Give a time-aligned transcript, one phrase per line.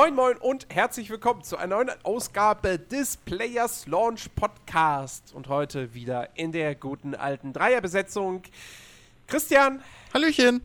[0.00, 5.34] Moin Moin und herzlich willkommen zu einer neuen Ausgabe des Players Launch Podcast.
[5.34, 8.42] Und heute wieder in der guten alten Dreierbesetzung
[9.26, 9.82] Christian.
[10.14, 10.60] Hallöchen.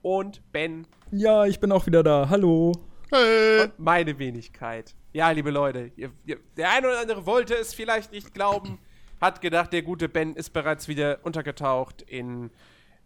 [0.00, 0.86] Und Ben.
[1.10, 2.30] Ja, ich bin auch wieder da.
[2.30, 2.72] Hallo.
[3.10, 3.64] Hey.
[3.64, 4.94] Und meine Wenigkeit.
[5.12, 8.78] Ja, liebe Leute, ihr, ihr, der eine oder andere wollte es vielleicht nicht glauben,
[9.20, 12.48] hat gedacht, der gute Ben ist bereits wieder untergetaucht in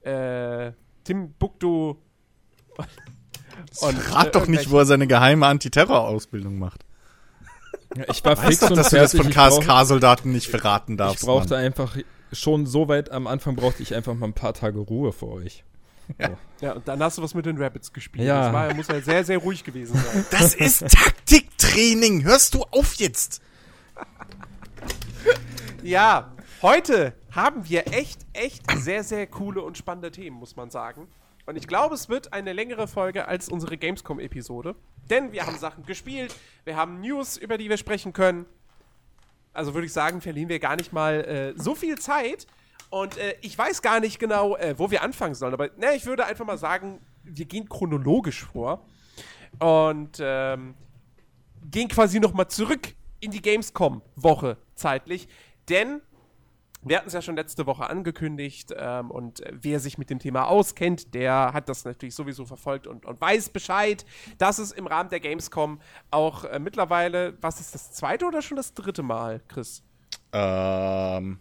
[0.02, 0.70] äh,
[1.02, 1.96] Timbuktu.
[3.80, 6.84] Und, Rat äh, doch nicht, wo er seine geheime Antiterror-Ausbildung macht.
[7.96, 9.20] Ja, ich war fix doch, und dass fertig.
[9.20, 11.20] du das von KSK-Soldaten nicht verraten darfst.
[11.20, 11.64] Ich brauchte Mann.
[11.64, 11.96] einfach
[12.32, 15.64] schon so weit am Anfang brauchte ich einfach mal ein paar Tage Ruhe für euch.
[16.18, 16.30] Ja.
[16.60, 18.26] ja, und dann hast du was mit den Rabbits gespielt.
[18.26, 18.44] Ja.
[18.44, 20.26] Das war, muss ja sehr, sehr ruhig gewesen sein.
[20.30, 22.24] Das ist Taktiktraining.
[22.24, 23.40] Hörst du auf jetzt?
[25.82, 31.08] ja, heute haben wir echt, echt sehr, sehr coole und spannende Themen, muss man sagen.
[31.46, 34.76] Und ich glaube, es wird eine längere Folge als unsere Gamescom-Episode.
[35.10, 38.46] Denn wir haben Sachen gespielt, wir haben News, über die wir sprechen können.
[39.52, 42.46] Also würde ich sagen, verlieren wir gar nicht mal äh, so viel Zeit.
[42.90, 45.52] Und äh, ich weiß gar nicht genau, äh, wo wir anfangen sollen.
[45.52, 48.86] Aber ne, ich würde einfach mal sagen, wir gehen chronologisch vor.
[49.58, 50.74] Und ähm,
[51.70, 55.28] gehen quasi nochmal zurück in die Gamescom-Woche zeitlich.
[55.68, 56.00] Denn
[56.84, 60.18] wir hatten es ja schon letzte Woche angekündigt ähm, und äh, wer sich mit dem
[60.18, 64.04] Thema auskennt, der hat das natürlich sowieso verfolgt und, und weiß Bescheid,
[64.38, 65.80] dass es im Rahmen der Gamescom
[66.10, 69.84] auch äh, mittlerweile, was ist das zweite oder schon das dritte Mal, Chris?
[70.32, 71.38] Ähm,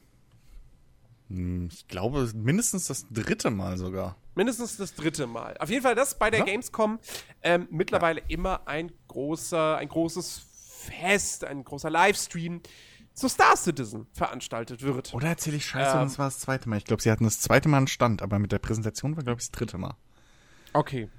[1.29, 4.17] hm, ich glaube mindestens das dritte Mal sogar.
[4.35, 5.57] Mindestens das dritte Mal.
[5.57, 6.45] Auf jeden Fall das bei der ja?
[6.45, 6.99] Gamescom
[7.41, 8.25] ähm, mittlerweile ja.
[8.29, 10.45] immer ein großer, ein großes
[10.81, 12.61] Fest, ein großer Livestream
[13.13, 15.13] zu Star Citizen veranstaltet wird.
[15.13, 16.77] Oder erzähle ich Scheiße ähm, und es war das zweite Mal.
[16.77, 19.39] Ich glaube, sie hatten das zweite Mal einen Stand, aber mit der Präsentation war, glaube
[19.41, 19.95] ich, das dritte Mal.
[20.73, 21.09] Okay.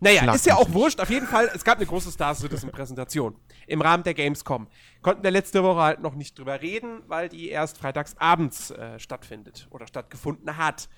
[0.00, 1.00] Naja, Schlag ist ja auch wurscht.
[1.00, 3.36] Auf jeden Fall, es gab eine große Star Citizen-Präsentation
[3.66, 4.68] im Rahmen der Gamescom.
[5.02, 8.98] Konnten wir letzte Woche halt noch nicht drüber reden, weil die erst freitags abends äh,
[8.98, 10.88] stattfindet oder stattgefunden hat.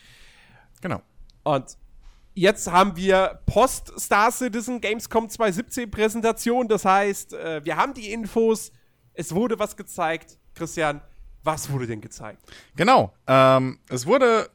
[0.80, 1.02] Genau.
[1.44, 1.76] Und
[2.34, 6.68] jetzt haben wir Post-Star Citizen Gamescom 2017 Präsentation.
[6.68, 8.72] Das heißt, äh, wir haben die Infos,
[9.18, 10.38] es wurde was gezeigt.
[10.54, 11.00] Christian,
[11.42, 12.40] was wurde denn gezeigt?
[12.76, 13.12] Genau.
[13.26, 14.48] Ähm, es wurde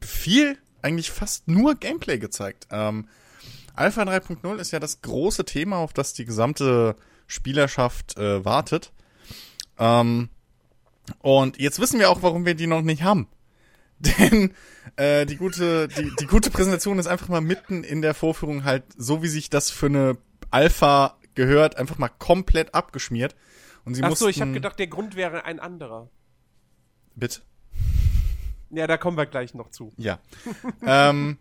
[0.00, 2.66] viel, eigentlich fast nur Gameplay gezeigt.
[2.70, 3.08] Ähm,
[3.74, 6.96] Alpha 3.0 ist ja das große Thema, auf das die gesamte
[7.26, 8.90] Spielerschaft äh, wartet.
[9.78, 10.30] Ähm,
[11.20, 13.28] und jetzt wissen wir auch, warum wir die noch nicht haben.
[13.98, 14.54] Denn
[14.96, 18.84] äh, die gute, die, die gute Präsentation ist einfach mal mitten in der Vorführung halt
[18.96, 20.16] so, wie sich das für eine
[20.50, 23.34] Alpha gehört, einfach mal komplett abgeschmiert.
[23.84, 26.08] Und sie Ach so, ich habe gedacht, der Grund wäre ein anderer.
[27.14, 27.42] Bitte?
[28.70, 29.92] Ja, da kommen wir gleich noch zu.
[29.96, 30.18] Ja.
[30.86, 31.36] ähm,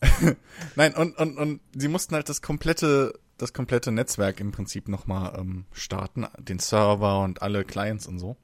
[0.76, 5.38] Nein, und, und, und sie mussten halt das komplette, das komplette Netzwerk im Prinzip nochmal
[5.38, 8.36] ähm, starten, den Server und alle Clients und so.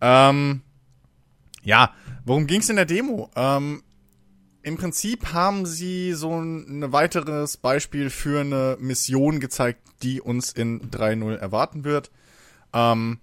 [0.00, 0.62] Ähm,
[1.62, 3.30] ja, worum ging's in der Demo?
[3.36, 3.82] Ähm,
[4.62, 10.90] im Prinzip haben sie so ein weiteres Beispiel für eine Mission gezeigt, die uns in
[10.90, 12.10] 3.0 erwarten wird.
[12.72, 13.18] Ähm,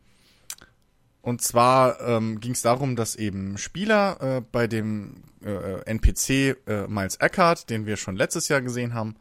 [1.21, 6.87] und zwar ähm, ging es darum, dass eben Spieler äh, bei dem äh, NPC äh,
[6.87, 9.15] Miles Eckhart, den wir schon letztes Jahr gesehen haben,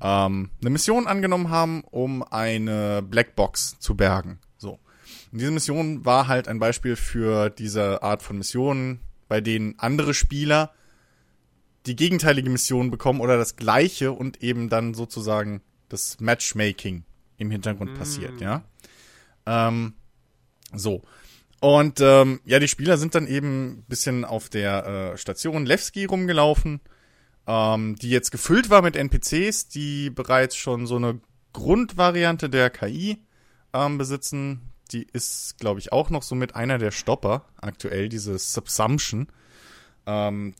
[0.00, 4.38] ähm, eine Mission angenommen haben, um eine Blackbox zu bergen.
[4.56, 4.78] So.
[5.32, 10.14] Und diese Mission war halt ein Beispiel für diese Art von Missionen, bei denen andere
[10.14, 10.72] Spieler
[11.86, 17.04] die gegenteilige Mission bekommen oder das gleiche und eben dann sozusagen das Matchmaking
[17.36, 17.96] im Hintergrund mm.
[17.96, 18.64] passiert, ja.
[19.46, 19.94] Ähm,
[20.72, 21.02] so.
[21.60, 26.04] Und ähm, ja, die Spieler sind dann eben ein bisschen auf der äh, Station Levski
[26.04, 26.80] rumgelaufen,
[27.46, 31.20] ähm, die jetzt gefüllt war mit NPCs, die bereits schon so eine
[31.52, 33.18] Grundvariante der KI
[33.72, 34.72] ähm, besitzen.
[34.92, 39.28] Die ist, glaube ich, auch noch so mit einer der Stopper aktuell, diese Subsumption.
[40.06, 40.54] Ähm,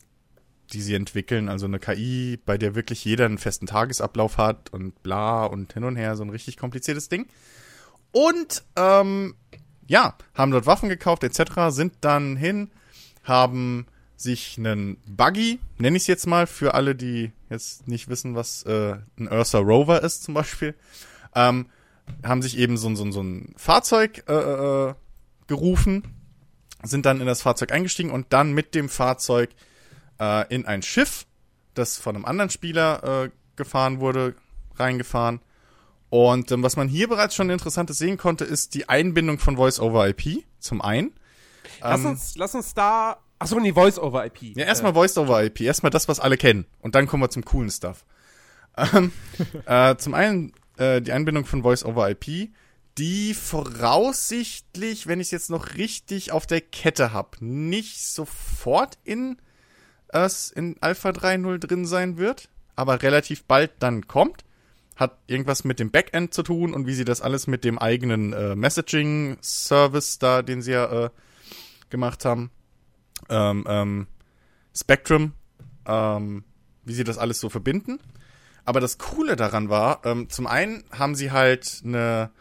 [0.73, 1.49] die sie entwickeln.
[1.49, 5.83] Also eine KI, bei der wirklich jeder einen festen Tagesablauf hat und bla und hin
[5.83, 7.27] und her, so ein richtig kompliziertes Ding.
[8.11, 9.35] Und ähm,
[9.87, 12.71] ja, haben dort Waffen gekauft etc., sind dann hin,
[13.23, 18.35] haben sich einen Buggy, nenne ich es jetzt mal, für alle, die jetzt nicht wissen,
[18.35, 20.73] was äh, ein Ursa Rover ist zum Beispiel,
[21.35, 21.67] ähm,
[22.23, 24.93] haben sich eben so, so, so ein Fahrzeug äh, äh,
[25.47, 26.03] gerufen,
[26.83, 29.49] sind dann in das Fahrzeug eingestiegen und dann mit dem Fahrzeug
[30.19, 31.25] äh, in ein Schiff,
[31.73, 34.35] das von einem anderen Spieler äh, gefahren wurde,
[34.75, 35.41] reingefahren.
[36.09, 40.43] Und ähm, was man hier bereits schon Interessantes sehen konnte, ist die Einbindung von Voice-over-IP
[40.59, 41.13] zum einen.
[41.81, 43.17] Lass, ähm, uns, lass uns da.
[43.39, 44.55] Achso, nee, Voice-over-IP.
[44.55, 44.95] Ja, erstmal äh.
[44.95, 45.61] Voice-over-IP.
[45.61, 46.65] Erstmal das, was alle kennen.
[46.79, 48.05] Und dann kommen wir zum coolen Stuff.
[48.77, 49.11] Ähm,
[49.65, 52.49] äh, zum einen äh, die Einbindung von Voice over IP,
[52.97, 59.37] die voraussichtlich, wenn ich es jetzt noch richtig auf der Kette habe, nicht sofort in,
[60.15, 64.43] äh, in Alpha 3.0 drin sein wird, aber relativ bald dann kommt.
[64.95, 68.31] Hat irgendwas mit dem Backend zu tun und wie sie das alles mit dem eigenen
[68.31, 71.09] äh, Messaging-Service da, den sie ja äh,
[71.89, 72.49] gemacht haben,
[73.29, 74.07] ähm, ähm,
[74.73, 75.33] Spectrum,
[75.85, 76.45] ähm,
[76.85, 77.99] wie sie das alles so verbinden.
[78.63, 82.31] Aber das Coole daran war, ähm, zum einen haben sie halt eine,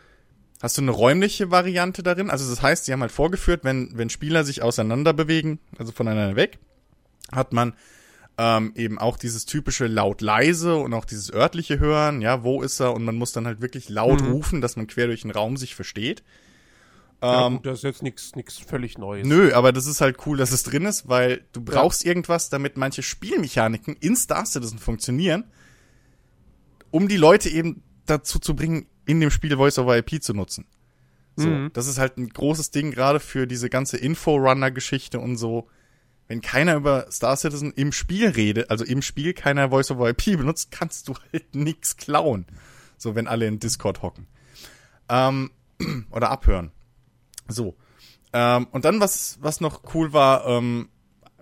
[0.63, 2.31] hast du eine räumliche Variante darin?
[2.31, 6.37] Also das heißt, sie haben halt vorgeführt, wenn, wenn Spieler sich auseinander bewegen, also voneinander
[6.37, 6.59] weg,
[7.33, 7.75] hat man
[8.37, 12.93] ähm, eben auch dieses typische laut-leise und auch dieses örtliche Hören, ja, wo ist er?
[12.93, 14.31] Und man muss dann halt wirklich laut Mhm.
[14.33, 16.23] rufen, dass man quer durch den Raum sich versteht.
[17.23, 19.27] Ja, Ähm, gut, das ist jetzt nichts nichts völlig Neues.
[19.27, 22.77] Nö, aber das ist halt cool, dass es drin ist, weil du brauchst irgendwas, damit
[22.77, 25.45] manche Spielmechaniken in Star Citizen funktionieren,
[26.91, 30.67] um die Leute eben dazu zu bringen, in dem Spiel Voice over IP zu nutzen.
[31.37, 31.71] So, Mhm.
[31.73, 35.69] das ist halt ein großes Ding gerade für diese ganze Info-Runner-Geschichte und so.
[36.27, 40.25] Wenn keiner über Star Citizen im Spiel redet, also im Spiel keiner Voice over IP
[40.39, 42.47] benutzt, kannst du halt nix klauen.
[42.97, 44.27] So, wenn alle in Discord hocken.
[45.09, 45.51] Ähm,
[46.11, 46.71] oder abhören.
[47.49, 47.77] So.
[48.33, 50.89] Ähm, und dann, was, was noch cool war, ähm,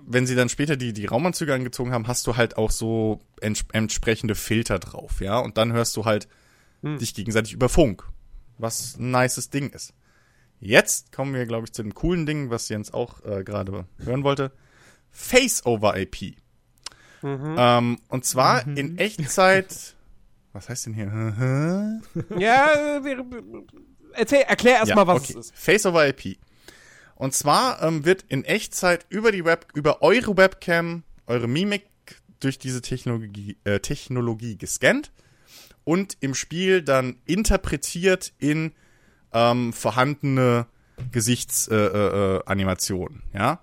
[0.01, 3.65] wenn sie dann später die, die Raumanzüge angezogen haben, hast du halt auch so ents
[3.73, 5.39] entsprechende Filter drauf, ja.
[5.39, 6.29] Und dann hörst du halt
[6.83, 6.99] Hm.
[6.99, 8.05] dich gegenseitig über Funk.
[8.59, 9.95] Was ein nices Ding ist.
[10.61, 14.25] Jetzt kommen wir, glaube ich, zu dem coolen Ding, was Jens auch äh, gerade hören
[14.25, 14.53] wollte.
[15.13, 16.37] Face-over-IP.
[17.23, 17.55] Mhm.
[17.57, 19.95] Ähm, und zwar in Echtzeit.
[20.53, 21.07] Was heißt denn hier?
[22.39, 23.25] Ja, äh, wir-
[24.13, 25.39] erzähl, erklär erstmal, was okay.
[25.39, 25.55] es ist.
[25.57, 26.37] Face over IP.
[27.15, 31.85] Und zwar ähm, wird in Echtzeit über die Web, über eure Webcam, eure Mimik
[32.41, 35.11] durch diese Technologie, äh, Technologie gescannt
[35.85, 38.73] und im Spiel dann interpretiert in
[39.33, 40.67] ähm, vorhandene
[41.13, 41.95] Gesichtsanimationen.
[41.95, 43.61] Äh, äh, Animationen, ja.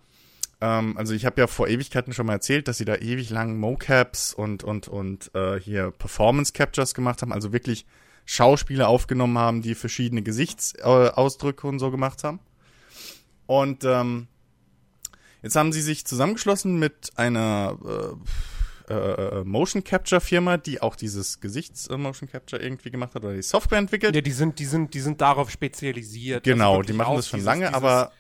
[0.62, 3.58] Ähm, also ich habe ja vor Ewigkeiten schon mal erzählt, dass sie da ewig lang
[3.58, 7.86] Mocaps und und und äh, hier Performance Captures gemacht haben, also wirklich
[8.26, 12.40] Schauspieler aufgenommen haben, die verschiedene Gesichtsausdrücke und so gemacht haben.
[13.48, 14.28] Und ähm,
[15.42, 17.78] jetzt haben sie sich zusammengeschlossen mit einer
[18.90, 23.34] äh, äh, äh, Motion Capture Firma, die auch dieses Gesichts-Motion Capture irgendwie gemacht hat oder
[23.36, 24.14] die Software entwickelt.
[24.16, 26.44] Ja, die sind, die sind, die sind darauf spezialisiert.
[26.44, 28.12] genau, Also die machen das schon dieses- lange, dieses- aber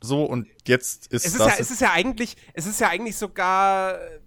[0.00, 2.88] so und jetzt ist es ist, das ja, es ist ja eigentlich, es ist ja
[2.88, 4.20] eigentlich sogar äh,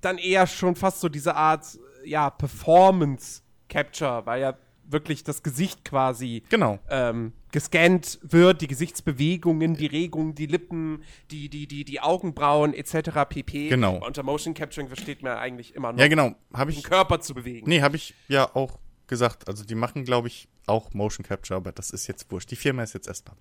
[0.00, 4.56] dann eher schon fast so diese Art, äh, ja, Performance Capture, weil ja
[4.90, 6.78] wirklich das Gesicht quasi genau.
[6.88, 13.10] ähm, gescannt wird, die Gesichtsbewegungen, die Regungen, die Lippen, die, die, die, die Augenbrauen etc.
[13.28, 13.68] pp.
[13.68, 14.04] Genau.
[14.04, 17.34] Unter Motion Capturing versteht man eigentlich immer noch, Ja, genau, habe den ich Körper zu
[17.34, 17.68] bewegen.
[17.68, 19.48] Nee, habe ich ja auch gesagt.
[19.48, 22.50] Also die machen, glaube ich, auch Motion Capture, aber das ist jetzt wurscht.
[22.50, 23.36] Die Firma ist jetzt erstmal.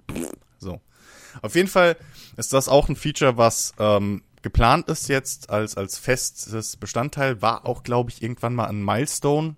[0.59, 0.81] So.
[1.42, 1.98] Auf jeden Fall
[2.36, 7.41] ist das auch ein Feature, was ähm, geplant ist jetzt als, als festes Bestandteil.
[7.41, 9.55] War auch, glaube ich, irgendwann mal ein Milestone.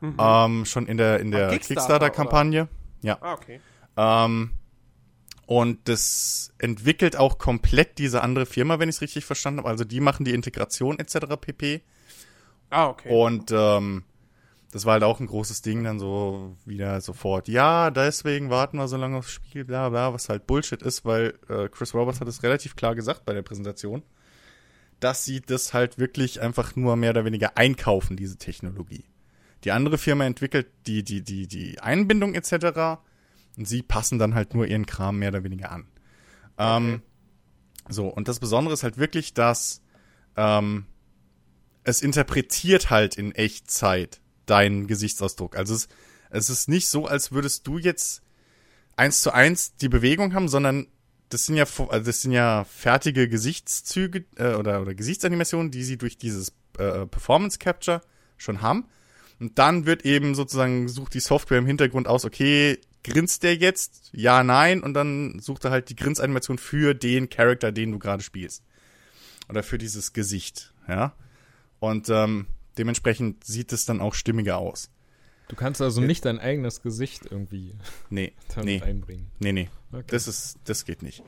[0.00, 1.52] Ähm, schon in der, in der Mhm.
[1.54, 2.68] Kickstarter, Kickstarter-Kampagne.
[3.02, 3.18] Ja.
[3.20, 3.60] Ah, okay.
[3.96, 4.52] Ähm,
[5.46, 9.68] und das entwickelt auch komplett diese andere Firma, wenn ich es richtig verstanden habe.
[9.70, 11.36] Also die machen die Integration etc.
[11.40, 11.82] pp.
[12.70, 13.08] Ah, okay.
[13.10, 14.04] Und ähm,
[14.70, 18.88] das war halt auch ein großes Ding, dann so wieder sofort, ja, deswegen warten wir
[18.88, 22.28] so lange aufs Spiel, bla bla, was halt Bullshit ist, weil äh, Chris Roberts hat
[22.28, 24.02] es relativ klar gesagt bei der Präsentation,
[25.00, 29.04] dass sie das halt wirklich einfach nur mehr oder weniger einkaufen, diese Technologie.
[29.64, 33.00] Die andere Firma entwickelt die, die, die, die Einbindung etc.
[33.56, 35.88] Und sie passen dann halt nur ihren Kram mehr oder weniger an.
[36.58, 37.02] Ähm,
[37.88, 39.82] so, und das Besondere ist halt wirklich, dass
[40.36, 40.86] ähm,
[41.84, 44.20] es interpretiert halt in Echtzeit
[44.50, 45.56] deinen Gesichtsausdruck.
[45.56, 45.88] Also es,
[46.30, 48.22] es ist nicht so, als würdest du jetzt
[48.96, 50.86] eins zu eins die Bewegung haben, sondern
[51.28, 55.98] das sind ja also das sind ja fertige Gesichtszüge äh, oder oder Gesichtsanimationen, die sie
[55.98, 58.00] durch dieses äh, Performance Capture
[58.36, 58.86] schon haben.
[59.40, 64.10] Und dann wird eben sozusagen sucht die Software im Hintergrund aus, okay, grinst der jetzt?
[64.12, 64.82] Ja, nein.
[64.82, 68.64] Und dann sucht er halt die Grinsanimation für den Charakter, den du gerade spielst.
[69.48, 71.14] Oder für dieses Gesicht, ja.
[71.78, 72.46] Und ähm,
[72.78, 74.90] dementsprechend sieht es dann auch stimmiger aus.
[75.48, 77.74] Du kannst also nicht dein eigenes Gesicht irgendwie
[78.10, 79.30] Nee, damit nee, einbringen.
[79.38, 79.70] nee, nee.
[79.92, 80.04] Okay.
[80.08, 81.22] Das ist, das geht nicht.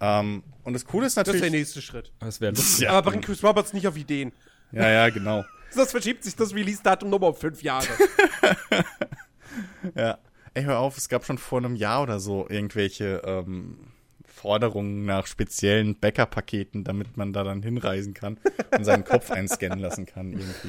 [0.00, 1.52] Ähm, und das Coole ist das ist der natürlich.
[1.60, 2.12] nächste Schritt.
[2.18, 2.80] Aber es wäre lustig.
[2.84, 2.90] Ja.
[2.92, 4.32] Aber bringt Chris Roberts nicht auf Ideen.
[4.72, 5.44] ja, ja, genau.
[5.70, 7.86] Sonst verschiebt sich das Release-Datum nochmal um fünf Jahre.
[9.94, 10.18] Ja.
[10.54, 13.78] Ey, hör auf, es gab schon vor einem Jahr oder so irgendwelche ähm,
[14.26, 18.38] Forderungen nach speziellen Bäckerpaketen, damit man da dann hinreisen kann
[18.76, 20.68] und seinen Kopf einscannen lassen kann irgendwie.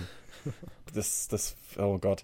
[0.94, 2.24] Das, das, oh Gott.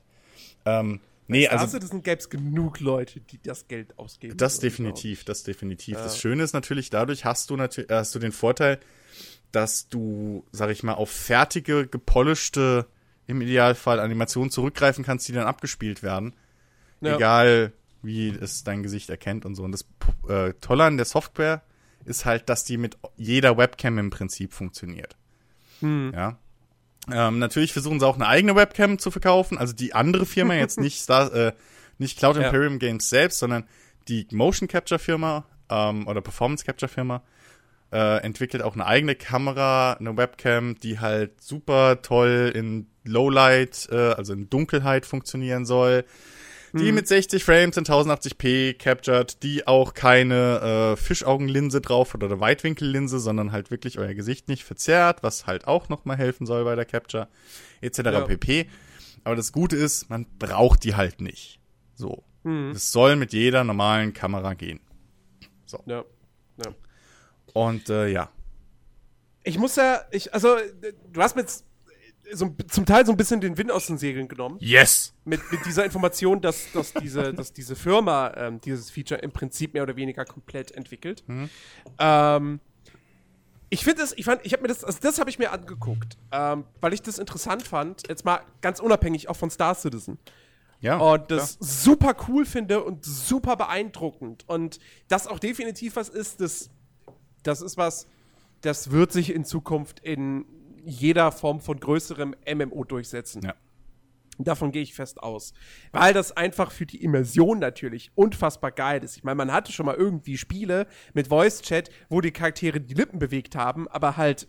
[0.65, 4.37] Ähm, nee, Star also Citizen gäbe es genug Leute, die das Geld ausgeben.
[4.37, 5.97] Das definitiv, das definitiv.
[5.97, 8.79] Das Schöne ist natürlich, dadurch hast du natürlich, hast du den Vorteil,
[9.51, 12.85] dass du, sag ich mal, auf fertige, gepolischte,
[13.25, 16.33] im Idealfall Animationen zurückgreifen kannst, die dann abgespielt werden.
[17.01, 17.15] Ja.
[17.15, 19.63] Egal, wie es dein Gesicht erkennt und so.
[19.63, 19.85] Und das
[20.27, 21.61] äh, Tolle an der Software
[22.05, 25.15] ist halt, dass die mit jeder Webcam im Prinzip funktioniert.
[25.79, 26.11] Hm.
[26.13, 26.39] Ja.
[27.13, 30.79] Ähm, natürlich versuchen sie auch eine eigene Webcam zu verkaufen, also die andere Firma, jetzt
[30.81, 31.53] nicht Star, äh,
[31.97, 32.43] nicht Cloud Ja.
[32.43, 33.65] Imperium Games selbst, sondern
[34.07, 37.21] die Motion Capture Firma ähm, oder Performance Capture Firma
[37.91, 44.13] äh, entwickelt auch eine eigene Kamera, eine Webcam, die halt super toll in Lowlight, äh,
[44.13, 46.05] also in Dunkelheit funktionieren soll.
[46.73, 52.39] Die mit 60 Frames in 1080p captured, die auch keine äh, Fischaugenlinse drauf hat oder
[52.39, 56.75] Weitwinkellinse, sondern halt wirklich euer Gesicht nicht verzerrt, was halt auch nochmal helfen soll bei
[56.75, 57.27] der Capture,
[57.81, 57.99] etc.
[57.99, 58.21] Ja.
[58.21, 58.69] pp.
[59.23, 61.59] Aber das Gute ist, man braucht die halt nicht.
[61.95, 62.23] So.
[62.43, 62.71] Mhm.
[62.71, 64.79] Es soll mit jeder normalen Kamera gehen.
[65.85, 66.03] Ja.
[66.57, 66.73] ja.
[67.53, 68.29] Und äh, ja.
[69.43, 70.57] Ich muss ja, ich, also,
[71.11, 71.65] du hast mir jetzt
[72.33, 74.57] so, zum Teil so ein bisschen den Wind aus den Segeln genommen.
[74.59, 75.13] Yes!
[75.25, 79.73] Mit, mit dieser Information, dass, dass, diese, dass diese Firma ähm, dieses Feature im Prinzip
[79.73, 81.23] mehr oder weniger komplett entwickelt.
[81.99, 82.59] Ähm,
[83.69, 86.17] ich finde es, ich fand, ich habe mir das, also das habe ich mir angeguckt,
[86.31, 90.17] ähm, weil ich das interessant fand, jetzt mal ganz unabhängig auch von Star Citizen.
[90.81, 90.97] Ja.
[90.97, 94.47] Und das super cool finde und super beeindruckend.
[94.47, 96.69] Und das auch definitiv was ist, das,
[97.43, 98.07] das ist was,
[98.61, 100.45] das wird sich in Zukunft in
[100.85, 103.41] jeder Form von größerem MMO durchsetzen.
[103.43, 103.55] Ja.
[104.41, 105.53] Davon gehe ich fest aus.
[105.91, 109.17] Weil das einfach für die Immersion natürlich unfassbar geil ist.
[109.17, 113.19] Ich meine, man hatte schon mal irgendwie Spiele mit Voice-Chat, wo die Charaktere die Lippen
[113.19, 114.47] bewegt haben, aber halt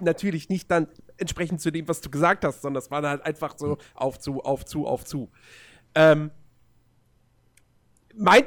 [0.00, 3.26] natürlich nicht dann entsprechend zu dem, was du gesagt hast, sondern das war dann halt
[3.26, 5.30] einfach so auf zu, auf zu, auf zu.
[5.94, 6.30] Ähm,
[8.16, 8.44] mein,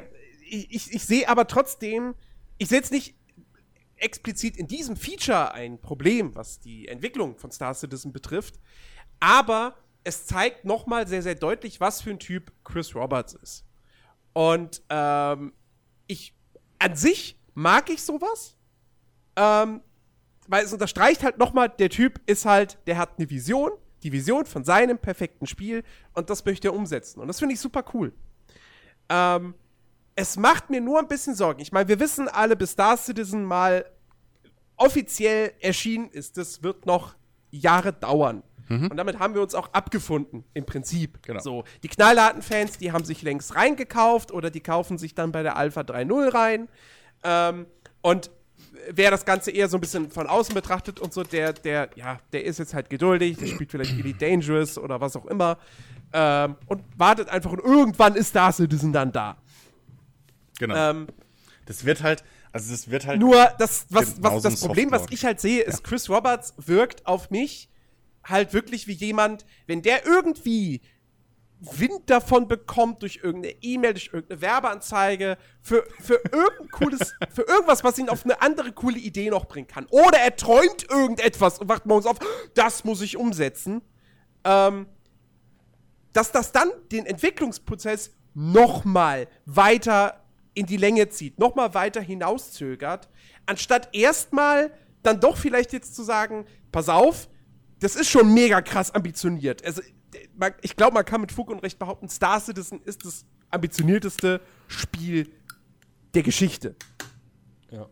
[0.50, 2.16] ich, ich, ich sehe aber trotzdem,
[2.58, 3.16] ich sehe jetzt nicht
[3.98, 8.60] explizit in diesem Feature ein Problem, was die Entwicklung von Star Citizen betrifft,
[9.20, 13.66] aber es zeigt nochmal sehr, sehr deutlich, was für ein Typ Chris Roberts ist.
[14.34, 15.54] Und ähm,
[16.08, 16.34] ich
[16.80, 18.56] an sich mag ich sowas,
[19.36, 19.82] ähm,
[20.48, 23.72] weil es unterstreicht halt nochmal, der Typ ist halt, der hat eine Vision,
[24.04, 27.20] die Vision von seinem perfekten Spiel und das möchte er umsetzen.
[27.20, 28.13] Und das finde ich super cool.
[29.10, 29.56] Ähm,
[30.17, 31.62] es macht mir nur ein bisschen Sorgen.
[31.62, 33.86] Ich meine, wir wissen alle, bis Star Citizen mal
[34.75, 37.15] offiziell erschienen ist, das wird noch
[37.51, 38.41] Jahre dauern.
[38.69, 41.24] Und damit haben wir uns auch abgefunden, im Prinzip.
[41.24, 41.39] Genau.
[41.39, 45.41] So, die knallharten Fans, die haben sich längst reingekauft oder die kaufen sich dann bei
[45.41, 46.67] der Alpha 3.0 rein.
[47.24, 47.67] Ähm,
[48.01, 48.29] und
[48.91, 52.19] wer das Ganze eher so ein bisschen von außen betrachtet und so, der, der, ja,
[52.33, 55.57] der ist jetzt halt geduldig, der spielt vielleicht Elite Dangerous oder was auch immer.
[56.12, 59.38] Ähm, und wartet einfach und irgendwann ist Star Citizen dann da.
[60.59, 60.75] Genau.
[60.75, 61.07] Ähm,
[61.65, 63.19] das wird halt, also das wird halt.
[63.19, 67.29] Nur das, was, was, das Problem, was ich halt sehe, ist, Chris Roberts wirkt auf
[67.29, 67.69] mich
[68.23, 70.81] halt wirklich wie jemand, wenn der irgendwie
[71.59, 77.83] Wind davon bekommt durch irgendeine E-Mail, durch irgendeine Werbeanzeige, für, für irgendein cooles, für irgendwas,
[77.83, 79.87] was ihn auf eine andere coole Idee noch bringen kann.
[79.89, 82.17] Oder er träumt irgendetwas und wacht morgens auf,
[82.53, 83.81] das muss ich umsetzen.
[84.43, 84.87] Ähm,
[86.13, 90.23] dass das dann den Entwicklungsprozess noch mal weiter
[90.57, 93.09] in die Länge zieht, noch mal weiter hinauszögert,
[93.45, 94.71] anstatt erstmal
[95.03, 97.29] dann doch vielleicht jetzt zu sagen, pass auf,
[97.79, 99.63] das ist schon mega krass ambitioniert.
[99.63, 99.81] Also,
[100.61, 105.29] ich glaube, man kann mit Fug und Recht behaupten, Star Citizen ist das ambitionierteste Spiel
[106.15, 106.75] der Geschichte
[107.69, 107.87] Ja.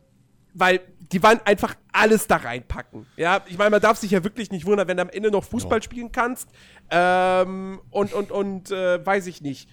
[0.53, 0.81] weil
[1.11, 3.05] die wollen einfach alles da reinpacken.
[3.15, 5.43] Ja, ich meine, man darf sich ja wirklich nicht wundern, wenn du am Ende noch
[5.43, 6.49] Fußball spielen kannst
[6.89, 9.69] ähm, und, und, und äh, weiß ich nicht,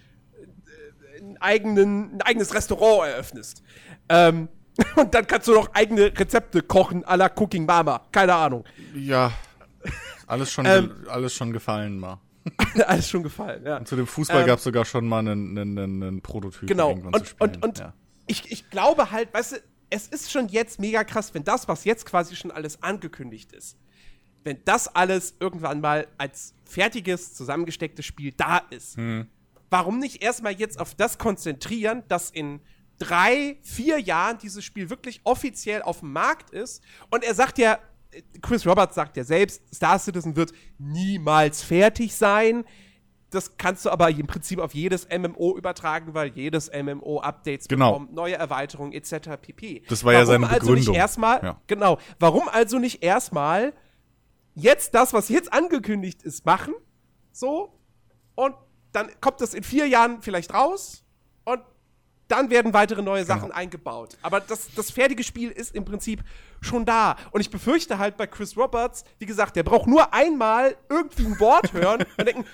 [1.23, 3.63] einen eigenen, ein eigenes Restaurant eröffnest.
[4.09, 4.49] Ähm,
[4.95, 8.01] und dann kannst du noch eigene Rezepte kochen à la Cooking Mama.
[8.11, 8.63] Keine Ahnung.
[8.95, 9.31] Ja.
[10.25, 12.19] Alles schon, Ähm, alles schon gefallen mal.
[12.87, 13.83] Alles schon gefallen, ja.
[13.85, 16.67] Zu dem Fußball ähm, gab es sogar schon mal einen, einen, einen, Prototyp.
[16.67, 16.89] Genau.
[16.89, 17.49] irgendwann zu Und, spielen.
[17.51, 17.93] und, und ja.
[18.27, 19.57] ich, ich glaube halt, weißt du,
[19.89, 23.77] es ist schon jetzt mega krass, wenn das, was jetzt quasi schon alles angekündigt ist,
[24.43, 28.97] wenn das alles irgendwann mal als fertiges, zusammengestecktes Spiel da ist,
[29.73, 32.61] warum nicht erstmal jetzt auf das konzentrieren, dass in
[32.99, 36.83] drei, vier Jahren dieses Spiel wirklich offiziell auf dem Markt ist?
[37.09, 37.79] Und er sagt ja,
[38.43, 42.65] Chris Roberts sagt ja selbst, Star Citizen wird niemals fertig sein.
[43.31, 47.93] Das kannst du aber im Prinzip auf jedes MMO übertragen, weil jedes MMO Updates Genau.
[47.93, 49.29] bekommt, neue Erweiterungen etc.
[49.41, 49.81] pp.
[49.89, 50.91] Das war ja seine also Begründung.
[50.91, 51.59] Nicht erstmal, Ja.
[51.65, 51.97] Genau.
[52.19, 53.73] Warum also nicht erstmal
[54.53, 56.75] jetzt das, was jetzt angekündigt ist, machen.
[57.31, 57.79] So.
[58.35, 58.53] Und
[58.93, 61.03] dann kommt das in vier Jahren vielleicht raus.
[61.43, 61.61] Und
[62.29, 63.55] dann werden weitere neue Sachen Genau.
[63.55, 64.17] eingebaut.
[64.21, 66.23] Aber das, das fertige Spiel ist im Prinzip
[66.61, 67.17] schon da.
[67.31, 71.39] Und ich befürchte halt bei Chris Roberts, wie gesagt, der braucht nur einmal irgendwie ein
[71.39, 72.45] Wort hören und denken,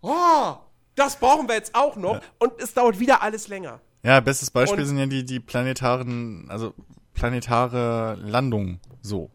[0.00, 0.54] oh,
[0.94, 2.20] das brauchen wir jetzt auch noch.
[2.38, 3.80] Und es dauert wieder alles länger.
[4.02, 6.72] Ja, bestes Beispiel Und- sind ja die, die planetaren, also
[7.14, 9.30] planetare Landungen so.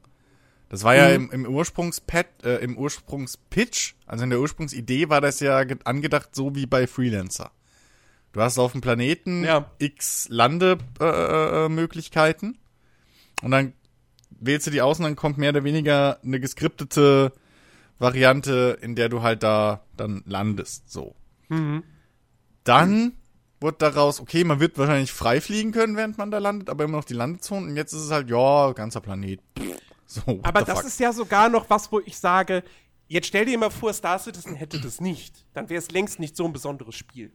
[0.76, 5.40] Das war ja im, im Ursprungspad, äh, im Ursprungspitch, also in der Ursprungsidee war das
[5.40, 7.52] ja ge- angedacht so wie bei Freelancer.
[8.34, 9.72] Du hast auf dem Planeten Ja.
[9.78, 12.58] x Landemöglichkeiten äh, äh, Möglichkeiten
[13.42, 13.72] und dann
[14.32, 17.32] wählst du die aus und dann kommt mehr oder weniger eine geskriptete
[17.98, 21.16] Variante, in der du halt da dann landest, so.
[22.66, 23.14] Dann
[23.62, 26.98] wurde daraus, okay, man wird wahrscheinlich frei fliegen können, während man da landet, aber immer
[26.98, 27.68] noch die Landezone.
[27.68, 29.40] Und jetzt ist es halt, ja, ganzer Planet.
[30.08, 30.88] So, Aber das fuck?
[30.88, 32.64] ist ja sogar noch was, wo ich sage,
[33.08, 35.46] jetzt stell dir mal vor, Star Citizen hätte das nicht.
[35.54, 37.32] Dann wäre es längst nicht so ein besonderes Spiel.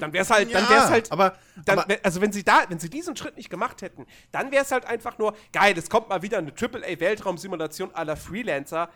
[0.00, 2.44] Dann wäre es halt, dann Ja, wäre es halt, aber- dann, aber- also wenn sie
[2.44, 5.76] da, wenn sie diesen Schritt nicht gemacht hätten, dann wäre es halt einfach nur geil.
[5.76, 8.88] Es kommt mal wieder eine AAA Weltraumsimulation à la Freelancer.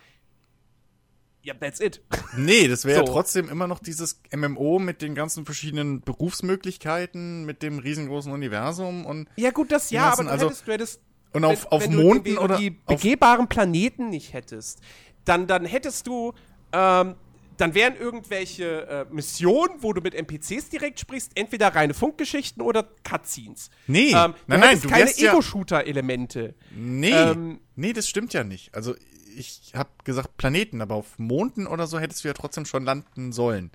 [1.43, 2.01] Ja, that's it.
[2.37, 3.13] Nee, das wäre ja So.
[3.13, 9.29] trotzdem immer noch dieses MMO mit den ganzen verschiedenen Berufsmöglichkeiten, mit dem riesengroßen Universum und,
[9.37, 11.01] Ja gut, das ja, lassen, aber du also- hättest, du hättest
[11.45, 14.81] und auf, wenn, auf wenn du Monden irgendwie oder die auf, begehbaren Planeten nicht hättest,
[15.25, 16.33] dann, dann hättest du,
[16.73, 17.15] ähm,
[17.57, 22.89] dann wären irgendwelche äh, Missionen, wo du mit NPCs direkt sprichst, entweder reine Funkgeschichten oder
[23.03, 23.71] Cutscenes.
[23.87, 26.55] Nee, ähm, du nein, nein, du keine ja- Ego-Shooter-Elemente.
[26.71, 28.75] Nee, Ähm, nee, das stimmt ja nicht.
[28.75, 28.95] Also
[29.37, 33.33] ich habe gesagt Planeten, aber auf Monden oder so hättest du ja trotzdem schon landen
[33.33, 33.71] sollen.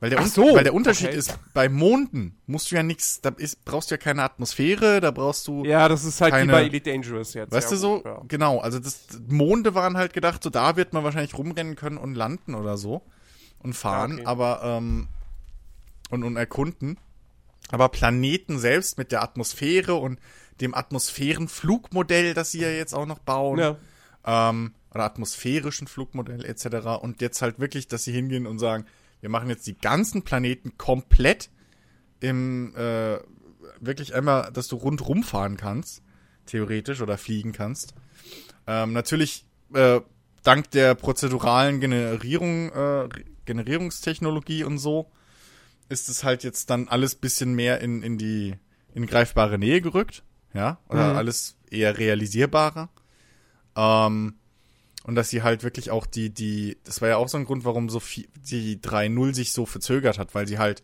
[0.00, 1.16] Weil der, so, weil der Unterschied okay.
[1.18, 5.10] ist, bei Monden musst du ja nichts, da ist, brauchst du ja keine Atmosphäre, da
[5.10, 7.52] brauchst du, Ja, das ist halt Keine- wie bei Elite Dangerous jetzt.
[7.52, 8.22] weißt ja, du so, ja.
[8.26, 12.14] genau, also das Monde waren halt gedacht, so da wird man wahrscheinlich rumrennen können und
[12.14, 13.02] landen oder so
[13.58, 14.24] und fahren, okay.
[14.24, 15.08] aber ähm,
[16.08, 16.96] und, und erkunden.
[17.70, 20.18] Aber Planeten selbst mit der Atmosphäre und
[20.62, 23.76] dem Atmosphärenflugmodell, das sie ja jetzt auch noch bauen, Ja.
[24.24, 27.00] ähm, oder atmosphärischen Flugmodell etc.
[27.00, 28.86] Und jetzt halt wirklich, dass sie hingehen und sagen,
[29.20, 31.50] wir machen jetzt die ganzen Planeten komplett
[32.20, 33.18] im, äh,
[33.80, 36.02] wirklich einmal, dass du rundrum fahren kannst,
[36.46, 37.94] theoretisch, oder fliegen kannst.
[38.66, 40.00] Ähm, natürlich, äh,
[40.42, 43.08] dank der prozeduralen Generierung, äh,
[43.44, 45.10] Generierungstechnologie und so,
[45.88, 48.54] ist es halt jetzt dann alles bisschen mehr in, in die
[48.94, 51.16] in greifbare Nähe gerückt, ja, oder Mhm.
[51.16, 52.90] alles eher realisierbarer.
[53.76, 54.34] Ähm,
[55.04, 57.64] und dass sie halt wirklich auch die, die, das war ja auch so ein Grund,
[57.64, 60.82] warum so viel, die 3.0 sich so verzögert hat, weil sie halt,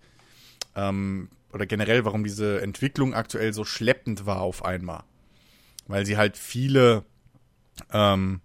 [0.75, 5.05] ähm, oder generell, warum diese Entwicklung aktuell so schleppend war auf einmal.
[5.87, 7.05] Weil sie halt viele,
[7.93, 8.41] ähm,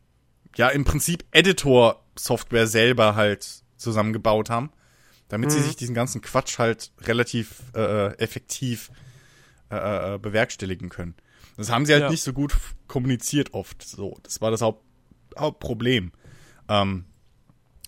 [0.56, 4.72] ja, im Prinzip Editor-Software selber halt zusammengebaut haben,
[5.30, 5.64] damit sie Mhm.
[5.64, 8.92] sich diesen ganzen Quatsch halt relativ äh, effektiv
[9.72, 11.16] äh, äh, bewerkstelligen können.
[11.58, 12.10] Das haben sie halt Ja.
[12.10, 12.54] nicht so gut
[12.88, 13.82] kommuniziert oft.
[13.84, 14.84] So, das war das Haupt,
[15.38, 16.12] Hauptproblem.
[16.70, 17.06] Ähm,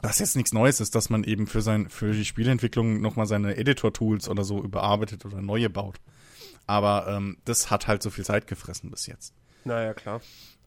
[0.01, 3.55] was jetzt nichts Neues ist, dass man eben für sein für die Spielentwicklung nochmal seine
[3.55, 6.01] Editor-Tools oder so überarbeitet oder neue baut.
[6.67, 9.33] Aber ähm, das hat halt so viel Zeit gefressen bis jetzt.
[9.63, 10.21] Naja, klar.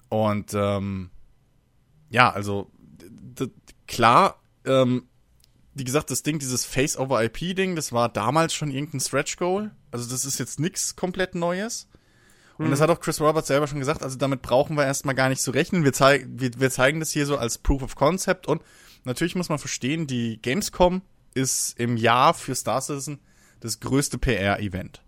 [0.08, 1.10] Und ähm,
[2.08, 2.70] ja, also
[3.86, 5.08] klar, ähm,
[5.74, 9.70] wie gesagt, das Ding, dieses Face-over-IP-Ding, das war damals schon irgendein Stretch-Goal.
[9.90, 11.88] Also das ist jetzt nichts komplett Neues.
[12.58, 15.28] Und das hat auch Chris Roberts selber schon gesagt, also damit brauchen wir erstmal gar
[15.28, 15.84] nicht zu rechnen.
[15.84, 18.62] Wir, zeig, wir, wir zeigen das hier so als Proof of Concept und
[19.04, 21.02] natürlich muss man verstehen, die Gamescom
[21.34, 23.20] ist im Jahr für Star Citizen
[23.60, 25.02] das größte PR-Event.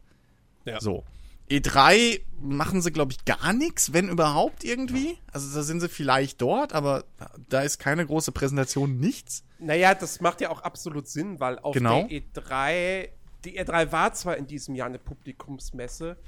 [0.64, 0.80] Ja.
[0.80, 1.04] So.
[1.50, 5.16] E3 machen sie, glaube ich, gar nichts, wenn überhaupt irgendwie.
[5.32, 7.04] Also da sind sie vielleicht dort, aber
[7.48, 9.44] da ist keine große Präsentation, nichts.
[9.58, 12.06] Naja, das macht ja auch absolut Sinn, weil auf Genau.
[12.06, 13.08] der E3,
[13.46, 16.18] die E3 war zwar in diesem Jahr eine Publikumsmesse,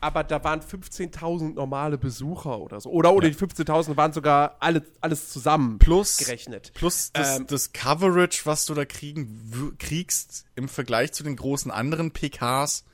[0.00, 2.90] aber da waren 15.000 normale Besucher oder so.
[2.90, 6.72] Oder, oder die 15.000 waren sogar alle, alles zusammen Plus, gerechnet.
[6.74, 11.70] plus das, Ähm, das Coverage, was du da kriegen, kriegst im Vergleich zu den großen
[11.70, 12.84] anderen PKs,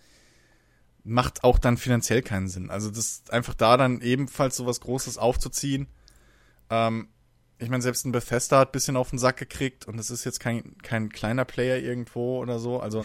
[1.04, 2.70] macht auch dann finanziell keinen Sinn.
[2.70, 5.88] Also das einfach da dann ebenfalls sowas Großes aufzuziehen.
[6.70, 7.08] Ähm,
[7.58, 10.24] ich meine, selbst ein Bethesda hat ein bisschen auf den Sack gekriegt und es ist
[10.24, 12.80] jetzt kein, kein kleiner Player irgendwo oder so.
[12.80, 13.04] Also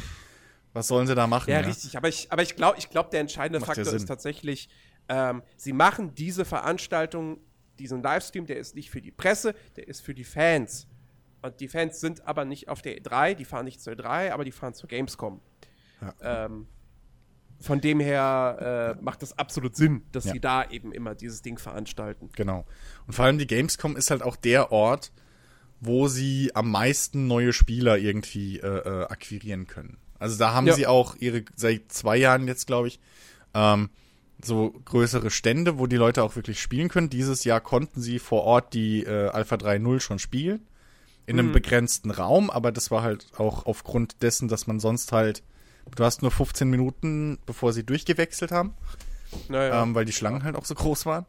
[0.74, 1.50] was sollen sie da machen?
[1.52, 1.98] Ja, richtig.
[1.98, 4.70] Aber ich, aber ich glaube, ich glaub, der entscheidende Macht ja Faktor ist tatsächlich,
[5.08, 7.40] ähm, sie machen diese Veranstaltung,
[7.80, 10.88] diesen Livestream, der ist nicht für die Presse, der ist für die Fans.
[11.42, 14.44] Und die Fans sind aber nicht auf der E3, die fahren nicht zur E3, aber
[14.44, 15.40] die fahren zur Gamescom.
[16.22, 16.68] Ähm,
[17.62, 20.34] von dem her äh, macht das absolut Sinn, dass Ja.
[20.34, 22.30] sie da eben immer dieses Ding veranstalten.
[22.36, 22.66] Genau.
[23.08, 25.12] Und vor allem die Gamescom ist halt auch der Ort,
[25.82, 29.98] wo sie am meisten neue Spieler irgendwie äh, äh, akquirieren können.
[30.20, 30.74] Also da haben Ja.
[30.76, 33.00] sie auch ihre, seit zwei Jahren jetzt, glaube ich,
[33.54, 33.90] ähm,
[34.42, 37.10] so größere Stände, wo die Leute auch wirklich spielen können.
[37.10, 40.66] Dieses Jahr konnten sie vor Ort die äh, Alpha 3.0 schon spielen.
[41.26, 41.54] In einem Mhm.
[41.54, 45.44] begrenzten Raum, aber das war halt auch aufgrund dessen, dass man sonst halt,
[45.96, 48.74] du hast nur 15 Minuten, bevor sie durchgewechselt haben
[49.48, 49.84] Naja.
[49.84, 51.26] ähm, weil die Schlangen halt auch so groß waren.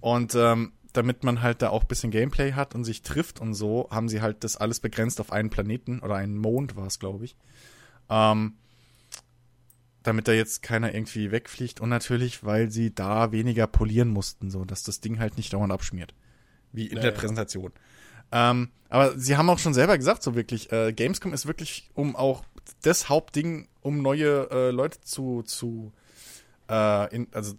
[0.00, 3.54] Und ähm, damit man halt da auch ein bisschen Gameplay hat und sich trifft und
[3.54, 6.98] so, haben sie halt das alles begrenzt auf einen Planeten oder einen Mond war es,
[6.98, 7.36] glaube ich.
[8.10, 8.54] Ähm,
[10.02, 14.64] damit da jetzt keiner irgendwie wegfliegt und natürlich, weil sie da weniger polieren mussten, so
[14.64, 16.14] dass das Ding halt nicht dauernd abschmiert.
[16.72, 17.10] Wie in Naja.
[17.10, 17.72] der Präsentation.
[18.32, 22.16] Ähm, aber sie haben auch schon selber gesagt, so wirklich, äh, Gamescom ist wirklich um
[22.16, 22.44] auch
[22.82, 25.92] das Hauptding, um neue äh, Leute zu, zu
[26.70, 27.54] äh, in, also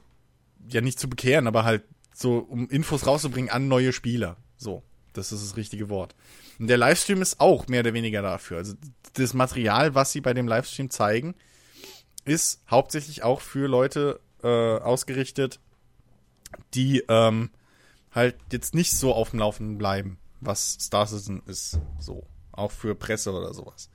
[0.67, 1.83] ja nicht zu bekehren, aber halt
[2.13, 4.38] so, um Infos rauszubringen an neue Spieler.
[4.57, 4.83] So,
[5.13, 6.15] das ist das richtige Wort.
[6.59, 8.57] Und der Livestream ist auch mehr oder weniger dafür.
[8.57, 8.73] Also
[9.13, 11.35] das Material, was sie bei dem Livestream zeigen,
[12.25, 15.59] ist hauptsächlich auch für Leute äh, ausgerichtet,
[16.73, 17.49] die ähm,
[18.11, 21.79] halt jetzt nicht so auf dem Laufenden bleiben, was Star Citizen ist.
[21.99, 22.25] So.
[22.51, 23.89] Auch für Presse oder sowas.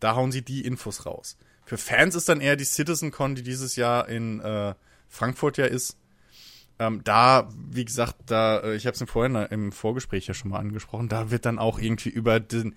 [0.00, 1.36] Da hauen sie die Infos raus.
[1.64, 4.74] Für Fans ist dann eher die CitizenCon, die dieses Jahr in äh,
[5.08, 5.96] Frankfurt ja ist.
[6.78, 10.50] Ähm, da, wie gesagt, da, äh, ich habe es im Vorhin im Vorgespräch ja schon
[10.50, 12.74] mal angesprochen, da wird dann auch irgendwie über den,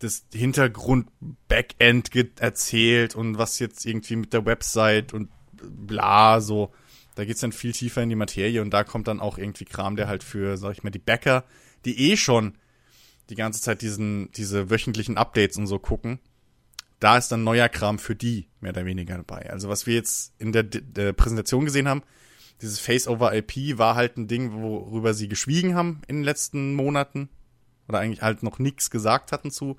[0.00, 6.72] das Hintergrund-Backend erzählt und was jetzt irgendwie mit der Website und bla, so.
[7.14, 9.96] Da geht's dann viel tiefer in die Materie und da kommt dann auch irgendwie Kram,
[9.96, 11.44] der halt für, sag ich mal, die Bäcker,
[11.84, 12.54] die eh schon
[13.28, 16.20] die ganze Zeit diesen, diese wöchentlichen Updates und so gucken,
[17.00, 19.50] da ist dann neuer Kram für die mehr oder weniger dabei.
[19.50, 22.02] Also was wir jetzt in der, der Präsentation gesehen haben,
[22.60, 27.28] dieses Face-over-IP war halt ein Ding, worüber sie geschwiegen haben in den letzten Monaten
[27.88, 29.76] oder eigentlich halt noch nichts gesagt hatten zu.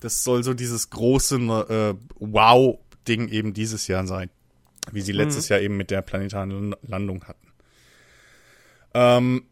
[0.00, 4.30] Das soll so dieses große äh, Wow-Ding eben dieses Jahr sein,
[4.92, 7.48] wie sie letztes Jahr eben mit der planetaren Landung hatten.
[8.94, 9.44] Ähm,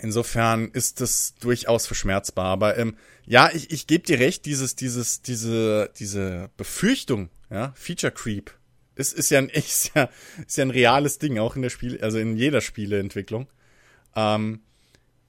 [0.00, 2.46] insofern ist das durchaus verschmerzbar.
[2.46, 8.12] Aber ähm, ja, ich, ich gebe dir recht, dieses, dieses, diese, diese Befürchtung, ja, Feature
[8.12, 8.52] Creep,
[8.94, 10.08] ist, ist ja ein ist ja,
[10.46, 13.48] ist ja ein reales Ding, auch in der Spiel, also in jeder Spieleentwicklung.
[14.14, 14.60] Ähm,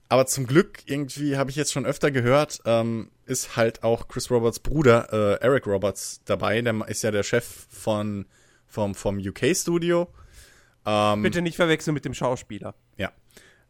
[0.08, 4.30] aber zum Glück, irgendwie habe ich jetzt schon öfter gehört, ähm, ist halt auch Chris
[4.30, 6.60] Roberts Bruder, äh, Eric Roberts, dabei.
[6.60, 8.26] Der ist ja der Chef von,
[8.66, 10.08] vom, vom UK-Studio.
[10.86, 12.74] Ähm, Bitte nicht verwechseln mit dem Schauspieler.
[12.96, 13.12] ja.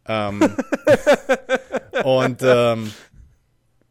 [0.06, 0.40] Ähm,
[2.04, 2.92] und ähm,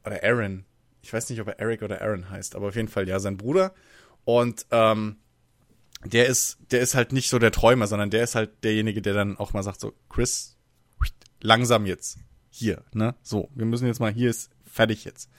[0.05, 0.65] oder Aaron.
[1.01, 3.37] Ich weiß nicht, ob er Eric oder Aaron heißt, aber auf jeden Fall ja sein
[3.37, 3.73] Bruder.
[4.25, 5.17] Und ähm,
[6.05, 9.13] der ist, der ist halt nicht so der Träumer, sondern der ist halt derjenige, der
[9.13, 10.57] dann auch mal sagt so, Chris,
[11.41, 12.17] langsam jetzt,
[12.49, 13.15] hier, ne?
[13.21, 15.29] So, wir müssen jetzt mal, hier ist fertig jetzt.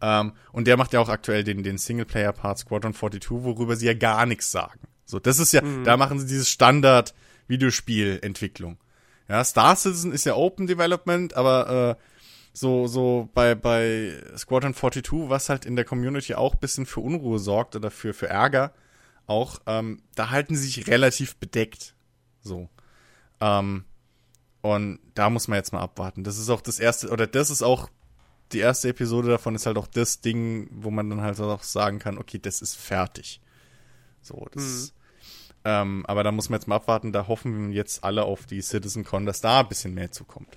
[0.00, 3.94] Ähm, und der macht ja auch aktuell den, den Singleplayer-Part Squadron 42, worüber sie ja
[3.94, 4.80] gar nichts sagen.
[5.04, 8.76] So, das ist ja, da machen sie dieses Standard-Videospielentwicklung.
[9.28, 12.02] Ja, Star Citizen ist ja Open Development, aber äh,
[12.52, 17.38] so, so bei, bei Squadron 42, was halt in der Community auch bisschen für Unruhe
[17.38, 18.72] sorgt oder für, für Ärger,
[19.28, 21.94] auch, ähm, da halten sie sich relativ bedeckt.
[22.40, 22.68] So.
[23.40, 23.84] Ähm,
[24.60, 26.24] und da muss man jetzt mal abwarten.
[26.24, 27.88] Das ist auch das erste, oder das ist auch
[28.52, 31.98] die erste Episode davon, ist halt auch das Ding, wo man dann halt auch sagen
[31.98, 33.40] kann, okay, das ist fertig.
[34.22, 34.94] So, das.
[35.64, 37.12] Ähm, aber da muss man jetzt mal abwarten.
[37.12, 40.48] Da hoffen jetzt alle auf die CitizenCon, dass da ein bisschen mehr zukommt.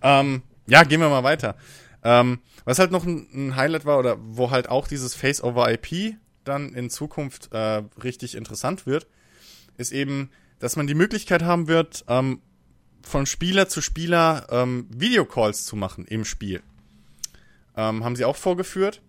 [0.00, 1.56] Ähm, ja, gehen wir mal weiter.
[2.02, 6.16] Ähm, was halt noch ein, ein Highlight war, oder wo halt auch dieses Face-over-IP
[6.48, 9.06] dann in Zukunft äh, richtig interessant wird,
[9.76, 12.40] ist eben, dass man die Möglichkeit haben wird, ähm,
[13.02, 16.62] von Spieler zu Spieler ähm, Videocalls zu machen im Spiel.
[17.76, 19.00] Ähm, haben sie auch vorgeführt.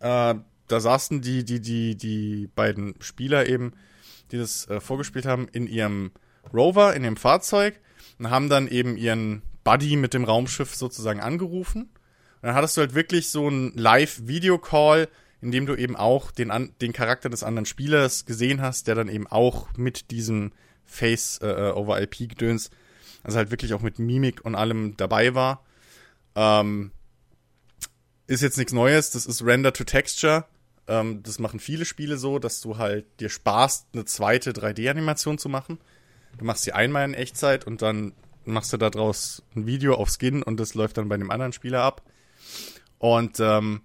[0.00, 0.34] Äh,
[0.68, 3.74] da saßen die, die, die, die beiden Spieler eben,
[4.32, 6.10] die das äh, vorgespielt haben, in ihrem
[6.52, 7.78] Rover, in ihrem Fahrzeug
[8.18, 11.82] und haben dann eben ihren Buddy mit dem Raumschiff sozusagen angerufen.
[11.82, 15.08] Und dann hattest du halt wirklich so einen Live-Video-Call,
[15.46, 18.96] in dem du eben auch den, an, den Charakter des anderen Spielers gesehen hast, der
[18.96, 20.50] dann eben auch mit diesem
[20.84, 22.70] Face-over-IP-Gedöns,
[23.22, 25.64] also halt wirklich auch mit Mimik und allem dabei war.
[26.34, 26.90] Ähm,
[28.26, 30.46] ist jetzt nichts Neues, das ist Render to Texture.
[30.88, 35.48] Ähm, das machen viele Spiele so, dass du halt dir sparst, eine zweite 3D-Animation zu
[35.48, 35.78] machen.
[36.38, 40.42] Du machst sie einmal in Echtzeit und dann machst du daraus ein Video auf Skin
[40.42, 42.02] und das läuft dann bei dem anderen Spieler ab.
[42.98, 43.82] Und ähm,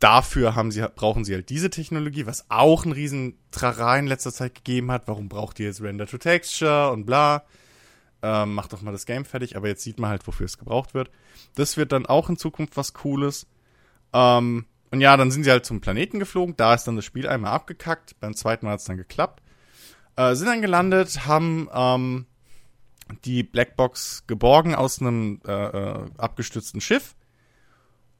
[0.00, 4.32] dafür haben sie, brauchen sie halt diese Technologie, was auch einen riesen Trara in letzter
[4.32, 5.08] Zeit gegeben hat.
[5.08, 7.44] Warum braucht ihr jetzt Render to Texture und bla?
[8.22, 10.94] Ähm, macht doch mal das Game fertig, aber jetzt sieht man halt, wofür es gebraucht
[10.94, 11.10] wird.
[11.54, 13.46] Das wird dann auch in Zukunft was Cooles.
[14.12, 16.56] Ähm, und ja, dann sind sie halt zum Planeten geflogen.
[16.56, 18.18] Da ist dann das Spiel einmal abgekackt.
[18.20, 19.42] Beim zweiten Mal hat es dann geklappt.
[20.16, 22.26] Äh, sind dann gelandet, haben ähm,
[23.24, 27.14] die Blackbox geborgen aus einem äh, äh, abgestützten Schiff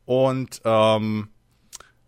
[0.04, 1.28] und ähm,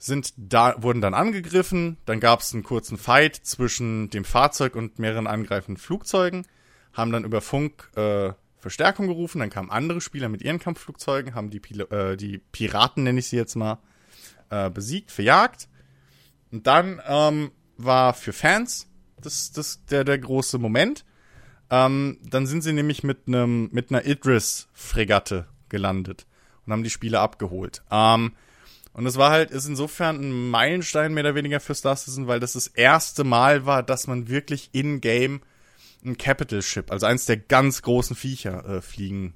[0.07, 1.99] sind da wurden dann angegriffen.
[2.07, 6.47] Dann gab es einen kurzen Fight zwischen dem Fahrzeug und mehreren angreifenden Flugzeugen.
[6.92, 9.40] Haben dann über Funk äh, Verstärkung gerufen.
[9.40, 13.29] Dann kamen andere Spieler mit ihren Kampfflugzeugen, haben die, Pil äh, die Piraten, nenne ich
[13.29, 13.79] sie jetzt mal,
[14.51, 15.69] äh, besiegt, verjagt.
[16.51, 18.88] Und dann ähm, war für Fans
[19.21, 21.05] das, das der, der große Moment.
[21.69, 26.27] Ähm, dann sind sie nämlich mit einem mit einer Idris-Fregatte gelandet
[26.64, 27.83] und haben die Spiele abgeholt.
[27.90, 28.33] Ähm,
[28.96, 32.40] und das war halt, ist insofern ein Meilenstein mehr oder weniger für Star Citizen, weil
[32.40, 35.42] das das erste Mal war, dass man wirklich in-game
[36.02, 39.35] ein Capital Ship, also eins der ganz großen Viecher, äh, fliegen,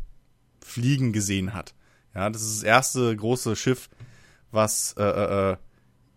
[0.64, 1.74] fliegen gesehen hat.
[2.14, 3.90] Ja, das ist das erste große Schiff,
[4.50, 5.56] was äh, äh, äh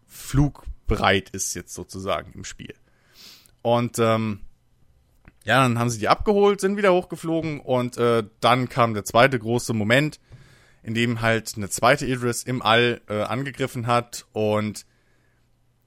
[0.07, 2.75] flugbereit ist jetzt sozusagen im Spiel.
[3.61, 4.39] Und ähm,
[5.43, 9.37] ja, dann haben sie die abgeholt, sind wieder hochgeflogen und äh, dann kam der zweite
[9.37, 10.21] große Moment,
[10.83, 14.85] in dem halt eine zweite Idris im All äh, angegriffen hat und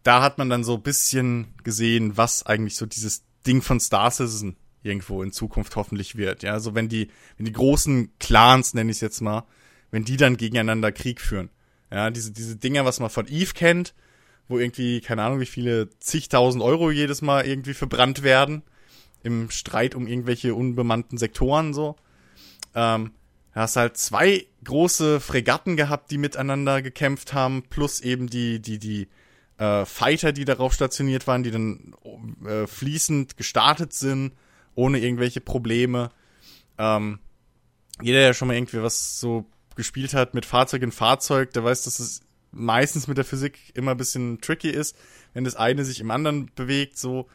[0.03, 4.11] da hat man dann so ein bisschen gesehen, was eigentlich so dieses Ding von Star
[4.11, 6.43] Citizen irgendwo in Zukunft hoffentlich wird.
[6.43, 9.45] Ja, so wenn die, wenn die großen Clans, nenne ich es jetzt mal,
[9.91, 11.51] wenn die dann gegeneinander Krieg führen.
[11.91, 13.95] Ja, diese, diese Dinger, was man von Eve kennt,
[14.49, 18.63] wo irgendwie, keine Ahnung, wie viele zigtausend Euro jedes Mal irgendwie verbrannt werden
[19.23, 21.97] im Streit um irgendwelche unbemannten Sektoren so.
[22.75, 23.13] Ähm,
[23.55, 28.79] da hast halt zwei große Fregatten gehabt, die miteinander gekämpft haben, plus eben die, die,
[28.79, 29.09] die
[29.59, 31.95] äh, Fighter, die darauf stationiert waren, die dann
[32.45, 34.33] äh, fließend gestartet sind,
[34.75, 36.11] ohne irgendwelche Probleme.
[36.79, 37.19] Ähm,
[38.03, 41.83] jeder, der schon mal irgendwie was so gespielt hat mit Fahrzeug in Fahrzeug, der weiß,
[41.85, 44.97] dass es meistens mit der Physik immer ein bisschen tricky ist,
[45.35, 47.29] wenn das eine sich im anderen bewegt, so.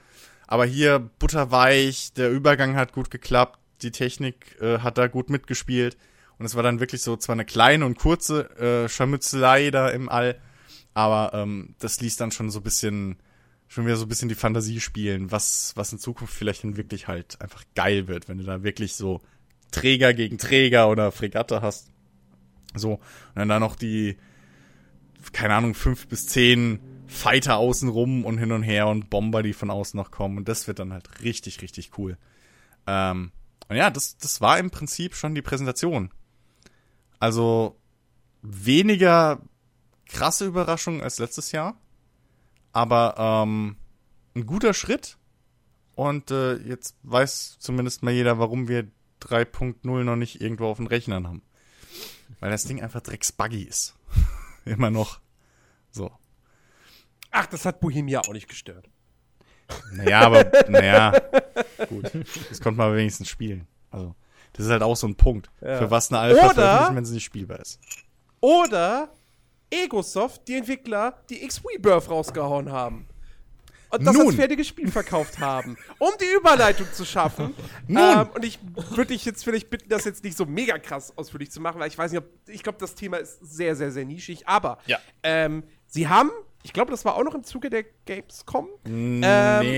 [0.48, 5.98] Aber hier butterweich, der Übergang hat gut geklappt, die Technik äh, hat da gut mitgespielt.
[6.42, 10.10] Und es war dann wirklich so zwar eine kleine und kurze äh, Scharmützelei da im
[10.10, 10.42] All,
[10.96, 13.18] aber ähm, das ließ dann schon so ein bisschen,
[13.68, 17.08] schon wieder so ein bisschen die Fantasie spielen, was, was in Zukunft vielleicht dann wirklich
[17.08, 19.22] halt einfach geil wird, wenn du da wirklich so
[19.70, 21.92] Träger gegen Träger oder Fregatte hast.
[22.74, 23.02] So, und
[23.36, 24.18] dann da noch die,
[25.34, 29.70] keine Ahnung, fünf bis zehn Fighter außenrum und hin und her und Bomber, die von
[29.70, 30.40] außen noch kommen.
[30.40, 32.18] Und das wird dann halt richtig, richtig cool.
[32.88, 33.32] Ähm,
[33.70, 36.10] und ja, das, das war im Prinzip schon die Präsentation.
[37.22, 37.80] Also
[38.42, 39.40] weniger
[40.08, 41.80] krasse Überraschung als letztes Jahr,
[42.74, 43.14] aber
[43.46, 43.78] ähm,
[44.36, 45.18] ein guter Schritt.
[45.94, 48.90] Und äh, jetzt weiß zumindest mal jeder, warum wir
[49.22, 51.44] 3.0 noch nicht irgendwo auf den Rechnern haben.
[52.40, 53.96] Weil das Ding einfach drecksbuggy ist.
[54.66, 55.20] Immer noch.
[55.92, 56.12] So.
[57.30, 58.90] Ach, das hat Bohemia auch nicht gestört.
[59.92, 61.12] Naja, aber, naja,
[61.88, 62.12] gut.
[62.50, 63.68] Das konnte man wenigstens spielen.
[63.92, 64.16] Also,
[64.54, 65.50] das ist halt auch so ein Punkt.
[65.62, 65.78] Ja.
[65.78, 67.80] Für was eine Alpha Oder, veröffentlichen, wenn sie nicht spielbar ist.
[68.40, 69.10] Oder
[69.70, 73.08] Egosoft, die Entwickler, die X-Rebirth rausgehauen haben.
[73.90, 74.28] Und das Nun.
[74.28, 77.54] als fertiges Spiel verkauft haben, um die Überleitung zu schaffen.
[77.88, 78.02] Nun.
[78.02, 78.58] Ähm, und ich
[78.92, 81.90] würde dich jetzt vielleicht bitten, das jetzt nicht so mega krass ausführlich zu machen, weil
[81.90, 84.48] ich weiß nicht, ob, ich glaube, das Thema ist sehr, sehr, sehr nischig.
[84.48, 84.98] Aber Ja.
[85.24, 86.32] ähm, sie haben,
[86.64, 88.70] ich glaube, das war auch noch im Zuge der Gamescom.
[88.86, 89.22] Nee,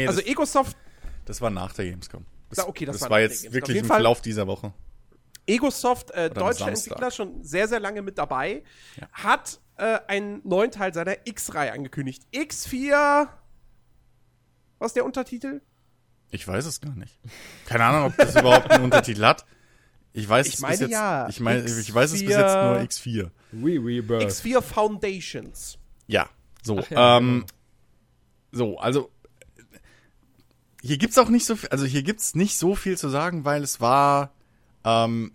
[0.04, 0.78] ähm, also Egosoft,
[1.26, 2.24] das war nach der Gamescom.
[2.56, 3.48] Das, Ja, okay, das das war war jetzt.
[3.48, 4.74] Auf wirklich im Fall- Verlauf dieser Woche.
[5.46, 6.70] Egosoft, äh, deutscher.
[6.70, 8.63] Entwickler, schon sehr, sehr lange mit dabei,
[9.00, 9.08] Ja.
[9.12, 12.24] hat äh, einen neuen Teil seiner X-Reihe angekündigt.
[12.34, 13.28] X4.
[14.80, 15.62] Was ist der Untertitel?
[16.32, 17.20] Ich weiß es gar nicht.
[17.66, 19.46] Keine Ahnung, ob das überhaupt einen Untertitel hat.
[20.13, 21.28] Ich weiß Ich es meine bis jetzt, ja.
[21.30, 22.39] Ich meine, ich weiß es bis X4.
[22.39, 23.32] jetzt nur X4.
[23.52, 24.24] We Rebirth.
[24.30, 25.78] X4 Foundations.
[26.08, 26.30] Ja,
[26.62, 26.80] so.
[26.80, 27.46] Ach ja, ähm,
[28.52, 29.12] So, also
[30.84, 33.63] hier gibt's auch nicht so viel, also hier gibt's nicht so viel zu sagen, weil
[33.63, 34.34] es war,
[34.84, 35.32] ähm,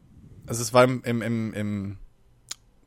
[0.46, 1.98] also es war im, im, im, im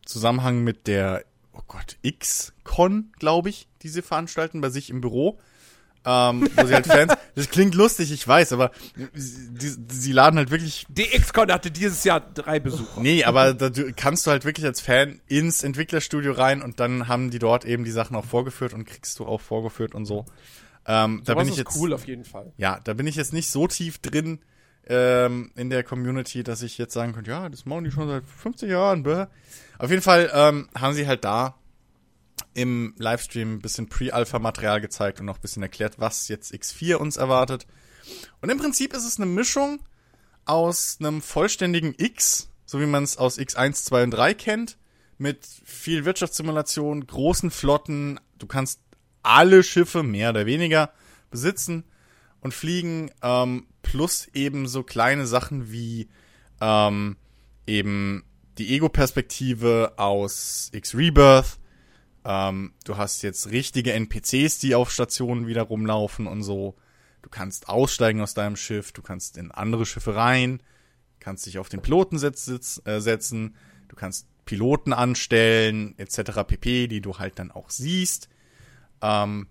[0.06, 5.40] Zusammenhang mit der, oh Gott, X-Con, glaube ich, die sie veranstalten bei sich im Büro.
[6.04, 8.72] Ähm, wo sie halt Fans, das klingt lustig, ich weiß, aber
[9.14, 13.02] sie, sie laden halt wirklich Die X-Con hatte dieses Jahr drei Besucher.
[13.02, 17.08] Nee, aber da du, kannst du halt wirklich als Fan ins Entwicklerstudio rein und dann
[17.08, 20.26] haben die dort eben die Sachen auch vorgeführt und kriegst du auch vorgeführt und so.
[20.86, 22.54] Ähm, da bin ich ist jetzt, cool auf jeden Fall.
[22.58, 24.40] ja, da bin ich jetzt nicht so tief drin
[24.88, 28.26] ähm, in der Community, dass ich jetzt sagen könnte, ja, das machen die schon seit
[28.26, 29.04] 50 Jahren.
[29.04, 29.28] Bäh.
[29.78, 31.56] Auf jeden Fall ähm, haben sie halt da
[32.54, 37.18] im Livestream ein bisschen Pre-Alpha-Material gezeigt und noch ein bisschen erklärt, was jetzt X4 uns
[37.18, 37.68] erwartet.
[38.42, 39.80] Und im Prinzip ist es eine Mischung
[40.46, 44.78] aus einem vollständigen X, so wie man es aus X1, 2 und 3 kennt,
[45.18, 48.20] mit viel Wirtschaftssimulation, großen Flotten.
[48.40, 48.82] Du kannst
[49.24, 50.92] alle Schiffe mehr oder weniger
[51.30, 51.84] besitzen
[52.42, 56.10] und fliegen, ähm, plus eben so kleine Sachen wie
[56.60, 57.18] ähm,
[57.66, 58.24] eben
[58.58, 61.58] die Ego-Perspektive aus X-Rebirth.
[62.24, 66.76] Ähm, du hast jetzt richtige NPCs, die auf Stationen wieder rumlaufen und so.
[67.22, 70.62] Du kannst aussteigen aus deinem Schiff, du kannst in andere Schiffe rein,
[71.20, 73.56] kannst dich auf den Piloten setz, äh, setzen,
[73.88, 76.44] du kannst Piloten anstellen, etc.
[76.46, 78.28] pp, die du halt dann auch siehst.
[79.02, 79.48] Ähm,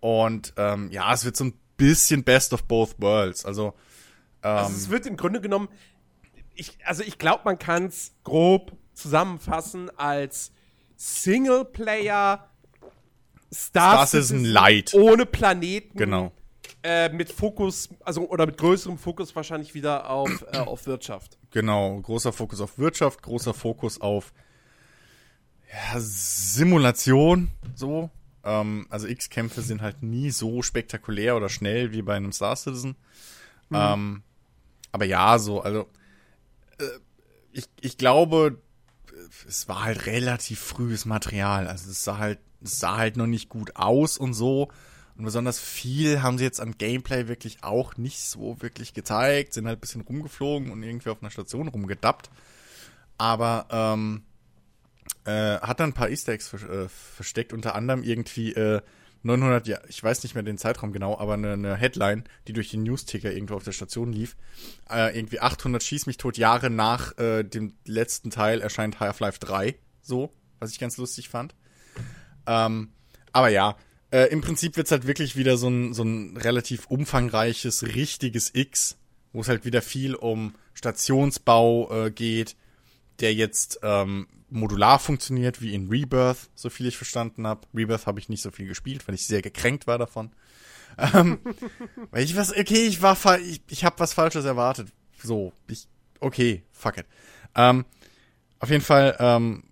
[0.00, 3.44] und ähm, ja, es wird so ein bisschen Best of Both Worlds.
[3.44, 3.74] Also,
[4.42, 5.68] ähm, Also es wird im Grunde genommen,
[6.54, 10.52] ich, also ich glaube, man kann es grob zusammenfassen als
[10.96, 12.48] Singleplayer
[13.52, 14.94] Star, Star Citizen Light.
[14.94, 15.96] ohne Planeten.
[15.96, 16.32] Genau.
[16.82, 21.38] Äh, mit Fokus, also oder mit größerem Fokus wahrscheinlich wieder auf, äh, auf Wirtschaft.
[21.50, 24.32] Genau, großer Fokus auf Wirtschaft, großer Fokus auf
[25.70, 28.10] ja, Simulation, so.
[28.44, 32.96] Ähm, also X-Kämpfe sind halt nie so spektakulär oder schnell wie bei einem Star Citizen.
[33.72, 34.22] Ähm,
[34.92, 35.88] aber ja, so, also
[36.78, 36.84] äh,
[37.52, 38.58] ich, ich glaube,
[39.46, 41.66] es war halt relativ frühes Material.
[41.66, 44.70] Also es sah halt, es sah halt noch nicht gut aus und so.
[45.16, 49.52] Und besonders viel haben sie jetzt an Gameplay wirklich auch nicht so wirklich gezeigt.
[49.52, 52.30] Sind halt ein bisschen rumgeflogen und irgendwie auf einer Station rumgedappt.
[53.18, 54.22] Aber ähm,
[55.24, 58.80] äh, hat dann ein paar Easter Eggs ver äh, versteckt, unter anderem irgendwie äh,
[59.22, 62.70] 900, ja, ich weiß nicht mehr den Zeitraum genau, aber eine, eine Headline, die durch
[62.70, 64.36] den Newsticker irgendwo auf der Station lief.
[64.88, 69.74] Äh, irgendwie 800 Schieß mich tot Jahre nach äh, dem letzten Teil erscheint Half-Life 3,
[70.00, 71.54] so, was ich ganz lustig fand.
[72.46, 72.92] Ähm,
[73.32, 73.76] aber ja,
[74.10, 78.96] äh, im Prinzip wird's halt wirklich wieder so ein, so ein relativ umfangreiches, richtiges X,
[79.32, 82.56] wo es halt wieder viel um Stationsbau äh, geht,
[83.20, 87.66] der jetzt ähm, modular funktioniert, wie in Rebirth, so viel ich verstanden habe.
[87.74, 90.30] Rebirth habe ich nicht so viel gespielt, weil ich sehr gekränkt war davon.
[91.14, 91.38] Ähm,
[92.10, 94.88] weil ich was, okay, ich war, ich, ich habe was Falsches erwartet.
[95.22, 95.86] So, ich,
[96.18, 97.06] okay, fuck it.
[97.54, 97.84] Ähm,
[98.58, 99.62] auf jeden Fall, ähm,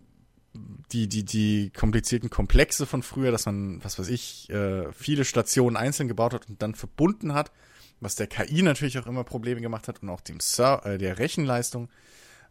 [0.93, 5.77] die, die, die komplizierten Komplexe von früher, dass man, was weiß ich, äh, viele Stationen
[5.77, 7.53] einzeln gebaut hat und dann verbunden hat,
[8.01, 11.19] was der KI natürlich auch immer Probleme gemacht hat und auch dem Ser äh, der
[11.19, 11.89] Rechenleistung.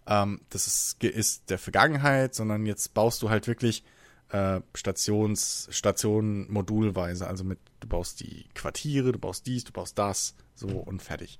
[0.07, 3.83] Ähm, das ist, ist der Vergangenheit, sondern jetzt baust du halt wirklich
[4.29, 7.27] äh, Stations, Stationen modulweise.
[7.27, 11.39] Also mit, du baust die Quartiere, du baust dies, du baust das, so und fertig.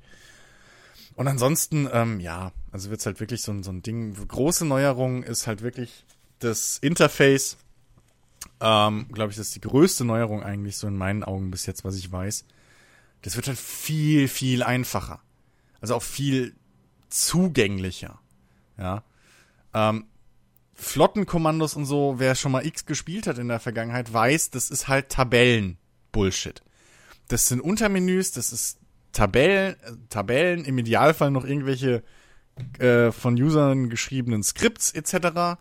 [1.16, 4.14] Und ansonsten, ähm, ja, also wird's halt wirklich so, ein so ein Ding.
[4.14, 6.06] Große Neuerung ist halt wirklich
[6.40, 7.58] das Interface.
[8.62, 11.84] Ähm, Glaube ich, das ist die größte Neuerung eigentlich so in meinen Augen bis jetzt,
[11.84, 12.46] was ich weiß.
[13.24, 15.22] Das wird halt viel, viel einfacher.
[15.82, 16.56] Also auch viel
[17.10, 18.20] zugänglicher.
[18.78, 19.04] Ja.
[19.74, 20.06] Ähm,
[20.74, 24.88] Flottenkommandos und so, wer schon mal X gespielt hat in der Vergangenheit, weiß, das ist
[24.88, 26.62] halt Tabellen-Bullshit.
[27.28, 28.80] Das sind Untermenüs, das ist
[29.12, 32.04] Tabellen, äh, Tabellen, im Idealfall noch irgendwelche
[32.80, 35.60] äh, von Usern geschriebenen Skripts etc.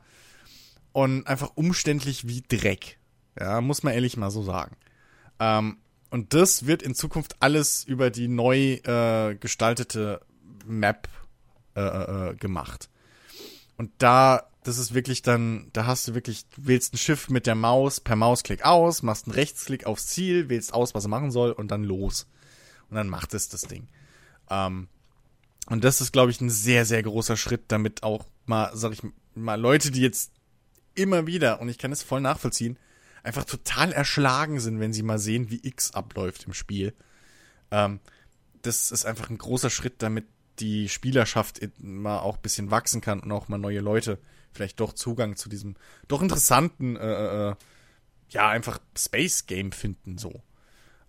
[0.93, 2.99] Und einfach umständlich wie Dreck.
[3.39, 4.77] Ja, muss man ehrlich mal so sagen.
[5.41, 5.79] Ähm,
[6.11, 10.21] und das wird in Zukunft alles über die neu äh, gestaltete
[10.67, 11.09] Map
[11.75, 12.89] äh, äh, gemacht.
[13.77, 17.47] Und da, das ist wirklich dann, da hast du wirklich, du wählst ein Schiff mit
[17.47, 21.31] der Maus per Mausklick aus, machst einen Rechtsklick aufs Ziel, wählst aus, was er machen
[21.31, 22.27] soll und dann los.
[22.89, 23.89] Und dann macht es das Ding.
[24.51, 24.89] Ähm,
[25.69, 29.03] und das ist, glaube ich, ein sehr, sehr großer Schritt, damit auch mal, sag ich
[29.35, 30.33] mal, Leute, die jetzt
[30.95, 32.79] immer wieder, und ich kann es voll nachvollziehen,
[33.23, 36.95] einfach total erschlagen sind, wenn sie mal sehen, wie X abläuft im Spiel.
[37.71, 38.01] Ähm,
[38.63, 40.27] das ist einfach ein großer Schritt, damit
[40.61, 44.19] die Spielerschaft mal auch ein bisschen wachsen kann und auch mal neue Leute
[44.53, 45.77] vielleicht doch Zugang zu diesem
[46.09, 47.55] doch interessanten, äh, äh,
[48.31, 50.43] ja, einfach Space Game finden, so.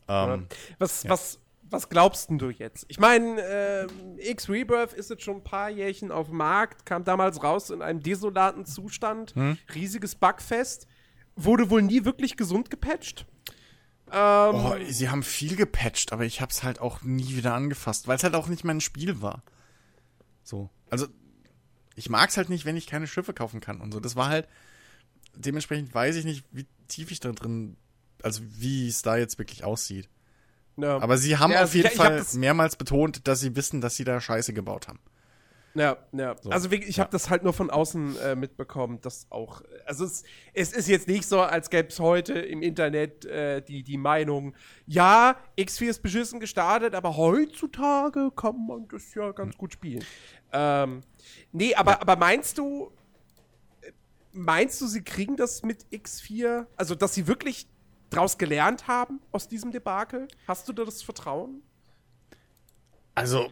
[0.07, 0.47] Ähm,
[0.79, 1.09] Was, ja.
[1.09, 2.85] was, was glaubst denn du jetzt?
[2.89, 3.87] Ich meine, äh,
[4.31, 8.01] X-Rebirth ist jetzt schon ein paar Jährchen auf dem Markt, kam damals raus in einem
[8.01, 9.57] desolaten Zustand, Hm?
[9.73, 10.87] riesiges Bugfest,
[11.35, 13.25] wurde wohl nie wirklich gesund gepatcht.
[14.11, 18.15] Ähm, Oh, sie haben viel gepatcht, aber ich hab's halt auch nie wieder angefasst, weil
[18.17, 19.43] es halt auch nicht mein Spiel war.
[20.43, 20.69] So.
[20.89, 21.07] Also,
[21.95, 23.99] ich mag's halt nicht, wenn ich keine Schiffe kaufen kann und so.
[23.99, 24.47] Das war halt,
[25.35, 27.75] dementsprechend weiß ich nicht, wie tief ich da drin,
[28.23, 30.07] also wie es da jetzt wirklich aussieht.
[30.77, 30.97] ja.
[30.99, 33.81] Aber sie haben Ja, auf ich- jeden ich Fall das- mehrmals betont, dass sie wissen,
[33.81, 34.99] dass sie da Scheiße gebaut haben.
[35.77, 36.35] Ja, ja.
[36.41, 36.49] So.
[36.49, 37.03] Also ich Ja.
[37.03, 40.23] habe das halt nur von außen äh, mitbekommen, dass auch, also es,
[40.53, 44.55] es ist jetzt nicht so, als gäbe es heute im Internet äh, die, die Meinung,
[44.87, 50.03] ja, X4 ist beschissen gestartet, aber heutzutage kann man das ja ganz gut spielen.
[50.51, 51.01] Ähm,
[51.51, 52.91] nee, aber, aber meinst du,
[53.81, 53.91] äh,
[54.31, 57.67] meinst du, sie kriegen das mit X4, also dass sie wirklich
[58.09, 60.27] draus gelernt haben aus diesem Debakel?
[60.47, 61.61] Hast du da das Vertrauen?
[63.13, 63.51] Also,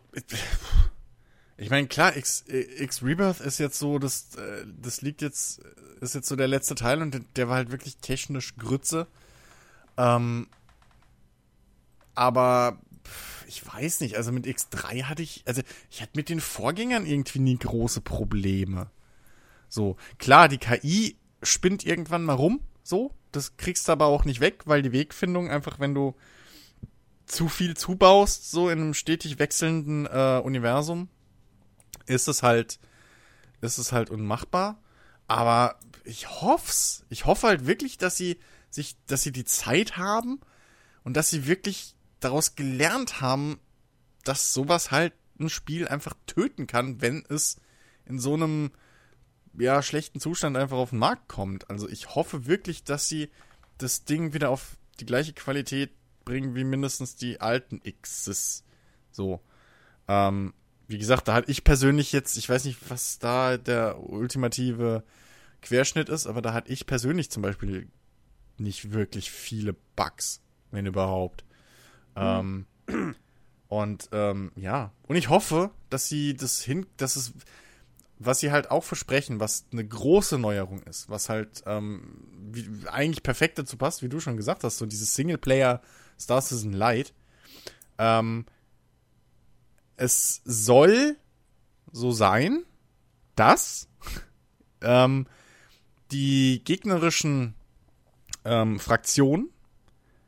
[1.58, 5.62] ich meine, klar, X, X Rebirth ist jetzt so, das, äh, das liegt jetzt,
[6.01, 9.08] ist jetzt so der letzte Teil und der, war halt wirklich technisch Grütze.
[9.97, 10.47] Ähm,
[12.14, 12.80] aber
[13.47, 17.39] ich weiß nicht, also mit X3 hatte ich, also ich hatte mit den Vorgängern irgendwie
[17.39, 18.89] nie große Probleme.
[19.70, 24.39] So, klar, die KI spinnt irgendwann mal rum, so, das kriegst du aber auch nicht
[24.39, 26.16] weg, weil die Wegfindung einfach, wenn du
[27.26, 31.10] zu viel zubaust, so in einem stetig wechselnden äh, Universum,
[32.08, 32.80] ist es halt,
[33.62, 34.82] ist es halt unmachbar.
[35.28, 37.06] Aber ich hoff's.
[37.10, 38.39] Ich hoffe halt wirklich, dass sie
[38.70, 40.39] sich, dass sie die Zeit haben
[41.03, 43.60] und dass sie wirklich daraus gelernt haben,
[44.24, 47.58] dass sowas halt ein Spiel einfach töten kann, wenn es
[48.06, 48.72] in so einem
[49.58, 51.70] ja, schlechten Zustand einfach auf den Markt kommt.
[51.70, 53.30] Also ich hoffe wirklich, dass sie
[53.78, 55.91] das Ding wieder auf die gleiche Qualität
[56.24, 58.64] bringen wie mindestens die alten Xs.
[59.12, 59.41] So.
[60.08, 60.53] Ähm,
[60.88, 65.04] wie gesagt, da hatte ich persönlich jetzt, ich weiß nicht, was da der ultimative
[65.62, 67.88] Querschnitt ist, aber da hatte ich persönlich zum Beispiel
[68.58, 71.44] nicht wirklich viele Bugs, wenn überhaupt.
[72.16, 72.66] Ähm,
[73.68, 77.34] und ähm, ja, und ich hoffe, dass sie das hin, dass es,
[78.20, 83.24] was sie halt auch versprechen, was eine große Neuerung ist, was halt ähm, wie, eigentlich
[83.24, 85.82] perfekt dazu passt, wie du schon gesagt hast, so dieses Singleplayer
[86.20, 87.14] Star Citizen Light.
[87.98, 88.46] Ähm,
[89.98, 91.18] es soll
[91.91, 92.64] so sein,
[93.36, 93.88] dass
[94.82, 95.28] ähm,
[96.12, 97.56] die gegnerischen
[98.43, 99.50] ähm, Fraktionen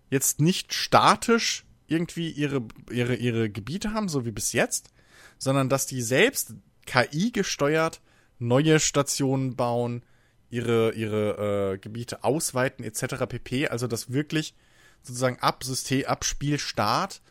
[0.09, 4.89] jetzt nicht statisch irgendwie ihre, ihre, ihre Gebiete haben, so wie bis jetzt,
[5.38, 6.55] sondern dass die selbst
[6.86, 8.01] KI gesteuert
[8.39, 10.03] neue Stationen bauen,
[10.49, 13.26] ihre, ihre äh, Gebiete ausweiten etc.
[13.28, 13.68] pp.
[13.68, 14.55] Also dass wirklich
[15.01, 17.22] sozusagen ab System, ab Spielstart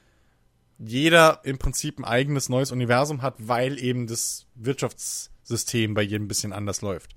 [0.78, 6.28] jeder im Prinzip ein eigenes neues Universum hat, weil eben das Wirtschaftssystem bei jedem ein
[6.28, 7.16] bisschen anders läuft.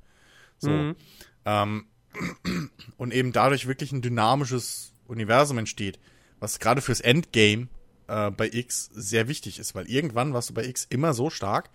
[0.57, 0.69] So.
[0.69, 0.95] Mhm.
[1.45, 1.87] Ähm,
[2.97, 5.99] und eben dadurch wirklich ein dynamisches Universum entsteht,
[6.39, 7.67] was gerade fürs Endgame
[8.07, 11.69] äh, bei X sehr wichtig ist, weil irgendwann warst du bei X immer so stark,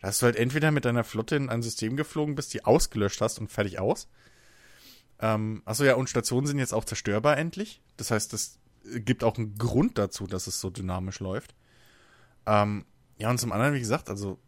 [0.00, 3.38] dass du halt entweder mit deiner Flotte in ein System geflogen bist, die ausgelöscht hast
[3.38, 4.08] und fertig aus.
[5.20, 7.82] Ähm, achso, ja, und Stationen sind jetzt auch zerstörbar endlich.
[7.98, 8.58] Das heißt, das
[9.00, 11.54] gibt auch einen Grund dazu, dass es so dynamisch läuft.
[12.46, 12.84] Ähm,
[13.18, 14.38] ja, und zum anderen, wie gesagt, also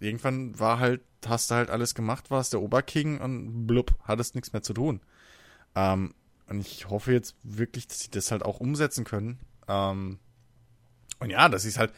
[0.00, 4.52] irgendwann war halt, hast du halt alles gemacht, warst der Oberking und blub, hattest nichts
[4.52, 5.00] mehr zu tun.
[5.74, 6.14] Ähm,
[6.46, 9.38] und ich hoffe jetzt wirklich, dass sie das halt auch umsetzen können.
[9.66, 10.18] Ähm,
[11.18, 11.92] und ja, dass sie es halt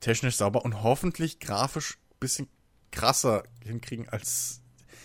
[0.00, 2.48] technisch sauber und hoffentlich grafisch ein bisschen
[2.90, 4.60] krasser hinkriegen als.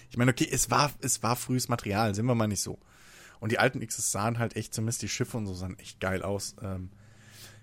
[0.10, 2.80] Ich meine, okay, es war, es war frühes Material, sind wir mal nicht so.
[3.40, 6.24] Und die alten Xs sahen halt echt, zumindest die Schiffe und so sahen echt geil
[6.24, 6.56] aus.
[6.62, 6.90] Ähm,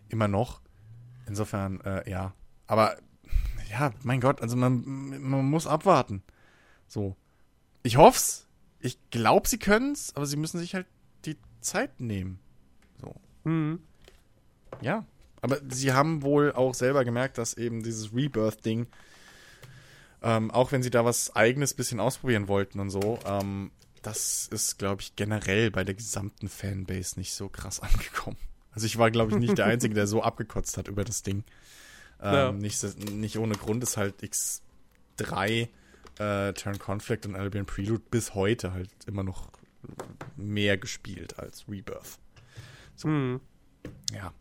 [0.08, 0.60] immer noch.
[1.26, 2.34] Insofern, äh, ja.
[2.66, 2.96] Aber
[3.70, 4.84] ja, mein Gott, also man,
[5.20, 6.22] man muss abwarten.
[6.86, 7.16] So.
[7.82, 8.48] Ich hoff's.
[8.80, 10.86] Ich glaube, sie können's, aber sie müssen sich halt
[11.24, 12.38] die Zeit nehmen.
[13.00, 13.14] So.
[13.44, 13.80] Mhm.
[14.80, 15.04] Ja.
[15.42, 18.86] Aber sie haben wohl auch selber gemerkt, dass eben dieses Rebirth-Ding,
[20.22, 23.70] ähm, auch wenn sie da was eigenes bisschen ausprobieren wollten und so, ähm,
[24.06, 28.36] das ist, glaube ich, generell bei der gesamten Fanbase nicht so krass angekommen.
[28.72, 31.44] Also ich war, glaube ich, nicht der Einzige, der so abgekotzt hat über das Ding.
[32.20, 32.52] Ähm, Ja.
[32.52, 32.82] nicht,
[33.12, 35.68] nicht ohne Grund ist halt X3
[36.18, 39.50] äh, Turn Conflict und Albion Prelude bis heute halt immer noch
[40.36, 42.18] mehr gespielt als Rebirth.
[43.04, 43.40] Mhm.
[44.12, 44.32] Ja.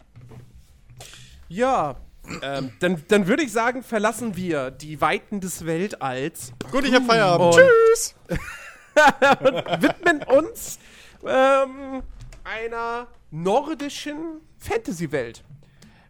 [1.47, 1.97] Ja,
[2.41, 7.05] ähm, dann, dann würde ich sagen, verlassen wir die Weiten des Weltalls, Gut, ich habe
[7.05, 7.55] Feierabend.
[7.55, 7.61] Und-
[7.93, 8.15] Tschüss!
[8.95, 10.79] widmen uns
[11.25, 12.03] ähm,
[12.43, 15.43] einer nordischen Fantasy-Welt.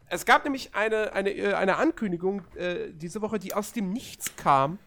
[0.08, 4.36] Es gab nämlich eine, eine, äh, eine Ankündigung äh, diese Woche, die aus dem Nichts
[4.36, 4.78] kam.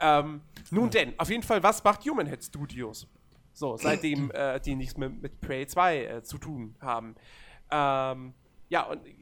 [0.00, 0.40] Ähm,
[0.70, 3.06] nun denn, auf jeden Fall, was macht Human Head Studios?
[3.52, 7.14] So, seitdem äh, die nichts mehr mit Prey 2 äh, zu tun haben.
[7.70, 8.34] Ähm,
[8.68, 9.12] ja, und äh,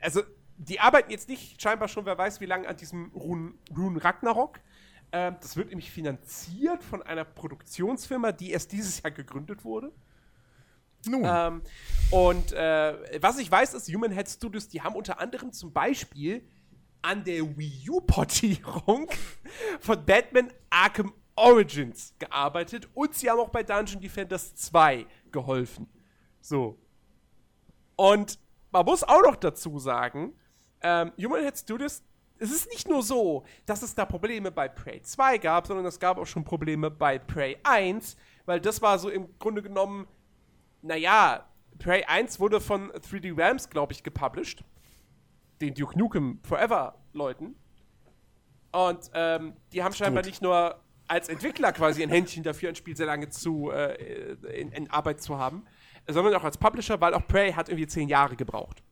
[0.00, 0.22] also
[0.60, 4.60] die arbeiten jetzt nicht scheinbar schon, wer weiß wie lange, an diesem Rune, Rune Ragnarok.
[5.10, 9.90] Ähm, das wird nämlich finanziert von einer Produktionsfirma, die erst dieses Jahr gegründet wurde.
[11.06, 11.22] Nun.
[11.24, 11.62] Ähm,
[12.10, 16.46] und äh, was ich weiß, ist, Human Head Studios, die haben unter anderem zum Beispiel
[17.00, 19.08] an der Wii U-Portierung
[19.80, 25.88] von Batman Arkham Origins gearbeitet und sie haben auch bei Dungeon Defenders 2 geholfen.
[26.42, 26.78] So.
[27.96, 28.38] Und
[28.70, 30.34] man muss auch noch dazu sagen,
[30.82, 32.02] ähm, Human Head Studios,
[32.38, 36.00] es ist nicht nur so, dass es da Probleme bei Prey 2 gab, sondern es
[36.00, 38.16] gab auch schon Probleme bei Prey 1,
[38.46, 40.08] weil das war so im Grunde genommen,
[40.80, 41.46] naja,
[41.78, 44.64] Prey 1 wurde von 3D Realms, glaube ich, gepublished.
[45.60, 47.56] Den Duke Nukem Forever Leuten.
[48.72, 50.30] Und ähm, die haben scheinbar Gut.
[50.30, 54.72] nicht nur als Entwickler quasi ein Händchen dafür, ein Spiel sehr lange zu, äh, in,
[54.72, 55.66] in Arbeit zu haben,
[56.08, 58.82] sondern auch als Publisher, weil auch Prey hat irgendwie zehn Jahre gebraucht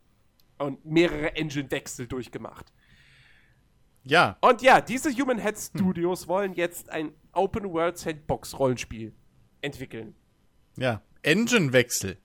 [0.58, 2.72] und mehrere Engine-Wechsel durchgemacht.
[4.04, 4.38] Ja.
[4.40, 6.28] Und ja, diese Human Head Studios hm.
[6.28, 9.14] wollen jetzt ein Open World Sandbox Rollenspiel
[9.60, 10.14] entwickeln.
[10.76, 12.18] Ja, Engine-Wechsel.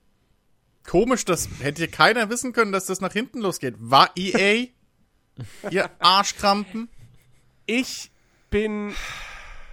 [0.86, 3.74] Komisch, das hätte keiner wissen können, dass das nach hinten losgeht.
[3.78, 4.66] War EA?
[5.70, 6.88] ihr Arschkrampen?
[7.66, 8.10] Ich
[8.50, 8.94] bin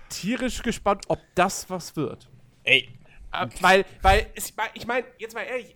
[0.09, 2.29] tierisch gespannt, ob das was wird.
[2.63, 2.89] Ey.
[3.33, 4.27] Äh, weil, weil,
[4.73, 5.75] ich meine, jetzt mal ehrlich,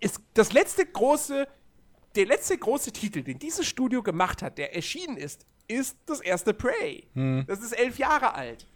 [0.00, 1.46] ist das letzte große,
[2.16, 6.52] der letzte große Titel, den dieses Studio gemacht hat, der erschienen ist, ist das erste
[6.52, 7.06] Prey.
[7.14, 7.44] Hm.
[7.46, 8.66] Das ist elf Jahre alt.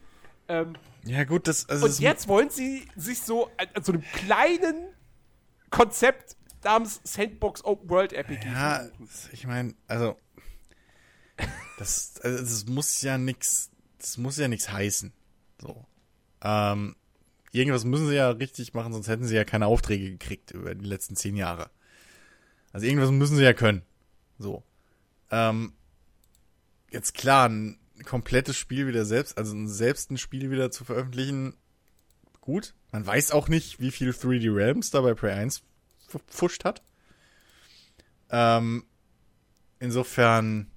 [0.49, 1.69] Ähm, ja, gut, das.
[1.69, 4.95] Also und jetzt wollen sie sich so an, an, so einem kleinen
[5.71, 8.47] Konzept namens Sandbox Open World RPG.
[8.47, 8.87] Ja,
[9.33, 10.17] ich meine, also.
[11.77, 13.71] Das, also, das muss ja nichts.
[13.99, 15.13] Das muss ja nichts heißen.
[15.61, 15.85] So.
[16.41, 16.95] Ähm,
[17.55, 20.87] irgendwas müssen sie ja richtig machen, sonst hätten sie ja keine Aufträge gekriegt über die
[20.87, 21.71] letzten zehn Jahre.
[22.73, 23.83] Also irgendwas müssen sie ja können.
[24.39, 24.65] So.
[25.31, 25.73] Ähm,
[26.91, 31.55] jetzt klar, ein komplettes Spiel wieder selbst, also selbst ein Spiel wieder zu veröffentlichen,
[32.41, 32.75] gut.
[32.93, 35.63] Man weiß auch nicht, wie viel 3D Realms da bei Prey 1
[36.09, 36.83] verpfuscht hat.
[38.31, 38.85] Ähm,
[39.79, 40.71] insofern,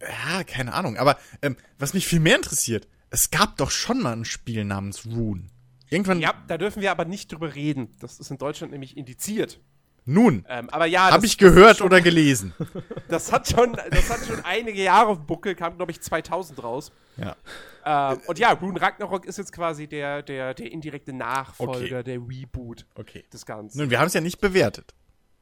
[0.00, 0.96] ja, keine Ahnung.
[0.96, 5.06] Aber ähm, was mich viel mehr interessiert, es gab doch schon mal ein Spiel namens
[5.06, 5.48] Rune.
[5.88, 6.20] Irgendwann.
[6.20, 7.92] Ja, da dürfen wir aber nicht drüber reden.
[8.00, 9.60] Das ist in Deutschland nämlich indiziert.
[10.08, 12.54] Nun, ähm, aber ja, habe ich gehört schon, oder gelesen.
[13.08, 16.62] Das hat schon, das hat schon einige Jahre auf dem Buckel, kam glaube ich 2000
[16.62, 16.92] raus.
[17.16, 17.36] Ja.
[17.84, 22.02] Ähm, und ja, Rune Ragnarok ist jetzt quasi der, der, der indirekte Nachfolger, okay.
[22.02, 23.24] der Reboot okay.
[23.32, 23.78] des Ganzen.
[23.78, 24.94] Nun, wir haben es ja nicht bewertet.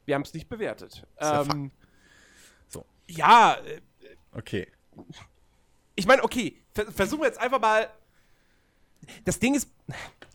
[0.05, 1.07] Wir haben es nicht bewertet.
[1.19, 1.71] Ähm,
[2.69, 2.85] so.
[3.07, 3.57] Ja.
[3.67, 3.81] Äh,
[4.33, 4.69] okay
[5.95, 7.89] ich meine, okay, versuchen wir jetzt einfach mal.
[9.25, 9.69] Das Ding ist,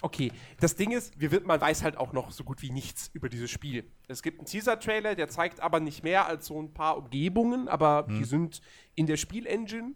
[0.01, 3.30] okay, das Ding ist, wir, man weiß halt auch noch so gut wie nichts über
[3.30, 3.89] dieses Spiel.
[4.07, 8.05] Es gibt einen Teaser-Trailer, der zeigt aber nicht mehr als so ein paar Umgebungen, aber
[8.07, 8.20] hm.
[8.20, 8.62] die sind
[8.95, 9.95] in der Spielengine.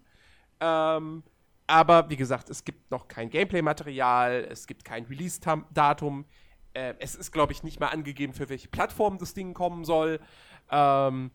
[0.59, 1.24] Ähm,
[1.68, 6.26] aber wie gesagt, es gibt noch kein Gameplay-Material, es gibt kein Release-Datum.
[6.74, 10.20] Äh, es ist, glaube ich, nicht mal angegeben, für welche Plattform das Ding kommen soll.
[10.72, 11.32] Ähm,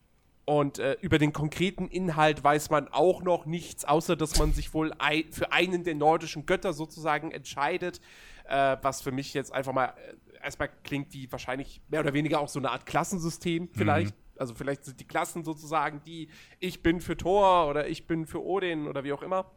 [0.48, 4.72] und äh, über den konkreten Inhalt weiß man auch noch nichts, außer dass man sich
[4.72, 8.00] wohl ein, für einen der nordischen Götter sozusagen entscheidet.
[8.48, 12.40] Äh, was für mich jetzt einfach mal äh, erstmal klingt wie wahrscheinlich mehr oder weniger
[12.40, 14.16] auch so eine Art Klassensystem vielleicht.
[14.16, 14.40] Mhm.
[14.40, 16.30] Also vielleicht sind die Klassen sozusagen die,
[16.60, 19.50] ich bin für Thor oder ich bin für Odin oder wie auch immer.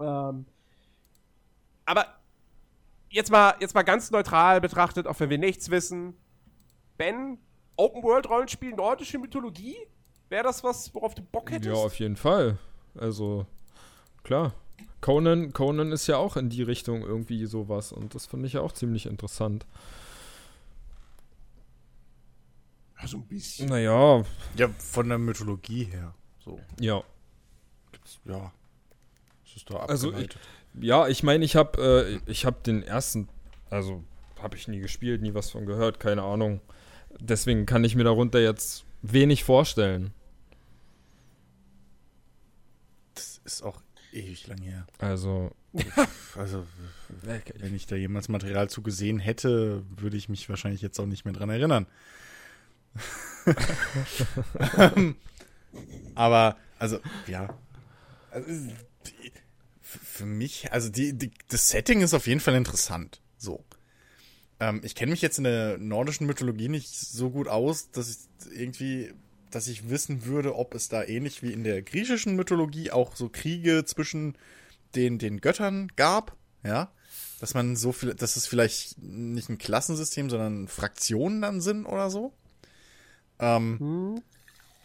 [0.00, 0.46] Ähm,
[1.84, 2.06] aber
[3.10, 6.16] jetzt mal, jetzt mal ganz neutral betrachtet, auch wenn wir nichts wissen.
[6.96, 7.36] Ben,
[7.76, 9.76] Open-World-Rollenspiel, nordische Mythologie?
[10.28, 11.66] Wäre das was, worauf du Bock hättest?
[11.66, 12.58] Ja, auf jeden Fall.
[12.96, 13.46] Also,
[14.22, 14.52] klar.
[15.00, 18.62] Conan, Conan ist ja auch in die Richtung irgendwie sowas und das finde ich ja
[18.62, 19.66] auch ziemlich interessant.
[23.00, 23.68] Ja, so ein bisschen.
[23.68, 24.24] Naja,
[24.56, 26.14] Ja, von der Mythologie her.
[26.44, 26.58] So.
[26.80, 27.02] ja.
[27.92, 28.52] Gibt's, ja.
[29.44, 30.40] Das ist da Also ich- abgeleitet.
[30.80, 33.28] Ja, ich meine, ich habe äh, ich habe den ersten,
[33.70, 34.02] also
[34.42, 36.60] habe ich nie gespielt, nie was von gehört, keine Ahnung.
[37.20, 40.12] Deswegen kann ich mir darunter jetzt wenig vorstellen.
[43.14, 43.80] das ist auch
[44.12, 44.86] ewig lang her.
[44.98, 45.52] Also,
[46.36, 46.66] Also,
[47.22, 51.24] wenn ich da jemals Material zu gesehen hätte, würde ich mich wahrscheinlich jetzt auch nicht
[51.24, 51.86] mehr dran erinnern.
[54.78, 55.16] Ähm,
[56.14, 57.52] Aber, also, ja.
[58.30, 58.70] Also,
[59.82, 63.20] für mich, also die, die, das Setting ist auf jeden Fall interessant.
[63.36, 63.64] So.
[64.60, 68.52] Ähm, ich kenne mich jetzt in der nordischen Mythologie nicht so gut aus, dass ich
[68.56, 69.12] irgendwie,
[69.50, 73.28] dass ich wissen würde, ob es da ähnlich wie in der griechischen Mythologie auch so
[73.28, 74.36] Kriege zwischen
[74.94, 76.90] den, den Göttern gab, ja.
[77.40, 82.08] Dass man so viel, dass es vielleicht nicht ein Klassensystem, sondern Fraktionen dann sind oder
[82.10, 82.32] so.
[83.38, 83.76] Ähm,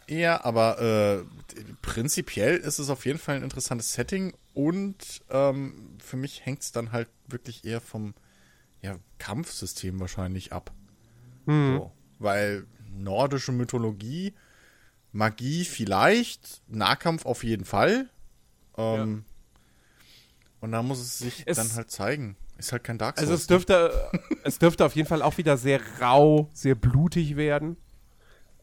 [0.09, 6.17] Ja, aber äh, prinzipiell ist es auf jeden Fall ein interessantes Setting und ähm, für
[6.17, 8.15] mich hängt es dann halt wirklich eher vom
[8.81, 10.71] ja, Kampfsystem wahrscheinlich ab.
[11.77, 12.65] So, weil
[12.95, 14.33] nordische Mythologie,
[15.11, 18.09] Magie vielleicht, Nahkampf auf jeden Fall.
[18.77, 19.25] Ähm,
[20.61, 22.35] Und da muss es sich Es- dann halt zeigen.
[22.57, 23.29] Ist halt kein Dark Souls.
[23.29, 24.11] Also es dürfte,
[24.43, 27.77] es dürfte auf jeden Fall auch wieder sehr rau, sehr blutig werden.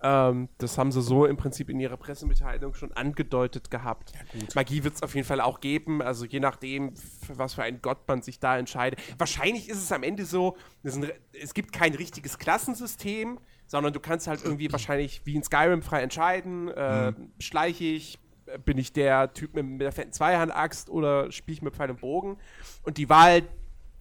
[0.03, 4.13] Ähm, das haben sie so im Prinzip in ihrer Pressemitteilung schon angedeutet gehabt.
[4.55, 7.81] Magie wird es auf jeden Fall auch geben, also je nachdem, für was für einen
[7.81, 9.01] Gott man sich da entscheidet.
[9.19, 14.01] Wahrscheinlich ist es am Ende so, es, ein, es gibt kein richtiges Klassensystem, sondern du
[14.01, 18.19] kannst halt irgendwie wahrscheinlich wie in Skyrim frei entscheiden, äh, schleiche ich,
[18.65, 22.01] bin ich der Typ mit, mit der fetten Zweihandaxt oder spiele ich mit Pfeil und
[22.01, 22.39] Bogen.
[22.85, 23.43] Und die Wahl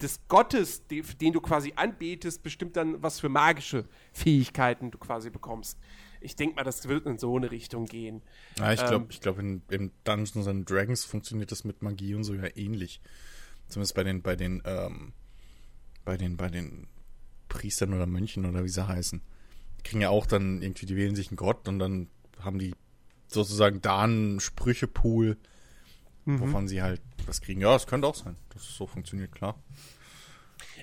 [0.00, 5.30] des Gottes, de- den du quasi anbetest, bestimmt dann, was für magische Fähigkeiten du quasi
[5.30, 5.78] bekommst.
[6.20, 8.22] Ich denke mal, das wird in so eine Richtung gehen.
[8.58, 12.14] Ja, ich glaube, Ähm, ich glaube, in, in Dungeons and Dragons funktioniert das mit Magie
[12.14, 13.00] und so ja ähnlich.
[13.68, 15.12] Zumindest bei den, bei den, ähm,
[16.04, 16.86] bei den, bei den
[17.48, 19.20] Priestern oder Mönchen oder wie sie heißen.
[19.78, 22.08] Die kriegen ja auch dann irgendwie, die wählen sich einen Gott und dann
[22.40, 22.74] haben die
[23.28, 25.36] sozusagen da einen Sprüchepool,
[26.26, 26.40] Mhm.
[26.40, 27.60] wovon sie halt was kriegen.
[27.60, 29.54] Ja, es könnte auch sein, dass es so funktioniert, klar.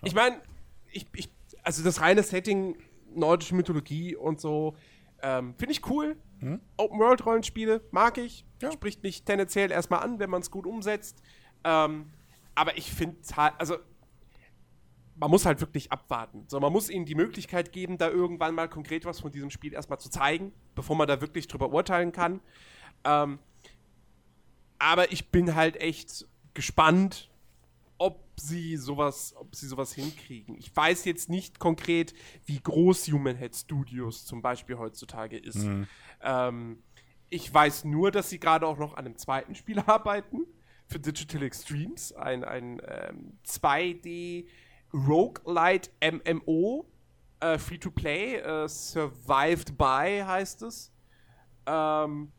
[0.02, 0.42] Ich meine,
[0.92, 1.30] ich, ich,
[1.64, 2.78] also das reine Setting,
[3.14, 4.76] nordische Mythologie und so,
[5.22, 6.18] ähm, finde ich cool.
[6.76, 8.46] Open-World-Rollenspiele mag ich.
[8.62, 8.72] Ja.
[8.72, 11.22] Spricht mich tendenziell erstmal an, wenn man es gut umsetzt.
[11.64, 12.12] Ähm,
[12.56, 13.78] aber ich finde halt, also
[15.16, 16.44] man muss halt wirklich abwarten.
[16.48, 19.74] So, man muss ihnen die Möglichkeit geben, da irgendwann mal konkret was von diesem Spiel
[19.74, 22.42] erstmal zu zeigen, bevor man da wirklich drüber urteilen kann.
[23.06, 23.40] Ähm,
[24.84, 27.30] aber ich bin halt echt gespannt,
[27.98, 30.58] ob sie sowas, ob sie sowas hinkriegen.
[30.58, 32.14] Ich weiß jetzt nicht konkret,
[32.46, 35.64] wie groß Human Head Studios zum Beispiel heutzutage ist.
[36.22, 36.84] Ähm,
[37.30, 40.46] ich weiß nur, dass sie gerade auch noch an einem zweiten Spiel arbeiten
[40.88, 44.48] für Digital Extremes, ein, ein ähm, 2D
[44.94, 46.86] Roguelite MMO,
[47.40, 50.92] äh, Free-to-Play, äh, Survived by heißt es.
[51.66, 52.34] Ähm,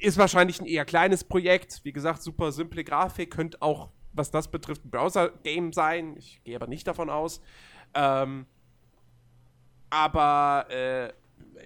[0.00, 1.80] ist wahrscheinlich ein eher kleines Projekt.
[1.84, 3.30] Wie gesagt, super simple Grafik.
[3.30, 6.16] Könnte auch, was das betrifft, ein Browser-Game sein.
[6.16, 7.40] Ich gehe aber nicht davon aus.
[7.94, 8.46] Ähm,
[9.90, 11.12] aber, äh,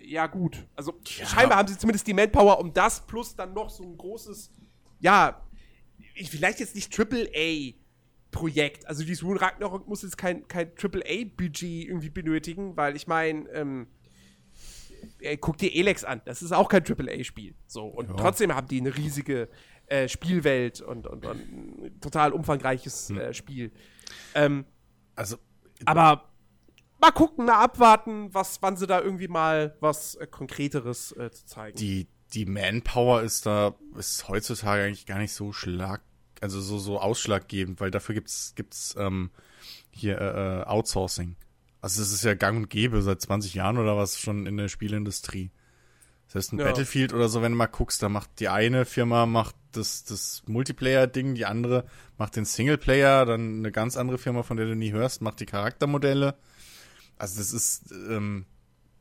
[0.06, 0.66] ja, gut.
[0.76, 4.50] Also, scheinbar haben sie zumindest die Manpower, um das plus dann noch so ein großes,
[5.00, 5.42] ja,
[6.14, 8.86] ich- vielleicht jetzt nicht Triple-A-Projekt.
[8.86, 13.86] Also, dieses Rune Ragnarok muss jetzt kein, kein Triple-A-Budget irgendwie benötigen, weil ich meine, ähm,
[15.20, 17.54] äh, guck dir Elex an, das ist auch kein AAA-Spiel.
[17.66, 18.16] So, und Ja.
[18.16, 19.48] trotzdem haben die eine riesige
[19.86, 23.70] äh, Spielwelt und, und, und ein total umfangreiches äh, Spiel.
[24.34, 24.64] Ähm,
[25.16, 25.36] Also,
[25.84, 26.30] aber
[27.00, 31.44] mal gucken, mal abwarten, was, wann sie da irgendwie mal was äh, Konkreteres äh, zu
[31.46, 31.76] zeigen.
[31.76, 36.02] die, die Manpower ist da, ist heutzutage eigentlich gar nicht so schlag,
[36.40, 39.30] also so, so ausschlaggebend, weil dafür gibt's, gibt's, ähm,
[39.90, 41.36] hier, äh, Outsourcing.
[41.84, 44.68] Also das ist ja gang und gäbe seit 20 Jahren oder was schon in der
[44.68, 45.50] Spielindustrie.
[46.28, 46.64] Das heißt, ein Ja.
[46.64, 50.42] Battlefield oder so, wenn du mal guckst, da macht die eine Firma macht das, das
[50.46, 51.84] Multiplayer-Ding, die andere
[52.16, 55.44] macht den Singleplayer, dann eine ganz andere Firma, von der du nie hörst, macht die
[55.44, 56.38] Charaktermodelle.
[57.18, 58.46] Also das ist, ähm,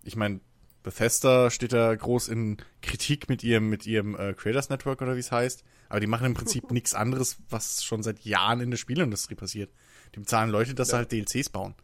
[0.04, 0.42] ich meine,
[0.84, 5.22] Bethesda steht da groß in Kritik mit ihrem, mit ihrem äh, Creators Network oder wie
[5.22, 5.64] es heißt.
[5.88, 9.72] Aber die machen im Prinzip nichts anderes, was schon seit Jahren in der Spielindustrie passiert.
[10.16, 11.76] Die bezahlen Leute, dass sie halt DLCs bauen.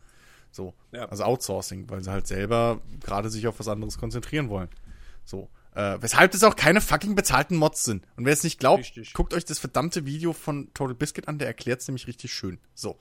[0.51, 0.73] So.
[0.91, 1.05] Ja.
[1.05, 4.69] Also Outsourcing, weil sie halt selber gerade sich auf was anderes konzentrieren wollen.
[5.25, 5.49] So.
[5.75, 8.03] Äh, weshalb es auch keine fucking bezahlten Mods sind.
[8.17, 9.13] Und wer es nicht glaubt, Richtig.
[9.13, 12.57] guckt euch das verdammte Video von Total Biscuit an, der erklärt es nämlich richtig schön.
[12.73, 12.97] So.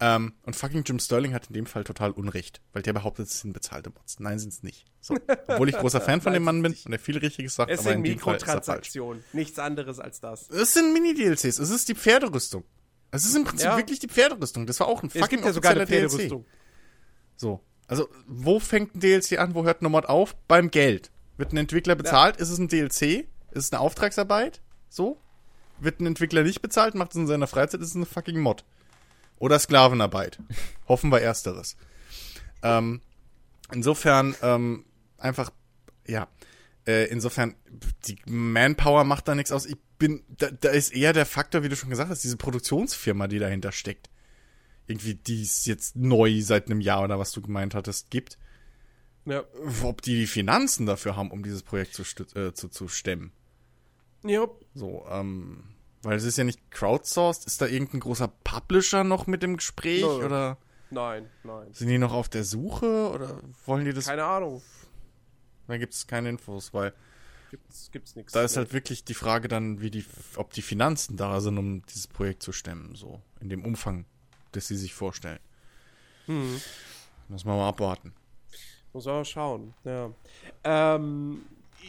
[0.00, 3.40] Ähm, und fucking Jim Sterling hat in dem Fall total Unrecht, weil der behauptet, es
[3.40, 4.18] sind bezahlte Mods.
[4.18, 4.86] Nein, sind es nicht.
[5.00, 5.14] So.
[5.46, 7.90] Obwohl ich großer Fan von dem Mann bin und der viel Richtiges sagt, Es aber
[7.90, 8.14] sind in er.
[8.16, 9.22] Mikrotransaktionen.
[9.32, 10.50] Nichts anderes als das.
[10.50, 12.64] Es sind Mini-DLCs, es ist die Pferderüstung.
[13.12, 13.76] Es ist im Prinzip Ja.
[13.76, 14.66] wirklich die Pferderüstung.
[14.66, 16.10] Das war auch ein Es fucking gibt ja sogar eine DLC.
[16.10, 16.44] Pferderüstung.
[17.40, 17.64] So.
[17.86, 20.36] Also, wo fängt ein DLC an, wo hört ein Mod auf?
[20.46, 21.10] Beim Geld.
[21.38, 23.26] Wird ein Entwickler bezahlt, ist es ein DLC?
[23.50, 24.60] Ist es eine Auftragsarbeit?
[24.90, 25.18] So?
[25.78, 28.64] Wird ein Entwickler nicht bezahlt, macht es in seiner Freizeit, ist es eine fucking Mod.
[29.38, 30.38] Oder Sklavenarbeit.
[30.88, 31.76] Hoffen wir ersteres.
[32.62, 33.00] Ähm,
[33.72, 34.84] insofern, ähm,
[35.16, 35.50] einfach,
[36.06, 36.28] ja.
[36.86, 37.54] Äh, insofern,
[38.06, 39.64] die Manpower macht da nichts aus.
[39.64, 43.28] Ich bin, da, da ist eher der Faktor, wie du schon gesagt hast, diese Produktionsfirma,
[43.28, 44.10] die dahinter steckt.
[44.90, 48.38] Irgendwie, die es jetzt neu seit einem Jahr oder was du gemeint hattest, gibt.
[49.24, 49.44] Ja.
[49.84, 52.02] Ob die die Finanzen dafür haben, um dieses Projekt zu,
[52.34, 53.32] äh, zu, zu stemmen.
[54.24, 54.48] Ja.
[54.74, 55.64] So, ähm,
[56.02, 57.46] weil es ist ja nicht crowdsourced.
[57.46, 60.02] Ist da irgendein großer Publisher noch mit im Gespräch?
[60.02, 60.24] Nö.
[60.24, 60.58] Oder
[60.90, 61.72] Nein, nein.
[61.72, 63.10] sind die noch auf der Suche?
[63.10, 64.06] Oder wollen die das?
[64.06, 64.60] Keine Ahnung.
[65.68, 66.92] Da gibt es keine Infos, weil
[67.50, 68.32] Gibt's, gibt's nichts.
[68.32, 70.04] da ist halt wirklich die Frage dann, wie die,
[70.36, 74.04] ob die Finanzen da sind, um dieses Projekt zu stemmen, so in dem Umfang,
[74.52, 75.40] das sie sich vorstellen.
[76.26, 76.60] Hm.
[77.28, 78.12] Muss man mal abwarten.
[78.92, 79.74] Muss man mal schauen.
[79.84, 80.10] Ja.
[80.64, 81.42] Ähm,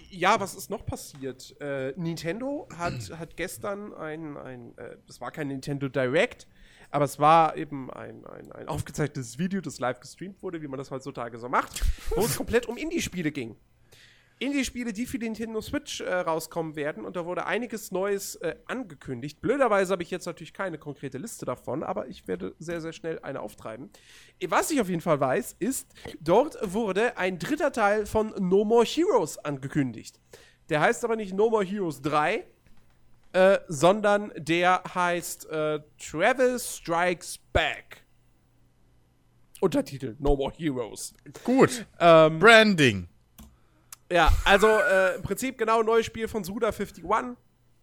[0.10, 1.56] ja, was ist noch passiert?
[1.60, 6.48] Äh, Nintendo hat, hat gestern ein, ein äh, es war kein Nintendo Direct,
[6.92, 10.78] aber es war eben ein, ein, ein aufgezeichnetes Video, das live gestreamt wurde, wie man
[10.78, 11.82] das heutzutage so macht,
[12.16, 13.56] wo es komplett um Indie-Spiele ging.
[14.42, 18.56] Indie-Spiele, die für die Nintendo Switch äh, rauskommen werden und da wurde einiges Neues äh,
[18.66, 19.40] angekündigt.
[19.40, 23.20] Blöderweise habe ich jetzt natürlich keine konkrete Liste davon, aber ich werde sehr, sehr schnell
[23.20, 23.92] eine auftreiben.
[24.48, 28.84] Was ich auf jeden Fall weiß, ist, dort wurde ein dritter Teil von No More
[28.84, 30.20] Heroes angekündigt.
[30.70, 32.44] Der heißt aber nicht No More Heroes 3,
[33.34, 38.04] äh, sondern der heißt äh, Travis Strikes Back.
[39.60, 41.14] Untertitel No More Heroes.
[41.44, 41.86] Gut.
[42.00, 43.11] Ähm, Branding.
[44.12, 47.36] Ja, also äh, im Prinzip genau neues Spiel von Suda51.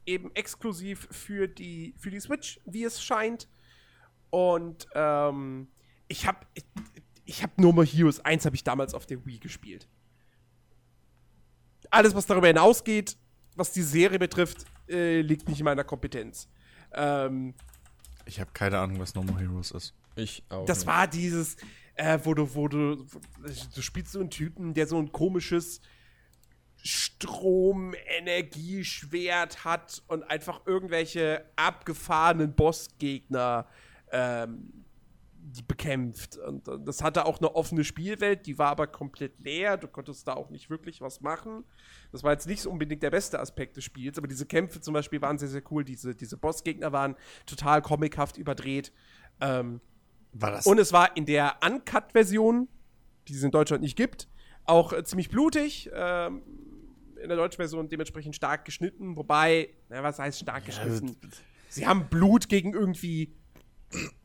[0.06, 3.48] Eben exklusiv für die, für die Switch, wie es scheint.
[4.30, 5.68] Und ähm,
[6.08, 6.64] ich habe ich,
[7.24, 9.86] ich hab No More Heroes 1 habe ich damals auf der Wii gespielt.
[11.90, 13.16] Alles, was darüber hinausgeht,
[13.56, 16.48] was die Serie betrifft, äh, liegt nicht in meiner Kompetenz.
[16.92, 17.54] Ähm,
[18.26, 19.94] Ich habe keine Ahnung, was No More Heroes ist.
[20.16, 20.64] Ich auch.
[20.66, 20.86] das nicht.
[20.86, 21.56] war dieses,
[21.94, 23.20] äh, wo du, wo du, wo,
[23.74, 25.80] du spielst so einen Typen, der so ein komisches
[26.88, 33.66] Strom-Energieschwert hat und einfach irgendwelche abgefahrenen Bossgegner
[34.10, 34.86] ähm,
[35.66, 36.38] bekämpft.
[36.38, 39.76] Und, und das hatte auch eine offene Spielwelt, die war aber komplett leer.
[39.76, 41.64] Du konntest da auch nicht wirklich was machen.
[42.10, 45.20] Das war jetzt nicht unbedingt der beste Aspekt des Spiels, aber diese Kämpfe zum Beispiel
[45.20, 45.84] waren sehr, sehr cool.
[45.84, 48.94] Diese, diese Bossgegner waren total comichaft überdreht.
[49.42, 49.82] Ähm,
[50.32, 50.66] War das?
[50.66, 52.66] und es war in der Uncut-Version,
[53.28, 54.26] die es in Deutschland nicht gibt,
[54.64, 55.90] auch äh, ziemlich blutig.
[55.92, 56.40] Ähm,
[57.22, 59.16] in der deutschen Version dementsprechend stark geschnitten.
[59.16, 61.16] Wobei, na, was heißt stark geschnitten?
[61.68, 63.34] Sie haben Blut gegen irgendwie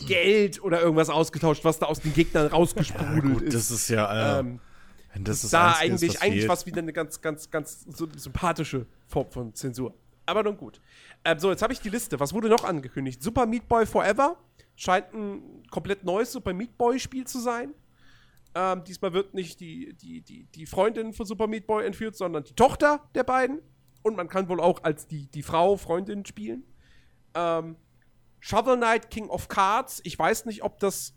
[0.06, 3.54] Geld oder irgendwas ausgetauscht, was da aus den Gegnern rausgesprudelt Gut, ist.
[3.54, 4.60] das ist ja, äh, ähm,
[5.20, 6.50] das das da eigentlich, ist, was eigentlich fehlt.
[6.50, 9.94] was wieder eine ganz, ganz, ganz so sympathische Form von Zensur.
[10.26, 10.82] Aber nun gut.
[11.26, 12.20] Ähm, so, jetzt habe ich die Liste.
[12.20, 13.22] Was wurde noch angekündigt?
[13.22, 14.38] Super Meat Boy Forever
[14.76, 17.74] scheint ein komplett neues Super Meat Boy Spiel zu sein.
[18.56, 22.44] Ähm, diesmal wird nicht die, die, die, die Freundin von Super Meat Boy entführt, sondern
[22.44, 23.60] die Tochter der beiden.
[24.04, 26.64] Und man kann wohl auch als die, die Frau Freundin spielen.
[27.34, 27.78] Ähm,
[28.40, 30.02] Shovel Knight King of Cards.
[30.04, 31.16] Ich weiß nicht, ob das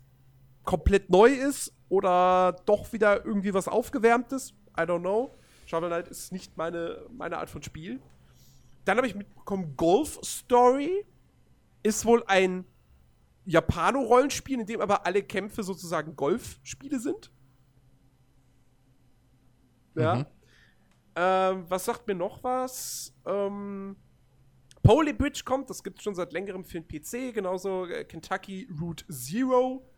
[0.63, 4.53] komplett neu ist oder doch wieder irgendwie was aufgewärmtes.
[4.77, 5.37] I don't know.
[5.65, 7.99] Shovel Knight ist nicht meine, meine Art von Spiel.
[8.85, 11.05] Dann habe ich mitbekommen, Golf Story
[11.83, 12.65] ist wohl ein
[13.47, 17.31] Japano-Rollenspiel, in dem aber alle Kämpfe sozusagen Golfspiele sind.
[19.95, 20.15] Ja.
[20.15, 20.25] Mhm.
[21.15, 23.15] Ähm, was sagt mir noch was?
[23.25, 23.95] Ähm,
[24.83, 28.69] Poly Bridge kommt, das gibt es schon seit längerem für den PC, genauso äh, Kentucky
[28.79, 29.89] Route Zero.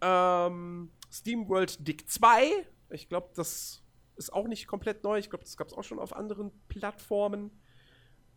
[0.00, 2.66] Ähm, Steam World Dick 2.
[2.90, 3.82] Ich glaube, das
[4.16, 5.18] ist auch nicht komplett neu.
[5.18, 7.50] Ich glaube, das gab es auch schon auf anderen Plattformen.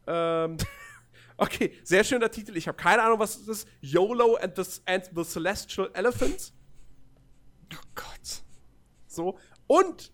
[0.07, 0.57] Ähm,
[1.37, 2.55] okay, sehr schöner Titel.
[2.57, 3.67] Ich habe keine Ahnung, was das ist.
[3.81, 6.53] YOLO and the, and the Celestial Elephants.
[7.73, 8.43] Oh Gott.
[9.07, 9.37] So.
[9.67, 10.11] Und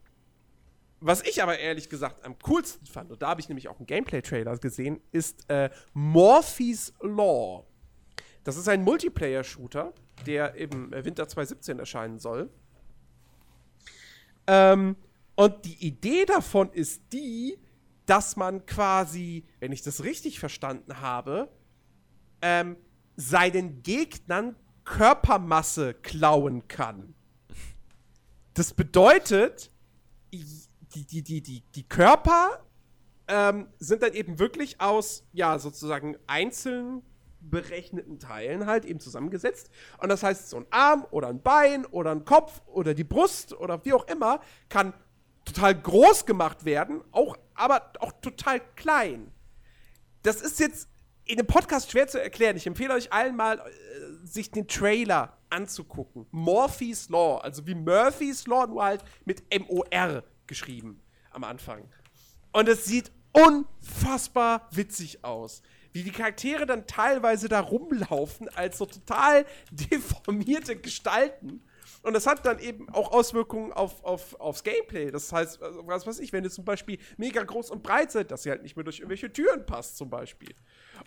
[1.02, 3.86] was ich aber ehrlich gesagt am coolsten fand, und da habe ich nämlich auch einen
[3.86, 7.66] Gameplay-Trailer gesehen, ist äh, Morphe's Law.
[8.44, 9.94] Das ist ein Multiplayer-Shooter,
[10.26, 12.50] der im Winter 2017 erscheinen soll.
[14.48, 14.96] Ähm,
[15.36, 17.58] und die Idee davon ist die,
[18.10, 21.52] dass man quasi, wenn ich das richtig verstanden habe,
[22.42, 22.76] ähm,
[23.16, 27.14] seinen Gegnern Körpermasse klauen kann.
[28.56, 29.72] Das bedeutet,
[30.34, 32.66] die, die, die, die, die Körper
[33.28, 37.04] ähm, sind dann eben wirklich aus, ja, sozusagen einzeln
[37.42, 39.70] berechneten Teilen halt eben zusammengesetzt.
[40.00, 43.54] Und das heißt, so ein Arm oder ein Bein oder ein Kopf oder die Brust
[43.54, 44.94] oder wie auch immer kann
[45.54, 49.32] total groß gemacht werden, auch, aber auch total klein.
[50.24, 50.90] Das ist jetzt
[51.26, 52.58] in dem Podcast schwer zu erklären.
[52.58, 56.26] Ich empfehle euch allen mal, äh, sich den Trailer anzugucken.
[56.32, 61.88] Morphy's Law, also wie Murphy's Law, nur halt mit M-O-R geschrieben am Anfang.
[62.52, 65.62] Und es sieht unfassbar witzig aus.
[65.92, 71.64] Wie die Charaktere dann teilweise da rumlaufen als so total deformierte Gestalten.
[72.10, 75.12] Und das hat dann eben auch Auswirkungen auf, auf, aufs Gameplay.
[75.12, 78.32] Das heißt, also, was weiß ich, wenn ihr zum Beispiel mega groß und breit seid,
[78.32, 80.56] dass ihr halt nicht mehr durch irgendwelche Türen passt, zum Beispiel.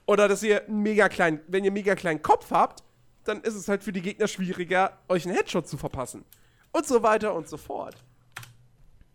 [0.07, 2.85] Oder dass ihr einen mega kleinen, wenn ihr einen mega kleinen Kopf habt,
[3.25, 6.25] dann ist es halt für die Gegner schwieriger, euch einen Headshot zu verpassen.
[6.71, 7.97] Und so weiter und so fort.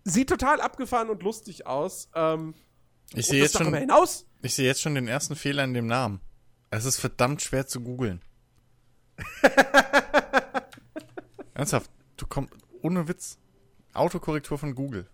[0.03, 2.09] Sieht total abgefahren und lustig aus.
[2.15, 2.53] Ähm,
[3.13, 3.73] ich sehe jetzt schon.
[3.73, 6.19] Hinaus, ich sehe jetzt schon den ersten Fehler in dem Namen.
[6.69, 8.21] Es ist verdammt schwer zu googeln.
[11.58, 13.39] Ernsthaft, du kommst ohne Witz.
[13.93, 15.10] Autokorrektur von Google.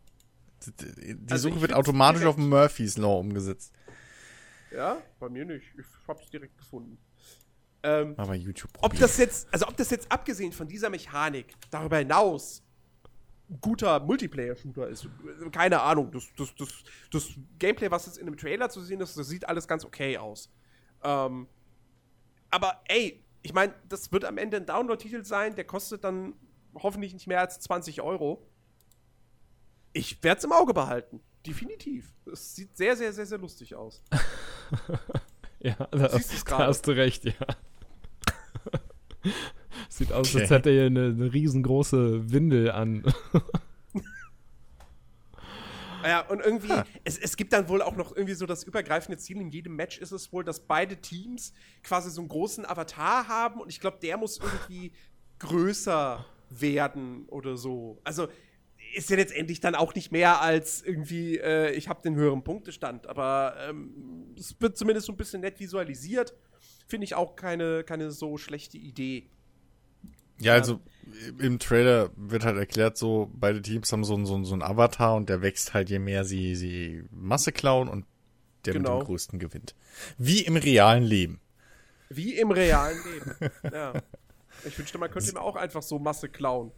[0.65, 3.71] Die, die Also Suche wird automatisch auf Murphy's Law umgesetzt.
[4.71, 5.65] Ja, bei mir nicht.
[5.77, 6.97] Ich hab's direkt gefunden.
[7.83, 8.71] Ähm, Aber YouTube.
[8.81, 12.61] ob das jetzt, also ob das jetzt abgesehen von dieser Mechanik darüber hinaus
[13.49, 15.07] ein guter Multiplayer-Shooter ist,
[15.51, 16.11] keine Ahnung.
[16.11, 16.69] Das, das, das,
[17.11, 17.29] das
[17.59, 20.49] Gameplay, was jetzt in dem Trailer zu sehen ist, das sieht alles ganz okay aus.
[21.03, 21.47] Ähm,
[22.49, 26.33] aber ey, ich meine, das wird am Ende ein Download-Titel sein, der kostet dann
[26.73, 28.47] hoffentlich nicht mehr als 20 Euro.
[29.91, 31.21] Ich werde es im Auge behalten.
[31.45, 32.13] Definitiv.
[32.31, 34.03] Es sieht sehr, sehr, sehr, sehr lustig aus.
[35.59, 37.33] Ja, da, da hast du recht, ja.
[39.87, 40.55] Sieht aus, als Okay.
[40.55, 43.03] hätte er eine, eine riesengroße Windel an.
[46.03, 46.73] Ja, und irgendwie,
[47.03, 49.39] es, es gibt dann wohl auch noch irgendwie so das übergreifende Ziel.
[49.39, 53.61] In jedem Match ist es wohl, dass beide Teams quasi so einen großen Avatar haben
[53.61, 54.91] und ich glaube, der muss irgendwie
[55.39, 57.99] größer werden oder so.
[58.03, 58.27] Also
[58.95, 63.07] ist ja letztendlich dann auch nicht mehr als irgendwie, äh, ich habe den höheren Punktestand,
[63.07, 66.35] aber ähm, es wird zumindest so ein bisschen nett visualisiert.
[66.87, 69.29] Finde ich auch keine, keine so schlechte Idee.
[70.43, 70.79] Ja, also
[71.39, 75.15] im Trailer wird halt erklärt, so beide Teams haben so, einen- so, so einen Avatar
[75.15, 78.05] und der wächst halt, je mehr sie, sie Masse klauen und
[78.65, 78.93] der Genau.
[78.97, 79.75] mit dem größten gewinnt.
[80.17, 81.39] Wie im realen Leben.
[82.09, 83.51] Wie im realen Leben.
[83.73, 83.93] ja.
[84.65, 86.71] Ich wünschte, man könnte mir auch einfach so Masse klauen.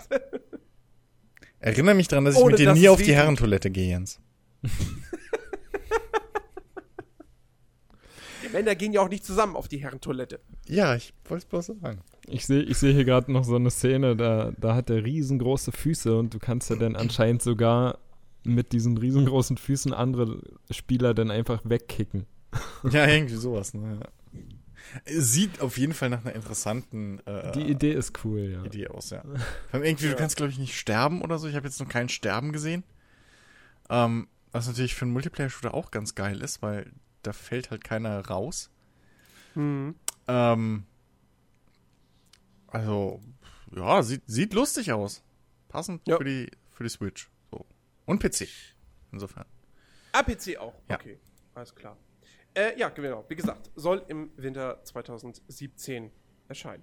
[1.60, 3.14] Erinnere mich daran, dass ich Ohne mit dir nie auf die.
[3.14, 4.20] Herrentoilette gehe, Jens.
[8.44, 10.40] Die Männer gehen ja auch nicht zusammen auf die Herrentoilette.
[10.66, 12.00] Ja, ich wollte es bloß sagen.
[12.30, 15.72] Ich sehe ich seh hier gerade noch so eine Szene, da, da hat er riesengroße
[15.72, 17.98] Füße und du kannst ja dann anscheinend sogar
[18.44, 22.26] mit diesen riesengroßen Füßen andere Spieler dann einfach wegkicken.
[22.90, 23.74] Ja, irgendwie sowas.
[23.74, 24.00] Ne?
[24.00, 25.20] Ja.
[25.20, 28.64] Sieht auf jeden Fall nach einer interessanten äh, Die Idee ist cool, ja.
[28.64, 29.22] Idee aus, ja.
[29.72, 31.46] Irgendwie, du kannst, glaube ich, nicht sterben oder so.
[31.46, 32.84] Ich habe jetzt noch kein Sterben gesehen.
[33.90, 36.90] Ähm, was natürlich für einen Multiplayer-Shooter auch ganz geil ist, weil
[37.22, 38.70] da fällt halt keiner raus.
[39.54, 39.94] Mhm.
[40.26, 40.84] Ähm,
[42.68, 43.20] also,
[43.74, 45.22] ja, sieht, sieht lustig aus.
[45.68, 46.16] Passend Ja.
[46.16, 47.30] für, die, für die Switch.
[47.50, 47.66] So.
[48.06, 48.48] Und PC.
[49.12, 49.44] Insofern.
[50.12, 50.74] Ah, PC auch.
[50.88, 50.96] Ja.
[50.96, 51.18] Okay,
[51.54, 51.96] alles klar.
[52.54, 53.24] Äh, ja, genau.
[53.28, 56.10] Wie gesagt, soll im Winter 2017
[56.48, 56.82] erscheinen.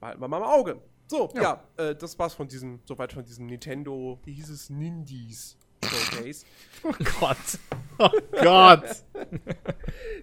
[0.00, 0.82] Behalten wir mal im Auge.
[1.08, 5.56] So, ja, äh, das war's von diesem, soweit von diesem Nintendo, wie hieß es, Nindies
[5.84, 6.44] Showcase.
[6.84, 7.36] Oh Gott.
[7.98, 8.10] Oh
[8.42, 9.04] Gott.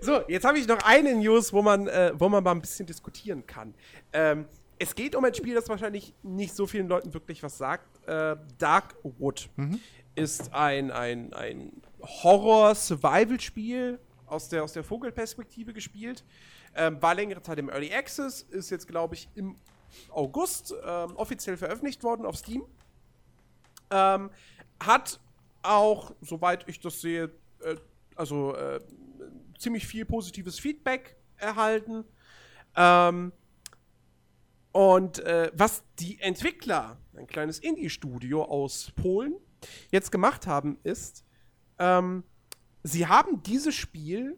[0.01, 2.85] So, jetzt habe ich noch eine News, wo man, äh, wo man mal ein bisschen
[2.85, 3.73] diskutieren kann.
[4.11, 4.45] Ähm,
[4.79, 8.05] es geht um ein Spiel, das wahrscheinlich nicht so vielen Leuten wirklich was sagt.
[8.07, 9.49] Äh, Darkwood
[10.15, 16.25] ist ein, ein, ein Horror-Survival-Spiel aus der, aus der Vogelperspektive gespielt.
[16.75, 19.55] Ähm, war längere Zeit im Early Access, ist jetzt, glaube ich, im
[20.09, 22.63] August ähm, offiziell veröffentlicht worden auf Steam.
[23.91, 24.29] Ähm,
[24.79, 25.19] hat
[25.61, 27.31] auch, soweit ich das sehe,
[27.61, 27.75] äh,
[28.15, 28.79] also äh,
[29.57, 32.05] ziemlich viel positives Feedback erhalten.
[32.75, 33.31] Ähm,
[34.71, 39.35] und äh, was die Entwickler, ein kleines Indie-Studio aus Polen,
[39.91, 41.25] jetzt gemacht haben, ist,
[41.79, 42.23] ähm,
[42.83, 44.37] sie haben dieses Spiel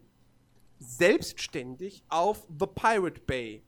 [0.78, 3.62] selbstständig auf The Pirate Bay,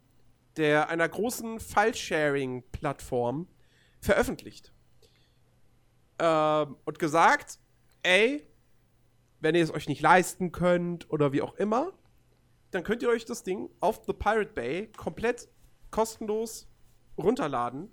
[0.56, 3.46] der einer großen File-Sharing-Plattform,
[4.00, 4.73] veröffentlicht.
[6.18, 7.58] Ähm, und gesagt,
[8.02, 8.46] ey,
[9.40, 11.92] wenn ihr es euch nicht leisten könnt oder wie auch immer,
[12.70, 15.48] dann könnt ihr euch das Ding auf The Pirate Bay komplett
[15.90, 16.68] kostenlos
[17.16, 17.88] runterladen.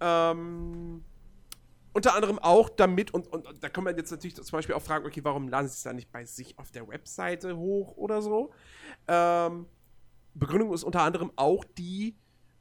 [0.00, 1.04] Ähm,
[1.92, 4.82] unter anderem auch damit, und, und, und, da kann man jetzt natürlich zum Beispiel auch
[4.82, 8.20] fragen, okay, warum laden sie es dann nicht bei sich auf der Webseite hoch oder
[8.20, 8.52] so?
[9.08, 9.66] Ähm,
[10.34, 12.18] Begründung ist unter anderem auch die,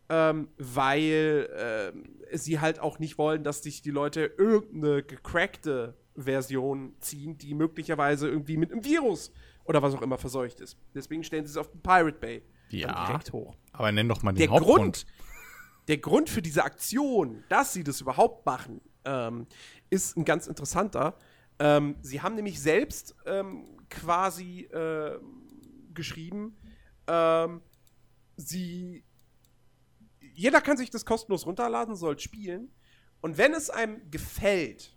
[0.10, 6.96] ähm, weil ähm, sie halt auch nicht wollen, dass sich die Leute irgendeine gecrackte Version
[7.00, 9.32] ziehen, die möglicherweise irgendwie mit einem Virus
[9.66, 10.78] oder was auch immer verseucht ist.
[10.94, 13.08] Deswegen stellen sie es auf den Pirate Bay Ja.
[13.08, 13.56] direkt hoch.
[13.74, 14.78] Aber nenn doch mal den Der Hauptgrund.
[14.78, 15.06] Grund,
[15.88, 19.46] der Grund für diese Aktion, dass sie das überhaupt machen, ähm,
[19.90, 21.18] ist ein ganz interessanter.
[21.60, 25.20] Ähm, sie haben nämlich selbst ähm, quasi äh,
[25.94, 26.56] geschrieben,
[27.08, 27.62] ähm,
[28.36, 29.04] sie
[30.36, 32.72] jeder kann sich das kostenlos runterladen, soll spielen.
[33.22, 34.96] Und wenn es einem gefällt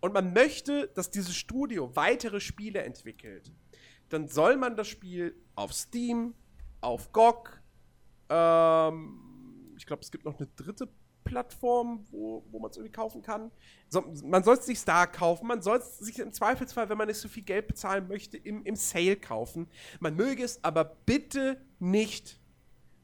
[0.00, 3.50] und man möchte, dass dieses Studio weitere Spiele entwickelt,
[4.10, 6.34] dann soll man das Spiel auf Steam,
[6.80, 7.60] auf GOG,
[8.28, 10.88] ähm, ich glaube, es gibt noch eine dritte
[11.24, 13.50] Plattform, wo, wo man es irgendwie kaufen kann.
[13.88, 17.08] So, man soll es sich da kaufen, man soll es sich im Zweifelsfall, wenn man
[17.08, 19.68] nicht so viel Geld bezahlen möchte, im, im Sale kaufen.
[20.00, 22.40] Man möge es aber bitte nicht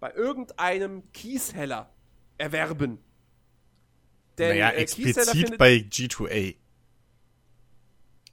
[0.04, 1.90] bei irgendeinem Kiesheller
[2.36, 2.98] erwerben.
[4.36, 6.56] Denn naja, äh, explizit bei G2A.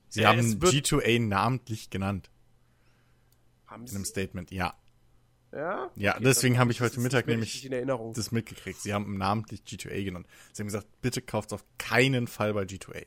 [0.09, 2.29] Sie Ja, haben es wird- G2A namentlich genannt
[3.67, 4.51] Haben in einem Sie, Statement.
[4.51, 4.73] Ja,
[5.53, 5.89] ja?
[5.95, 7.69] ja Okay, deswegen habe ich heute Mittag nämlich
[8.15, 8.81] das mitgekriegt.
[8.81, 10.27] Sie haben namentlich G2A genannt.
[10.51, 13.05] Sie haben gesagt, bitte kauft auf keinen Fall bei G2A.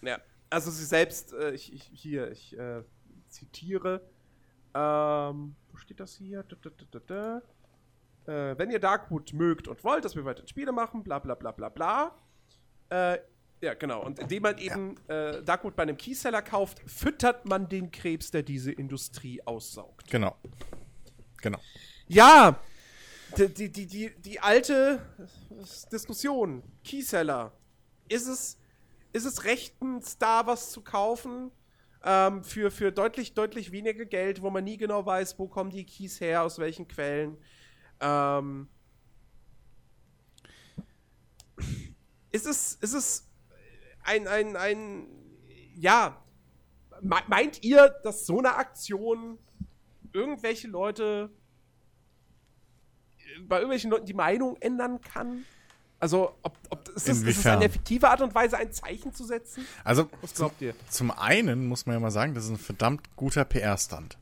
[0.00, 2.84] Ja, also sie selbst, äh, ich, ich, hier, ich äh,
[3.28, 4.00] zitiere,
[4.72, 6.42] ähm, wo steht das hier?
[6.44, 7.42] Da, da, da, da, da.
[8.28, 11.50] Äh, wenn ihr Darkwood mögt und wollt, dass wir weiter Spiele machen, bla bla bla
[11.50, 12.14] bla bla.
[12.90, 13.18] Äh,
[13.62, 14.04] ja, genau.
[14.04, 18.42] Und indem man eben äh, Darkwood bei einem Keyseller kauft, füttert man den Krebs, der
[18.42, 20.10] diese Industrie aussaugt.
[20.10, 20.36] Genau.
[21.40, 21.58] Genau.
[22.06, 22.60] Ja,
[23.36, 25.00] die, die, die, die, die alte
[25.90, 26.62] Diskussion.
[26.84, 27.52] Keyseller.
[28.08, 28.58] Ist es,
[29.12, 31.50] ist es rechtens, da was zu kaufen?
[32.04, 35.84] Ähm, für, für deutlich, deutlich weniger Geld, wo man nie genau weiß, wo kommen die
[35.84, 37.38] Keys her, aus welchen Quellen.
[38.00, 38.68] Ähm,
[42.30, 43.28] ist es, ist es
[44.04, 45.06] ein, ein, ein,
[45.74, 46.16] ja,
[47.00, 49.38] me- meint ihr, dass so eine Aktion
[50.12, 51.30] irgendwelche Leute
[53.46, 55.44] bei irgendwelchen Leuten die Meinung ändern kann?
[56.00, 59.24] Also, ob, ob ist, es, ist es eine effektive Art und Weise, ein Zeichen zu
[59.24, 59.66] setzen?
[59.82, 60.74] Also, Was glaubt ihr?
[60.88, 64.16] zum einen muss man ja mal sagen, das ist ein verdammt guter PR-Stand.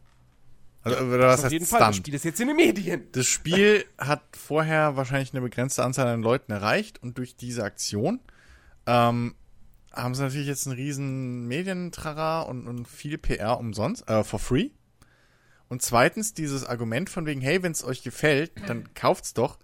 [0.86, 2.06] Also, oder was Auf heißt jeden Fall, das Stunt?
[2.06, 3.08] Spiel ist jetzt in den Medien.
[3.10, 8.20] Das Spiel hat vorher wahrscheinlich eine begrenzte Anzahl an Leuten erreicht und durch diese Aktion
[8.86, 9.34] ähm,
[9.92, 14.70] haben sie natürlich jetzt einen riesen Medientrara und, und viel PR umsonst, äh, for free.
[15.68, 19.58] Und zweitens dieses Argument von wegen, hey, wenn es euch gefällt, dann kauft's doch.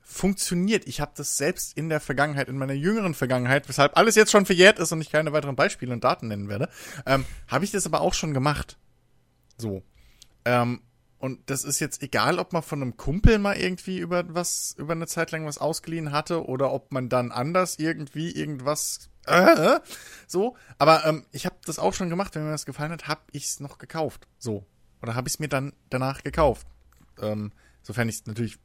[0.00, 0.88] Funktioniert.
[0.88, 4.46] Ich habe das selbst in der Vergangenheit, in meiner jüngeren Vergangenheit, weshalb alles jetzt schon
[4.46, 6.68] verjährt ist und ich keine weiteren Beispiele und Daten nennen werde,
[7.06, 8.76] ähm, habe ich das aber auch schon gemacht.
[9.58, 9.84] So.
[10.46, 10.80] Ähm,
[11.18, 14.92] und das ist jetzt egal, ob man von einem Kumpel mal irgendwie über was, über
[14.92, 19.80] eine Zeit lang was ausgeliehen hatte oder ob man dann anders irgendwie irgendwas, äh,
[20.28, 20.56] so.
[20.78, 23.46] Aber ähm, ich habe das auch schon gemacht, wenn mir das gefallen hat, habe ich
[23.46, 24.28] es noch gekauft.
[24.38, 24.64] So.
[25.02, 26.66] Oder habe ich es mir dann danach gekauft.
[27.20, 27.50] Ähm,
[27.82, 28.58] sofern ich natürlich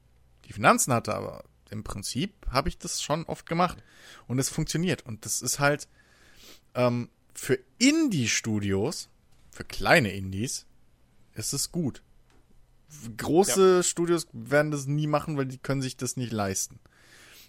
[0.45, 3.81] die Finanzen hatte, aber im Prinzip habe ich das schon oft gemacht.
[4.27, 5.03] Und es funktioniert.
[5.05, 5.87] Und das ist halt
[6.75, 9.09] ähm, für Indie-Studios,
[9.49, 10.67] für kleine Indies,
[11.33, 12.01] ist es gut.
[13.17, 16.79] Große Studios werden das nie machen, weil die können sich das nicht leisten.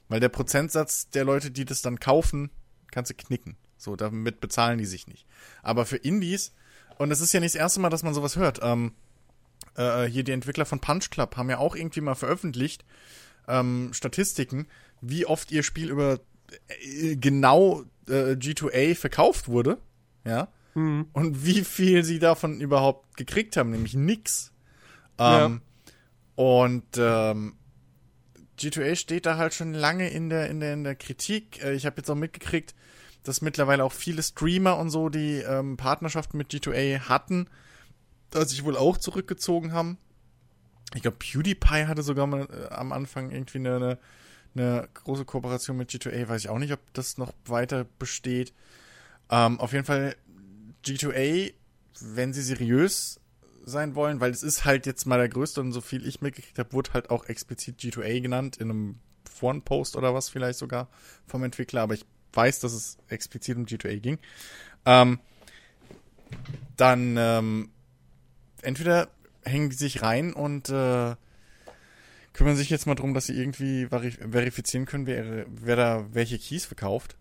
[0.09, 2.51] Weil der Prozentsatz der Leute, die das dann kaufen,
[2.91, 3.57] kannst du knicken.
[3.77, 5.27] So, damit bezahlen die sich nicht.
[5.63, 6.53] Aber für Indies,
[6.99, 8.93] und es ist ja nicht das erste Mal, dass man sowas hört, ähm,
[9.77, 12.85] äh, hier die Entwickler von Punch Club haben ja auch irgendwie mal veröffentlicht,
[13.49, 14.67] ähm, Statistiken,
[15.01, 16.21] wie oft ihr Spiel über
[16.69, 19.79] äh, genau äh, G2A verkauft wurde,
[20.25, 20.49] ja,
[21.13, 24.53] und wie viel sie davon überhaupt gekriegt haben, nämlich nix.
[25.19, 25.61] Ähm,
[26.35, 27.55] Und ähm,
[28.59, 31.63] G2A steht da halt schon lange in der, in der, in der Kritik.
[31.63, 32.75] Äh, ich habe jetzt auch mitgekriegt,
[33.23, 37.49] dass mittlerweile auch viele Streamer und so, die ähm, Partnerschaften mit G2A hatten,
[38.31, 39.99] da sich wohl auch zurückgezogen haben.
[40.95, 43.99] Ich glaube, PewDiePie hatte sogar mal äh, am Anfang irgendwie eine, eine,
[44.55, 46.29] eine große Kooperation mit G2A.
[46.29, 48.53] Weiß ich auch nicht, ob das noch weiter besteht.
[49.31, 50.17] Ähm, auf jeden Fall
[50.85, 51.53] G2A,
[52.01, 53.21] wenn sie seriös
[53.65, 56.59] sein wollen, weil es ist halt jetzt mal der größte und so viel ich mitgekriegt
[56.59, 58.99] habe, wurde halt auch explizit G2A genannt in einem
[59.31, 60.89] Forenpost oder was vielleicht sogar
[61.27, 64.19] vom Entwickler, aber ich weiß, dass es explizit um G2A ging.
[64.85, 65.21] Ähm,
[66.77, 67.71] dann ähm,
[68.63, 69.09] entweder
[69.45, 71.15] hängen die sich rein und äh,
[72.33, 76.65] kümmern sich jetzt mal drum, dass sie irgendwie verifizieren können, wer, wer da welche Keys
[76.65, 77.17] verkauft.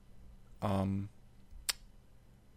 [0.62, 1.09] Ähm,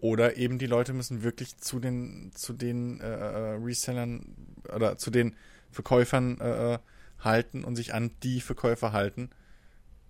[0.05, 4.37] oder eben die Leute müssen wirklich zu den, zu den äh, äh, Resellern
[4.71, 5.35] oder zu den
[5.71, 6.79] Verkäufern äh, äh,
[7.21, 9.31] halten und sich an die Verkäufer halten,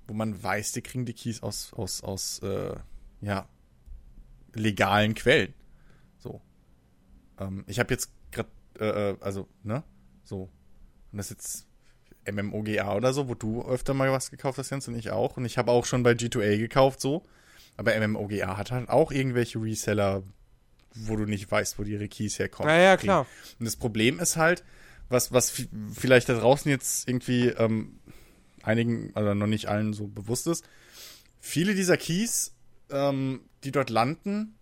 [0.08, 2.74] wo man weiß, die kriegen die Keys aus, aus, aus äh,
[3.20, 3.48] ja,
[4.52, 5.54] legalen Quellen.
[6.18, 6.40] So.
[7.38, 9.84] Ähm, ich habe jetzt gerade, äh, äh, also, ne?
[10.24, 10.50] So.
[11.12, 11.68] Und das ist
[12.24, 15.36] jetzt MMOGA oder so, wo du öfter mal was gekauft hast, Jens, und ich auch.
[15.36, 17.24] Und ich habe auch schon bei G2A gekauft, so.
[17.76, 20.22] Aber MMOGA hat halt auch irgendwelche Reseller,
[20.94, 22.70] wo du nicht weißt, wo die ihre Keys herkommen.
[22.70, 23.26] Ja, ja, klar.
[23.58, 24.64] Und das Problem ist halt,
[25.08, 27.98] was, was vielleicht da draußen jetzt irgendwie ähm,
[28.62, 30.64] einigen, also noch nicht allen so bewusst ist,
[31.40, 32.54] viele dieser Keys,
[32.90, 34.54] ähm, die dort landen,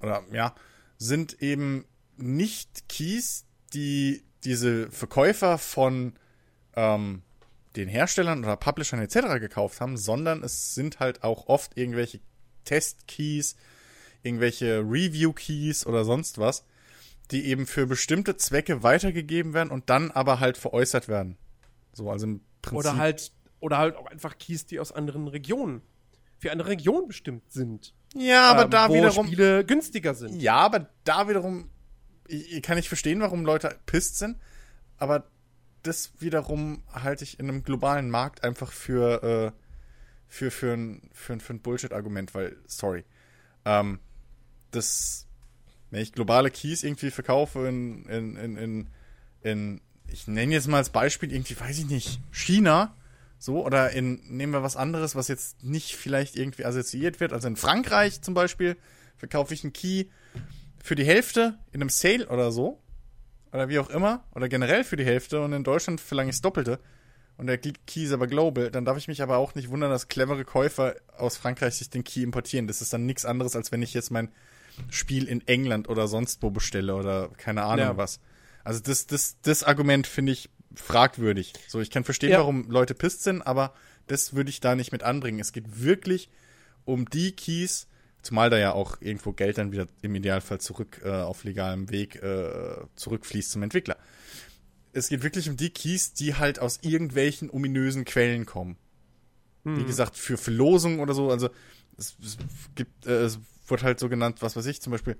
[0.00, 0.54] oder ja,
[0.98, 1.84] sind eben
[2.16, 6.14] nicht Keys, die diese Verkäufer von
[6.74, 7.22] ähm,
[7.76, 9.40] den Herstellern oder Publishern etc.
[9.40, 12.20] gekauft haben, sondern es sind halt auch oft irgendwelche
[12.64, 13.56] Test-Keys,
[14.22, 16.64] irgendwelche Review-Keys oder sonst was,
[17.30, 21.36] die eben für bestimmte Zwecke weitergegeben werden und dann aber halt veräußert werden.
[21.92, 22.78] So, also im Prinzip.
[22.78, 25.82] Oder halt, oder halt auch einfach Keys, die aus anderen Regionen,
[26.38, 27.94] für eine Region bestimmt sind.
[28.14, 29.26] Ja, aber ähm, da wo wiederum.
[29.26, 30.40] Spiele günstiger sind.
[30.40, 31.70] Ja, aber da wiederum
[32.28, 34.38] ich, kann ich verstehen, warum Leute pisst sind,
[34.98, 35.26] aber
[35.86, 39.52] das wiederum halte ich in einem globalen Markt einfach für, äh,
[40.28, 43.04] für, für ein, für ein, für ein Bullshit-Argument, weil, sorry.
[43.64, 44.00] Ähm,
[44.70, 45.26] das,
[45.90, 48.88] wenn ich globale Keys irgendwie verkaufe in, in, in, in,
[49.42, 52.94] in ich nenne jetzt mal als Beispiel irgendwie, weiß ich nicht, China,
[53.38, 57.48] so, oder in, nehmen wir was anderes, was jetzt nicht vielleicht irgendwie assoziiert wird, also
[57.48, 58.76] in Frankreich zum Beispiel,
[59.16, 60.06] verkaufe ich einen Key
[60.82, 62.80] für die Hälfte in einem Sale oder so,
[63.52, 66.42] oder wie auch immer, oder generell für die Hälfte und in Deutschland verlange ich das
[66.42, 66.78] Doppelte
[67.36, 70.08] und der Key ist aber global, dann darf ich mich aber auch nicht wundern, dass
[70.08, 72.66] clevere Käufer aus Frankreich sich den Key importieren.
[72.66, 74.30] Das ist dann nichts anderes, als wenn ich jetzt mein
[74.90, 77.96] Spiel in England oder sonst wo bestelle oder keine Ahnung ja.
[77.96, 78.20] was.
[78.64, 81.52] Also das, das, das Argument finde ich fragwürdig.
[81.68, 82.38] So, ich kann verstehen, ja.
[82.38, 83.74] warum Leute pisst sind, aber
[84.06, 85.38] das würde ich da nicht mit anbringen.
[85.38, 86.30] Es geht wirklich
[86.84, 87.86] um die Keys,
[88.26, 92.16] Zumal da ja auch irgendwo Geld dann wieder im Idealfall zurück äh, auf legalem Weg
[92.16, 93.96] äh, zurückfließt zum Entwickler.
[94.92, 98.78] Es geht wirklich um die Keys, die halt aus irgendwelchen ominösen Quellen kommen.
[99.62, 99.78] Hm.
[99.78, 101.50] Wie gesagt, für Verlosungen oder so, also
[101.98, 102.36] es, es
[102.74, 105.16] gibt, äh, es wird halt so genannt, was weiß ich, zum Beispiel,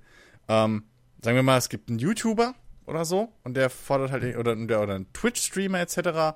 [0.49, 0.83] ähm,
[1.23, 2.55] sagen wir mal, es gibt einen YouTuber
[2.87, 6.35] oder so und der fordert halt, oder, oder, oder einen Twitch-Streamer etc.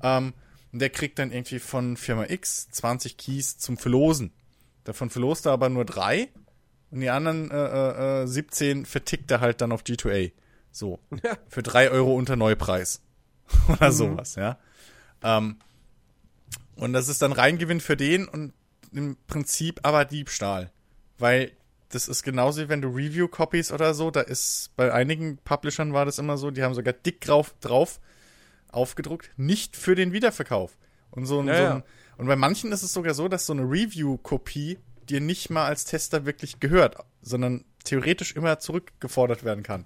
[0.00, 0.32] Ähm,
[0.72, 4.30] und der kriegt dann irgendwie von Firma X 20 Keys zum Verlosen.
[4.84, 6.28] Davon verlost er aber nur drei.
[6.90, 10.32] Und die anderen äh, äh, 17 äh, vertickt er halt dann auf G2A.
[10.70, 11.00] So.
[11.22, 11.36] Ja.
[11.48, 13.00] Für drei Euro unter Neupreis.
[13.68, 13.94] Oder mhm.
[13.94, 14.58] sowas, ja.
[15.22, 15.56] Ähm,
[16.76, 18.52] und das ist dann Reingewinn für den und
[18.92, 20.70] im Prinzip aber Diebstahl.
[21.18, 21.52] Weil
[21.88, 26.04] das ist genauso wie wenn du Review-Copies oder so, da ist bei einigen Publishern war
[26.04, 28.00] das immer so, die haben sogar dick drauf, drauf
[28.68, 30.76] aufgedruckt, nicht für den Wiederverkauf.
[31.10, 31.82] Und so, ja, so ein,
[32.16, 34.78] und bei manchen ist es sogar so, dass so eine Review-Kopie
[35.08, 39.84] dir nicht mal als Tester wirklich gehört, sondern theoretisch immer zurückgefordert werden kann.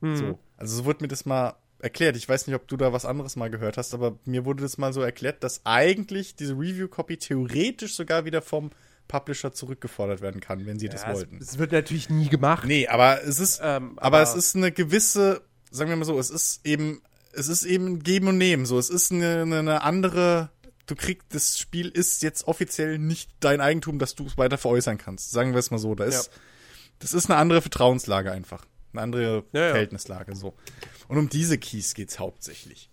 [0.00, 0.16] Mhm.
[0.16, 0.38] So.
[0.56, 2.16] Also so wurde mir das mal erklärt.
[2.16, 4.78] Ich weiß nicht, ob du da was anderes mal gehört hast, aber mir wurde das
[4.78, 8.70] mal so erklärt, dass eigentlich diese Review-Copy theoretisch sogar wieder vom
[9.08, 11.38] Publisher zurückgefordert werden kann, wenn sie ja, das wollten.
[11.38, 12.64] Es, es, wird natürlich nie gemacht.
[12.66, 16.18] Nee, aber es ist, ähm, aber, aber, es ist eine gewisse, sagen wir mal so,
[16.18, 17.02] es ist eben,
[17.32, 18.64] es ist eben Geben und Nehmen.
[18.64, 20.50] So, es ist eine, eine andere
[20.86, 24.98] du kriegst, das Spiel ist jetzt offiziell nicht dein Eigentum, dass du es weiter veräußern
[24.98, 25.30] kannst.
[25.30, 25.94] Sagen wir es mal so.
[25.94, 26.38] Da ist, ja.
[26.98, 28.64] Das ist eine andere Vertrauenslage einfach.
[28.92, 30.54] Eine andere ja, Verhältnislage, so.
[31.08, 32.90] Und um diese Keys geht's hauptsächlich.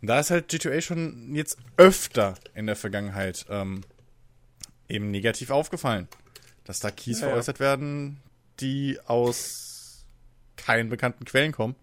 [0.00, 3.82] Und da ist halt G2A schon jetzt öfter in der Vergangenheit ähm,
[4.88, 6.08] eben negativ aufgefallen.
[6.64, 8.20] Dass da Keys veräußert werden,
[8.60, 10.06] die aus
[10.56, 11.74] keinen bekannten Quellen kommen.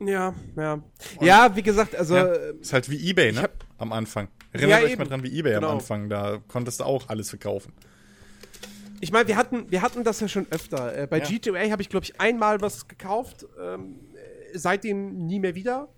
[0.00, 0.74] Ja, ja.
[0.74, 2.16] Und ja, wie gesagt, also.
[2.16, 3.42] Ja, ist halt wie Ebay, ne?
[3.42, 4.28] Hab, am Anfang.
[4.52, 5.02] Erinnert ja, euch eben.
[5.02, 5.68] mal dran, wie Ebay genau.
[5.68, 6.08] am Anfang.
[6.08, 7.72] Da konntest du auch alles verkaufen.
[9.00, 10.96] Ich meine, wir hatten, wir hatten das ja schon öfter.
[10.96, 11.24] Äh, bei ja.
[11.24, 13.46] G2A habe ich, glaube ich, einmal was gekauft.
[13.60, 14.00] Ähm,
[14.54, 15.88] seitdem nie mehr wieder.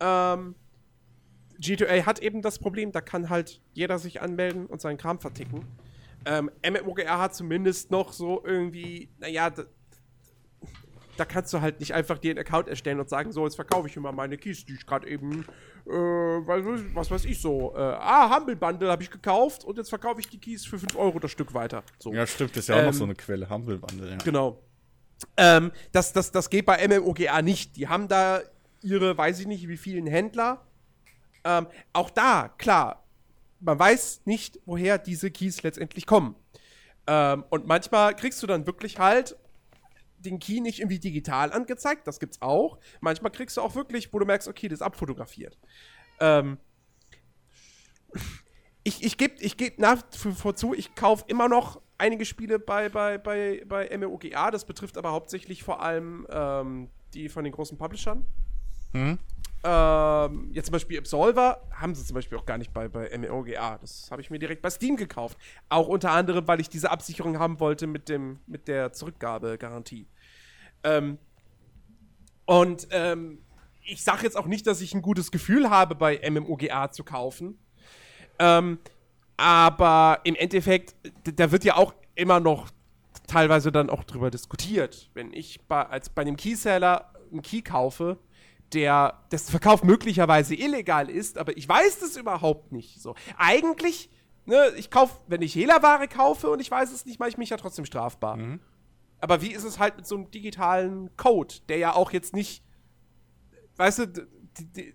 [0.00, 0.54] Ähm,
[1.60, 5.66] G2A hat eben das Problem, da kann halt jeder sich anmelden und seinen Kram verticken.
[6.24, 9.52] Ähm, MMOGR hat zumindest noch so irgendwie, naja,
[11.20, 13.86] da kannst du halt nicht einfach dir einen Account erstellen und sagen, so, jetzt verkaufe
[13.86, 15.44] ich mal meine Keys, die ich gerade eben,
[15.86, 19.90] äh, was, was weiß ich so, äh, ah, Humble Bundle habe ich gekauft und jetzt
[19.90, 21.82] verkaufe ich die Keys für 5 Euro das Stück weiter.
[21.98, 22.14] So.
[22.14, 24.16] Ja, stimmt, das ist ja auch Ähm, noch so eine Quelle, Humble Bundle, ja.
[24.16, 24.62] Genau.
[25.36, 27.76] Ähm, das, das, das geht bei MMOGA nicht.
[27.76, 28.40] Die haben da
[28.80, 30.64] ihre, weiß ich nicht, wie vielen Händler.
[31.44, 33.04] Ähm, auch da, klar,
[33.60, 36.34] man weiß nicht, woher diese Keys letztendlich kommen.
[37.06, 39.36] Ähm, und manchmal kriegst du dann wirklich halt
[40.20, 42.78] den Key nicht irgendwie digital angezeigt, das gibt's auch.
[43.00, 45.58] Manchmal kriegst du auch wirklich, wo du merkst, okay, das ist abfotografiert.
[46.20, 46.58] Ähm,
[48.84, 52.58] ich ich gebe ich geb nach wie vor zu, ich kaufe immer noch einige Spiele
[52.58, 54.50] bei, bei, bei, bei MMOGA.
[54.50, 58.24] Das betrifft aber hauptsächlich vor allem ähm, die von den großen Publishern.
[58.92, 59.18] Mhm.
[59.62, 63.78] Ähm, jetzt zum Beispiel Absolver haben sie zum Beispiel auch gar nicht bei, bei MMOGA.
[63.78, 65.36] Das habe ich mir direkt bei Steam gekauft.
[65.68, 70.06] Auch unter anderem, weil ich diese Absicherung haben wollte mit, dem, mit der Zurückgabegarantie.
[70.82, 71.18] Ähm,
[72.46, 73.38] und ähm,
[73.84, 77.58] ich sage jetzt auch nicht, dass ich ein gutes Gefühl habe, bei MMOGA zu kaufen.
[78.38, 78.78] Ähm,
[79.36, 82.70] aber im Endeffekt, da wird ja auch immer noch
[83.26, 85.10] teilweise dann auch drüber diskutiert.
[85.14, 88.18] Wenn ich bei, als bei einem Keyseller einen Key kaufe,
[88.72, 93.00] der dessen Verkauf möglicherweise illegal ist, aber ich weiß das überhaupt nicht.
[93.00, 94.10] So eigentlich,
[94.46, 97.50] ne, ich kaufe, wenn ich Hehlerware kaufe und ich weiß es nicht, mache ich mich
[97.50, 98.36] ja trotzdem strafbar.
[99.20, 102.64] Aber wie ist es halt mit so einem digitalen Code, der ja auch jetzt nicht,
[103.76, 104.28] weißt du,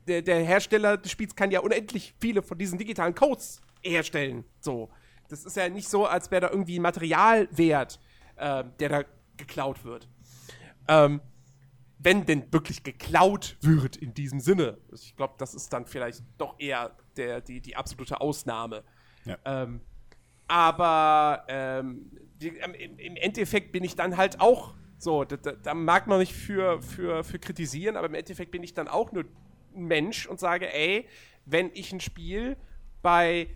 [0.08, 4.46] der, der Hersteller des Spiels kann ja unendlich viele von diesen digitalen Codes herstellen.
[4.60, 4.90] So.
[5.30, 8.00] Das ist ja nicht so, als wäre da irgendwie ein Materialwert,
[8.36, 9.04] äh, der da
[9.38, 10.08] geklaut wird.
[10.88, 11.22] Ähm,
[12.06, 14.78] wenn denn wirklich geklaut wird in diesem Sinne.
[14.94, 18.84] Ich glaube, das ist dann vielleicht doch eher der, die, die absolute Ausnahme.
[19.26, 19.38] Ja.
[19.44, 19.82] Ähm,
[20.48, 25.54] aber ähm, die, ähm, im, im Endeffekt bin ich dann halt auch so, da, da,
[25.54, 29.12] da mag man mich für, für, für kritisieren, aber im Endeffekt bin ich dann auch
[29.12, 29.26] nur
[29.76, 31.08] ein Mensch und sage, ey,
[31.46, 32.56] wenn ich ein Spiel
[33.02, 33.50] bei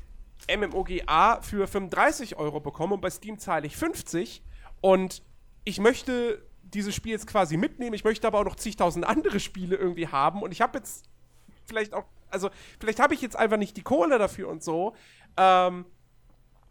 [0.48, 4.42] MMOGA für 35 Euro bekomme und bei Steam zahle ich 50
[4.82, 5.22] und
[5.66, 9.76] ich möchte dieses Spiel jetzt quasi mitnehmen, ich möchte aber auch noch zigtausend andere Spiele
[9.76, 11.10] irgendwie haben und ich habe jetzt
[11.66, 14.96] vielleicht auch, also vielleicht habe ich jetzt einfach nicht die Kohle dafür und so,
[15.38, 15.86] ähm,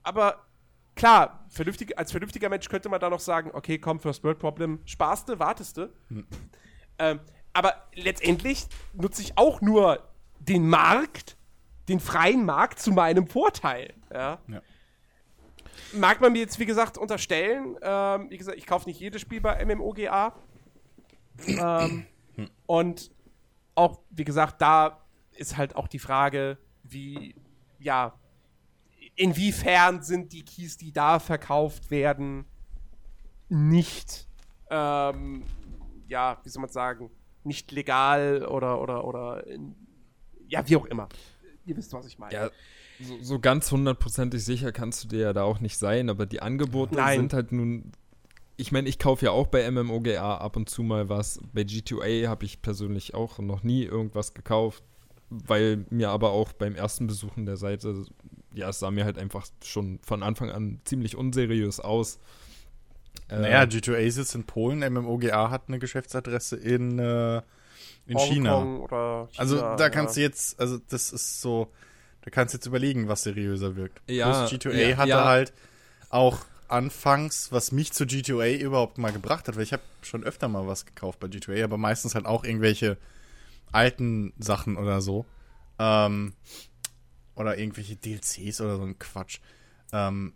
[0.02, 0.46] aber
[0.94, 4.80] klar, vernünftig, als vernünftiger Mensch könnte man da noch sagen, okay, komm, First World Problem,
[4.84, 5.92] sparste, warteste.
[6.98, 7.20] Ähm,
[7.52, 10.02] aber letztendlich nutze ich auch nur
[10.38, 11.36] den Markt,
[11.88, 13.94] den freien Markt zu meinem Vorteil.
[14.12, 14.38] Ja.
[14.48, 14.62] Ja.
[15.92, 19.40] Mag man mir jetzt, wie gesagt, unterstellen, ähm, wie gesagt, ich kaufe nicht jedes Spiel
[19.40, 20.34] bei MMOGA.
[21.46, 22.06] ähm,
[22.66, 23.10] und
[23.74, 25.00] auch, wie gesagt, da
[25.32, 27.34] ist halt auch die Frage, wie,
[27.78, 28.18] ja,
[29.14, 32.44] inwiefern sind die Keys, die da verkauft werden,
[33.48, 34.26] nicht,
[34.70, 35.44] ähm,
[36.08, 37.10] ja, wie soll man sagen,
[37.44, 39.74] nicht legal oder, oder, oder, in,
[40.48, 41.08] ja, wie auch immer.
[41.64, 42.34] Ihr wisst, was ich meine.
[42.34, 42.50] Ja,
[43.00, 46.42] so, so ganz hundertprozentig sicher kannst du dir ja da auch nicht sein, aber die
[46.42, 47.20] Angebote Nein.
[47.20, 47.92] sind halt nun.
[48.56, 51.38] Ich meine, ich kaufe ja auch bei MMOGA ab und zu mal was.
[51.52, 54.82] Bei G2A habe ich persönlich auch noch nie irgendwas gekauft,
[55.30, 58.04] weil mir aber auch beim ersten Besuchen der Seite,
[58.52, 62.18] ja, es sah mir halt einfach schon von Anfang an ziemlich unseriös aus.
[63.28, 67.42] Äh, Naja, G2A sitzt in Polen, MMOGA hat eine Geschäftsadresse in, äh,
[68.06, 68.60] in China.
[68.62, 70.26] China, Also da kannst du ja.
[70.26, 71.68] jetzt, also das ist so,
[72.28, 74.02] da kannst du jetzt überlegen, was seriöser wirkt.
[74.06, 75.24] Ja, Plus G2A ja, hatte ja.
[75.24, 75.54] halt
[76.10, 80.46] auch anfangs, was mich zu G2A überhaupt mal gebracht hat, weil ich habe schon öfter
[80.46, 82.98] mal was gekauft bei G2A, aber meistens halt auch irgendwelche
[83.72, 85.24] alten Sachen oder so.
[85.78, 86.34] Ähm,
[87.34, 89.38] oder irgendwelche DLCs oder so ein Quatsch.
[89.92, 90.34] Ähm,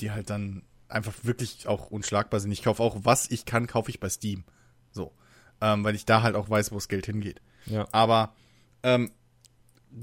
[0.00, 2.50] die halt dann einfach wirklich auch unschlagbar sind.
[2.50, 4.42] Ich kaufe auch, was ich kann, kaufe ich bei Steam.
[4.90, 5.12] So.
[5.60, 7.40] Ähm, weil ich da halt auch weiß, wo das Geld hingeht.
[7.66, 7.86] Ja.
[7.92, 8.34] Aber
[8.82, 9.12] ähm,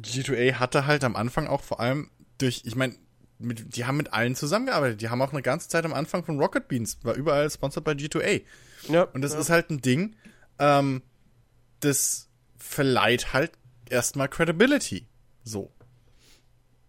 [0.02, 2.96] G2A hatte halt am Anfang auch vor allem durch, ich meine,
[3.40, 5.02] die haben mit allen zusammengearbeitet.
[5.02, 7.92] Die haben auch eine ganze Zeit am Anfang von Rocket Beans, war überall sponsored bei
[7.92, 8.42] G2A.
[8.90, 9.40] Ja, Und das ja.
[9.40, 10.16] ist halt ein Ding,
[10.60, 11.02] ähm,
[11.82, 13.52] das verleiht halt
[13.90, 15.08] erstmal Credibility.
[15.44, 15.72] So.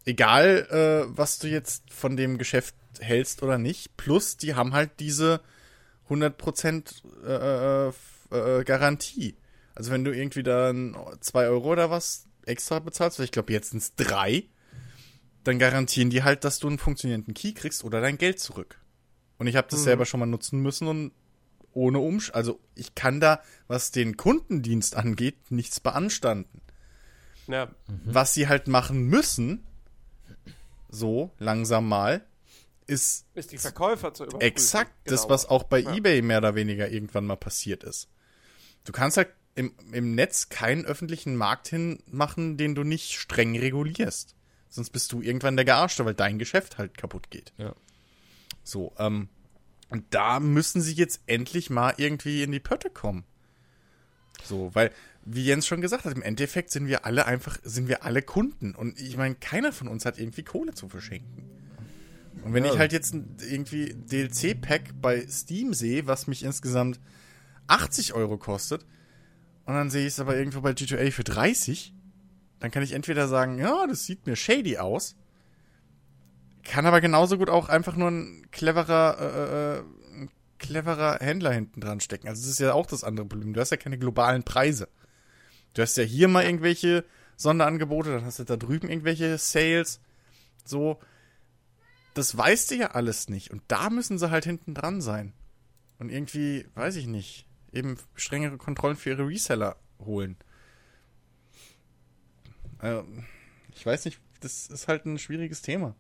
[0.05, 3.97] Egal, äh, was du jetzt von dem Geschäft hältst oder nicht.
[3.97, 5.41] Plus, die haben halt diese
[6.09, 9.37] 100% äh, äh, äh, Garantie.
[9.75, 13.71] Also wenn du irgendwie dann 2 Euro oder was extra bezahlst, weil ich glaube jetzt
[13.71, 14.45] sind es 3,
[15.45, 18.81] dann garantieren die halt, dass du einen funktionierenden Key kriegst oder dein Geld zurück.
[19.39, 19.85] Und ich habe das Mhm.
[19.85, 21.13] selber schon mal nutzen müssen und
[21.73, 22.31] ohne Umsch...
[22.33, 26.63] Also ich kann da, was den Kundendienst angeht, nichts beanstanden.
[27.49, 27.71] ja.
[28.07, 29.65] Was sie halt machen müssen,
[30.89, 32.25] so langsam mal,
[32.87, 34.47] ist, Ist die Verkäufer zu überprüfen.
[34.47, 35.35] exakt das, Genau.
[35.35, 35.95] was auch bei Ja.
[35.95, 38.09] eBay mehr oder weniger irgendwann mal passiert ist.
[38.85, 44.35] Du kannst halt im, im Netz keinen öffentlichen Markt hinmachen, den du nicht streng regulierst.
[44.69, 47.53] Sonst bist du irgendwann der Gearschte, weil dein Geschäft halt kaputt geht.
[47.57, 47.75] Ja.
[48.63, 49.29] So, ähm,
[49.89, 53.25] und da müssen sie jetzt endlich mal irgendwie in die Pötte kommen.
[54.45, 54.91] So, weil,
[55.25, 58.75] wie Jens schon gesagt hat, im Endeffekt sind wir alle einfach, sind wir alle Kunden.
[58.75, 61.45] Und ich meine, keiner von uns hat irgendwie Kohle zu verschenken.
[62.45, 62.73] Und wenn Ja.
[62.75, 67.01] ich halt jetzt irgendwie DLC-Pack bei Steam sehe, was mich insgesamt
[67.69, 68.85] 80 Euro kostet,
[69.67, 71.93] und dann sehe ich es aber irgendwo bei G2A für 30,
[72.61, 75.17] dann kann ich entweder sagen, ja, das sieht mir shady aus,
[76.63, 79.83] kann aber genauso gut auch einfach nur ein cleverer, äh, äh,
[80.21, 82.29] ein cleverer Händler hinten dran stecken.
[82.29, 83.53] Also das ist ja auch das andere Problem.
[83.53, 84.89] Du hast ja keine globalen Preise.
[85.75, 87.05] Du hast ja hier mal irgendwelche
[87.37, 90.01] Sonderangebote, dann hast du da drüben irgendwelche Sales.
[90.65, 90.99] So,
[92.15, 93.51] das weißt du ja alles nicht.
[93.51, 95.35] Und da müssen sie halt hinten dran sein.
[95.99, 100.37] Und irgendwie, weiß ich nicht, eben strengere Kontrollen für ihre Reseller holen.
[102.83, 103.25] Ähm,
[103.75, 105.95] ich weiß nicht, das ist halt ein schwieriges Thema.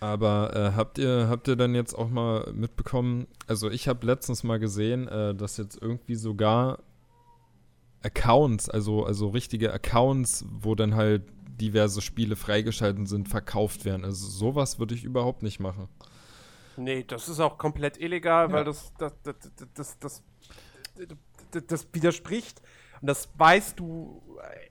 [0.00, 3.26] Aber äh, habt ihr habt ihr dann jetzt auch mal mitbekommen?
[3.46, 6.78] Also ich habe letztens mal gesehen, äh, dass jetzt irgendwie sogar
[8.02, 11.24] Accounts, also also richtige Accounts, wo dann halt
[11.60, 14.04] diverse Spiele freigeschalten sind, verkauft werden.
[14.04, 15.88] Also sowas würde ich überhaupt nicht machen.
[16.76, 18.52] Nee, das ist auch komplett illegal, Ja.
[18.52, 19.34] weil das das, das,
[19.74, 20.22] das, das,
[21.50, 22.60] das, das widerspricht.
[23.00, 24.22] Und das weißt du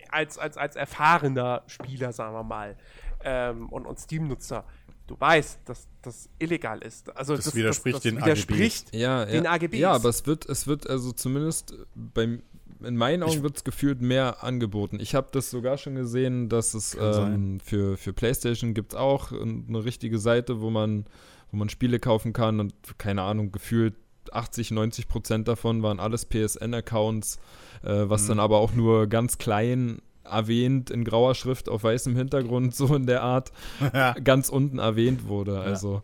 [0.10, 2.76] als, als, als erfahrener Spieler, sagen wir mal,
[3.24, 4.66] ähm, und, und Steam-Nutzer.
[5.08, 7.16] Du weißt, dass das illegal ist.
[7.16, 9.78] Also Das widerspricht den widerspricht Ja, den ja, AGBs.
[9.78, 12.42] ja, aber es wird, es wird also zumindest beim,
[12.84, 15.00] in meinen Augen wird es gefühlt mehr angeboten.
[15.00, 19.32] Ich habe das sogar schon gesehen, dass es ähm, für, für PlayStation gibt es auch
[19.32, 21.06] eine richtige Seite, wo man,
[21.52, 23.96] wo man Spiele kaufen kann und keine Ahnung, gefühlt
[24.34, 27.38] 80, 90 Prozent davon waren alles PSN-Accounts,
[27.84, 28.28] äh, was Mhm.
[28.30, 33.06] dann aber auch nur ganz klein erwähnt in grauer Schrift auf weißem Hintergrund, so in
[33.08, 33.52] der Art,
[33.94, 34.14] Ja.
[34.14, 35.60] ganz unten erwähnt wurde.
[35.62, 36.02] Also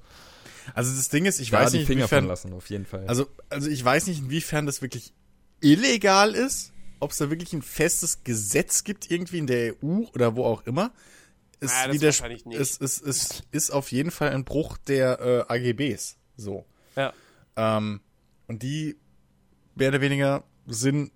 [0.76, 3.06] Also das Ding ist, ich da weiß nicht, inwiefern, lassen, auf jeden Fall.
[3.08, 5.12] also, also ich weiß nicht, inwiefern das wirklich
[5.60, 6.72] illegal ist,
[7.02, 10.66] ob es da wirklich ein festes Gesetz gibt, irgendwie in der EU oder wo auch
[10.66, 10.92] immer.
[11.60, 12.60] Es, Ah, das wahrscheinlich nicht.
[12.60, 16.16] es, es, es ist auf jeden Fall ein Bruch der äh, AGBs.
[16.38, 16.66] So.
[16.96, 17.14] Ja.
[17.58, 18.00] Ähm,
[18.48, 18.98] und die
[19.76, 21.12] mehr oder weniger sind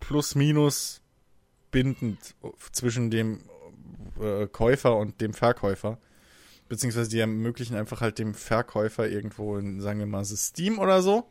[0.00, 1.02] plus minus
[1.70, 2.34] bindend
[2.72, 3.40] zwischen dem
[4.20, 5.98] äh, Käufer und dem Verkäufer.
[6.68, 11.30] Beziehungsweise die ermöglichen einfach halt dem Verkäufer irgendwo in, sagen wir mal, Steam oder so.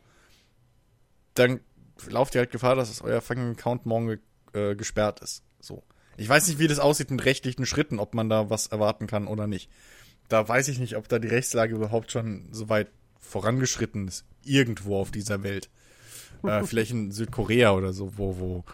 [1.34, 1.60] Dann
[2.08, 4.18] lauft ihr halt Gefahr, dass euer fucking Account morgen ge
[4.52, 5.44] äh, gesperrt ist.
[5.60, 5.82] So.
[6.16, 9.26] Ich weiß nicht, wie das aussieht mit rechtlichen Schritten, ob man da was erwarten kann
[9.26, 9.70] oder nicht.
[10.28, 14.26] Da weiß ich nicht, ob da die Rechtslage überhaupt schon so weit vorangeschritten ist.
[14.44, 15.68] Irgendwo auf dieser Welt.
[16.44, 18.64] äh, vielleicht in Südkorea oder so, wo, wo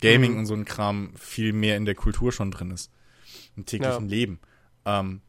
[0.00, 0.38] Gaming Mhm.
[0.40, 2.90] und so ein Kram viel mehr in der Kultur schon drin ist.
[3.56, 4.10] Im täglichen Ja.
[4.10, 4.40] Leben.
[4.84, 5.20] Ähm,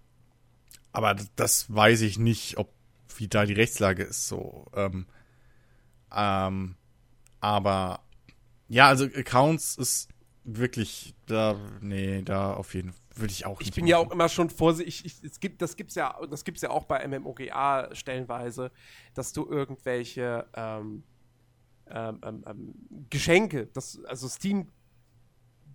[0.92, 2.72] aber das weiß ich nicht, ob
[3.18, 4.28] wie da die Rechtslage ist.
[4.28, 4.66] So.
[4.76, 5.06] Ähm,
[6.16, 6.76] ähm,
[7.42, 8.02] aber
[8.68, 10.10] ja, also Accounts ist
[10.58, 14.08] wirklich da, nee, da auf jeden Fall würde ich auch Ich bin ja machen.
[14.08, 15.06] auch immer schon vorsichtig.
[15.06, 18.72] Ich, es gibt, das gibt's ja, das gibt's ja auch bei MMOGA stellenweise,
[19.14, 21.04] dass du irgendwelche ähm,
[21.88, 22.74] ähm, ähm, ähm,
[23.10, 24.68] Geschenke, das, also Steam,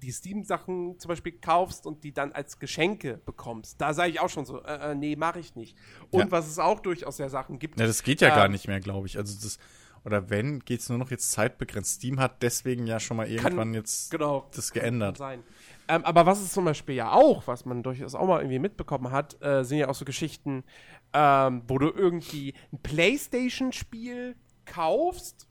[0.03, 3.81] die Steam-Sachen zum Beispiel kaufst und die dann als Geschenke bekommst.
[3.81, 5.77] Da sage ich auch schon so, äh, äh, nee, mache ich nicht.
[6.11, 6.31] Und Ja.
[6.31, 7.79] was es auch durchaus ja Sachen gibt.
[7.81, 9.17] Ja, das geht ja gar Ähm, nicht mehr, glaube ich.
[9.17, 9.59] Also das,
[10.05, 11.95] oder wenn, geht's nur noch jetzt zeitbegrenzt.
[11.97, 14.49] Steam hat deswegen ja schon mal irgendwann jetzt Genau.
[14.55, 15.17] das Kann geändert.
[15.17, 15.43] sein.
[15.89, 19.11] Ähm, aber was es zum Beispiel ja auch, was man durchaus auch mal irgendwie mitbekommen
[19.13, 20.65] hat, äh, sind ja auch so Geschichten,
[21.13, 25.47] ähm, wo du irgendwie ein Playstation-Spiel kaufst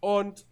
[0.00, 0.46] und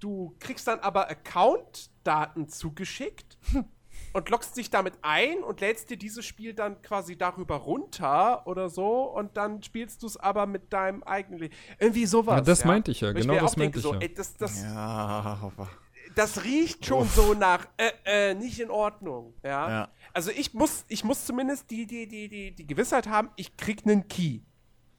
[0.00, 3.38] du kriegst dann aber Account-Daten zugeschickt
[4.16, 8.70] und loggst dich damit ein und lädst dir dieses Spiel dann quasi darüber runter oder
[8.70, 11.50] so und dann spielst du es aber mit deinem eigenen.
[11.78, 12.36] Irgendwie sowas.
[12.36, 14.00] Ja, das meinte ich ja, genau mir das denke, meinte ich so, ja.
[14.00, 15.68] ey, das, das, Ja, aber-
[16.14, 19.34] das riecht schon so nach äh, äh, nicht in Ordnung.
[19.42, 19.68] Ja?
[19.68, 19.88] Ja.
[20.14, 23.82] Also ich muss, ich muss zumindest die, die, die, die, die Gewissheit haben, ich krieg
[23.84, 24.40] einen Key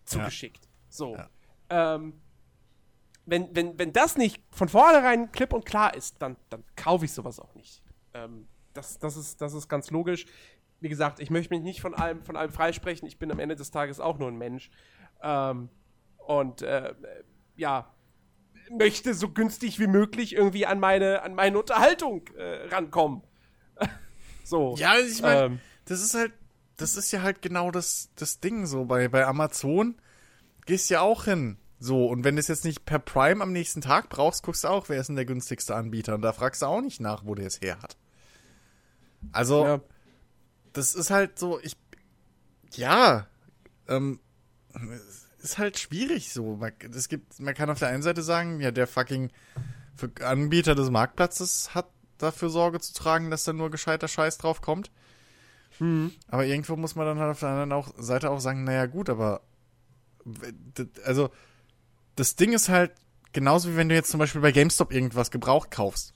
[0.06, 0.70] zugeschickt.
[0.90, 1.16] So.
[1.16, 1.96] Ja.
[1.96, 2.22] Ähm,
[3.26, 7.14] wenn, wenn, wenn das nicht von vornherein klipp und klar ist, dann, dann kaufe ich
[7.14, 7.82] sowas auch nicht.
[8.14, 10.26] Ähm, das, das, ist, das ist ganz logisch.
[10.80, 13.08] Wie gesagt, ich möchte mich nicht von allem, von allem freisprechen.
[13.08, 14.70] Ich bin am Ende des Tages auch nur ein Mensch.
[15.22, 15.70] Ähm,
[16.18, 16.94] und äh,
[17.56, 17.92] ja,
[18.70, 23.24] möchte so günstig wie möglich irgendwie an meine, an meine Unterhaltung äh, rankommen.
[24.44, 24.76] so.
[24.78, 25.60] Ja, ich meine, Ähm.
[25.86, 26.34] das ist halt,
[26.76, 28.86] das ist ja halt genau das, das Ding so.
[28.86, 29.96] Bei, bei Amazon
[30.66, 31.58] gehst ja auch hin.
[31.80, 34.68] So, und wenn du es jetzt nicht per Prime am nächsten Tag brauchst, guckst du
[34.68, 36.16] auch, wer ist denn der günstigste Anbieter.
[36.16, 37.98] Und da fragst du auch nicht nach, wo der es her hat.
[39.32, 39.82] Also, Ja.
[40.74, 41.76] das ist halt so, ich.
[42.74, 43.28] Ja,
[43.88, 44.20] ähm,
[45.40, 46.58] es ist halt schwierig so.
[46.58, 49.32] Man, es gibt, man kann auf der einen Seite sagen, ja, der fucking
[50.22, 51.88] Anbieter des Marktplatzes hat
[52.18, 54.92] dafür Sorge zu tragen, dass da nur gescheiter Scheiß drauf kommt.
[56.30, 59.10] Aber irgendwo muss man dann halt auf der anderen auch, Seite auch sagen, naja gut,
[59.10, 59.42] aber
[61.06, 61.30] also
[62.16, 62.94] das Ding ist halt
[63.32, 66.14] genauso wie wenn du jetzt zum Beispiel bei GameStop irgendwas gebraucht kaufst.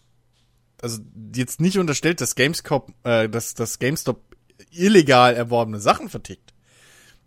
[0.82, 1.00] Also
[1.36, 4.36] jetzt nicht unterstellt, dass GameStop, äh, dass, dass GameStop
[4.72, 6.54] illegal erworbene Sachen vertickt.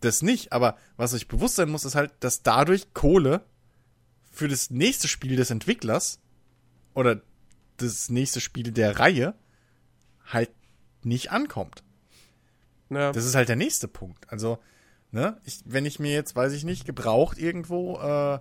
[0.01, 3.45] Das nicht, aber was euch bewusst sein muss, ist halt, dass dadurch Kohle
[4.31, 6.21] für das nächste Spiel des Entwicklers
[6.93, 7.23] oder
[7.77, 9.35] das nächste Spiel der Reihe
[10.27, 10.51] halt
[11.03, 11.83] nicht ankommt.
[12.91, 13.13] Ja.
[13.13, 14.31] Das ist halt der nächste Punkt.
[14.31, 14.59] Also,
[15.11, 18.41] ne, ich, wenn ich mir jetzt, weiß ich nicht, gebraucht irgendwo äh,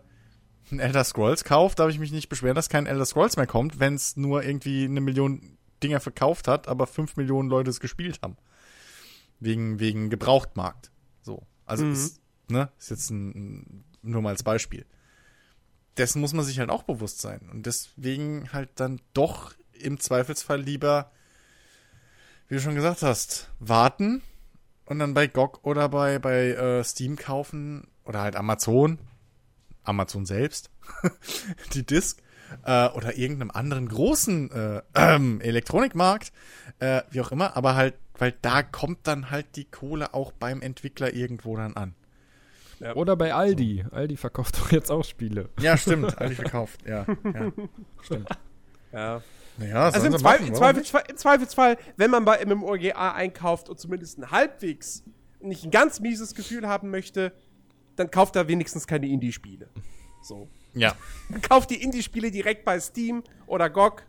[0.71, 3.79] ein Elder Scrolls kaufe, darf ich mich nicht beschweren, dass kein Elder Scrolls mehr kommt,
[3.79, 8.19] wenn es nur irgendwie eine Million Dinger verkauft hat, aber fünf Millionen Leute es gespielt
[8.21, 8.37] haben.
[9.39, 10.91] Wegen, wegen Gebrauchtmarkt.
[11.21, 11.43] So.
[11.65, 11.91] Also, Mhm.
[11.93, 14.85] ist, ne, ist jetzt ein, ein, nur mal als Beispiel.
[15.97, 17.49] Dessen muss man sich halt auch bewusst sein.
[17.51, 21.11] Und deswegen halt dann doch im Zweifelsfall lieber,
[22.47, 24.21] wie du schon gesagt hast, warten
[24.85, 28.97] und dann bei GOG oder bei, bei äh, Steam kaufen oder halt Amazon,
[29.83, 30.69] Amazon selbst,
[31.73, 32.21] die Disk
[32.65, 36.31] äh, oder irgendeinem anderen großen äh, ähm, Elektronikmarkt,
[36.79, 40.61] äh, wie auch immer, aber halt, weil da kommt dann halt die Kohle auch beim
[40.61, 41.95] Entwickler irgendwo dann an.
[42.95, 43.85] Oder bei Aldi.
[43.91, 45.49] Aldi verkauft doch jetzt auch Spiele.
[45.59, 47.05] Ja, stimmt, eigentlich verkauft, ja.
[47.23, 47.51] ja.
[48.01, 48.29] Stimmt.
[48.91, 49.21] ja.
[49.57, 54.17] Naja, Also im, Zweifel, im, Zweifelsfall, im Zweifelsfall, wenn man bei MMORGA einkauft und zumindest
[54.17, 55.03] ein halbwegs
[55.39, 57.33] nicht ein ganz mieses Gefühl haben möchte,
[57.95, 59.69] dann kauft er wenigstens keine Indie-Spiele.
[60.21, 60.49] So.
[60.73, 60.95] Ja.
[61.41, 64.03] Kauft die Indie-Spiele direkt bei Steam oder GOG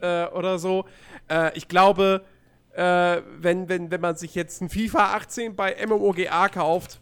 [0.00, 0.86] äh, oder so.
[1.28, 2.24] Äh, ich glaube,
[2.72, 7.00] äh, wenn, wenn, wenn man sich jetzt ein FIFA 18 bei MMOGA kauft,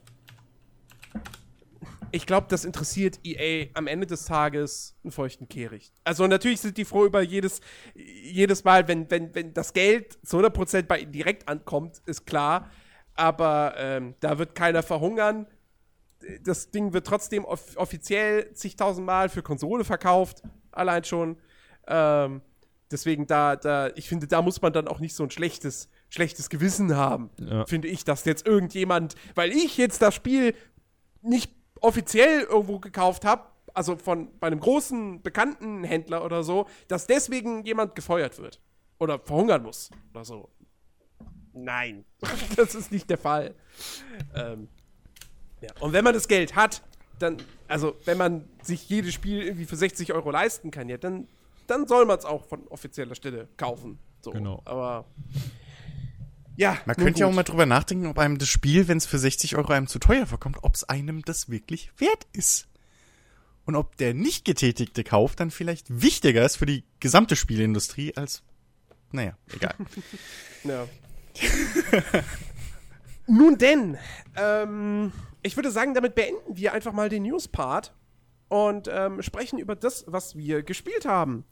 [2.14, 5.92] ich glaube, das interessiert EA am Ende des Tages einen feuchten Kehricht.
[6.04, 7.60] Also natürlich sind die froh über jedes,
[7.94, 12.70] jedes Mal, wenn, wenn, wenn das Geld zu 100% bei ihnen direkt ankommt, ist klar.
[13.16, 15.46] Aber ähm, da wird keiner verhungern.
[16.42, 20.42] Das Ding wird trotzdem off offiziell zigtausend Mal für Konsole verkauft,
[20.72, 21.36] allein schon.
[21.86, 22.40] Ähm,
[22.90, 26.48] deswegen da, da, ich finde, da muss man dann auch nicht so ein schlechtes, schlechtes
[26.48, 27.66] Gewissen haben, Ja.
[27.66, 30.54] finde ich, dass jetzt irgendjemand, weil ich jetzt das Spiel
[31.22, 33.44] nicht offiziell irgendwo gekauft habe,
[33.74, 38.60] also von bei einem großen bekannten Händler oder so, dass deswegen jemand gefeuert wird
[38.98, 40.48] oder verhungern muss oder so.
[41.52, 42.04] Nein,
[42.56, 43.54] das ist nicht der Fall.
[44.34, 44.68] Ähm,
[45.64, 45.70] ja.
[45.80, 46.82] Und wenn man das Geld hat,
[47.18, 47.38] dann,
[47.68, 51.28] also wenn man sich jedes Spiel irgendwie für 60 Euro leisten kann, ja, dann,
[51.66, 53.98] dann soll man es auch von offizieller Stelle kaufen.
[54.22, 54.30] So.
[54.30, 54.62] Genau.
[54.64, 55.06] Aber
[56.56, 59.18] ja, Man könnte ja auch mal drüber nachdenken, ob einem das Spiel, wenn es für
[59.18, 62.68] 60 Euro einem zu teuer vorkommt, ob es einem das wirklich wert ist.
[63.64, 68.42] Und ob der nicht getätigte Kauf dann vielleicht wichtiger ist für die gesamte Spielindustrie als,
[69.10, 69.74] naja, egal.
[70.64, 70.86] Ja.
[73.26, 73.96] Nun denn,
[74.36, 77.94] ähm, ich würde sagen, damit beenden wir einfach mal den News-Part
[78.48, 81.44] und ähm, sprechen über das, was wir gespielt haben.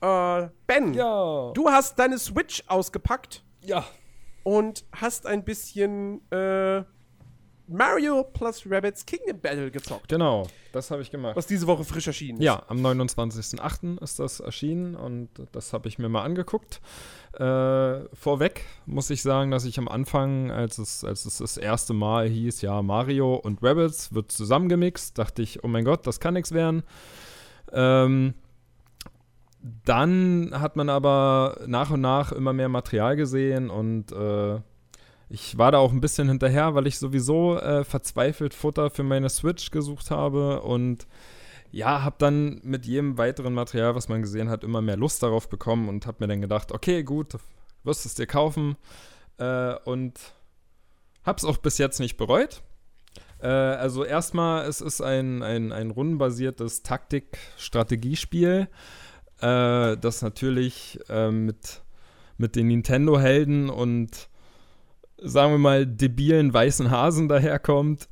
[0.00, 1.52] Äh, Ben, Ja.
[1.54, 3.84] du hast deine Switch ausgepackt Ja.
[4.44, 6.84] und hast ein bisschen äh,
[7.68, 11.34] Mario plus Rabbids Kingdom Battle gezockt, Genau, das habe ich gemacht.
[11.36, 12.44] was diese Woche frisch erschienen ist.
[12.44, 14.00] Ja, am 29.08.
[14.02, 16.80] ist das erschienen und das habe ich mir mal angeguckt.
[17.32, 21.92] Äh, vorweg muss ich sagen, dass ich am Anfang, als es, als es das erste
[21.92, 26.34] Mal hieß, ja, Mario und Rabbits wird zusammengemixt, dachte ich, oh mein Gott, das kann
[26.34, 26.82] nichts werden.
[27.72, 28.34] Ähm,
[29.84, 34.60] dann hat man aber nach und nach immer mehr Material gesehen und äh,
[35.28, 39.28] ich war da auch ein bisschen hinterher, weil ich sowieso äh, verzweifelt Futter für meine
[39.28, 41.06] Switch gesucht habe und
[41.72, 45.48] ja, habe dann mit jedem weiteren Material, was man gesehen hat, immer mehr Lust darauf
[45.48, 47.36] bekommen und habe mir dann gedacht, okay, gut,
[47.82, 48.76] wirst es dir kaufen
[49.38, 50.14] äh, und
[51.24, 52.62] habe es auch bis jetzt nicht bereut.
[53.40, 58.68] Äh, also erstmal, es ist ein, ein, ein rundenbasiertes Taktik-Strategiespiel,
[59.40, 61.82] äh, das natürlich äh, mit,
[62.38, 64.28] mit den Nintendo-Helden und
[65.18, 68.08] sagen wir mal debilen weißen Hasen daherkommt.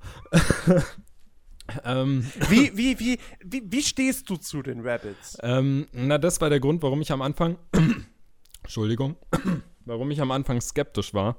[1.85, 5.39] ähm, Wie, wie, wie, wie, wie stehst du zu den Rabbits?
[5.43, 7.56] ähm, na, das war der Grund, warum ich am Anfang,
[8.62, 9.16] Entschuldigung,
[9.85, 11.36] warum ich am Anfang skeptisch war.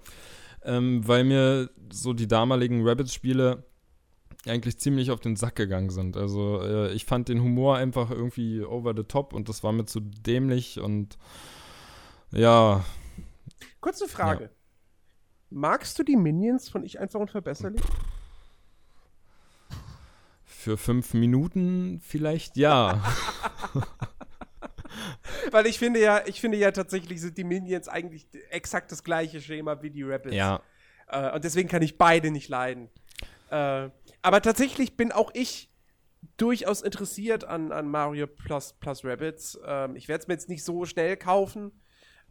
[0.63, 3.63] ähm, weil mir so die damaligen Rabbids-Spiele
[4.47, 6.17] eigentlich ziemlich auf den Sack gegangen sind.
[6.17, 9.85] Also äh, ich fand den Humor einfach irgendwie over the top und das war mir
[9.85, 11.17] zu dämlich und
[12.31, 12.83] ja.
[13.81, 14.45] Kurze Frage.
[14.45, 14.49] Ja.
[15.49, 17.81] Magst du die Minions von Ich einfach unverbesserlich?
[20.43, 23.03] Für fünf Minuten vielleicht ja.
[25.51, 29.41] Weil ich finde ja, ich finde ja tatsächlich sind die Minions eigentlich exakt das gleiche
[29.41, 30.35] Schema wie die Rebels.
[30.35, 30.61] Ja.
[31.07, 32.89] Äh, und deswegen kann ich beide nicht leiden.
[33.51, 33.89] Äh,
[34.21, 35.71] aber tatsächlich bin auch ich
[36.37, 39.59] durchaus interessiert an, an Mario Plus, Plus Rabbits.
[39.65, 41.71] Ähm, ich werde es mir jetzt nicht so schnell kaufen,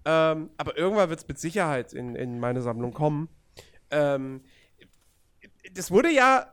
[0.05, 3.29] ähm, aber irgendwann wird es mit Sicherheit in, in meine Sammlung kommen.
[3.91, 4.43] Ähm,
[5.73, 6.53] das wurde ja,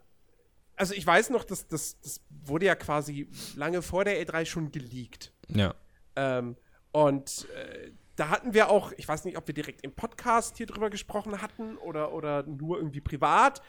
[0.75, 4.71] also ich weiß noch, dass das, das wurde ja quasi lange vor der E3 schon
[4.71, 5.33] geleakt.
[5.49, 5.75] Ja.
[6.15, 6.55] Ähm,
[6.91, 10.65] und äh, da hatten wir auch, ich weiß nicht, ob wir direkt im Podcast hier
[10.65, 13.61] drüber gesprochen hatten oder, oder nur irgendwie privat.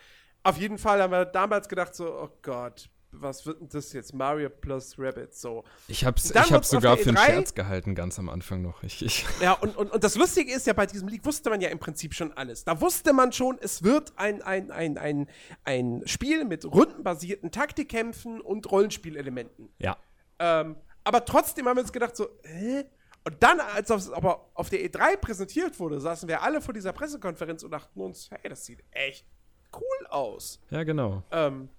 [0.43, 2.89] Auf jeden Fall haben wir damals gedacht, so, oh Gott,
[3.21, 4.13] was wird denn das jetzt?
[4.13, 5.63] Mario plus Rabbit, so.
[5.87, 8.83] Ich hab's, ich hab's sogar für einen e Scherz gehalten, ganz am Anfang noch.
[8.83, 9.25] Ich, ich.
[9.41, 11.79] Ja, und, und, und das Lustige ist ja, bei diesem Leak wusste man ja im
[11.79, 12.63] Prinzip schon alles.
[12.63, 15.27] Da wusste man schon, es wird ein, ein, ein, ein,
[15.63, 19.69] ein Spiel mit rundenbasierten Taktikkämpfen und Rollenspielelementen.
[19.77, 19.97] Ja.
[20.39, 22.85] Ähm, aber trotzdem haben wir uns gedacht, so, hä?
[23.25, 26.91] Und dann, als es aber auf der E3 präsentiert wurde, saßen wir alle vor dieser
[26.91, 29.25] Pressekonferenz und dachten uns, hey, das sieht echt
[29.73, 30.59] cool aus.
[30.69, 31.23] Ja, genau.
[31.31, 31.69] Ähm,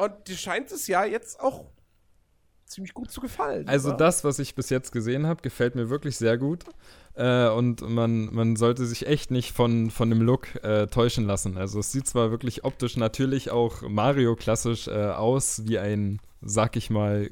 [0.00, 1.66] und dir scheint es ja jetzt auch
[2.64, 3.68] ziemlich gut zu gefallen.
[3.68, 3.98] Also oder?
[3.98, 6.64] das, was ich bis jetzt gesehen habe, gefällt mir wirklich sehr gut.
[7.14, 11.58] Äh, und man, man sollte sich echt nicht von, von dem Look äh, täuschen lassen.
[11.58, 16.88] Also es sieht zwar wirklich optisch natürlich auch Mario-klassisch äh, aus, wie ein, sag ich
[16.88, 17.28] mal,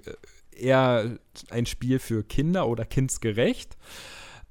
[0.51, 1.19] eher
[1.51, 3.77] ein Spiel für Kinder oder kindsgerecht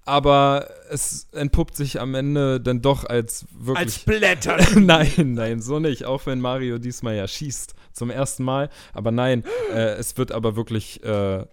[0.07, 3.77] aber es entpuppt sich am Ende dann doch als wirklich.
[3.77, 4.57] Als Blätter.
[4.79, 6.05] nein, nein, so nicht.
[6.05, 8.69] Auch wenn Mario diesmal ja schießt zum ersten Mal.
[8.93, 11.45] Aber nein, äh, es wird aber wirklich äh,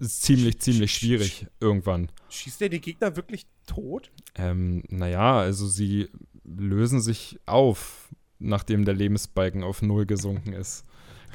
[0.00, 2.10] ziemlich, ziemlich schwierig irgendwann.
[2.30, 4.10] Schießt der die Gegner wirklich tot?
[4.34, 6.08] Ähm, naja, also sie
[6.44, 8.08] lösen sich auf,
[8.38, 10.84] nachdem der Lebensbalken auf Null gesunken ist.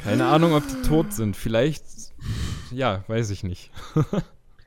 [0.03, 1.37] Keine Ahnung, ob die tot sind.
[1.37, 1.85] Vielleicht,
[2.71, 3.71] ja, weiß ich nicht.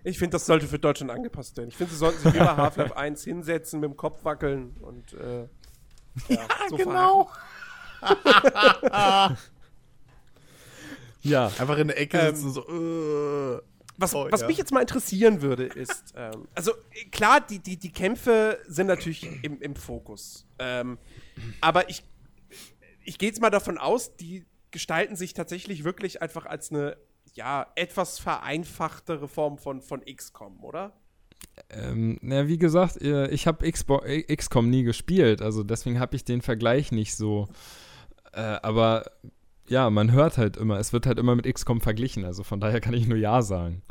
[0.04, 1.68] Ich finde, das sollte für Deutschland angepasst werden.
[1.68, 5.40] Ich finde, sie sollten sich bei Half-Life 1 hinsetzen, mit dem Kopf wackeln und äh,
[6.28, 7.30] ja, ja so genau.
[11.22, 11.46] ja.
[11.58, 12.68] Einfach in der Ecke sitzen ähm, so.
[12.68, 13.60] Uh,
[13.96, 14.46] was, oh, was ja.
[14.46, 16.72] mich jetzt mal interessieren würde, ist, ähm, also
[17.10, 20.46] klar, die, die, die Kämpfe sind natürlich im, im Fokus.
[20.58, 20.98] Ähm,
[21.60, 22.04] aber ich,
[23.04, 26.96] ich gehe jetzt mal davon aus, die gestalten sich tatsächlich wirklich einfach als eine
[27.34, 30.92] ja, etwas vereinfachtere Form von, von XCOM, oder?
[31.70, 36.42] Ähm, na, wie gesagt, äh, ich habe XCOM nie gespielt, also deswegen habe ich den
[36.42, 37.48] Vergleich nicht so.
[38.32, 39.10] Äh, aber
[39.68, 42.80] ja, man hört halt immer, es wird halt immer mit XCOM verglichen, also von daher
[42.80, 43.82] kann ich nur Ja sagen.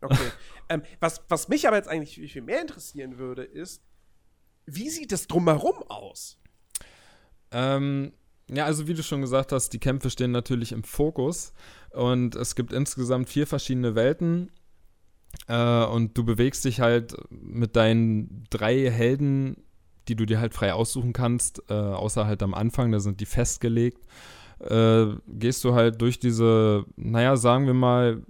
[0.00, 0.16] Okay.
[0.68, 3.82] ähm, was, was mich aber jetzt eigentlich viel mehr interessieren würde, ist,
[4.66, 6.38] wie sieht es drumherum aus?
[7.50, 8.12] Ähm,
[8.48, 11.52] ja, also wie du schon gesagt hast, die Kämpfe stehen natürlich im Fokus
[11.90, 14.50] und es gibt insgesamt vier verschiedene Welten
[15.48, 19.64] äh, und du bewegst dich halt mit deinen drei Helden,
[20.08, 23.26] die du dir halt frei aussuchen kannst, äh, außer halt am Anfang, da sind die
[23.26, 24.04] festgelegt.
[24.68, 28.22] Äh, gehst du halt durch diese, naja, sagen wir mal,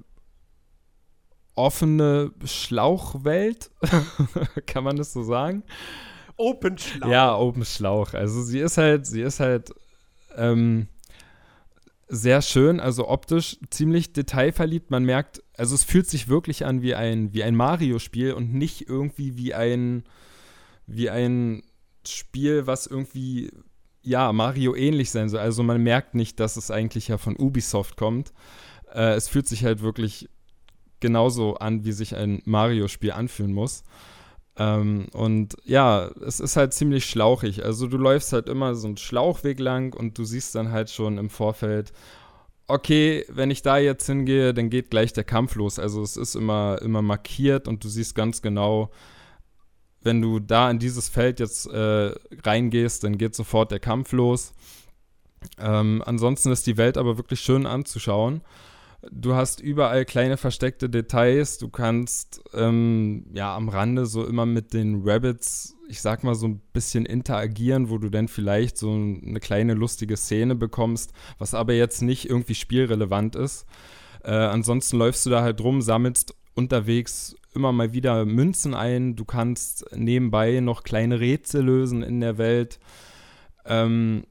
[1.55, 3.71] offene Schlauchwelt,
[4.67, 5.63] kann man das so sagen?
[6.37, 7.09] Open Schlauch.
[7.09, 8.15] Ja, Open Schlauch.
[8.15, 9.73] Also sie ist halt, sie ist halt
[10.37, 10.89] ähm,
[12.09, 14.91] sehr schön, also optisch ziemlich detailverliebt.
[14.91, 18.89] Man merkt, also es fühlt sich wirklich an wie ein, wie ein Mario-Spiel und nicht
[18.89, 20.05] irgendwie wie ein,
[20.87, 21.63] wie ein
[22.07, 23.51] Spiel, was irgendwie,
[24.03, 25.41] ja, Mario ähnlich sein soll.
[25.41, 28.33] Also man merkt nicht, dass es eigentlich ja von Ubisoft kommt.
[28.93, 30.29] Äh, es fühlt sich halt wirklich
[31.01, 33.85] genauso an, wie sich ein Mario-Spiel anfühlen muss.
[34.57, 37.65] Ähm, und ja, es ist halt ziemlich schlauchig.
[37.65, 41.19] Also du läufst halt immer so einen Schlauchweg lang und du siehst dann halt schon
[41.19, 41.93] im Vorfeld,
[42.67, 45.79] okay, wenn ich da jetzt hingehe, dann geht gleich der Kampf los.
[45.79, 48.91] Also es ist immer, immer markiert und du siehst ganz genau,
[50.05, 52.13] wenn du da in dieses Feld jetzt äh,
[52.45, 54.53] reingehst, dann geht sofort der Kampf los.
[55.59, 58.43] Ähm, ansonsten ist die Welt aber wirklich schön anzuschauen.
[59.11, 61.59] Du hast überall kleine versteckte Details.
[61.59, 66.47] Du kannst ähm, ja am Rande so immer mit den Rabbits, ich sag mal, so
[66.47, 71.73] ein bisschen interagieren, wo du dann vielleicht so eine kleine lustige Szene bekommst, was aber
[71.73, 73.67] jetzt nicht irgendwie spielrelevant ist.
[74.23, 79.25] Äh, ansonsten läufst du da halt rum, sammelst unterwegs immer mal wieder Münzen ein, du
[79.25, 82.79] kannst nebenbei noch kleine Rätsel lösen in der Welt.
[83.65, 84.25] Ähm,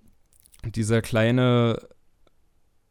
[0.63, 1.79] dieser kleine,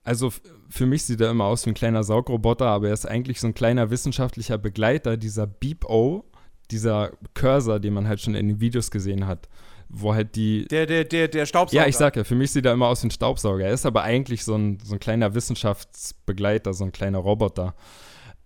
[0.02, 0.32] also
[0.68, 3.46] für mich sieht er immer aus wie ein kleiner Saugroboter, aber er ist eigentlich so
[3.46, 6.24] ein kleiner wissenschaftlicher Begleiter, dieser Beep-O,
[6.70, 9.48] dieser Cursor, den man halt schon in den Videos gesehen hat
[9.90, 10.66] wo halt die.
[10.68, 11.82] Der, der, der, der Staubsauger.
[11.82, 13.66] Ja, ich sag ja, für mich sieht er immer aus wie ein Staubsauger.
[13.66, 17.74] Er ist aber eigentlich so ein, so ein kleiner Wissenschaftsbegleiter, so ein kleiner Roboter.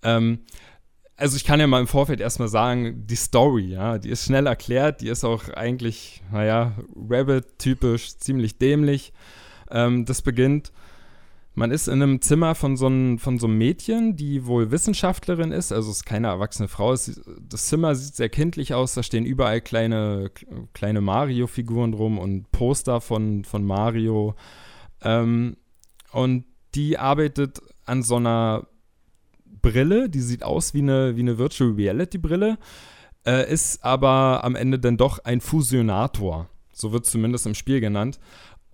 [0.02, 0.40] Ähm,
[1.16, 4.46] also ich kann ja mal im Vorfeld erstmal sagen, die Story, ja, die ist schnell
[4.46, 9.12] erklärt, die ist auch eigentlich, naja, Rabbit-typisch, ziemlich dämlich.
[9.70, 10.72] Ähm, das beginnt
[11.54, 15.52] man ist in einem Zimmer von so, einem, von so einem Mädchen, die wohl Wissenschaftlerin
[15.52, 16.92] ist, also es ist keine erwachsene Frau.
[16.92, 20.30] Es, das Zimmer sieht sehr kindlich aus, da stehen überall kleine,
[20.72, 24.34] kleine Mario-Figuren drum und Poster von, von Mario.
[25.02, 25.56] Ähm,
[26.10, 28.66] und die arbeitet an so einer
[29.64, 32.58] Brille, die sieht aus wie eine, wie eine Virtual Reality Brille,
[33.26, 36.48] äh, ist aber am Ende dann doch ein Fusionator.
[36.72, 38.20] So wird zumindest im Spiel genannt.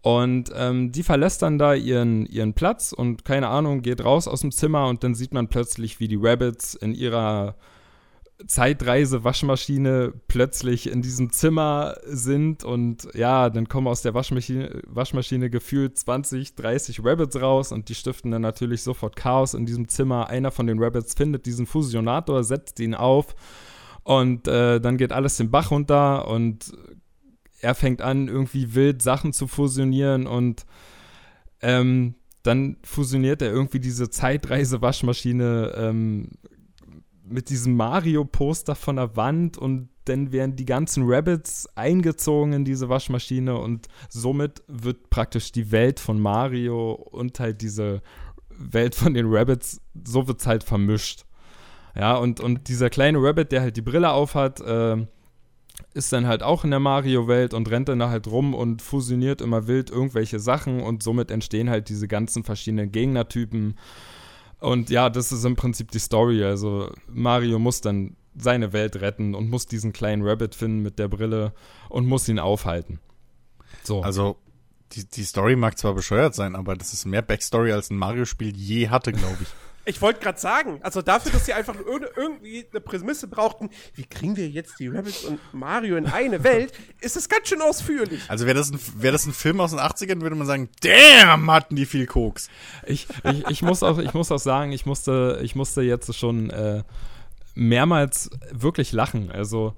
[0.02, 4.40] Und ähm, die verlässt dann da ihren, ihren Platz und keine Ahnung, geht raus aus
[4.40, 7.54] dem Zimmer und dann sieht man plötzlich, wie die Rabbits in ihrer
[8.46, 15.98] Zeitreise-Waschmaschine plötzlich in diesem Zimmer sind und ja, dann kommen aus der Waschmaschine, Waschmaschine gefühlt
[15.98, 20.28] 20, 30 Rabbits raus und die stiften dann natürlich sofort Chaos in diesem Zimmer.
[20.28, 23.34] Einer von den Rabbits findet diesen Fusionator, setzt ihn auf
[24.04, 26.72] und äh, dann geht alles den Bach runter und
[27.60, 30.64] er fängt an, irgendwie wild Sachen zu fusionieren und
[31.60, 36.30] ähm, dann fusioniert er irgendwie diese Zeitreise-Waschmaschine ähm,
[37.30, 42.88] mit diesem Mario-Poster von der Wand und dann werden die ganzen Rabbits eingezogen in diese
[42.88, 48.02] Waschmaschine und somit wird praktisch die Welt von Mario und halt diese
[48.50, 51.24] Welt von den Rabbits, so wird es halt vermischt.
[51.96, 55.06] Ja, und, und dieser kleine Rabbit, der halt die Brille aufhat, äh,
[55.94, 59.40] ist dann halt auch in der Mario-Welt und rennt dann da halt rum und fusioniert
[59.40, 63.76] immer wild irgendwelche Sachen und somit entstehen halt diese ganzen verschiedenen Gegnertypen.
[64.60, 66.44] Und ja, das ist im Prinzip die Story.
[66.44, 71.08] Also Mario muss dann seine Welt retten und muss diesen kleinen Rabbit finden mit der
[71.08, 71.52] Brille
[71.88, 73.00] und muss ihn aufhalten.
[73.82, 74.02] So.
[74.02, 74.36] Also
[74.92, 78.56] die, die Story mag zwar bescheuert sein, aber das ist mehr Backstory als ein Mario-Spiel
[78.56, 79.48] je hatte, glaube ich.
[79.86, 84.36] Ich wollte gerade sagen, also dafür, dass sie einfach irgendwie eine Prämisse brauchten, wie kriegen
[84.36, 88.22] wir jetzt die Rebels und Mario in eine Welt, ist es ganz schön ausführlich.
[88.28, 91.50] Also wäre das, ein, wär das ein Film aus den 80ern, würde man sagen, damn,
[91.50, 92.48] hatten die viel Koks.
[92.86, 96.50] Ich, ich, ich, muss, auch, ich muss auch sagen, ich musste, ich musste jetzt schon
[96.50, 96.82] äh,
[97.54, 99.30] mehrmals wirklich lachen.
[99.30, 99.74] Also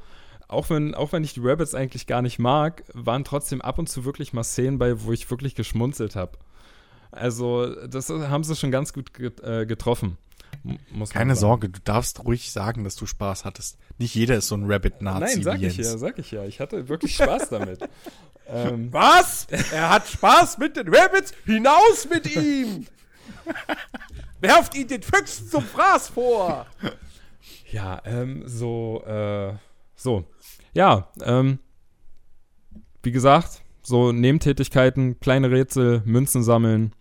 [0.49, 3.89] auch wenn, auch wenn ich die Rabbits eigentlich gar nicht mag, waren trotzdem ab und
[3.89, 6.39] zu wirklich mal Szenen bei, wo ich wirklich geschmunzelt habe.
[7.13, 9.11] Also, das haben sie schon ganz gut
[9.43, 10.17] äh, getroffen.
[11.13, 13.79] Keine Sorge, du darfst ruhig sagen, dass du Spaß hattest.
[13.99, 15.21] Nicht jeder ist so ein Rabbit-Nazi.
[15.21, 16.45] Nein, sag ich ja, sag ich ja.
[16.45, 17.81] Ich hatte wirklich Spaß damit.
[18.47, 19.47] ähm, Was?
[19.73, 21.33] Er hat Spaß mit den Rabbits?
[21.45, 22.87] Hinaus mit ihm!
[24.41, 26.67] Werft ihn den Füchsen zum Fraß vor!
[27.71, 29.55] Ja, ähm, so, äh,
[29.97, 30.25] so.
[30.75, 31.59] Ja, ähm,
[33.03, 36.95] wie gesagt, so Nebentätigkeiten, kleine Rätsel, Münzen sammeln,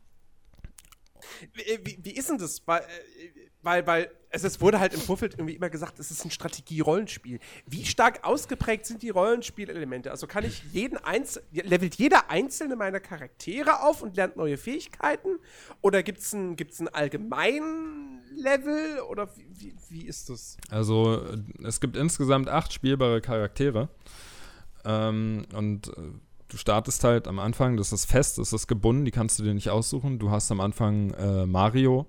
[1.54, 2.62] wie, wie, wie ist denn das?
[2.66, 6.26] Weil, äh, weil, weil es, es, wurde halt im Vorfeld irgendwie immer gesagt, es ist
[6.26, 7.40] ein Strategie-Rollenspiel.
[7.68, 10.10] Wie stark ausgeprägt sind die Rollenspielelemente?
[10.10, 15.38] Also kann ich jeden einzelnen, levelt jeder einzelne meiner Charaktere auf und lernt neue Fähigkeiten?
[15.82, 19.02] Oder gibt es ein, gibt's ein allgemeinen Level?
[19.10, 20.58] Oder wie, wie, wie, ist das?
[20.70, 21.24] Also,
[21.64, 23.90] es gibt insgesamt acht spielbare Charaktere.
[24.86, 25.92] Ähm, und äh,
[26.52, 29.54] du startest halt am Anfang, das ist fest, das ist gebunden, die kannst du dir
[29.54, 30.20] nicht aussuchen.
[30.20, 32.08] Du hast am Anfang äh, Mario,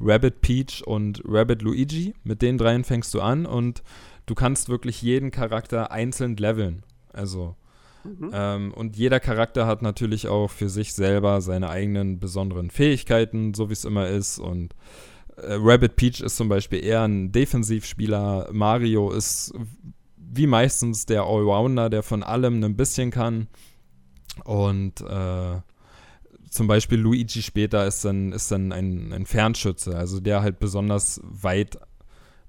[0.00, 2.14] Rabbit Peach und Rabbit Luigi.
[2.24, 3.82] Mit den dreien fängst du an und
[4.26, 6.82] du kannst wirklich jeden Charakter einzeln leveln.
[7.12, 7.54] Also
[8.02, 8.30] mhm.
[8.32, 13.68] ähm, und jeder Charakter hat natürlich auch für sich selber seine eigenen besonderen Fähigkeiten, so
[13.68, 14.40] wie es immer ist.
[14.40, 14.74] Und
[15.36, 18.48] äh, Rabbit Peach ist zum Beispiel eher ein Defensivspieler.
[18.52, 19.54] Mario ist
[20.16, 23.46] wie meistens der Allrounder, der von allem ein bisschen kann.
[24.44, 25.60] Und äh,
[26.50, 31.20] zum Beispiel Luigi später ist dann, ist dann ein, ein Fernschütze, also der halt besonders
[31.24, 31.78] weit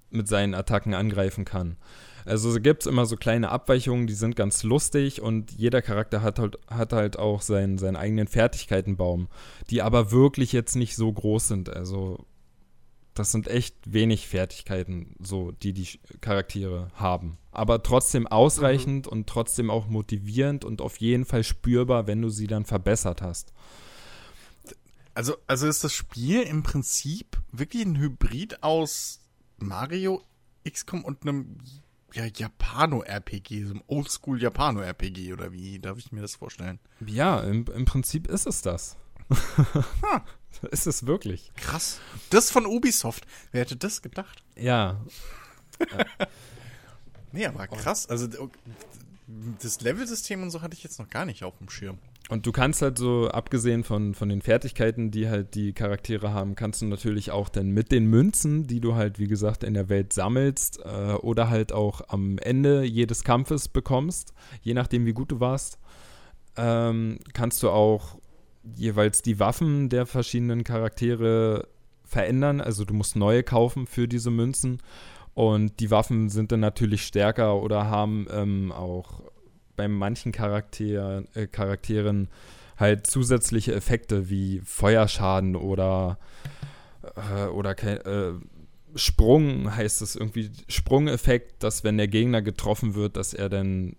[0.10, 1.78] mit seinen Attacken angreifen kann.
[2.26, 6.40] Also gibt es immer so kleine Abweichungen, die sind ganz lustig und jeder Charakter hat
[6.40, 9.30] halt, hat halt auch seinen, seinen eigenen Fertigkeitenbaum,
[9.70, 11.70] die aber wirklich jetzt nicht so groß sind.
[11.70, 12.26] Also
[13.14, 15.88] das sind echt wenig Fertigkeiten, so die die
[16.20, 17.38] Charaktere haben.
[17.58, 19.12] Aber trotzdem ausreichend mhm.
[19.12, 23.52] und trotzdem auch motivierend und auf jeden Fall spürbar, wenn du sie dann verbessert hast.
[25.16, 29.22] Also, also ist das Spiel im Prinzip wirklich ein Hybrid aus
[29.58, 30.24] Mario
[30.70, 31.58] XCOM und einem
[32.14, 36.80] ja, Japano-RPG, so einem Oldschool Japano-RPG oder wie darf ich mir das vorstellen?
[37.04, 38.98] Ja, im, im Prinzip ist es das.
[40.72, 41.52] ist es wirklich.
[41.56, 42.00] Krass.
[42.30, 43.26] Das von Ubisoft.
[43.52, 44.44] Wer hätte das gedacht?
[44.56, 45.04] Ja.
[47.38, 48.08] nee, aber krass.
[48.08, 48.28] Also
[49.62, 51.98] das Level-System und so hatte ich jetzt noch gar nicht auf dem Schirm.
[52.30, 56.56] Und du kannst halt so, abgesehen von, von den Fertigkeiten, die halt die Charaktere haben,
[56.56, 59.88] kannst du natürlich auch dann mit den Münzen, die du halt, wie gesagt, in der
[59.88, 65.32] Welt sammelst äh, oder halt auch am Ende jedes Kampfes bekommst, je nachdem, wie gut
[65.32, 65.80] du warst,
[66.58, 68.18] ähm, kannst du auch
[68.76, 71.68] jeweils die Waffen der verschiedenen Charaktere
[72.04, 72.60] verändern.
[72.60, 74.80] Also du musst neue kaufen für diese Münzen.
[75.38, 79.22] Und die Waffen sind dann natürlich stärker oder haben ähm, auch
[79.76, 82.30] bei manchen Charakter, äh, Charakteren
[82.76, 86.18] halt zusätzliche Effekte wie Feuerschaden oder,
[87.16, 88.34] äh, oder äh,
[88.96, 93.96] Sprung heißt es irgendwie, Sprungeffekt, dass wenn der Gegner getroffen wird, dass er dann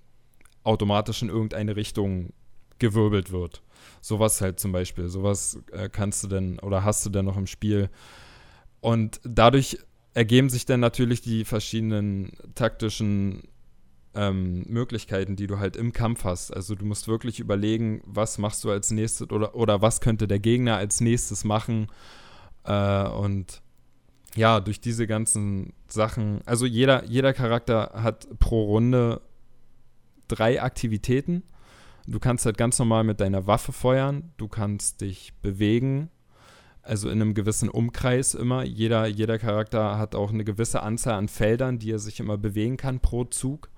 [0.65, 2.33] automatisch in irgendeine Richtung
[2.81, 3.63] gewirbelt wird.
[4.01, 5.07] Sowas halt zum Beispiel.
[5.07, 7.91] Sowas äh, kannst du denn oder hast du denn noch im Spiel.
[8.81, 9.79] Und dadurch
[10.19, 13.45] ergeben sich dann natürlich die verschiedenen taktischen
[14.17, 16.51] ähm, Möglichkeiten, die du halt im Kampf hast.
[16.51, 20.41] Also du musst wirklich überlegen, was machst du als nächstes oder, oder was könnte der
[20.41, 21.87] Gegner als nächstes machen.
[22.65, 23.63] Äh, und
[24.35, 29.21] ja, durch diese ganzen Sachen, also jeder, jeder Charakter hat pro Runde
[30.27, 31.45] drei Aktivitäten.
[32.09, 36.11] Du kannst halt ganz normal mit deiner Waffe feuern, du kannst dich bewegen,
[36.89, 38.65] also in einem gewissen Umkreis immer.
[38.65, 42.77] Jeder, jeder Charakter hat auch eine gewisse Anzahl an Feldern, die er sich immer bewegen
[42.77, 43.71] kann pro Zug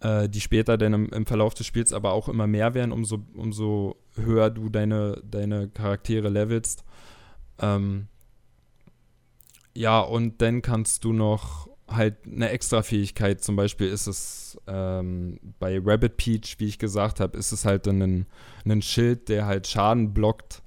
[0.00, 3.24] äh, die später dann im, im, Verlauf des Spiels aber auch immer mehr werden, umso,
[3.34, 6.84] umso höher du deine, deine Charaktere levelst.
[7.58, 8.08] Ähm,
[9.74, 15.40] ja, und dann kannst du noch halt eine extra Fähigkeit, zum Beispiel ist es ähm,
[15.58, 18.26] bei Rabbit Peach, wie ich gesagt habe, ist es halt ein,
[18.66, 20.62] ein Schild, der halt Schaden blockt.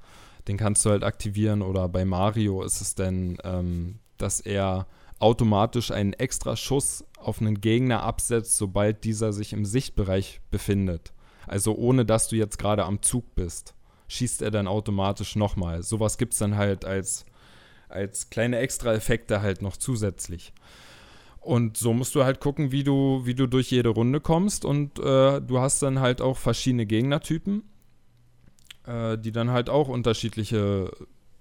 [0.47, 1.61] Den kannst du halt aktivieren.
[1.61, 4.87] Oder bei Mario ist es dann, ähm, dass er
[5.19, 11.13] automatisch einen extra Schuss auf einen Gegner absetzt, sobald dieser sich im Sichtbereich befindet.
[11.47, 13.75] Also ohne dass du jetzt gerade am Zug bist,
[14.07, 15.83] schießt er dann automatisch nochmal.
[15.83, 17.25] Sowas gibt es dann halt als,
[17.87, 20.53] als kleine Extra-Effekte halt noch zusätzlich.
[21.39, 24.63] Und so musst du halt gucken, wie du, wie du durch jede Runde kommst.
[24.63, 27.63] Und äh, du hast dann halt auch verschiedene Gegnertypen,
[28.85, 30.91] äh, die dann halt auch unterschiedliche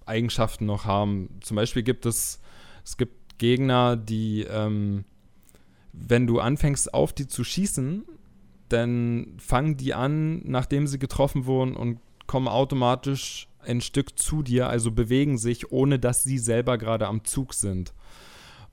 [0.07, 1.39] Eigenschaften noch haben.
[1.41, 2.41] Zum Beispiel gibt es,
[2.85, 5.05] es gibt Gegner, die, ähm,
[5.93, 8.05] wenn du anfängst auf die zu schießen,
[8.69, 14.69] dann fangen die an, nachdem sie getroffen wurden und kommen automatisch ein Stück zu dir,
[14.69, 17.93] also bewegen sich, ohne dass sie selber gerade am Zug sind.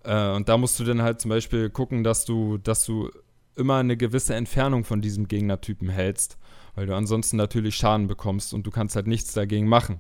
[0.04, 3.10] Äh, und da musst du dann halt zum Beispiel gucken, dass du, dass du
[3.56, 6.38] immer eine gewisse Entfernung von diesem Gegnertypen hältst,
[6.78, 10.00] weil du ansonsten natürlich Schaden bekommst und du kannst halt nichts dagegen machen.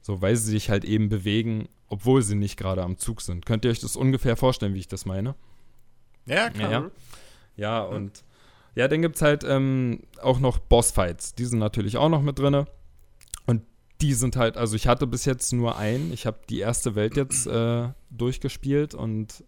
[0.00, 3.44] So, weil sie sich halt eben bewegen, obwohl sie nicht gerade am Zug sind.
[3.44, 5.34] Könnt ihr euch das ungefähr vorstellen, wie ich das meine?
[6.24, 6.70] Ja, klar.
[6.70, 6.90] Ja,
[7.56, 8.22] ja und
[8.76, 11.34] ja, dann gibt es halt ähm, auch noch Bossfights.
[11.34, 12.64] Die sind natürlich auch noch mit drin.
[13.46, 13.62] Und
[14.00, 16.12] die sind halt, also ich hatte bis jetzt nur einen.
[16.12, 19.42] Ich habe die erste Welt jetzt äh, durchgespielt und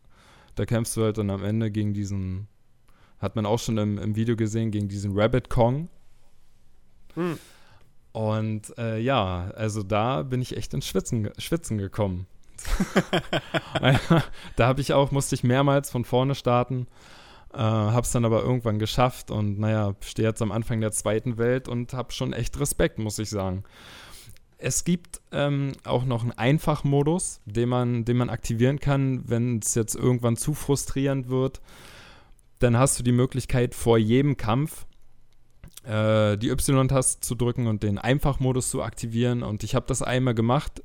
[0.56, 2.48] da kämpfst du halt dann am Ende gegen diesen,
[3.20, 5.88] hat man auch schon im, im Video gesehen, gegen diesen Rabbit Kong.
[7.14, 7.38] Hm.
[8.12, 12.26] Und äh, ja, also da bin ich echt ins Schwitzen, Schwitzen gekommen.
[14.56, 16.86] da habe ich auch, musste ich mehrmals von vorne starten,
[17.52, 21.38] äh, habe es dann aber irgendwann geschafft und naja, stehe jetzt am Anfang der zweiten
[21.38, 23.64] Welt und habe schon echt Respekt, muss ich sagen.
[24.58, 29.74] Es gibt ähm, auch noch einen Einfachmodus, den man, den man aktivieren kann, wenn es
[29.74, 31.62] jetzt irgendwann zu frustrierend wird.
[32.58, 34.84] Dann hast du die Möglichkeit, vor jedem Kampf
[35.90, 39.42] äh, die Y-Taste zu drücken und den Einfachmodus zu aktivieren.
[39.42, 40.84] Und ich habe das einmal gemacht,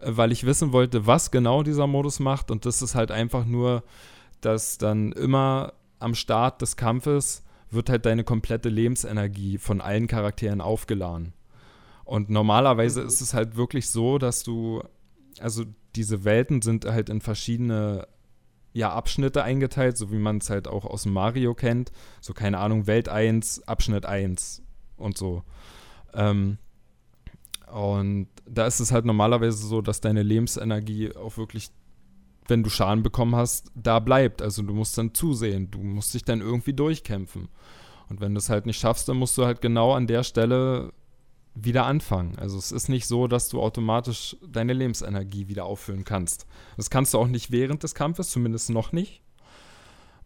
[0.00, 2.50] äh, weil ich wissen wollte, was genau dieser Modus macht.
[2.52, 3.82] Und das ist halt einfach nur,
[4.40, 10.60] dass dann immer am Start des Kampfes wird halt deine komplette Lebensenergie von allen Charakteren
[10.60, 11.32] aufgeladen.
[12.04, 13.08] Und normalerweise mhm.
[13.08, 14.82] ist es halt wirklich so, dass du,
[15.40, 15.64] also
[15.96, 18.06] diese Welten sind halt in verschiedene
[18.72, 21.92] ja, Abschnitte eingeteilt, so wie man es halt auch aus Mario kennt.
[22.20, 24.62] So, keine Ahnung, Welt 1, Abschnitt 1
[24.96, 25.42] und so.
[26.14, 26.58] Ähm,
[27.70, 31.70] und da ist es halt normalerweise so, dass deine Lebensenergie auch wirklich,
[32.46, 34.42] wenn du Schaden bekommen hast, da bleibt.
[34.42, 37.48] Also du musst dann zusehen, du musst dich dann irgendwie durchkämpfen.
[38.08, 40.92] Und wenn du es halt nicht schaffst, dann musst du halt genau an der Stelle
[41.54, 42.38] wieder anfangen.
[42.38, 46.46] Also es ist nicht so, dass du automatisch deine Lebensenergie wieder auffüllen kannst.
[46.76, 49.22] Das kannst du auch nicht während des Kampfes, zumindest noch nicht.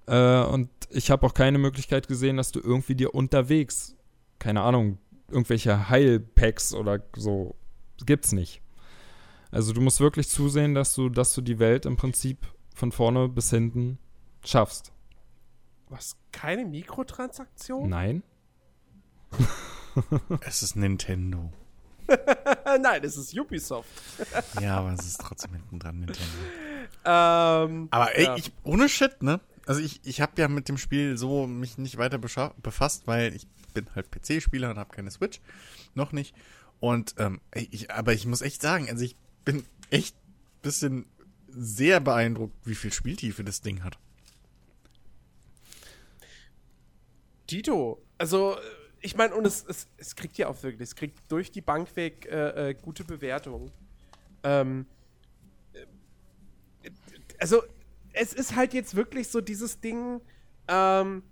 [0.06, 3.96] Äh, und ich habe auch keine Möglichkeit gesehen, dass du irgendwie dir unterwegs,
[4.38, 4.98] keine Ahnung,
[5.28, 7.56] irgendwelche Heilpacks oder so,
[8.04, 8.62] gibt's nicht.
[9.50, 13.28] Also du musst wirklich zusehen, dass du, dass du die Welt im Prinzip von vorne
[13.28, 13.98] bis hinten
[14.44, 14.92] schaffst.
[15.88, 16.16] Was?
[16.30, 17.88] Keine Mikrotransaktion?
[17.88, 18.22] Nein?
[20.40, 21.52] Es ist Nintendo.
[22.80, 23.88] Nein, es ist Ubisoft.
[24.60, 26.32] Ja, aber es ist trotzdem hinten dran Nintendo.
[27.04, 28.36] Ähm, Aber ey, ja.
[28.36, 29.40] ich, ohne Shit, ne?
[29.66, 33.46] Also ich, ich habe ja mit dem Spiel so mich nicht weiter befasst, weil ich
[33.74, 35.40] bin halt PC-Spieler und habe keine Switch.
[35.94, 36.34] Noch nicht.
[36.78, 40.16] Und, ähm, ey, ich, aber ich muss echt sagen, also ich bin echt
[40.62, 41.06] bisschen
[41.48, 43.98] sehr beeindruckt, wie viel Spieltiefe das Ding hat.
[47.46, 48.60] Tito, also äh,
[49.00, 51.94] ich meine, und es, es, es kriegt ja auch wirklich, es kriegt durch die Bank
[51.96, 53.70] weg äh, äh, gute Bewertungen.
[54.42, 54.86] Ähm,
[55.72, 56.90] äh,
[57.38, 57.62] also
[58.12, 60.20] es ist halt jetzt wirklich so dieses Ding,
[60.68, 61.22] ähm,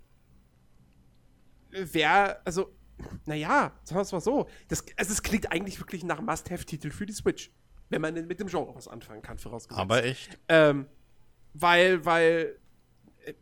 [1.71, 2.71] wer, also,
[3.25, 7.05] naja, sagen wir es mal so, das, also es klingt eigentlich wirklich nach Must-Have-Titel für
[7.05, 7.51] die Switch,
[7.89, 9.79] wenn man denn mit dem Genre was anfangen kann, vorausgesetzt.
[9.79, 10.37] Aber echt.
[10.47, 10.85] Ähm,
[11.53, 12.59] weil, weil,
[13.25, 13.33] äh,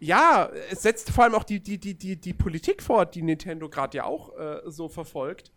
[0.00, 3.68] ja, es setzt vor allem auch die, die, die, die, die Politik fort, die Nintendo
[3.68, 5.52] gerade ja auch äh, so verfolgt.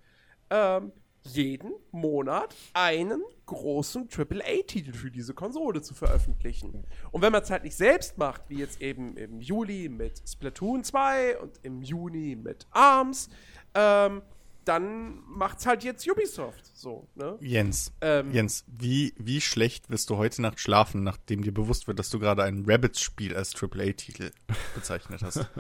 [0.50, 0.92] Ähm,
[1.26, 6.86] jeden Monat einen großen AAA-Titel für diese Konsole zu veröffentlichen.
[7.12, 10.84] Und wenn man es halt nicht selbst macht, wie jetzt eben im Juli mit Splatoon
[10.84, 13.30] 2 und im Juni mit ARMS,
[13.74, 14.22] ähm,
[14.66, 16.66] dann macht's halt jetzt Ubisoft.
[16.76, 17.38] So, ne?
[17.42, 22.00] Jens, Ähm, Jens, wie, wie schlecht wirst du heute Nacht schlafen, nachdem dir bewusst wird,
[22.00, 24.32] dass du gerade ein Rabbits-Spiel als AAA-Titel
[24.76, 25.46] bezeichnet hast?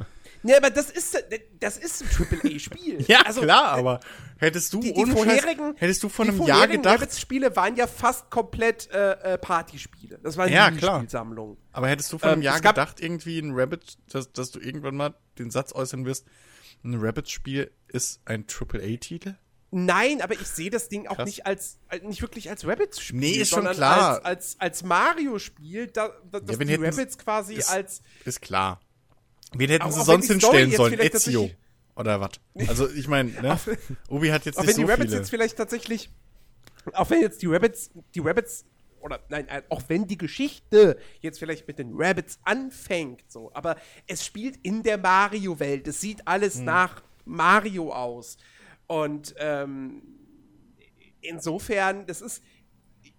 [0.46, 1.18] Ne, aber das ist,
[1.62, 3.02] das ist ein AAA-Spiel.
[3.08, 4.02] ja, also, klar, aber
[4.40, 7.88] hättest du die, die vorherigen, hättest du vor die einem Jahr gedacht, Rabbits-Spiele waren ja
[7.88, 10.20] fast komplett äh, äh, Partyspiele.
[10.22, 10.98] Das waren Ja, die klar.
[10.98, 11.56] Spielsammlungen.
[11.72, 14.98] Aber hättest du vor einem Ähm, Jahr gedacht, irgendwie ein Rabbit, dass, dass du irgendwann
[14.98, 16.28] mal den Satz äußern wirst,
[16.84, 19.36] ein Rabbit-Spiel ist ein AAA-Titel?
[19.72, 21.26] Nein, aber ich sehe das Ding auch Krass.
[21.26, 23.20] nicht als äh, nicht wirklich als Rabbits-Spiel.
[23.20, 24.16] Nee, ist schon sondern klar.
[24.18, 28.82] Als, als, als Mario-Spiel, da, da, dass wenn die Rabbits quasi ist- als Ist klar.
[29.56, 31.00] Wen hätten sie sonst hinstellen sollen?
[31.00, 31.50] Ezio.
[31.96, 32.32] Oder was?
[32.68, 33.60] Also, ich meine, ne?
[34.10, 35.18] Obi hat jetzt auch nicht wenn so die Rabbits viele.
[35.22, 36.10] jetzt vielleicht tatsächlich,
[36.94, 38.66] auch wenn jetzt die Rabbits, die Rabbits,
[39.04, 43.76] oder nein, äh, auch wenn die Geschichte jetzt vielleicht mit den Rabbits anfängt, so, aber
[44.08, 45.88] es spielt in der Mario-Welt.
[45.88, 46.66] Es sieht alles Hm.
[46.66, 48.38] nach Mario aus.
[48.88, 50.02] Und ähm,
[51.22, 52.44] insofern, das ist.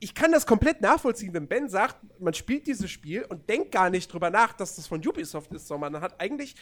[0.01, 3.89] Ich kann das komplett nachvollziehen, wenn Ben sagt, man spielt dieses Spiel und denkt gar
[3.91, 6.57] nicht drüber nach, dass das von Ubisoft ist, sondern man hat eigentlich,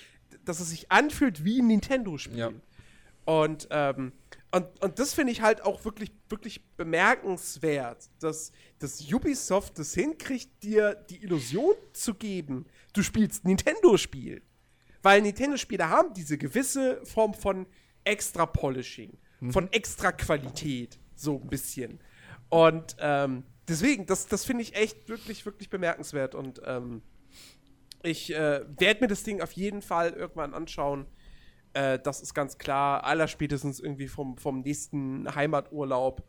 [0.45, 2.39] dass es sich anfühlt wie ein Nintendo-Spiel.
[2.39, 2.51] Ja.
[3.25, 4.13] Und, ähm,
[4.55, 10.63] und, und das finde ich halt auch wirklich, wirklich bemerkenswert, dass, dass Ubisoft das hinkriegt,
[10.63, 14.43] dir die Illusion zu geben, du spielst Nintendo-Spiel.
[15.03, 17.67] Weil Nintendo-Spiele haben diese gewisse Form von
[18.05, 19.17] Extra-Polishing,
[19.51, 21.99] von Extra-Qualität, so ein bisschen.
[22.51, 26.35] Und ähm, deswegen, das, das finde ich echt wirklich, wirklich bemerkenswert.
[26.35, 27.01] Und ähm,
[28.03, 31.07] ich äh, werde mir das Ding auf jeden Fall irgendwann anschauen.
[31.75, 33.05] Äh, das ist ganz klar.
[33.05, 36.23] Allerspätestens irgendwie vom, vom nächsten Heimaturlaub.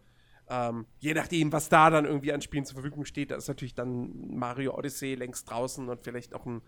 [0.50, 3.76] Ähm, je nachdem, was da dann irgendwie an Spielen zur Verfügung steht, da ist natürlich
[3.76, 6.62] dann Mario Odyssey längst draußen und vielleicht auch ein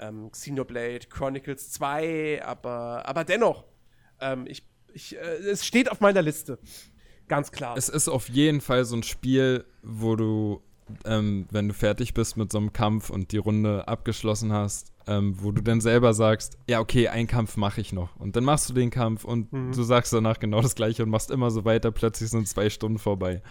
[0.00, 3.64] ähm, Xenoblade Chronicles 2, aber, aber dennoch,
[4.20, 6.58] ähm, ich, ich, äh, es steht auf meiner Liste.
[7.28, 7.76] Ganz klar.
[7.76, 10.62] Es ist auf jeden Fall so ein Spiel, wo du,
[11.04, 15.36] ähm, wenn du fertig bist mit so einem Kampf und die Runde abgeschlossen hast, ähm,
[15.38, 18.16] wo du dann selber sagst, ja, okay, einen Kampf mache ich noch.
[18.16, 21.30] Und dann machst du den Kampf und du sagst danach genau das gleiche und machst
[21.30, 23.42] immer so weiter, plötzlich sind zwei Stunden vorbei.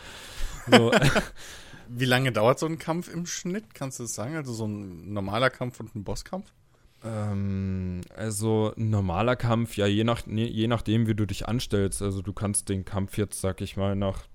[0.70, 0.92] So,
[1.90, 3.74] Wie lange dauert so ein Kampf im Schnitt?
[3.74, 4.36] Kannst du das sagen?
[4.36, 6.52] Also so ein normaler Kampf und ein Bosskampf?
[7.04, 12.02] Ähm, also ein normaler Kampf, ja, je, nach, je nachdem, wie du dich anstellst.
[12.02, 14.28] Also du kannst den Kampf jetzt, sag ich mal, nach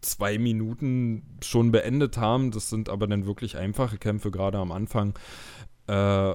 [0.00, 2.50] zwei Minuten schon beendet haben.
[2.50, 5.14] Das sind aber dann wirklich einfache Kämpfe, gerade am Anfang.
[5.86, 6.34] Äh,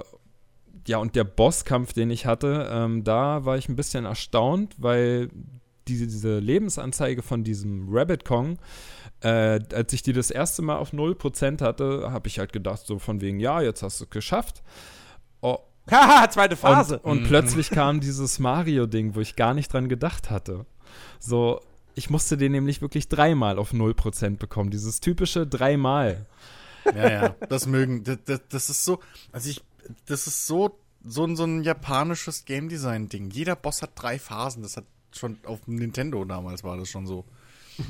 [0.86, 5.30] ja, und der Bosskampf, den ich hatte, ähm, da war ich ein bisschen erstaunt, weil
[5.88, 8.58] diese, diese Lebensanzeige von diesem Rabbit Kong,
[9.20, 12.98] äh, als ich die das erste Mal auf 0% hatte, habe ich halt gedacht, so
[12.98, 14.62] von wegen, ja, jetzt hast du es geschafft.
[15.40, 15.58] Oh,
[15.90, 16.98] Haha, zweite Phase.
[17.00, 20.66] und, und plötzlich kam dieses Mario-Ding, wo ich gar nicht dran gedacht hatte.
[21.18, 21.60] So,
[21.96, 24.70] ich musste den nämlich wirklich dreimal auf 0% bekommen.
[24.70, 26.26] Dieses typische dreimal.
[26.84, 28.04] Ja, ja, das mögen.
[28.04, 29.00] Das, das, ist so,
[29.32, 29.64] also ich,
[30.04, 33.30] das ist so, so, so ein japanisches Game Design Ding.
[33.30, 34.62] Jeder Boss hat drei Phasen.
[34.62, 37.24] Das hat schon auf dem Nintendo damals war das schon so.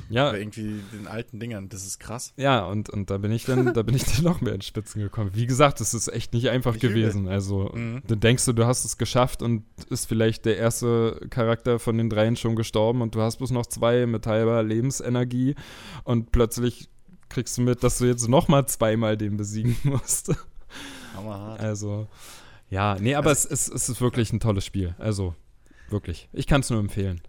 [0.09, 1.69] Ja, Bei irgendwie den alten Dingern.
[1.69, 2.33] Das ist krass.
[2.37, 5.01] Ja, und, und da bin ich dann, da bin ich dann noch mehr in Spitzen
[5.01, 5.31] gekommen.
[5.35, 7.29] Wie gesagt, es ist echt nicht einfach Nicht gewesen.
[7.29, 8.03] Also, Mhm.
[8.07, 12.11] dann denkst du, du hast es geschafft und ist vielleicht der erste Charakter von den
[12.11, 15.55] dreien schon gestorben und du hast bloß noch zwei mit halber Lebensenergie
[16.05, 16.89] und plötzlich
[17.29, 20.33] kriegst du mit, dass du jetzt nochmal zweimal den besiegen musst.
[21.15, 21.61] Hammerhart.
[21.61, 22.09] Also,
[22.71, 24.95] ja, nee, aber es, es, es ist wirklich ein tolles Spiel.
[24.99, 25.35] Also,
[25.89, 26.29] wirklich.
[26.33, 27.21] Ich kann es nur empfehlen.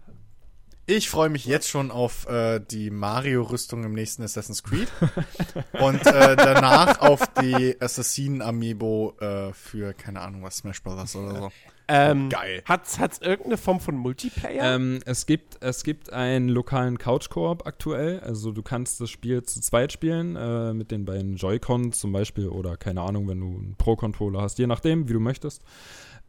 [0.90, 4.88] Ich freue mich jetzt schon auf äh, die Mario-Rüstung im nächsten Assassin's Creed.
[5.78, 11.52] und äh, danach auf die Assassinen-Amiibo äh, für, keine Ahnung was, Smash Brothers oder so.
[11.88, 12.62] Ähm, Geil.
[12.64, 14.76] Hat's, hat's irgendeine Form von Multiplayer?
[14.76, 18.20] Ähm, es, gibt, es gibt einen lokalen Couch-Koop aktuell.
[18.20, 22.48] Also du kannst das Spiel zu zweit spielen, äh, mit den beiden Joy-Cons zum Beispiel
[22.48, 25.60] oder keine Ahnung, wenn du einen Pro-Controller hast, je nachdem, wie du möchtest.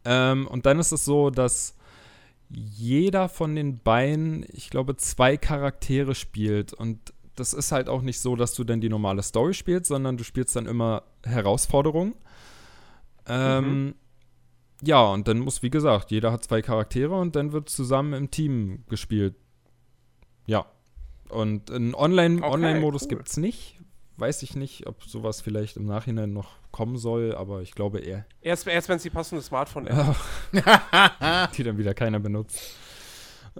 [0.04, 1.76] Ähm, und dann ist es so, dass
[2.50, 6.72] jeder von den beiden, ich glaube, zwei Charaktere spielt.
[6.72, 6.98] Und
[7.36, 10.24] das ist halt auch nicht so, dass du dann die normale Story spielst, sondern du
[10.24, 12.14] spielst dann immer Herausforderungen.
[13.26, 13.94] Ähm,
[14.82, 18.30] ja, und dann muss, wie gesagt, jeder hat zwei Charaktere und dann wird zusammen im
[18.30, 19.36] Team gespielt.
[20.46, 20.66] Ja.
[21.28, 23.08] Und einen Online- Okay, Online-Modus cool.
[23.08, 23.79] gibt's nicht.
[24.20, 28.26] Weiß ich nicht, ob sowas vielleicht im Nachhinein noch kommen soll, aber ich glaube eher.
[28.42, 30.14] erst erst wenn es die passende Smartphone-App
[30.52, 31.50] hat.
[31.56, 32.74] die dann wieder keiner benutzt.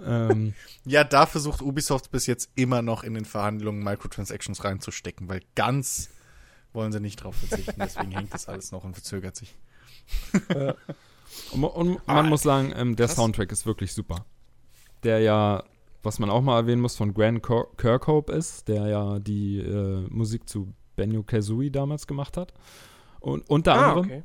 [0.01, 0.53] ähm,
[0.85, 6.09] Ja, da versucht Ubisoft bis jetzt immer noch in den Verhandlungen Microtransactions reinzustecken, weil ganz
[6.73, 7.75] wollen sie nicht drauf verzichten.
[7.79, 9.55] Deswegen hängt das alles noch und verzögert sich.
[11.51, 13.15] und, und man muss sagen, ähm, der krass.
[13.15, 14.25] Soundtrack ist wirklich super.
[15.03, 15.63] Der ja,
[16.03, 17.41] was man auch mal erwähnen muss, von Grant
[17.77, 22.53] Kirkhope ist, der ja die äh, Musik zu Benio Kazooie damals gemacht hat.
[23.19, 24.05] Und unter Ah, anderem.
[24.05, 24.23] okay.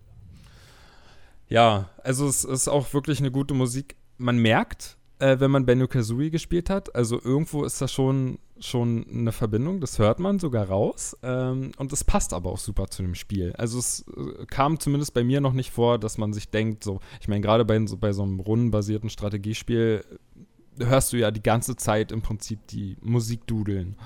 [1.48, 3.96] Ja, also es ist auch wirklich eine gute Musik.
[4.18, 9.06] Man merkt, äh, wenn man Benjo Kazooie gespielt hat, also irgendwo ist da schon, schon
[9.08, 11.16] eine Verbindung, das hört man sogar raus.
[11.22, 13.52] Ähm, und es passt aber auch super zu dem Spiel.
[13.58, 17.00] Also es äh, kam zumindest bei mir noch nicht vor, dass man sich denkt, so,
[17.20, 20.04] ich meine, gerade bei, so, bei so einem rundenbasierten Strategiespiel
[20.78, 23.96] hörst du ja die ganze Zeit im Prinzip die Musik dudeln.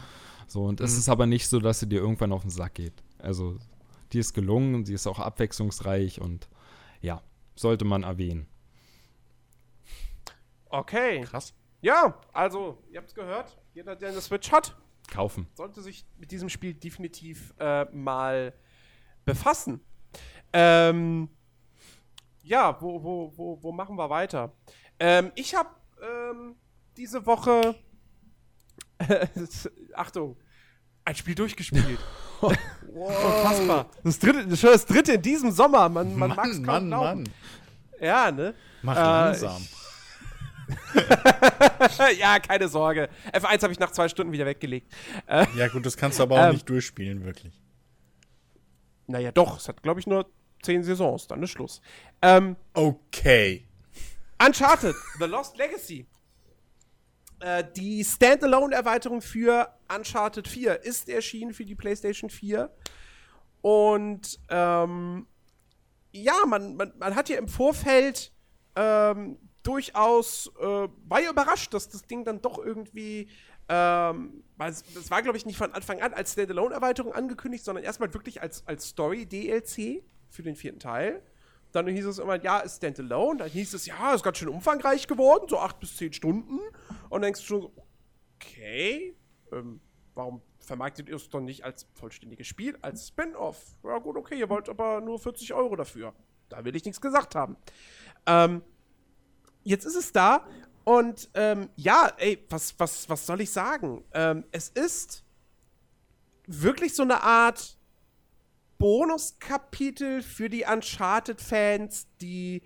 [0.47, 0.99] So, und es Mhm.
[0.99, 3.03] ist aber nicht so, dass sie dir irgendwann auf den Sack geht.
[3.19, 3.59] Also,
[4.13, 6.49] die ist gelungen, sie ist auch abwechslungsreich und
[7.01, 7.23] ja,
[7.55, 8.47] sollte man erwähnen.
[10.69, 11.23] Okay.
[11.23, 11.55] Krass.
[11.81, 13.59] Ja, also, ihr habt's gehört.
[13.75, 14.77] Jeder, der eine Switch hat,
[15.11, 15.47] Kaufen.
[15.55, 18.53] sollte sich mit diesem Spiel definitiv äh, mal
[19.25, 19.81] befassen.
[20.53, 21.29] Ähm,
[22.43, 24.53] ja, wo, wo, wo, wo machen wir weiter?
[24.99, 25.71] Ähm, ich habe
[26.03, 26.57] ähm,
[26.97, 27.75] diese Woche,
[29.95, 30.37] Achtung,
[31.05, 31.99] ein Spiel durchgespielt.
[32.93, 33.91] Unfassbar.
[34.05, 35.89] Das dritte, das ist schon das dritte in diesem Sommer.
[35.89, 37.23] Man, man mag es Mann, kaum Mann, glauben.
[37.23, 37.33] Mann.
[38.01, 38.55] Ja, ne?
[38.83, 39.67] Mach Äh, langsam.
[42.19, 43.09] ja, keine Sorge.
[43.33, 44.93] F1 habe ich nach zwei Stunden wieder weggelegt.
[45.57, 47.61] Ja, gut, das kannst du aber auch ähm, nicht durchspielen, wirklich.
[49.07, 49.59] Naja, doch.
[49.59, 50.27] Es hat, glaube ich, nur
[50.63, 51.27] zehn Saisons.
[51.27, 51.81] Dann ist Schluss.
[52.23, 53.67] Ähm, Okay.
[54.45, 56.07] Uncharted, The Lost Legacy.
[57.41, 62.71] Äh, die Standalone-Erweiterung für Uncharted 4 ist erschienen für die PlayStation 4.
[63.61, 65.27] Und ähm,
[66.13, 68.33] ja, man, man, man hat ja im Vorfeld
[68.77, 73.29] ähm, durchaus, äh, war ja überrascht, dass das Ding dann doch irgendwie,
[73.69, 78.13] ähm, es, es war, glaube ich, nicht von Anfang an als Standalone-Erweiterung angekündigt, sondern erstmal
[78.15, 81.23] wirklich als, als Story-DLC für den vierten Teil.
[81.73, 83.39] Dann hieß es immer, ja, ist Standalone.
[83.39, 86.59] Dann hieß es, ja, ist ganz schön umfangreich geworden, so acht bis zehn Stunden.
[86.59, 87.73] Und dann denkst du
[88.37, 89.17] okay,
[89.53, 89.81] ähm,
[90.15, 93.77] warum vermarktet ihr es doch nicht als vollständiges Spiel, als Spin-off?
[93.85, 96.15] Ja, gut, okay, ihr wollt aber nur 40 Euro dafür.
[96.49, 97.57] Da will ich nichts gesagt haben.
[98.27, 98.63] Ähm,
[99.63, 100.47] jetzt ist es da
[100.85, 104.05] und ähm, ja, ey, was, was, was soll ich sagen?
[104.13, 105.25] Ähm, es ist
[106.47, 107.79] wirklich so eine Art
[108.81, 112.63] Bonuskapitel für die Uncharted-Fans, die,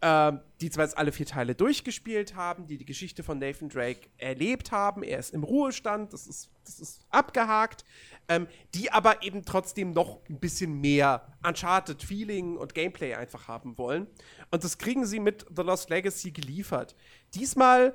[0.00, 4.08] ähm, die zwar jetzt alle vier Teile durchgespielt haben, die die Geschichte von Nathan Drake
[4.16, 5.02] erlebt haben.
[5.02, 7.84] Er ist im Ruhestand, das ist, das ist abgehakt,
[8.28, 14.06] ähm, die aber eben trotzdem noch ein bisschen mehr Uncharted-Feeling und Gameplay einfach haben wollen.
[14.50, 16.96] Und das kriegen sie mit The Lost Legacy geliefert.
[17.34, 17.94] Diesmal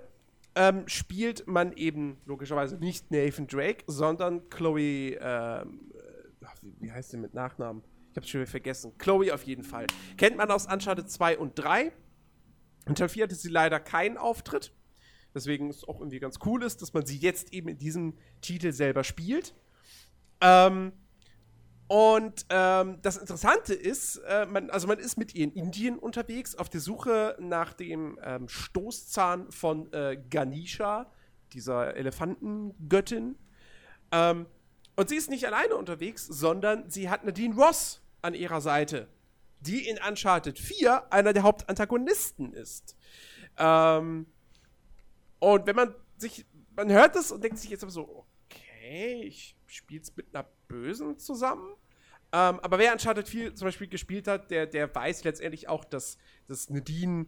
[0.54, 5.92] ähm, spielt man eben logischerweise nicht Nathan Drake, sondern Chloe, ähm,
[6.80, 7.84] wie, heißt sie mit Nachnamen?
[8.12, 8.98] Ich hab's schon wieder vergessen.
[8.98, 9.88] Chloe auf jeden Fall.
[10.18, 11.92] Kennt man aus Uncharted 2 und 3.
[12.88, 14.74] In Teil 4 hatte sie leider keinen Auftritt.
[15.36, 18.18] Deswegen ist es auch irgendwie ganz cool ist, dass man sie jetzt eben in diesem
[18.42, 19.54] Titel selber spielt.
[20.42, 20.94] Ähm,
[21.88, 26.56] und ähm, das Interessante ist, äh, man, also man ist mit ihr in Indien unterwegs
[26.56, 31.12] auf der Suche nach dem ähm, Stoßzahn von äh, Ganesha,
[31.54, 33.38] dieser Elefantengöttin.
[34.12, 34.48] Ähm,
[34.98, 39.08] und sie ist nicht alleine unterwegs, sondern sie hat Nadine Ross an ihrer Seite,
[39.60, 42.98] die in Uncharted 4 einer der Hauptantagonisten ist.
[43.58, 44.26] Ähm,
[45.38, 46.46] und wenn man sich,
[46.76, 51.20] man hört das und denkt sich jetzt aber so, okay, ich spiel's mit einer Bösen
[51.20, 51.76] zusammen.
[52.32, 56.18] Ähm, aber wer Uncharted 4 zum Beispiel gespielt hat, der, der weiß letztendlich auch, dass,
[56.48, 57.28] dass Nadine,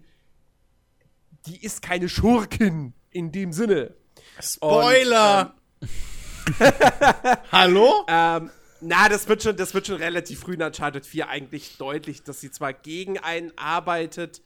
[1.45, 3.93] die ist keine Schurkin in dem Sinne.
[4.41, 5.53] Spoiler!
[5.79, 6.18] Und, ähm,
[7.51, 8.05] Hallo?
[8.07, 8.49] Ähm,
[8.81, 12.41] na, das wird schon, das wird schon relativ früh in Uncharted 4 eigentlich deutlich, dass
[12.41, 14.41] sie zwar gegen einen arbeitet,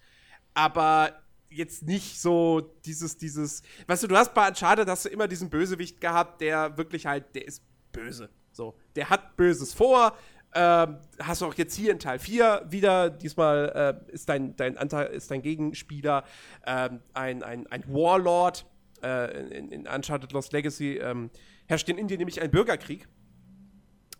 [0.54, 1.14] aber
[1.50, 5.50] jetzt nicht so dieses, dieses, weißt du, du hast bei Uncharted hast du immer diesen
[5.50, 8.30] Bösewicht gehabt, der wirklich halt, der ist böse.
[8.52, 10.18] So, der hat Böses vor.
[10.56, 14.78] Ähm, hast du auch jetzt hier in Teil 4 wieder, diesmal äh, ist, dein, dein
[14.78, 16.24] Anteil, ist dein Gegenspieler
[16.66, 18.66] ähm, ein, ein, ein Warlord.
[19.04, 21.30] Äh, in, in Uncharted Lost Legacy ähm,
[21.74, 23.08] herrscht in Indien nämlich ein Bürgerkrieg,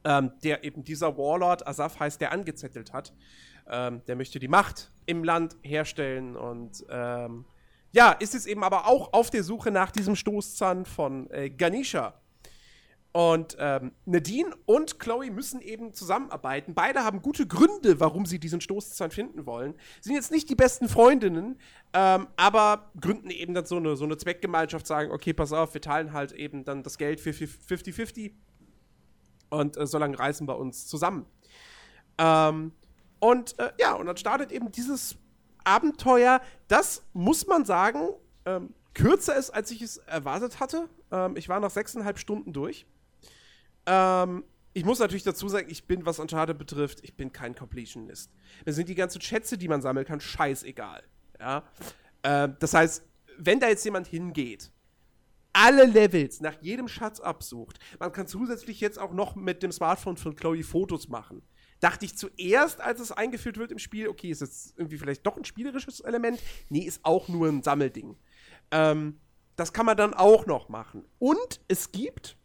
[0.06, 3.14] ähm, der eben dieser Warlord, Asaf heißt, der angezettelt hat.
[3.70, 7.46] Ähm, der möchte die Macht im Land herstellen und ähm,
[7.92, 12.20] ja, ist es eben aber auch auf der Suche nach diesem Stoßzahn von äh, Ganesha.
[13.14, 16.74] Und ähm, Nadine und Chloe müssen eben zusammenarbeiten.
[16.74, 19.76] Beide haben gute Gründe, warum sie diesen Stoßzahn finden wollen.
[20.02, 21.60] Sind jetzt nicht die besten Freundinnen,
[21.94, 25.82] ähm, aber gründen eben dann so eine, so eine Zweckgemeinschaft, sagen, okay, pass auf, wir
[25.82, 28.32] teilen halt eben dann das Geld für 50-50
[29.52, 31.28] und äh, so reisen wir uns zusammen.
[32.18, 32.72] Ähm,
[33.20, 35.18] und äh, ja, und dann startet eben dieses
[35.64, 38.10] Abenteuer, das muss man sagen,
[38.46, 40.90] ähm, kürzer ist, als ich es erwartet hatte.
[41.12, 42.88] Ähm, ich war nach sechseinhalb Stunden durch.
[43.86, 44.44] Ähm,
[44.74, 48.32] ich muss natürlich dazu sagen, ich bin, was Uncharted betrifft, ich bin kein Completionist.
[48.66, 51.04] Mir sind die ganzen Schätze, die man sammeln kann, scheißegal.
[51.40, 51.64] Ja?
[52.24, 53.04] Ähm, das heißt,
[53.38, 54.72] wenn da jetzt jemand hingeht,
[55.54, 60.18] alle Levels nach jedem Schatz absucht, man kann zusätzlich jetzt auch noch mit dem Smartphone
[60.18, 61.44] von Chloe Fotos machen.
[61.80, 65.38] Dachte ich zuerst, als es eingeführt wird im Spiel, okay, ist jetzt irgendwie vielleicht doch
[65.38, 66.40] ein spielerisches Element?
[66.70, 68.16] Nee, ist auch nur ein Sammelding.
[68.72, 69.20] Ähm,
[69.56, 71.06] das kann man dann auch noch machen.
[71.20, 72.38] Und es gibt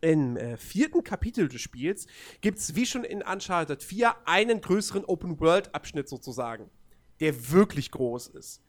[0.00, 2.06] im äh, vierten Kapitel des Spiels
[2.40, 6.70] gibt es wie schon in Uncharted 4 einen größeren Open-World-Abschnitt sozusagen,
[7.20, 8.62] der wirklich groß ist.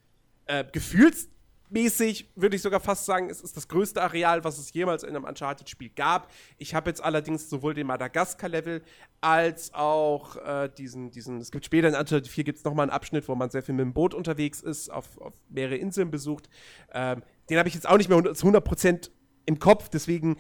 [0.46, 5.04] Äh, gefühlsmäßig würde ich sogar fast sagen, es ist das größte Areal, was es jemals
[5.04, 6.32] in einem Uncharted-Spiel gab.
[6.58, 8.82] Ich habe jetzt allerdings sowohl den Madagaskar-Level
[9.22, 12.92] als auch äh, diesen, diesen, es gibt später in Uncharted 4 gibt es nochmal einen
[12.92, 16.50] Abschnitt, wo man sehr viel mit dem Boot unterwegs ist, auf, auf mehrere Inseln besucht.
[16.92, 19.12] Ähm, den habe ich jetzt auch nicht mehr zu 100%
[19.46, 20.38] im Kopf, deswegen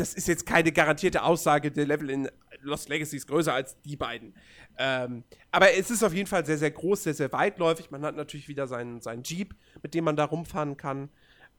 [0.00, 2.30] das ist jetzt keine garantierte Aussage, der Level in
[2.62, 4.34] Lost Legacy ist größer als die beiden.
[4.78, 7.90] Ähm, aber es ist auf jeden Fall sehr, sehr groß, sehr, sehr weitläufig.
[7.90, 11.10] Man hat natürlich wieder seinen, seinen Jeep, mit dem man da rumfahren kann.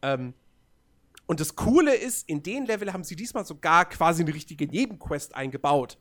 [0.02, 0.34] Ähm,
[1.28, 5.36] und das Coole ist, in den Level haben sie diesmal sogar quasi eine richtige Nebenquest
[5.36, 6.00] eingebaut.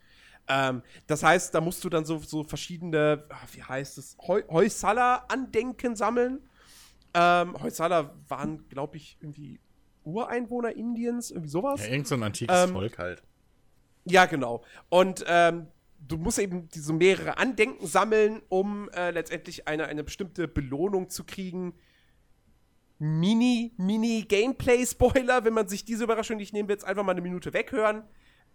[0.49, 5.95] Ähm, das heißt, da musst du dann so, so verschiedene, ah, wie heißt es, Heusala-Andenken
[5.95, 6.41] sammeln.
[7.13, 9.61] Ähm, Heusala waren, glaube ich, irgendwie
[10.05, 11.81] Ureinwohner Indiens, irgendwie sowas.
[11.85, 13.23] Ja, irgend so ein antikes ähm, Volk halt.
[14.05, 14.63] Ja, genau.
[14.89, 15.69] Und ähm,
[16.07, 21.25] du musst eben diese mehrere Andenken sammeln, um äh, letztendlich eine, eine bestimmte Belohnung zu
[21.25, 21.75] kriegen.
[22.99, 27.23] Mini, Mini Gameplay-Spoiler, wenn man sich diese Überraschung nicht nehmen will, jetzt einfach mal eine
[27.23, 28.03] Minute weghören.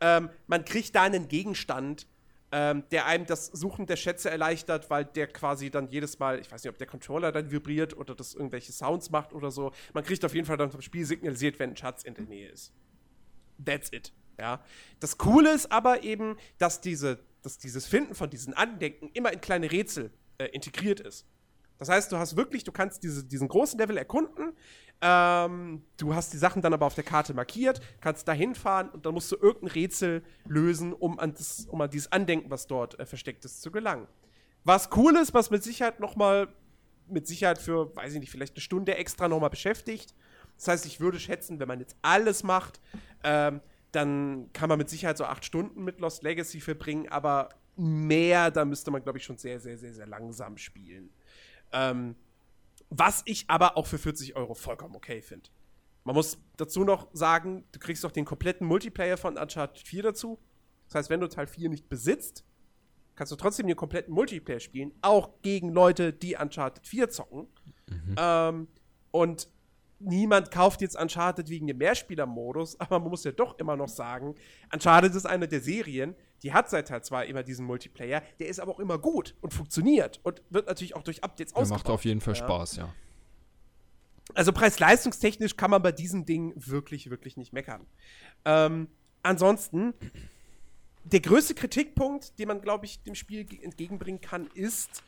[0.01, 2.07] Ähm, man kriegt da einen Gegenstand,
[2.51, 6.51] ähm, der einem das Suchen der Schätze erleichtert, weil der quasi dann jedes Mal, ich
[6.51, 9.71] weiß nicht, ob der Controller dann vibriert oder das irgendwelche Sounds macht oder so.
[9.93, 12.49] Man kriegt auf jeden Fall dann vom Spiel signalisiert, wenn ein Schatz in der Nähe
[12.49, 12.71] ist.
[13.63, 14.13] That's it.
[14.39, 14.63] Ja.
[14.99, 19.41] Das Coole ist aber eben, dass, diese, dass dieses Finden von diesen Andenken immer in
[19.41, 21.25] kleine Rätsel äh, integriert ist.
[21.77, 24.53] Das heißt, du hast wirklich, du kannst diese, diesen großen Level erkunden,
[25.01, 29.05] ähm, du hast die Sachen dann aber auf der Karte markiert, kannst da hinfahren und
[29.05, 32.99] dann musst du irgendein Rätsel lösen, um an, das, um an dieses Andenken, was dort
[32.99, 34.07] äh, versteckt ist, zu gelangen.
[34.63, 36.47] Was cool ist, was mit Sicherheit noch mal
[37.07, 40.15] mit Sicherheit für, weiß ich nicht, vielleicht eine Stunde extra noch mal beschäftigt.
[40.57, 42.79] Das heißt, ich würde schätzen, wenn man jetzt alles macht,
[43.23, 43.61] ähm,
[43.91, 48.65] dann kann man mit Sicherheit so acht Stunden mit Lost Legacy verbringen, aber mehr, da
[48.65, 51.09] müsste man, glaube ich, schon sehr, sehr, sehr, sehr langsam spielen.
[51.71, 52.15] Ähm,
[52.89, 55.49] was ich aber auch für 40 Euro vollkommen okay finde.
[56.03, 60.39] Man muss dazu noch sagen, du kriegst doch den kompletten Multiplayer von Uncharted 4 dazu.
[60.87, 62.45] Das heißt, wenn du Teil 4 nicht besitzt,
[63.15, 67.47] kannst du trotzdem den kompletten Multiplayer spielen, auch gegen Leute, die Uncharted 4 zocken.
[67.87, 68.15] Mhm.
[68.17, 68.67] Ähm,
[69.11, 69.49] und
[69.99, 74.35] niemand kauft jetzt Uncharted wegen dem Mehrspieler-Modus, aber man muss ja doch immer noch sagen,
[74.71, 76.15] Uncharted ist eine der Serien,
[76.45, 79.51] die hat seit Teil 2 immer diesen Multiplayer, der ist aber auch immer gut und
[79.51, 81.83] funktioniert und wird natürlich auch durch Updates ausgebaut.
[81.83, 82.43] Der macht auf jeden Fall ja.
[82.43, 82.93] Spaß, ja.
[84.35, 87.87] Also preis-leistungstechnisch kann man bei diesem Ding wirklich, wirklich nicht meckern.
[88.45, 88.89] Ähm,
[89.23, 89.95] ansonsten,
[91.03, 95.01] der größte Kritikpunkt, den man, glaube ich, dem Spiel entgegenbringen kann, ist,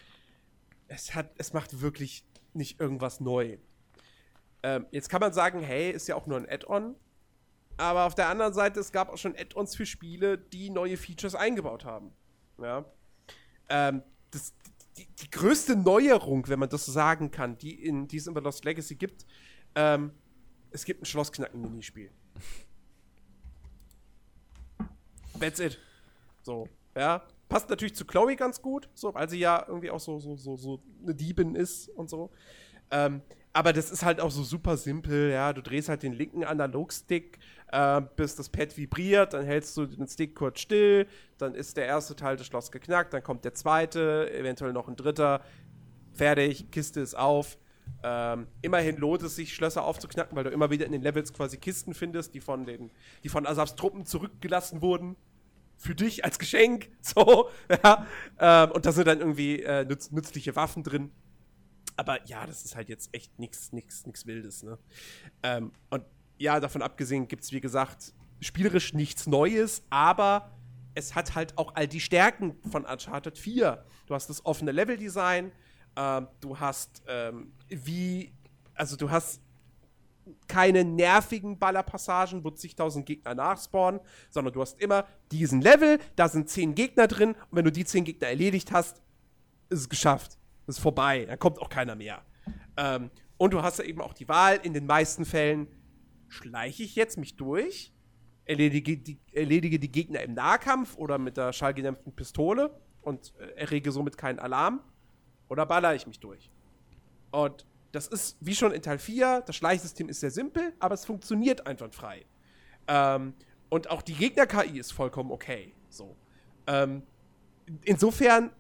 [0.88, 3.60] es, hat, es macht wirklich nicht irgendwas neu.
[4.64, 6.96] Ähm, jetzt kann man sagen, hey, ist ja auch nur ein Add-on.
[7.78, 11.36] Aber auf der anderen Seite, es gab auch schon Add-ons für Spiele, die neue Features
[11.36, 12.12] eingebaut haben.
[12.60, 12.86] Ja.
[13.70, 14.02] Ähm,
[14.32, 14.54] das,
[14.98, 18.34] die, die, größte Neuerung, wenn man das so sagen kann, die, in, die es in
[18.34, 19.28] The Lost Legacy gibt,
[19.76, 20.12] ähm,
[20.72, 22.10] es gibt ein Schlossknacken-Minispiel.
[25.40, 25.80] That's it.
[26.42, 27.24] So, ja.
[27.48, 30.58] Passt natürlich zu Chloe ganz gut, so, weil sie ja irgendwie auch so, so, so,
[30.58, 32.32] so eine Diebin ist und so.
[32.92, 33.22] Ähm,
[33.58, 35.52] aber das ist halt auch so super simpel, ja.
[35.52, 37.40] Du drehst halt den linken Analogstick,
[37.72, 41.08] äh, bis das Pad vibriert, dann hältst du den Stick kurz still,
[41.40, 44.96] dann ist der erste Teil des Schloss geknackt, dann kommt der zweite, eventuell noch ein
[44.96, 45.42] dritter.
[46.14, 47.58] Fertig, Kiste ist auf.
[48.04, 51.58] Ähm, immerhin lohnt es sich, Schlösser aufzuknacken, weil du immer wieder in den Levels quasi
[51.58, 52.92] Kisten findest, die von den,
[53.24, 55.16] die von Asafs Truppen zurückgelassen wurden.
[55.78, 56.90] Für dich als Geschenk.
[57.02, 58.06] So, ja.
[58.40, 61.12] Ähm, und da sind dann irgendwie äh, nütz nützliche Waffen drin
[61.98, 64.78] aber ja, das ist halt jetzt echt nichts nix, nix Wildes, ne?
[65.44, 66.04] Ähm, und
[66.38, 70.52] ja, davon abgesehen gibt es, wie gesagt, spielerisch nichts Neues, aber
[70.94, 73.84] es hat halt auch all die Stärken von Uncharted 4.
[74.06, 75.52] Du hast das offene Leveldesign,
[75.96, 78.32] ähm, du hast ähm, wie,
[78.76, 79.42] also du hast
[80.48, 86.50] keine nervigen Ballerpassagen, wo zigtausend Gegner nachspawnen, sondern du hast immer diesen Level, da sind
[86.50, 89.02] zehn Gegner drin und wenn du die zehn Gegner erledigt hast,
[89.70, 90.38] ist es geschafft.
[90.68, 91.26] Ist vorbei.
[91.26, 92.22] Da kommt auch keiner mehr.
[92.76, 95.68] Ähm, und du hast ja eben auch die Wahl, in den meisten Fällen
[96.28, 97.94] schleiche ich jetzt mich durch,
[98.46, 103.92] erledige die, erledige die Gegner im Nahkampf oder mit der schallgedämpften Pistole und äh, errege
[103.92, 104.82] somit keinen Alarm,
[105.50, 106.52] oder baller ich mich durch.
[107.32, 111.06] Und das ist wie schon in Teil 4, das Schleichsystem ist sehr simpel, aber es
[111.06, 112.26] funktioniert einwandfrei.
[112.88, 113.34] Ähm,
[113.70, 115.74] und auch die Gegner-KI ist vollkommen okay.
[115.90, 116.16] So.
[116.68, 117.04] Ähm,
[117.84, 118.52] insofern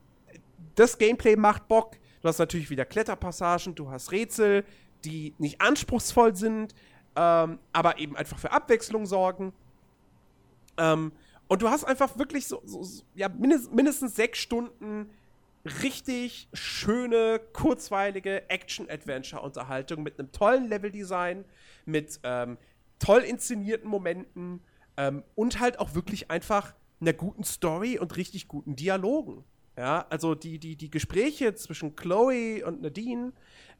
[0.78, 1.98] das Gameplay macht Bock.
[2.22, 4.64] Du hast natürlich wieder Kletterpassagen, du hast Rätsel,
[5.04, 6.74] die nicht anspruchsvoll sind,
[7.16, 9.54] ähm, aber eben einfach für Abwechslung sorgen.
[10.78, 11.12] Ähm,
[11.48, 15.10] und du hast einfach wirklich so, so, so ja, mindest, mindestens sechs Stunden
[15.82, 21.44] richtig schöne, kurzweilige Action-Adventure-Unterhaltung mit einem tollen Leveldesign,
[21.86, 22.58] mit ähm,
[22.99, 24.62] toll inszenierten Momenten
[24.95, 29.44] ähm, und halt auch wirklich einfach einer guten Story und richtig guten Dialogen.
[29.78, 33.32] Ja, also die, die, die Gespräche zwischen Chloe und Nadine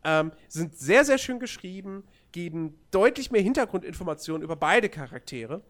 [0.04, 5.64] ähm, sind sehr, sehr schön geschrieben, geben deutlich mehr Hintergrundinformationen über beide Charaktere.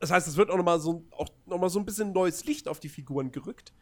[0.00, 1.04] Das heißt, es wird auch nochmal so,
[1.44, 3.74] noch so ein bisschen neues Licht auf die Figuren gerückt.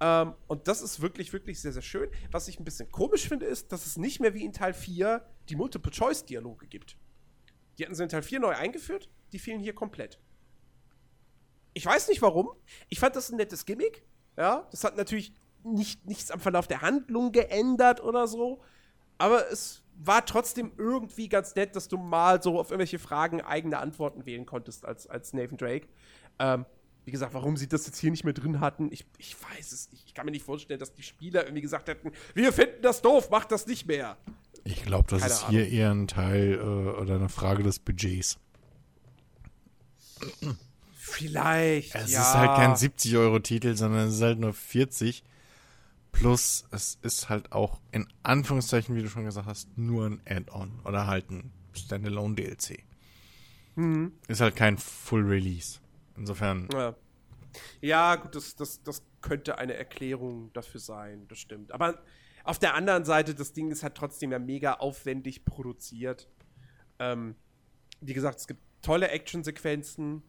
[0.00, 2.08] Ähm, und das ist wirklich, wirklich sehr, sehr schön.
[2.30, 5.22] Was ich ein bisschen komisch finde, ist, dass es nicht mehr wie in Teil 4
[5.50, 6.96] die Multiple-Choice-Dialoge gibt.
[7.78, 10.18] Die hatten sie in Teil 4 neu eingeführt, die fehlen hier komplett.
[11.74, 12.50] Ich weiß nicht warum.
[12.88, 14.02] Ich fand das ein nettes Gimmick.
[14.40, 15.34] Ja, das hat natürlich
[15.64, 18.62] nicht, nichts am Verlauf der Handlung geändert oder so.
[19.18, 23.76] Aber es war trotzdem irgendwie ganz nett, dass du mal so auf irgendwelche Fragen eigene
[23.76, 25.88] Antworten wählen konntest als, als Nathan Drake.
[26.38, 26.64] Ähm,
[27.04, 29.90] wie gesagt, warum sie das jetzt hier nicht mehr drin hatten, ich, ich weiß es
[29.90, 30.06] nicht.
[30.06, 33.28] Ich kann mir nicht vorstellen, dass die Spieler irgendwie gesagt hätten, wir finden das doof,
[33.28, 34.16] macht das nicht mehr.
[34.64, 35.50] Ich glaube, das Keine ist Ahnung.
[35.50, 36.62] hier eher ein Teil äh,
[36.98, 38.38] oder eine Frage des Budgets.
[41.10, 41.94] Vielleicht.
[41.94, 42.20] Es ja.
[42.20, 45.22] ist halt kein 70-Euro-Titel, sondern es ist halt nur 40.
[46.12, 50.80] Plus, es ist halt auch in Anführungszeichen, wie du schon gesagt hast, nur ein Add-on
[50.84, 52.82] oder halt ein Standalone-DLC.
[53.76, 54.12] Mhm.
[54.28, 55.78] Ist halt kein Full Release.
[56.16, 56.68] Insofern.
[56.72, 56.96] Ja,
[57.80, 61.72] ja gut, das, das, das könnte eine Erklärung dafür sein, das stimmt.
[61.72, 62.02] Aber
[62.44, 66.28] auf der anderen Seite, das Ding ist halt trotzdem ja mega aufwendig produziert.
[66.98, 67.36] Ähm,
[68.00, 70.22] wie gesagt, es gibt tolle Actionsequenzen.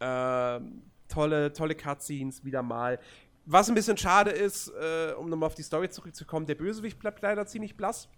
[0.00, 2.98] Ähm, tolle, tolle Cutscenes wieder mal.
[3.44, 7.22] Was ein bisschen schade ist, äh, um nochmal auf die Story zurückzukommen, der Bösewicht bleibt
[7.22, 8.08] leider ziemlich blass.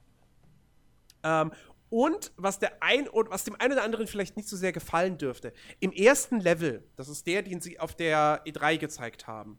[1.23, 1.53] Ähm,
[1.91, 5.19] und was der ein und was dem einen oder anderen vielleicht nicht so sehr gefallen
[5.19, 9.59] dürfte, im ersten Level, das ist der, den sie auf der E3 gezeigt haben.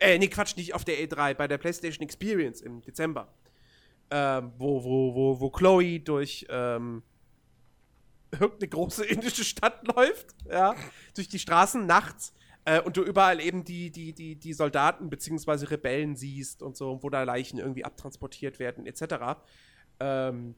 [0.00, 3.32] Äh, nee, Quatsch, nicht auf der E3, bei der PlayStation Experience im Dezember.
[4.10, 7.02] Ähm, wo, wo, wo, wo Chloe durch ähm,
[8.32, 10.74] irgendeine große indische Stadt läuft, ja,
[11.14, 12.32] durch die Straßen nachts
[12.64, 15.66] äh, und du überall eben die, die, die, die Soldaten bzw.
[15.66, 19.40] Rebellen siehst und so, wo da Leichen irgendwie abtransportiert werden, etc.
[20.00, 20.54] Ähm,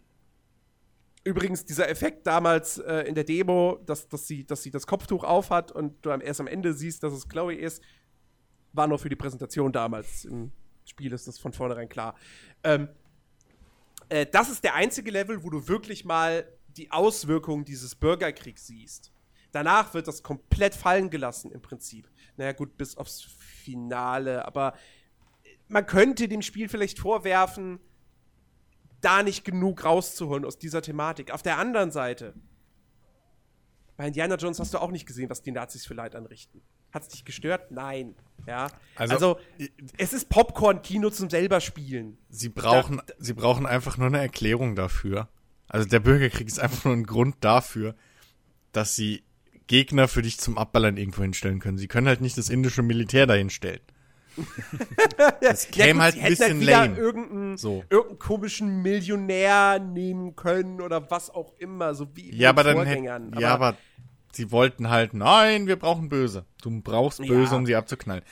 [1.23, 5.23] übrigens, dieser Effekt damals äh, in der Demo, dass, dass, sie, dass sie das Kopftuch
[5.23, 7.83] aufhat und du erst am Ende siehst, dass es Chloe ist,
[8.73, 10.25] war nur für die Präsentation damals.
[10.25, 10.51] Im
[10.85, 12.17] Spiel ist das von vornherein klar.
[12.65, 12.89] Ähm,
[14.09, 16.45] äh, das ist der einzige Level, wo du wirklich mal
[16.77, 19.13] die Auswirkungen dieses Bürgerkriegs siehst.
[19.53, 22.09] Danach wird das komplett fallen gelassen im Prinzip.
[22.37, 24.75] Naja, gut, bis aufs Finale, aber
[25.69, 27.81] man könnte dem Spiel vielleicht vorwerfen,
[29.01, 31.31] da nicht genug rauszuholen aus dieser Thematik.
[31.33, 32.35] Auf der anderen Seite,
[33.97, 36.63] bei Indiana Jones hast du auch nicht gesehen, was die Nazis für Leid anrichten.
[36.93, 37.71] Hat es dich gestört?
[37.71, 38.15] Nein.
[38.47, 38.69] Ja.
[38.97, 39.41] Also- Also,
[39.97, 42.19] es ist Popcorn-Kino zum selber spielen.
[42.31, 45.29] Sie brauchen, sie brauchen einfach nur eine Erklärung dafür.
[45.71, 47.95] Also der Bürgerkrieg ist einfach nur ein Grund dafür,
[48.73, 49.23] dass sie
[49.69, 51.79] Gegner für dich zum Abballern irgendwo hinstellen können.
[51.79, 53.81] Sie können halt nicht das indische Militär dahin stellen.
[55.41, 56.97] Das käme gut, halt ein bisschen wieder lame.
[56.97, 57.85] Irgendeinen, So.
[57.91, 62.65] irgendeinen komischen Millionär nehmen können oder was auch immer, so wie in Ja, den aber
[62.65, 63.33] dann Vorgängern.
[63.33, 63.77] hätt, ja, aber
[64.33, 66.47] sie wollten halt, nein, wir brauchen Böse.
[66.63, 67.57] Du brauchst Böse, Ja.
[67.57, 68.25] um sie abzuknallen.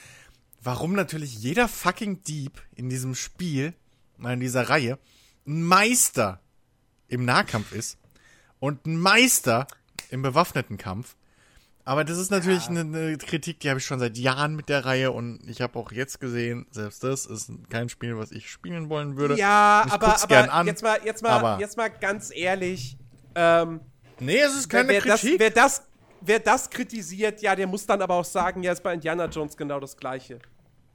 [0.62, 3.74] Warum natürlich jeder fucking Dieb in diesem Spiel,
[4.16, 4.98] mal in dieser Reihe,
[5.46, 6.40] ein Meister
[7.08, 7.98] im Nahkampf ist
[8.60, 9.66] und ein Meister
[10.10, 11.14] im bewaffneten Kampf.
[11.84, 14.84] Aber das ist natürlich eine, eine Kritik, die habe ich schon seit Jahren mit der
[14.84, 18.90] Reihe und ich habe auch jetzt gesehen, selbst das ist kein Spiel, was ich spielen
[18.90, 19.38] wollen würde.
[19.38, 22.98] ja, ich aber, aber an, jetzt mal, jetzt mal, aber- jetzt mal ganz ehrlich,
[23.34, 23.80] ähm,
[24.20, 25.40] Nee, es ist keine wer, das, Kritik.
[25.40, 25.82] wer, das,
[26.20, 29.56] wer das kritisiert, ja, der muss dann aber auch sagen, ja, ist bei Indiana Jones
[29.56, 30.40] genau das Gleiche.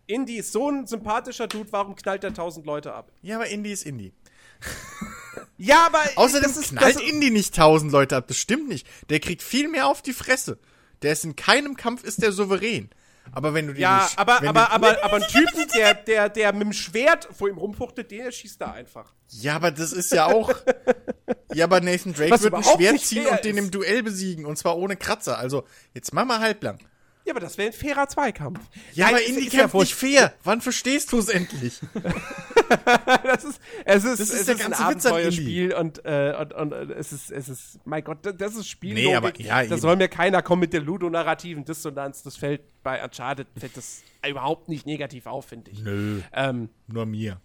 [0.05, 3.09] Indy ist so ein sympathischer Dude, warum knallt er tausend Leute ab?
[3.23, 4.13] ja, aber Indie ist Indie.
[5.57, 8.25] Ja, aber Außerdem das ist, knallt das, Indy nicht tausend Leute ab.
[8.27, 8.87] Das stimmt nicht.
[9.09, 10.57] Der kriegt viel mehr auf die Fresse.
[11.01, 12.89] Der ist in keinem Kampf ist der souverän.
[13.31, 16.29] Aber wenn du die Ja, nicht, aber, aber, du, aber, aber ein Typen, der, der,
[16.29, 19.13] der mit dem Schwert vor ihm rumfuchtet, der schießt da einfach.
[19.29, 20.51] ja, aber das ist ja auch.
[21.53, 24.57] ja, aber Nathan Drake Was wird ein Schwert ziehen und den im Duell besiegen und
[24.57, 25.37] zwar ohne Kratzer.
[25.37, 26.79] Also jetzt mach mal halblang.
[27.25, 28.59] Ja, aber das wäre ein fairer Zweikampf.
[28.93, 30.33] Ja, Nein, aber ist ja nicht fair.
[30.43, 31.79] Wann verstehst du es endlich?
[33.23, 36.71] das ist, es ist, Das ist es der ist ein Abenteuerspiel und, äh, und, und
[36.73, 39.05] äh, es ist, es ist, mein Gott, das- ist Spiellogik.
[39.07, 42.23] Nee, aber- ja, da soll mir keiner kommen mit der ludonarrativen Dissonanz.
[42.23, 45.79] Das fällt bei Uncharted fällt das überhaupt nicht negativ auf, finde ich.
[45.79, 47.39] Nö, Ähm, nur mir.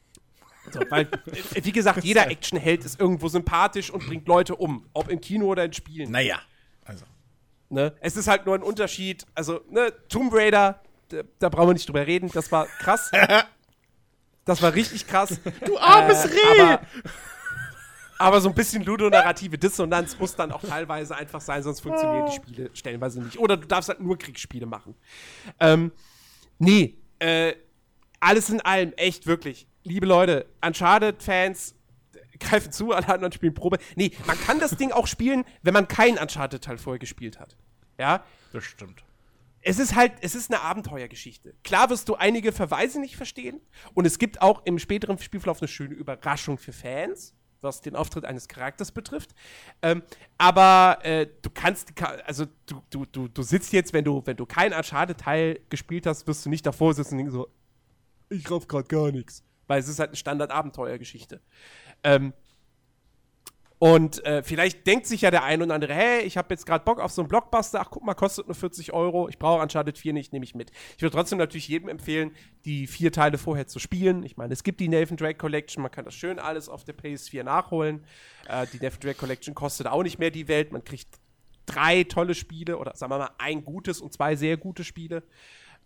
[0.72, 1.02] so, weil,
[1.54, 4.86] äh, wie gesagt, jeder Actionheld ist irgendwo sympathisch und bringt Leute um.
[4.92, 6.10] Ob im Kino oder in Spielen.
[6.10, 6.40] Naja.
[6.84, 7.04] Also.
[7.70, 7.94] Ne?
[8.00, 9.26] Es ist halt nur ein Unterschied.
[9.34, 12.30] Also, ne, Tomb Raider, da, da brauchen wir nicht drüber reden.
[12.32, 13.10] Das war krass.
[14.44, 15.38] das war richtig krass.
[15.64, 16.60] Du armes Äh, Reh!
[16.60, 16.80] Aber,
[18.18, 22.32] aber so ein bisschen ludonarrative Dissonanz muss dann auch teilweise einfach sein, sonst funktionieren die
[22.36, 23.38] Spiele stellenweise nicht.
[23.38, 24.94] Oder du darfst halt nur Kriegsspiele machen.
[25.60, 25.92] Ähm,
[26.58, 27.54] nee, äh,
[28.20, 29.68] alles in allem, echt wirklich.
[29.84, 31.74] Liebe Leute, Uncharted-Fans,
[32.40, 33.78] greifen zu, alle anderen spielen Probe.
[33.96, 37.56] Nee, man kann das Ding auch spielen, wenn man keinen Uncharted-Teil vorher gespielt hat.
[37.98, 39.02] Ja, Das stimmt.
[39.62, 41.54] es ist halt, es ist eine Abenteuergeschichte.
[41.64, 43.60] Klar wirst du einige Verweise nicht verstehen
[43.94, 48.24] und es gibt auch im späteren Spielverlauf eine schöne Überraschung für Fans, was den Auftritt
[48.24, 49.30] eines Charakters betrifft.
[49.82, 50.02] Ähm,
[50.38, 51.92] aber äh, du kannst,
[52.24, 56.28] also du, du, du, du sitzt jetzt, wenn du, wenn du keinen Uncharted-Teil gespielt hast,
[56.28, 57.48] wirst du nicht davor sitzen und denken so,
[58.30, 59.42] ich raff grad gar nichts.
[59.66, 61.40] Weil es ist halt eine Standard-Abenteuergeschichte.
[62.04, 62.32] Ähm,
[63.80, 66.84] und äh, vielleicht denkt sich ja der ein oder andere, hey, ich habe jetzt gerade
[66.84, 69.96] Bock auf so einen Blockbuster, ach guck mal, kostet nur 40 Euro, ich brauche Uncharted
[69.96, 70.72] 4 nicht, nehme ich mit.
[70.96, 72.32] Ich würde trotzdem natürlich jedem empfehlen,
[72.64, 74.24] die vier Teile vorher zu spielen.
[74.24, 76.96] Ich meine, es gibt die Nathan Drake Collection, man kann das schön alles auf der
[76.96, 78.04] PS4 nachholen.
[78.48, 81.08] Äh, die Nathan Drake Collection kostet auch nicht mehr die Welt, man kriegt
[81.66, 85.22] drei tolle Spiele oder sagen wir mal ein gutes und zwei sehr gute Spiele.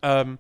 [0.01, 0.39] Ähm,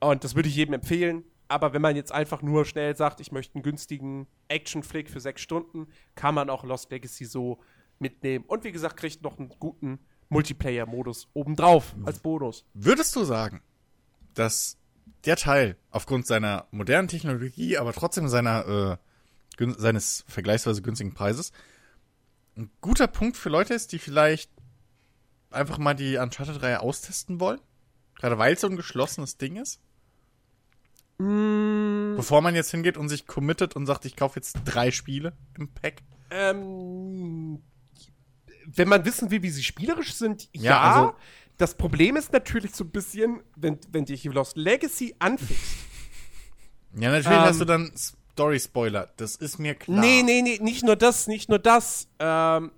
[0.00, 1.24] und das würde ich jedem empfehlen.
[1.48, 5.42] Aber wenn man jetzt einfach nur schnell sagt, ich möchte einen günstigen Action-Flick für sechs
[5.42, 7.60] Stunden, kann man auch Lost Legacy so
[7.98, 8.44] mitnehmen.
[8.46, 12.64] Und wie gesagt, kriegt noch einen guten Multiplayer-Modus obendrauf als Bonus.
[12.74, 13.62] Würdest du sagen,
[14.34, 14.76] dass
[15.24, 18.98] der Teil aufgrund seiner modernen Technologie, aber trotzdem seiner,
[19.58, 21.52] äh, seines vergleichsweise günstigen Preises,
[22.56, 24.50] ein guter Punkt für Leute ist, die vielleicht
[25.50, 27.60] einfach mal die Uncharted-Reihe austesten wollen?
[28.16, 29.80] Gerade weil es so ein geschlossenes Ding ist?
[31.18, 35.68] Bevor man jetzt hingeht und sich committet und sagt, ich kaufe jetzt drei Spiele im
[35.68, 36.02] Pack.
[36.30, 37.62] Ähm,
[38.66, 40.62] wenn man wissen will, wie sie spielerisch sind, ja.
[40.62, 41.14] Ja, also-
[41.58, 45.62] das Problem ist natürlich so ein bisschen, wenn, wenn dich Lost Legacy anfixt.
[46.98, 47.44] Ja, natürlich Ähm.
[47.44, 47.92] hast du dann
[48.32, 49.12] Story-Spoiler.
[49.18, 50.00] Das ist mir klar.
[50.00, 52.08] Nee, nee, nee, nicht nur das, nicht nur das.
[52.18, 52.70] Ähm,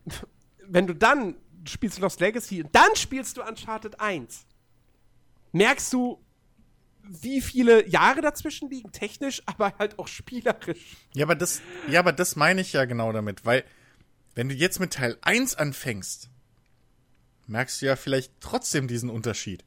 [0.67, 4.45] wenn du dann spielst Lost Legacy und dann spielst du Uncharted 1,
[5.53, 6.19] merkst du,
[7.09, 10.97] wie viele Jahre dazwischen liegen, technisch, aber halt auch spielerisch.
[11.15, 13.65] Ja, aber das, ja, aber das meine ich ja genau damit, weil
[14.35, 16.31] wenn du jetzt mit Teil 1 anfängst,
[17.47, 19.65] merkst du ja vielleicht trotzdem diesen Unterschied.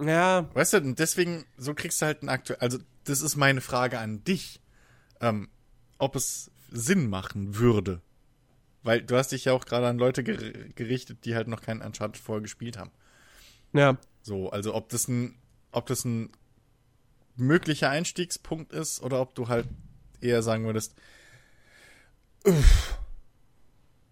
[0.00, 3.60] Ja, Weißt du, und deswegen, so kriegst du halt ein aktuell, also das ist meine
[3.60, 4.60] Frage an dich,
[5.20, 5.48] ähm,
[5.98, 8.00] ob es Sinn machen würde.
[8.82, 10.36] Weil du hast dich ja auch gerade an Leute ger
[10.74, 12.90] gerichtet, die halt noch keinen Uncharted vorher gespielt haben.
[13.72, 13.96] Ja.
[14.22, 15.36] So, also ob das ein,
[15.74, 16.30] ob das ein
[17.36, 19.68] möglicher Einstiegspunkt ist oder ob du halt
[20.20, 20.94] eher sagen würdest,
[22.44, 22.98] uff,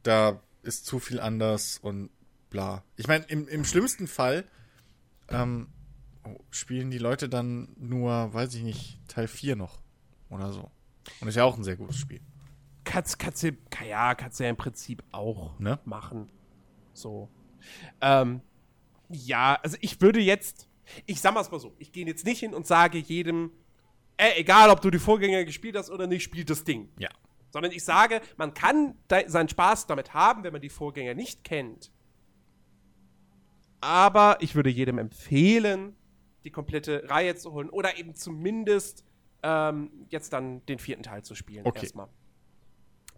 [0.03, 2.11] da ist zu viel anders und
[2.51, 2.85] bla.
[2.97, 4.45] Ich meine, im, im schlimmsten Fall
[5.29, 5.69] ähm,
[6.51, 9.81] spielen die Leute dann nur, weiß ich nicht, Teil 4 noch
[10.29, 10.71] oder so.
[11.21, 12.21] Und ist ja auch ein sehr gutes Spiel.
[12.85, 13.57] Kannst du,
[13.87, 15.79] ja, kannst ja im Prinzip auch Ne?
[15.85, 16.29] machen.
[16.95, 17.29] So.
[18.01, 18.41] Ähm,
[19.09, 20.69] ja, also ich würde jetzt,
[21.07, 23.53] ich sag mal's mal so, ich gehe jetzt nicht hin und sage jedem,
[24.17, 26.91] äh, egal ob du die Vorgänger gespielt hast oder nicht, spielt das Ding.
[26.99, 27.09] Ja.
[27.51, 28.95] Sondern ich sage, man kann
[29.27, 31.93] seinen Spaß damit haben, wenn man die Vorgänger nicht kennt.
[33.81, 35.97] Aber ich würde jedem empfehlen,
[36.45, 39.05] die komplette Reihe zu holen oder eben zumindest
[39.43, 41.67] ähm, jetzt dann den vierten Teil zu spielen.
[41.67, 41.81] Okay.
[41.81, 42.09] Erstmal.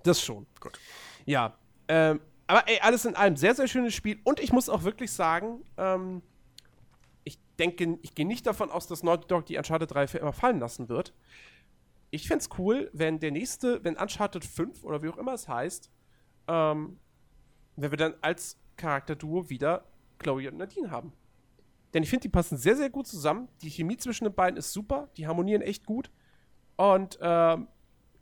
[0.02, 0.46] Das schon.
[0.60, 0.78] Gut.
[1.26, 1.56] Ja.
[1.88, 4.20] Ähm, aber ey, alles in allem sehr, sehr schönes Spiel.
[4.24, 6.22] Und ich muss auch wirklich sagen, ähm,
[7.58, 10.58] denke, ich gehe nicht davon aus, dass Naughty Dog die Uncharted 3 für immer fallen
[10.58, 11.12] lassen wird.
[12.10, 15.48] Ich fände es cool, wenn der nächste, wenn Uncharted 5 oder wie auch immer es
[15.48, 15.90] heißt,
[16.48, 16.98] ähm,
[17.76, 19.84] wenn wir dann als Charakterduo wieder
[20.18, 21.12] Chloe und Nadine haben.
[21.92, 23.48] Denn ich finde, die passen sehr, sehr gut zusammen.
[23.62, 25.08] Die Chemie zwischen den beiden ist super.
[25.16, 26.10] Die harmonieren echt gut.
[26.76, 27.68] Und ähm,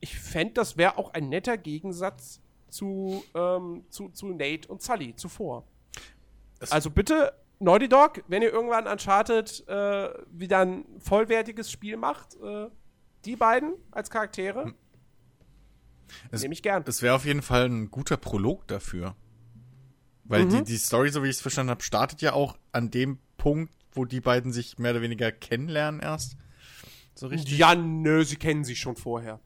[0.01, 5.15] ich fände, das wäre auch ein netter Gegensatz zu, ähm, zu, zu Nate und Sully
[5.17, 5.65] zuvor.
[6.61, 7.33] Es- also bitte,
[7.63, 12.69] Naughty Dog, wenn ihr irgendwann Uncharted äh, wieder ein vollwertiges Spiel macht, äh,
[13.25, 14.75] die beiden als Charaktere,
[16.31, 16.83] Es- nehme ich gern.
[16.87, 19.15] Es wäre auf jeden Fall ein guter Prolog dafür.
[20.25, 23.19] Weil die, die Story, so wie ich es verstanden habe, startet ja auch an dem
[23.37, 26.37] Punkt, wo die beiden sich mehr oder weniger kennenlernen erst.
[27.15, 27.59] So richtig?
[27.59, 29.41] Ja, nö, sie kennen sich schon vorher.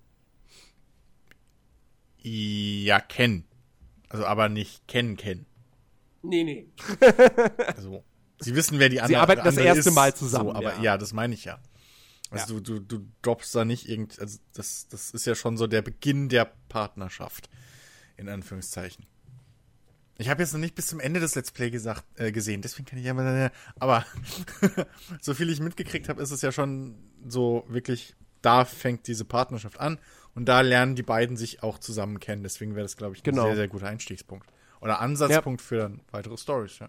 [2.18, 3.44] Ja, kennen.
[4.09, 5.47] Also aber nicht kennen, kennen.
[6.28, 6.69] Nee, nee.
[7.77, 8.05] Also,
[8.40, 10.82] sie wissen, wer die andere arbeiten das erste ist, Mal zusammen, So, aber ja.
[10.82, 10.98] ja.
[10.98, 11.59] das meine ich ja.
[12.31, 12.61] Also Ja.
[12.61, 15.82] Du, du, du droppst da nicht irgend, also das, das ist ja schon so der
[15.82, 17.48] Beginn der Partnerschaft.
[18.19, 19.05] In Anführungszeichen.
[20.19, 22.86] Ich habe jetzt noch nicht bis zum Ende des Let's Play gesagt, äh, gesehen, deswegen
[22.86, 24.07] kann ich ja mal, aber
[25.20, 26.97] so viel ich mitgekriegt habe, ist es ja schon
[27.28, 29.98] so wirklich, da fängt diese Partnerschaft an
[30.35, 32.43] und da lernen die beiden sich auch zusammen kennen.
[32.43, 33.44] Deswegen wäre das, glaube ich, ein Genau.
[33.44, 34.48] sehr, sehr guter Einstiegspunkt.
[34.81, 36.89] Oder Ansatzpunkt für dann weitere Stories, ja.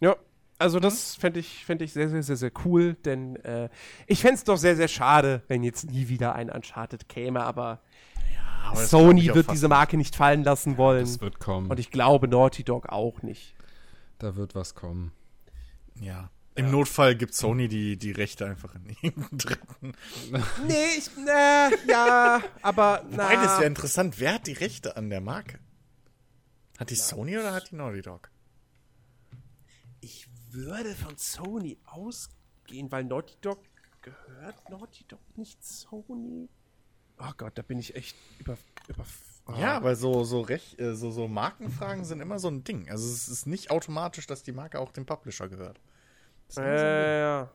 [0.00, 0.16] Ja,
[0.58, 3.68] also das fände ich, fänd ich sehr, sehr, sehr, sehr cool, denn äh,
[4.06, 7.80] ich fände es doch sehr, sehr schade, wenn jetzt nie wieder ein Uncharted käme, aber
[8.64, 11.04] Aber das glaub Sony wird diese Marke nicht fallen lassen wollen.
[11.04, 11.70] Das wird kommen.
[11.70, 13.54] und ich glaube Naughty Dog auch nicht.
[14.18, 15.12] da wird was kommen.
[16.00, 16.30] Ja.
[16.56, 19.92] Im Notfall gibt Sony die, die Rechte einfach in irgendeinen Dritten.
[20.66, 24.18] Nee, ich, na, ja, aber Wobei, das wäre interessant.
[24.18, 25.60] Wer hat die Rechte an der Marke?
[26.78, 28.30] Hat die Sony oder hat die Naughty Dog?
[30.00, 33.60] ich würde von Sony ausgehen, weil Naughty Dog
[34.02, 36.48] gehört Naughty Dog nicht Sony.
[37.18, 38.56] Oh Gott, da bin ich echt über,
[38.88, 39.04] über
[39.46, 39.54] oh.
[39.54, 42.88] Ja, weil so, so, Rech, äh, so, so Markenfragen sind immer so ein Ding.
[42.90, 45.80] Also es ist nicht automatisch, dass die Marke auch dem Publisher gehört.
[46.54, 46.64] Ding.
[46.64, 47.50] Äh, ja.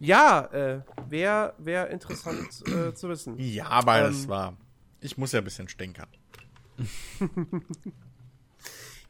[0.00, 3.38] Ja, äh, wäre wär interessant äh, zu wissen.
[3.38, 4.04] Ja, aber Ähm.
[4.06, 4.56] das war.
[5.00, 6.08] Ich muss ja ein bisschen stänkern.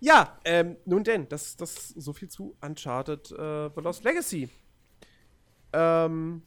[0.01, 4.49] Ja, ähm, nun denn, das, das so viel zu Uncharted äh, The Lost Legacy.
[5.75, 6.43] Ähm,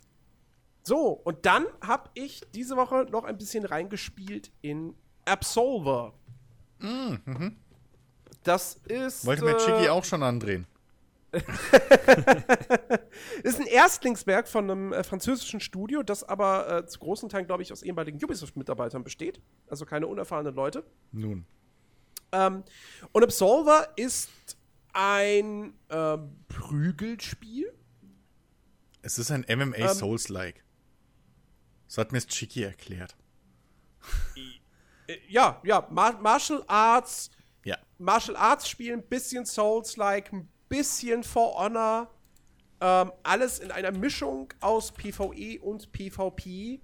[0.82, 4.95] so, und dann habe ich diese Woche noch ein bisschen reingespielt in
[5.26, 6.14] Absolver.
[8.44, 9.26] Das ist.
[9.26, 10.66] Wollte mir Chiki äh, auch schon andrehen.
[13.44, 17.64] Ist ein Erstlingswerk von einem äh, französischen Studio, das aber äh, zu großen Teilen, glaube
[17.64, 19.42] ich, aus ehemaligen Ubisoft-Mitarbeitern besteht.
[19.68, 20.84] Also keine unerfahrenen Leute.
[21.12, 21.46] Nun.
[22.32, 22.64] Ähm,
[23.12, 24.30] und Absolver ist
[24.94, 27.74] ein ähm, Prügelspiel.
[29.02, 29.88] Es ist ein MMA Ähm.
[29.90, 30.64] Souls-like.
[31.88, 33.16] So hat mir es Chiki erklärt.
[35.08, 37.30] Äh, ja, ja, Mar Martial Arts,
[37.66, 37.78] Ja.
[37.98, 42.10] Martial Arts Spiel, ein bisschen Souls-like, ein bisschen For Honor.
[42.82, 46.82] Ähm, alles in einer Mischung aus PvE und PvP.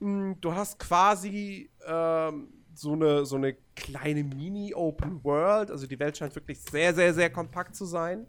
[0.00, 5.70] Mm, Du hast quasi ähm, so, eine, so eine kleine Mini-Open World.
[5.70, 8.26] Also die Welt scheint wirklich sehr, sehr, sehr kompakt zu sein.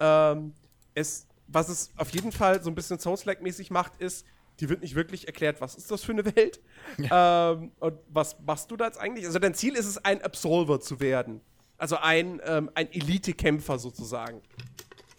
[0.00, 0.54] Ähm,
[0.94, 4.26] es, was es auf jeden Fall so ein bisschen Souls-like-mäßig macht, ist,
[4.58, 6.60] die wird nicht wirklich erklärt, was ist das für eine Welt
[6.98, 9.24] ähm, und was machst du da jetzt eigentlich?
[9.24, 11.40] Also dein Ziel ist es, ein Absolver zu werden.
[11.80, 14.42] Also ein, ähm, ein Elite-Kämpfer sozusagen.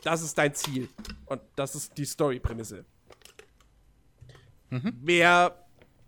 [0.04, 0.90] Das ist dein Ziel.
[1.26, 2.86] Und das ist die Story-Prämisse.
[5.02, 5.66] Mehr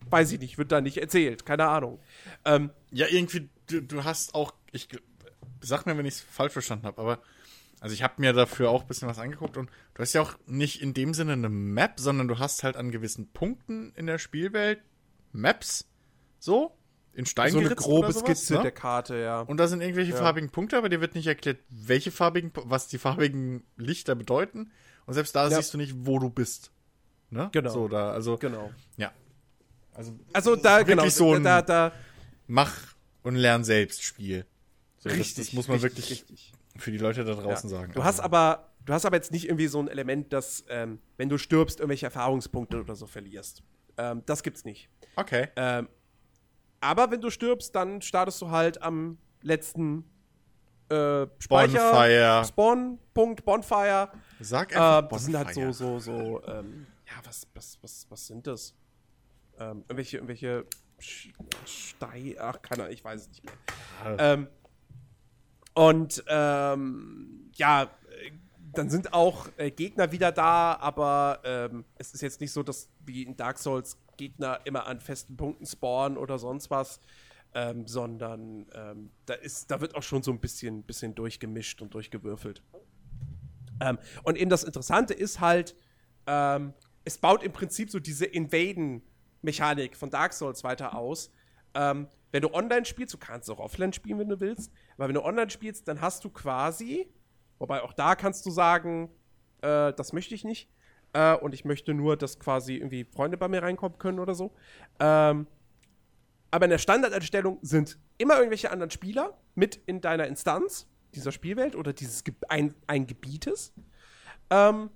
[0.09, 1.99] weiß ich nicht, wird da nicht erzählt, keine Ahnung.
[2.45, 4.87] Ähm, Ja, irgendwie, du, du hast auch, ich
[5.61, 7.19] sag mir, wenn ich es falsch verstanden habe, aber
[7.79, 10.37] also ich habe mir dafür auch ein bisschen was angeguckt und du hast ja auch
[10.45, 14.19] nicht in dem Sinne eine Map, sondern du hast halt an gewissen Punkten in der
[14.19, 14.81] Spielwelt
[15.33, 15.89] Maps,
[16.39, 16.77] so,
[17.13, 18.61] in Stein so eine grobe sowas, Skizze ne?
[18.63, 19.41] der Karte, ja.
[19.41, 20.17] Und da sind irgendwelche Ja.
[20.17, 24.71] farbigen Punkte, aber dir wird nicht erklärt, welche farbigen, was die farbigen Lichter bedeuten.
[25.05, 25.57] Und selbst da Ja.
[25.57, 26.71] siehst du nicht, wo du bist.
[27.29, 27.49] Ne?
[27.51, 27.69] Genau.
[27.71, 28.71] So, da, also, Genau.
[28.97, 29.11] ja.
[29.93, 31.91] Also, Also da, wirklich genau, so ein da, da,
[32.47, 32.73] mach
[33.21, 34.45] und lern selbst Spiel.
[34.97, 35.45] So, das, richtig.
[35.47, 36.53] das muss man richtig, wirklich richtig.
[36.77, 37.77] für die Leute da draußen Ja.
[37.77, 37.93] sagen.
[37.93, 40.99] Du hast Also, aber, du hast aber jetzt nicht irgendwie so ein Element, dass, ähm,
[41.17, 43.61] wenn du stirbst, irgendwelche Erfahrungspunkte oder so verlierst.
[43.97, 44.89] Ähm, das gibt's nicht.
[45.15, 45.49] Okay.
[45.55, 45.87] Ähm,
[46.83, 50.03] aber wenn du stirbst, dann startest du halt am letzten
[50.89, 51.91] äh, Speicher.
[51.91, 52.45] Bonfire.
[52.45, 54.09] Spawn-Punkt, Bonfire.
[54.39, 55.73] Sag Äh, einfach das sind halt so, Bonfire.
[55.73, 58.73] so, so, ähm, ja, was, was, was, was sind das?
[59.57, 60.65] Ähm, irgendwelche, irgendwelche
[60.99, 61.33] Sch-
[61.65, 63.53] Stei, ach, keine Ahnung, ich weiß es nicht mehr.
[64.17, 64.33] Ja.
[64.33, 64.47] Ähm,
[65.75, 67.87] und, ähm, ja, äh,
[68.73, 72.89] dann sind auch äh, Gegner wieder da, aber ähm, es ist jetzt nicht so, dass
[73.05, 76.99] wie in Dark Souls Gegner immer an festen Punkten spawnen oder sonst was,
[77.53, 81.93] ähm, sondern ähm, da, ist, da wird auch schon so ein bisschen, bisschen durchgemischt und
[81.93, 82.63] durchgewürfelt.
[83.79, 85.75] Ähm, und eben das Interessante ist halt,
[86.25, 86.73] ähm,
[87.05, 91.31] es baut im Prinzip so diese Invaden-Mechanik von Dark Souls weiter aus.
[91.73, 95.15] Ähm, wenn du online spielst, du kannst auch offline spielen, wenn du willst, aber wenn
[95.15, 97.07] du online spielst, dann hast du quasi,
[97.59, 99.09] wobei auch da kannst du sagen,
[99.61, 100.69] äh, das möchte ich nicht,
[101.13, 104.53] äh, und ich möchte nur, dass quasi irgendwie Freunde bei mir reinkommen können oder so.
[104.99, 105.47] Ähm,
[106.51, 111.75] aber in der Standardeinstellung sind immer irgendwelche anderen Spieler mit in deiner Instanz dieser Spielwelt
[111.75, 113.73] oder dieses Ge ein, ein Gebietes.
[114.49, 114.89] Ähm,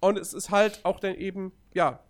[0.00, 2.02] und es ist halt auch dann eben, ja,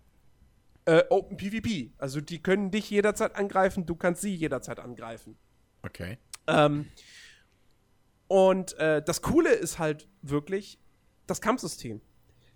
[0.85, 1.93] äh, Open PvP.
[1.97, 5.37] Also die können dich jederzeit angreifen, du kannst sie jederzeit angreifen.
[5.83, 6.17] Okay.
[6.47, 6.87] Ähm,
[8.33, 10.79] und äh, das Coole ist halt wirklich
[11.27, 12.01] das Kampfsystem.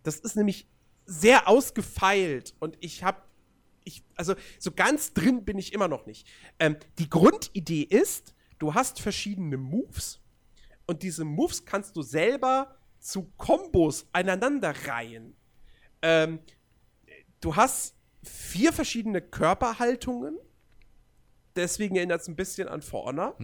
[0.02, 0.68] Das ist nämlich
[1.06, 3.22] sehr ausgefeilt und ich habe,
[3.84, 6.28] ich, also so ganz drin bin ich immer noch nicht.
[6.58, 10.20] Ähm, die Grundidee ist, du hast verschiedene Moves
[10.88, 15.36] und diese Moves kannst du selber zu Kombos aneinanderreihen.
[16.02, 16.40] Ähm,
[17.40, 20.40] du hast vier verschiedene Körperhaltungen.
[21.56, 23.36] Deswegen erinnert es ein bisschen an For Honor.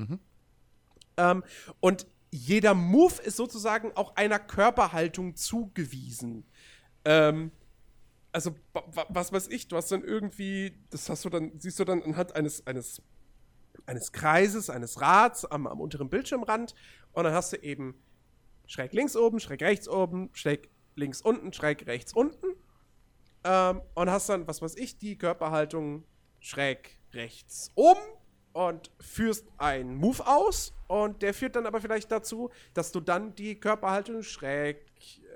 [1.15, 1.43] Ähm,
[1.80, 6.45] und jeder Move ist sozusagen auch einer Körperhaltung zugewiesen.
[7.05, 7.51] Ähm,
[8.31, 11.80] also, wa- wa- was weiß ich, du hast dann irgendwie, das hast du dann, siehst
[11.80, 13.03] du dann anhand eines, eines,
[13.85, 16.73] eines Kreises, eines Rads am, am unteren Bildschirmrand
[17.11, 17.93] und dann hast du eben
[18.65, 22.47] schräg links oben, schräg rechts oben, schräg links unten, schräg rechts unten
[23.43, 26.03] ähm, und hast dann, was weiß ich, die Körperhaltung
[26.39, 27.97] schräg rechts um
[28.53, 33.34] und führst einen Move aus und der führt dann aber vielleicht dazu, dass du dann
[33.34, 34.86] die Körperhaltung schräg,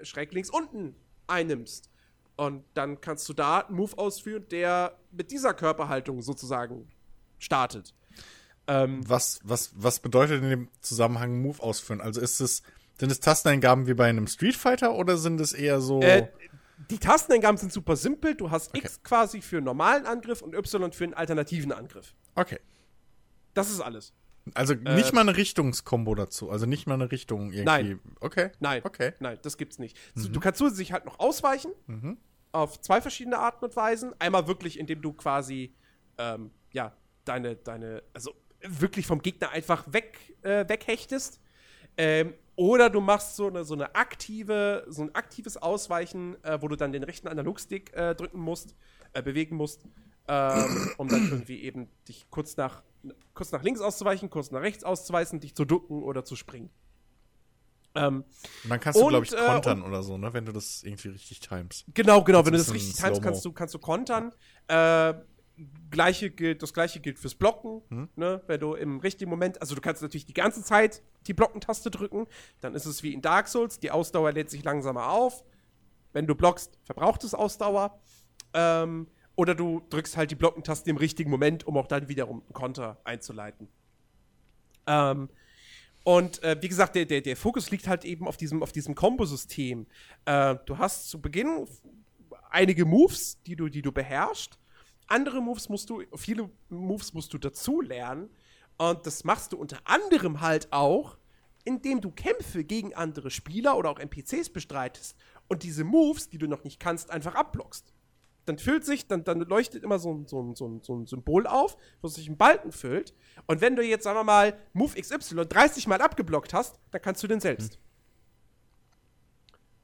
[0.04, 1.90] schräg links unten einnimmst.
[2.36, 6.88] Und dann kannst du da einen Move ausführen, der mit dieser Körperhaltung sozusagen
[7.40, 7.96] startet.
[8.68, 12.02] Ähm, Was, was, was bedeutet in dem Zusammenhang Move ausführen?
[12.02, 12.62] Also ist es,
[13.00, 16.02] sind es Tasteneingaben wie bei einem Street Fighter oder sind es eher so.
[16.02, 16.28] Äh,
[16.92, 18.36] die Tasteneingaben sind super simpel.
[18.36, 22.14] Du hast X quasi für einen normalen Angriff und Y für einen alternativen Angriff.
[22.36, 22.60] okay.
[23.56, 24.14] Das ist alles.
[24.54, 26.50] Also nicht mal eine Richtungskombo dazu.
[26.50, 27.60] Also nicht mal eine Richtung irgendwie.
[27.62, 28.00] Äh, Nein.
[28.20, 28.52] Okay.
[28.60, 29.14] Nein, Okay.
[29.20, 29.98] nein, das gibt's nicht.
[30.16, 31.72] So, Du kannst zusätzlich halt noch ausweichen
[32.52, 34.14] auf zwei verschiedene Arten und Weisen.
[34.20, 35.74] Einmal wirklich, indem du quasi
[36.18, 36.94] ähm, ja
[37.26, 41.40] deine deine also wirklich vom Gegner einfach weg äh, weghechtest.
[41.98, 46.68] Ähm, oder du machst so eine, so eine aktive, so ein aktives Ausweichen, äh, wo
[46.68, 48.76] du dann den rechten Analogstick äh, drücken musst,
[49.14, 49.84] äh, bewegen musst,
[50.28, 52.82] ähm, um dann irgendwie eben dich kurz nach,
[53.34, 56.70] kurz nach links auszuweichen, kurz nach rechts auszuweichen, dich zu ducken oder zu springen.
[57.96, 58.24] Ähm,
[58.64, 60.34] Und dann kannst du, Und, glaube ich, äh, kontern oder so, ne?
[60.34, 61.86] Wenn du das irgendwie richtig timest.
[61.94, 62.46] Genau, genau.
[62.46, 64.34] Wenn du Das richtig timest, kannst du, kannst du kontern.
[64.68, 65.14] Äh,
[65.90, 67.82] gleiche gilt, das gleiche gilt fürs Blocken.
[67.90, 68.10] Hm?
[68.16, 68.42] Ne?
[68.48, 72.28] Wenn du im richtigen Moment, also du kannst natürlich die ganze Zeit die Blockentaste drücken,
[72.62, 75.44] dann ist es wie in Dark Souls, die Ausdauer lädt sich langsamer auf.
[76.14, 78.00] Wenn du blockst, verbraucht es Ausdauer.
[78.54, 79.08] Ähm,
[79.38, 82.98] oder du drückst halt die Blockentaste im richtigen Moment, um auch dann wiederum einen Konter
[83.04, 83.70] einzuleiten.
[84.88, 85.30] Ähm,
[86.04, 88.96] und äh, wie gesagt, der, der, der Fokus liegt halt eben auf diesem, auf diesem
[88.96, 89.86] Kombosystem.
[90.26, 91.68] Äh, du hast zu Beginn
[92.50, 94.58] einige Moves, die du, die du beherrschst.
[95.06, 98.30] Andere Moves musst du, viele Moves musst du dazu lernen.
[98.78, 101.18] Und das machst du unter anderem halt auch,
[101.64, 105.16] indem du Kämpfe gegen andere Spieler oder auch NPCs bestreitest
[105.48, 107.94] und diese Moves, die du noch nicht kannst, einfach abblockst.
[108.48, 111.06] Dann füllt sich, dann, dann leuchtet immer so ein, so, ein, so, ein, so ein
[111.06, 113.14] Symbol auf, wo sich ein Balken füllt.
[113.46, 117.22] Und wenn du jetzt, sagen wir mal, Move XY 30 Mal abgeblockt hast, dann kannst
[117.24, 117.76] du den selbst.
[117.76, 117.82] Hm.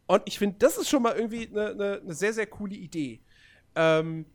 [0.07, 3.21] Und ich finde, das ist schon mal irgendwie eine ne, ne sehr, sehr coole Idee.
[3.75, 4.25] Ähm,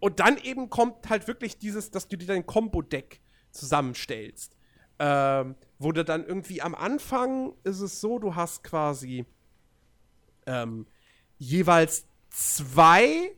[0.00, 3.20] und dann eben kommt halt wirklich dieses, dass du dir dein Combo-Deck
[3.50, 4.56] zusammenstellst.
[5.00, 9.24] Ähm, wo du dann irgendwie am Anfang ist es so, du hast quasi
[10.46, 10.86] ähm,
[11.38, 13.36] jeweils zwei,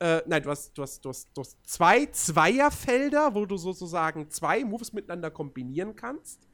[0.00, 4.30] äh, nein, du hast, du, hast, du, hast, du hast zwei Zweierfelder, wo du sozusagen
[4.30, 6.48] zwei Moves miteinander kombinieren kannst.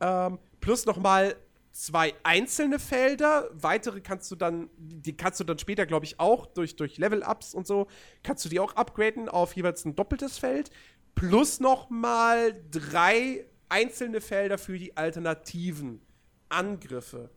[0.00, 1.36] Ähm, plus nochmal
[1.72, 3.50] zwei einzelne Felder.
[3.52, 7.54] Weitere kannst du dann, die kannst du dann später, glaube ich, auch durch, durch Level-Ups
[7.54, 7.86] und so,
[8.22, 10.70] kannst du die auch upgraden auf jeweils ein doppeltes Feld.
[11.14, 16.02] Plus nochmal drei einzelne Felder für die alternativen
[16.48, 17.30] Angriffe.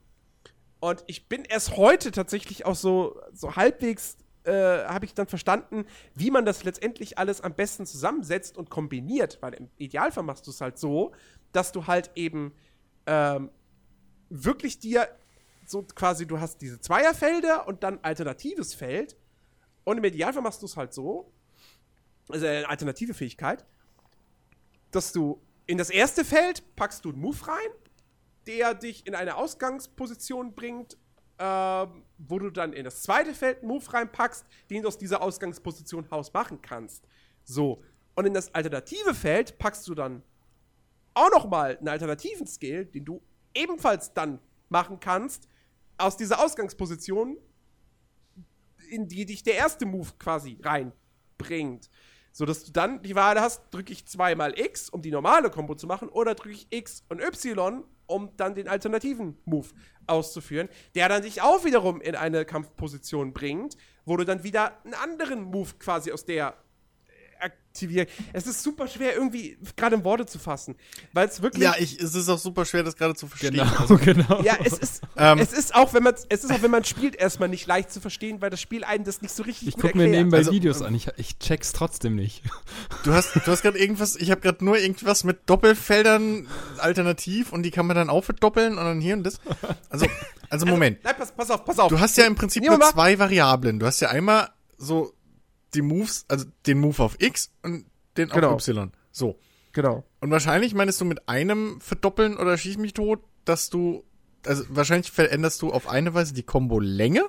[0.80, 5.85] Und ich bin erst heute tatsächlich auch so, so halbwegs, äh, habe ich dann verstanden,
[6.15, 9.37] wie man das letztendlich alles am besten zusammensetzt und kombiniert.
[9.41, 11.13] Weil im Idealfall machst du es halt so,
[11.51, 12.53] dass du halt eben
[13.05, 13.49] ähm,
[14.29, 15.07] wirklich dir
[15.65, 19.15] so quasi, du hast diese Zweierfelder und dann alternatives Feld.
[19.83, 21.31] Und im Idealfall machst du es halt so,
[22.29, 23.65] also eine alternative Fähigkeit,
[24.91, 27.69] dass du in das erste Feld packst du einen Move rein,
[28.47, 30.97] der dich in eine Ausgangsposition bringt,
[31.38, 31.88] äh,
[32.18, 36.10] wo du dann in das zweite Feld einen Move reinpackst, den du aus dieser Ausgangsposition
[36.11, 37.07] Haus machen kannst.
[37.43, 37.84] So.
[38.15, 40.22] Und in das alternative Feld packst du dann
[41.14, 43.22] auch noch mal einen alternativen Skill, den du
[43.53, 44.39] ebenfalls dann
[44.69, 45.47] machen kannst,
[45.97, 47.38] aus dieser Ausgangsposition,
[48.89, 51.89] in die dich der erste Move quasi reinbringt.
[52.31, 55.76] So dass du dann die Wahl hast, drücke ich zweimal X, um die normale Combo
[55.76, 59.67] zu machen, oder drücke ich X und Y, um dann den alternativen Move
[60.07, 64.93] auszuführen, der dann dich auch wiederum in eine Kampfposition bringt, wo du dann wieder einen
[64.93, 66.57] anderen Move quasi aus der
[67.43, 68.07] aktivieren.
[68.33, 70.75] Es ist super schwer, irgendwie gerade in Worte zu fassen.
[71.11, 71.63] Weil es wirklich.
[71.63, 73.53] Ja, ich, es ist auch super schwer, das gerade zu verstehen.
[73.53, 74.41] Genau, also, genau.
[74.43, 77.15] Ja, es ist, ähm, es ist auch, wenn man, es ist auch, wenn man spielt,
[77.15, 79.97] erstmal nicht leicht zu verstehen, weil das Spiel einen das nicht so richtig Ich gucke
[79.97, 82.43] mir nebenbei also, Videos an, ich, ich check's trotzdem nicht.
[83.03, 86.47] Du hast, du hast gerade irgendwas, ich habe gerade nur irgendwas mit Doppelfeldern
[86.77, 89.39] alternativ und die kann man dann auch verdoppeln und dann hier und das.
[89.89, 90.05] Also,
[90.49, 90.97] also Moment.
[91.03, 91.89] Also, nein, pass, pass auf, pass auf.
[91.89, 93.80] Du hast ja im Prinzip nur zwei Variablen.
[93.80, 95.13] Du hast ja einmal so
[95.74, 97.85] die Moves, also den Move auf X und
[98.18, 98.53] den auf genau.
[98.53, 98.92] Y.
[99.11, 99.38] So.
[99.74, 100.03] Genau.
[100.19, 104.03] Und wahrscheinlich meinst du mit einem verdoppeln oder schieß mich tot, dass du,
[104.45, 107.26] also wahrscheinlich veränderst du auf eine Weise die Combo-Länge?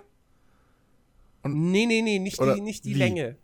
[1.46, 3.36] Nee, nee, nee, nicht die, nicht die Länge.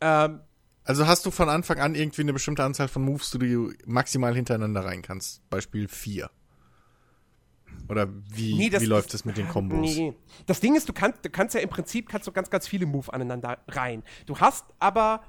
[0.00, 0.40] Ähm,
[0.84, 4.34] also hast du von Anfang an irgendwie eine bestimmte Anzahl von Moves, die du maximal
[4.34, 5.48] hintereinander rein kannst.
[5.50, 6.30] Beispiel 4.
[7.88, 9.96] Oder wie, nee, das, wie läuft es mit den Kombos?
[9.96, 10.14] Nee.
[10.46, 12.86] Das Ding ist, du kannst, du kannst ja im Prinzip kannst du ganz, ganz viele
[12.86, 14.02] Move aneinander rein.
[14.26, 15.22] Du hast aber.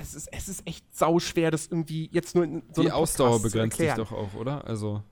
[0.00, 3.76] Es ist, es ist echt sauschwer, das irgendwie jetzt nur in so Die Ausdauer begrenzt
[3.76, 4.66] sich doch auch, oder?
[4.66, 5.02] Also.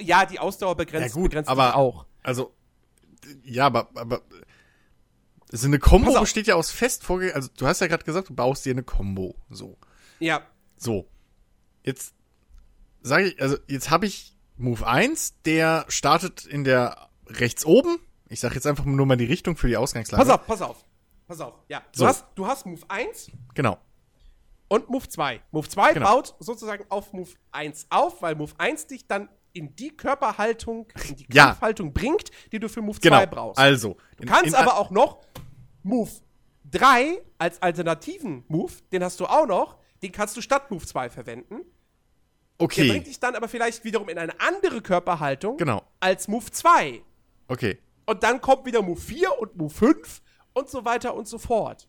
[0.00, 2.04] Ja, die Ausdauer begrenzt, ja, gut, begrenzt aber, auch.
[2.22, 2.54] Also,
[3.42, 4.20] ja, aber, aber
[5.50, 7.34] so eine Combo besteht ja aus fest vorge...
[7.34, 9.36] Also, du hast ja gerade gesagt, du baust dir eine Combo.
[9.48, 9.78] So.
[10.18, 10.42] Ja.
[10.76, 11.08] So.
[11.82, 12.14] Jetzt
[13.04, 17.98] sage ich, also jetzt habe ich Move 1, der startet in der rechts oben.
[18.28, 20.24] Ich sage jetzt einfach nur mal die Richtung für die Ausgangslage.
[20.24, 20.84] Pass auf, pass auf.
[21.26, 21.54] Pass auf.
[21.68, 22.06] Ja, du, so.
[22.06, 23.30] hast, du hast Move 1.
[23.54, 23.78] Genau.
[24.68, 25.40] Und Move 2.
[25.52, 26.06] Move 2 genau.
[26.06, 31.16] baut sozusagen auf Move 1 auf, weil Move 1 dich dann in die Körperhaltung, in
[31.16, 31.46] die ja.
[31.46, 33.18] Kampfhaltung bringt, die du für Move genau.
[33.18, 33.58] 2 brauchst.
[33.60, 33.96] Also.
[34.16, 35.20] Du in, kannst in, aber auch noch
[35.82, 36.10] Move
[36.70, 41.10] 3 als alternativen Move, den hast du auch noch, den kannst du statt Move 2
[41.10, 41.60] verwenden.
[42.58, 42.84] Okay.
[42.84, 45.82] Der bringt dich dann aber vielleicht wiederum in eine andere Körperhaltung genau.
[46.00, 47.02] als Move 2.
[47.48, 47.78] Okay.
[48.06, 51.86] Und dann kommt wieder Move 4 und Move 5 und so weiter und so fort.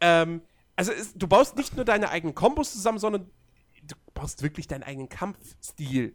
[0.00, 0.42] Ähm,
[0.76, 3.30] also ist, du baust nicht nur deine eigenen Kombos zusammen, sondern
[3.82, 6.14] du baust wirklich deinen eigenen Kampfstil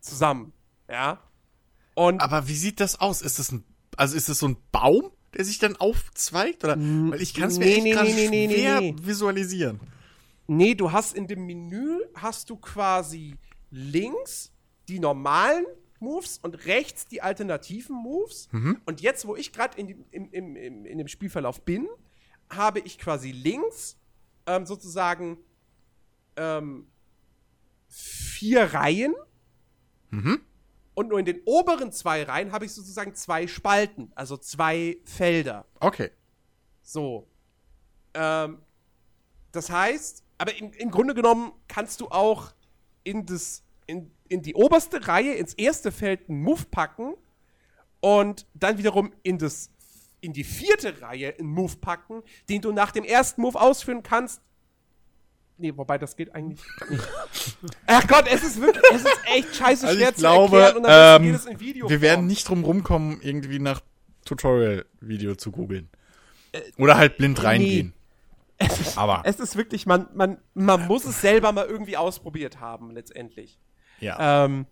[0.00, 0.52] zusammen.
[0.88, 1.20] Ja.
[1.94, 3.22] Und aber wie sieht das aus?
[3.22, 3.64] Ist das ein,
[3.96, 6.64] also ist das so ein Baum, der sich dann aufzweigt?
[6.64, 6.76] Oder?
[6.78, 9.80] Weil ich kann es mir nee, echt nee, nee, schwer visualisieren.
[10.46, 13.36] Nee, du hast in dem Menü hast du quasi
[13.70, 14.52] links
[14.88, 15.64] die normalen
[16.00, 18.48] Moves und rechts die alternativen Moves.
[18.52, 18.80] Mhm.
[18.84, 21.88] Und jetzt, wo ich gerade in, in, in, in dem Spielverlauf bin,
[22.50, 23.96] habe ich quasi links
[24.46, 25.38] ähm, sozusagen
[26.36, 26.86] ähm,
[27.88, 29.14] vier Reihen.
[30.10, 30.40] Mhm.
[30.94, 35.66] Und nur in den oberen zwei Reihen habe ich sozusagen zwei Spalten, also zwei Felder.
[35.80, 36.10] Okay.
[36.82, 37.28] So.
[38.12, 38.58] Ähm,
[39.50, 42.52] das heißt, aber im, im Grunde genommen kannst du auch
[43.04, 47.14] in, das, in, in die oberste Reihe, ins erste Feld einen Move packen
[48.00, 49.70] und dann wiederum in das
[50.20, 54.40] in die vierte Reihe einen Move packen, den du nach dem ersten Move ausführen kannst.
[55.58, 57.08] Nee, wobei das geht eigentlich nicht.
[57.86, 60.76] Ach Gott, es ist wirklich, es ist echt scheiße Also schwer ich zu glaube, erklären
[60.78, 61.88] und dann ähm, in Video.
[61.88, 63.80] Wir werden nicht drum rumkommen, irgendwie nach
[64.24, 65.90] Tutorial-Video zu googeln.
[66.78, 67.92] Oder halt blind reingehen.
[68.96, 73.58] Aber, Es ist wirklich, man, man, man muss es selber mal irgendwie ausprobiert haben, letztendlich.
[74.00, 74.44] ja.
[74.44, 74.66] Ähm,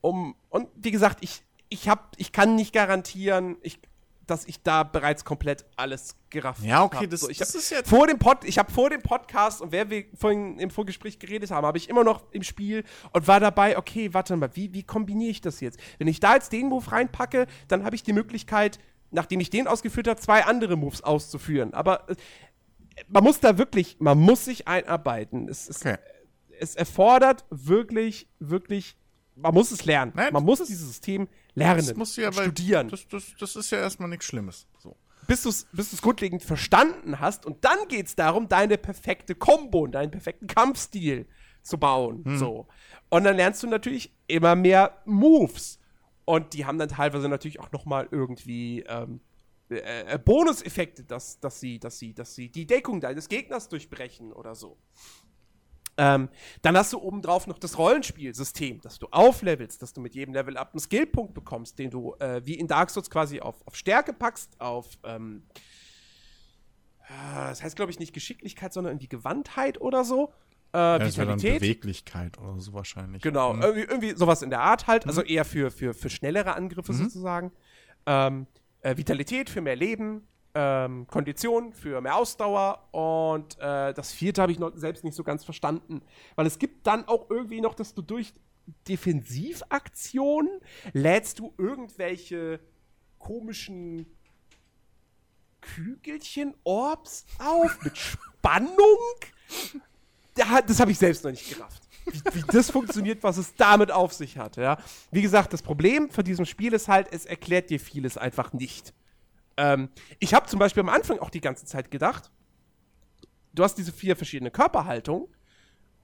[0.00, 3.80] um, und wie gesagt, ich, ich, hab, ich kann nicht garantieren, ich,
[4.26, 7.10] dass ich da bereits komplett alles gerafft Ja, okay, hab.
[7.10, 9.60] das- so, ich das hab ist jetzt- vor dem Pod, ich habe vor dem Podcast
[9.62, 13.26] und wer wir vorhin im Vorgespräch geredet haben, habe ich immer noch im Spiel und
[13.26, 15.78] war dabei, okay, warte mal, wie, wie kombiniere ich das jetzt?
[15.98, 18.78] Wenn ich da jetzt den Move reinpacke, dann habe ich die Möglichkeit,
[19.10, 21.74] nachdem ich den ausgeführt habe, zwei andere Moves auszuführen.
[21.74, 22.14] Aber äh,
[23.08, 25.48] man muss da wirklich, man muss sich einarbeiten.
[25.48, 25.96] Es, es, Okay.
[26.60, 28.96] es erfordert wirklich, wirklich,
[29.34, 30.12] man muss es lernen.
[30.14, 33.70] Nein, man muss dieses System lernen, Das musst du ja, studieren, Das, das, das ist
[33.70, 34.66] ja erstmal nichts Schlimmes.
[34.78, 34.96] So.
[35.26, 37.44] bis du es bis du's grundlegend verstanden hast.
[37.46, 41.26] Und dann geht es darum, deine perfekte Combo und deinen perfekten Kampfstil
[41.62, 42.24] zu bauen.
[42.24, 42.38] Hm.
[42.38, 42.66] So.
[43.08, 45.78] Und dann lernst du natürlich immer mehr Moves.
[46.24, 49.20] Und die haben dann teilweise natürlich auch noch mal irgendwie ähm,
[49.70, 54.32] äh, äh, Bonuseffekte, dass, dass, sie, dass, sie, dass sie die Deckung deines Gegners durchbrechen
[54.32, 54.76] oder so.
[55.98, 56.28] Ähm,
[56.60, 60.56] dann hast du obendrauf noch das Rollenspielsystem, dass du auflevelst, dass du mit jedem Level
[60.58, 64.12] up einen Skillpunkt bekommst, den du äh, wie in Dark Souls quasi auf, auf Stärke
[64.12, 65.44] packst, auf ähm,
[67.08, 70.32] äh, das heißt, glaube ich, nicht Geschicklichkeit, sondern irgendwie Gewandtheit oder so.
[70.74, 71.60] Äh, Ja, Vitalität.
[71.60, 73.22] Beweglichkeit oder so wahrscheinlich.
[73.22, 73.62] Genau, Mhm.
[73.62, 76.96] irgendwie, irgendwie sowas in der Art halt, also eher für, für, für schnellere Angriffe Mhm.
[77.04, 77.52] sozusagen.
[78.04, 78.46] Ähm,
[78.86, 84.52] äh, Vitalität für mehr Leben, ähm, Kondition für mehr Ausdauer und äh, das vierte habe
[84.52, 86.02] ich noch selbst nicht so ganz verstanden,
[86.34, 88.32] weil es gibt dann auch irgendwie noch, dass du durch
[88.88, 90.60] Defensivaktionen
[90.92, 92.60] lädst du irgendwelche
[93.18, 94.06] komischen
[95.60, 98.98] Kügelchen, Orbs auf mit Spannung.
[100.34, 101.85] Da- Das habe ich selbst noch nicht gerafft.
[102.06, 104.78] Wie, wie das funktioniert, was es damit auf sich hat, ja.
[105.10, 108.94] Wie gesagt, das Problem von diesem Spiel ist halt, es erklärt dir vieles einfach nicht.
[109.56, 112.30] Ähm, ich habe zum Beispiel am Anfang auch die ganze Zeit gedacht,
[113.54, 115.28] du hast diese vier verschiedene Körperhaltungen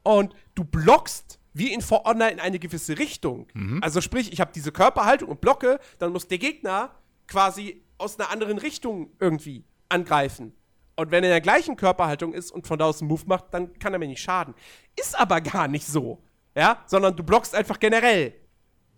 [0.03, 3.47] und du blockst wie in For Honor in eine gewisse Richtung.
[3.83, 6.95] Also sprich, ich habe diese Körperhaltung und blocke, dann muss der Gegner
[7.29, 10.55] quasi aus einer anderen Richtung irgendwie angreifen.
[10.97, 13.47] Und wenn er in der gleichen Körperhaltung ist und von da aus einen Move macht,
[13.53, 14.55] dann kann er mir nicht schaden.
[14.99, 16.23] Ist aber gar nicht so.
[16.55, 18.35] Ja, sondern du blockst einfach generell.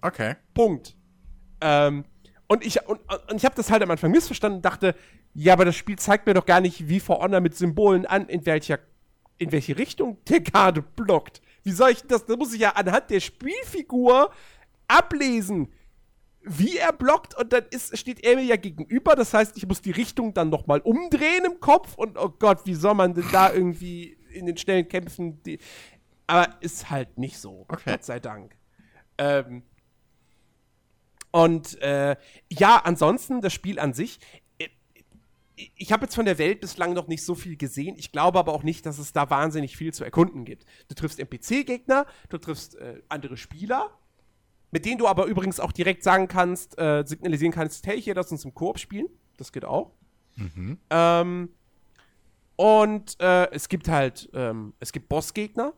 [0.03, 0.35] Okay.
[0.55, 0.97] Punkt.
[1.61, 2.05] Ähm,
[2.49, 3.01] und ich, und,
[3.31, 4.95] und ich habe das halt am Anfang missverstanden und dachte,
[5.35, 8.29] ja, aber das Spiel zeigt mir doch gar nicht, wie For Honor mit Symbolen an,
[8.29, 8.79] in welcher,
[9.39, 11.43] in welche Richtung der gerade blockt.
[11.63, 12.27] Wie soll ich das?
[12.27, 14.31] Da muss ich ja anhand der Spielfigur
[14.87, 15.73] ablesen,
[16.45, 19.17] wie er blockt und dann ist, steht er mir ja gegenüber.
[19.17, 22.75] Das heißt, ich muss die Richtung dann nochmal umdrehen im Kopf und oh Gott, wie
[22.75, 25.59] soll man denn da irgendwie in den schnellen Kämpfen die.
[26.27, 27.65] Aber ist halt nicht so.
[27.69, 27.93] Okay.
[27.93, 28.57] Gott sei Dank.
[29.19, 29.63] Ähm,
[31.31, 32.17] und äh,
[32.51, 34.19] ja, ansonsten das Spiel an sich.
[34.59, 34.69] äh,
[35.77, 37.97] Ich habe jetzt von der Welt bislang noch nicht so viel gesehen.
[37.99, 40.65] Ich glaube aber auch nicht, dass es da wahnsinnig viel zu erkunden gibt.
[40.89, 43.91] Du triffst NPC-Gegner, du triffst äh, andere Spieler,
[44.75, 48.33] mit denen du aber übrigens auch direkt sagen kannst, äh, signalisieren kannst, hey, hier, lass
[48.33, 49.07] uns im Koop spielen.
[49.37, 49.93] Das geht auch.
[50.91, 51.51] Ähm,
[52.57, 55.75] und äh, es gibt halt, ähm, es gibt Bossgegner.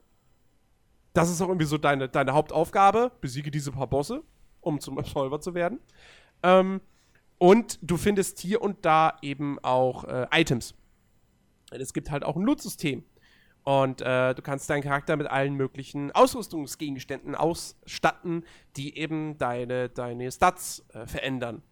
[1.12, 3.12] Das ist auch irgendwie so deine, deine Hauptaufgabe.
[3.20, 4.22] Besiege diese paar Bosse,
[4.62, 5.78] um zum Absolver zu werden.
[6.42, 6.80] Ähm,
[7.36, 10.74] und du findest hier und da eben auch äh, Items.
[11.70, 13.04] Es gibt halt auch ein Lootsystem.
[13.66, 18.44] Und äh, du kannst deinen Charakter mit allen möglichen Ausrüstungsgegenständen ausstatten,
[18.76, 21.62] die eben deine, deine Stats äh, verändern.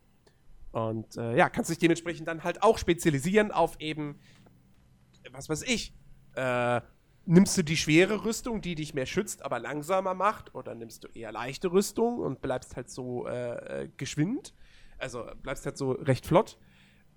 [0.73, 4.19] Und äh, ja, kannst dich dementsprechend dann halt auch spezialisieren auf eben,
[5.31, 5.95] was weiß ich,
[6.35, 6.81] äh,
[7.27, 11.09] nimmst du die schwere Rüstung, die dich mehr schützt, aber langsamer macht, oder nimmst du
[11.15, 14.53] eher leichte Rüstung und bleibst halt so äh, äh, geschwind,
[14.99, 16.59] also bleibst halt so recht flott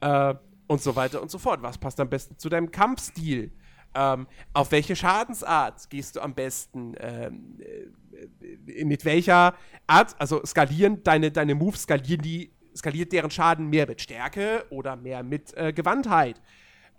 [0.01, 0.35] äh,
[0.67, 1.63] und so weiter und so fort.
[1.63, 3.51] Was passt am besten zu deinem Kampfstil?
[3.97, 6.93] Ähm, auf welche Schadensart gehst du am besten?
[6.99, 9.55] Ähm, äh, mit welcher
[9.87, 14.95] Art, also skalieren deine, deine Moves, skalieren die, skaliert deren Schaden mehr mit Stärke oder
[14.95, 16.39] mehr mit äh, Gewandtheit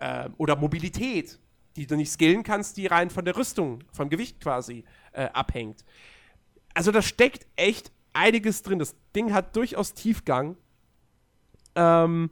[0.01, 1.39] ähm, oder Mobilität,
[1.77, 5.85] die du nicht skillen kannst, die rein von der Rüstung, vom Gewicht quasi äh, abhängt.
[6.75, 8.81] Also da steckt echt einiges drin.
[8.81, 10.57] Das Ding hat durchaus Tiefgang.
[11.77, 12.31] Ähm,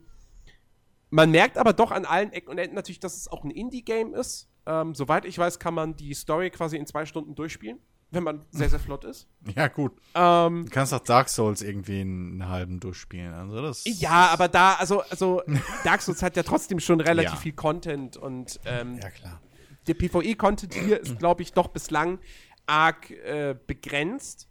[1.11, 4.13] man merkt aber doch an allen Ecken und Enden natürlich, dass es auch ein Indie-Game
[4.15, 4.49] ist.
[4.67, 7.79] Ähm, soweit ich weiß, kann man die Story quasi in zwei Stunden durchspielen.
[8.13, 9.29] wenn man sehr, sehr flott ist.
[9.57, 9.93] Ja, gut.
[10.15, 13.33] Ähm, Du kannst auch Dark Souls irgendwie in einen halben durchspielen.
[13.35, 15.43] Also das ja, aber da, also, also
[15.85, 17.37] Dark Souls hat ja trotzdem schon relativ Ja.
[17.37, 19.41] viel Content und ähm, Ja, klar.
[19.89, 22.19] der PvE-Content hier ist, glaube ich, doch bislang
[22.67, 24.49] arg äh, begrenzt.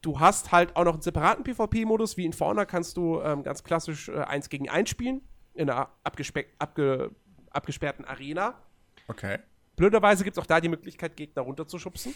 [0.00, 3.42] Du hast halt auch noch einen separaten PvP-Modus, wie in For Honor kannst du ähm,
[3.42, 5.22] ganz klassisch äh, 1 gegen 1 spielen,
[5.54, 7.10] in einer abgespe abge
[7.50, 8.54] abgesperrten Arena.
[9.08, 9.38] Okay.
[9.78, 12.12] Blöderweise gibt es auch da die Möglichkeit, Gegner runterzuschubsen.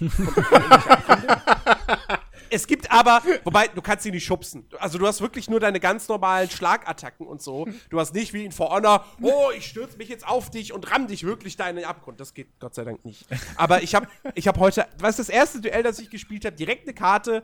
[2.51, 4.69] Es gibt aber, wobei, du kannst sie nicht schubsen.
[4.79, 7.67] Also du hast wirklich nur deine ganz normalen Schlagattacken und so.
[7.89, 10.91] Du hast nicht wie in For Honor, oh, ich stürze mich jetzt auf dich und
[10.91, 12.21] ramm dich wirklich da in den Abgrund.
[12.21, 13.25] Das geht Gott sei Dank nicht.
[13.57, 16.55] Aber ich habe ich hab heute, was ist das erste Duell, das ich gespielt habe?
[16.55, 17.43] Direkt eine Karte,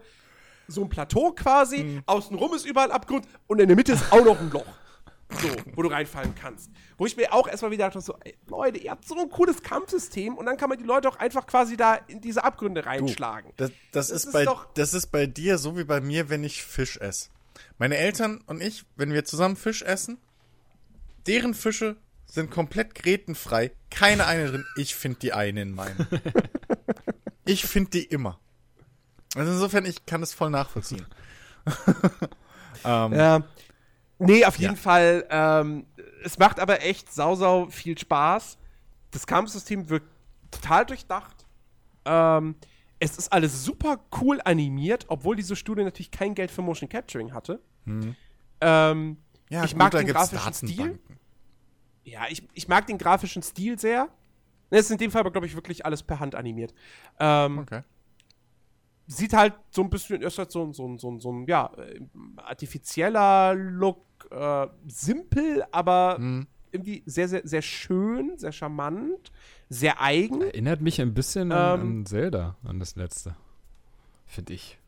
[0.66, 4.38] so ein Plateau quasi, außenrum ist überall Abgrund und in der Mitte ist auch noch
[4.38, 4.66] ein Loch.
[5.30, 6.70] So, wo du reinfallen kannst.
[6.96, 9.62] Wo ich mir auch erstmal wieder dachte, so, ey, Leute, ihr habt so ein cooles
[9.62, 13.52] Kampfsystem und dann kann man die Leute auch einfach quasi da in diese Abgründe reinschlagen.
[13.58, 16.30] Das, das, Das ist ist bei, doch- das ist bei dir so wie bei mir,
[16.30, 17.28] wenn ich Fisch esse.
[17.76, 20.18] Meine Eltern und ich, wenn wir zusammen Fisch essen,
[21.26, 23.70] deren Fische sind komplett grätenfrei.
[23.90, 24.64] Keine eine drin.
[24.76, 26.06] Ich finde die eine in meinen.
[27.44, 28.38] ich finde die immer.
[29.36, 31.06] Also insofern, ich kann es voll nachvollziehen.
[32.84, 33.42] ähm, Ja.
[34.18, 34.80] Nee, auf jeden Ja.
[34.80, 35.26] Fall.
[35.30, 35.86] Ähm,
[36.24, 38.58] es macht aber echt sau, sau viel Spaß.
[39.12, 40.08] Das Kampfsystem wirkt
[40.50, 41.46] total durchdacht.
[42.04, 42.56] Ähm,
[42.98, 47.32] es ist alles super cool animiert, obwohl diese Studie natürlich kein Geld für Motion Capturing
[47.32, 47.60] hatte.
[48.60, 49.18] Ähm,
[49.50, 50.98] ja, ich gut, mag den grafischen Stil.
[52.04, 54.08] Ja, ich, ich mag den grafischen Stil sehr.
[54.70, 56.74] Es ist in dem Fall aber, glaube ich, wirklich alles per Hand animiert.
[57.20, 57.82] Ähm, Okay.
[59.06, 61.70] sieht halt so ein bisschen, ist halt so, ein- so, so, ein- so ein, ja,
[61.78, 62.00] äh,
[62.36, 66.46] artifizieller Look, äh, simpel, aber Hm.
[66.72, 69.30] irgendwie sehr, sehr, sehr schön, sehr charmant,
[69.70, 70.42] sehr eigen.
[70.42, 73.34] Erinnert mich ein bisschen an, Ähm, an Zelda, an das letzte.
[74.26, 74.78] Finde ich.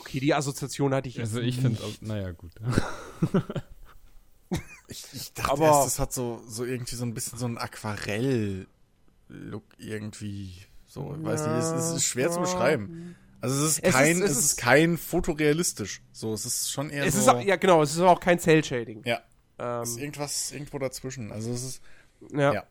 [0.00, 1.28] Okay, die Assoziation hatte ich jetzt.
[1.28, 2.52] Also ich finde, naja, gut.
[4.88, 7.58] Ich, ich dachte Aber- erst, das hat so, so irgendwie so ein bisschen so einen
[7.58, 10.52] Aquarell-Look irgendwie.
[10.88, 12.42] So, ich weiß nicht, es, es ist schwer zu Ja.
[12.42, 13.14] beschreiben.
[13.40, 16.02] Also es ist Es ist- kein, es es ist, ist- kein fotorealistisch.
[16.12, 17.20] So, es ist schon eher Es so.
[17.20, 19.02] ist auch, ja, genau, es ist auch kein Cell-Shading.
[19.04, 19.20] ja,
[19.82, 21.32] es ist Ähm, irgendwas irgendwo dazwischen.
[21.32, 21.82] Also es ist,
[22.32, 22.52] ja.
[22.52, 22.64] ja.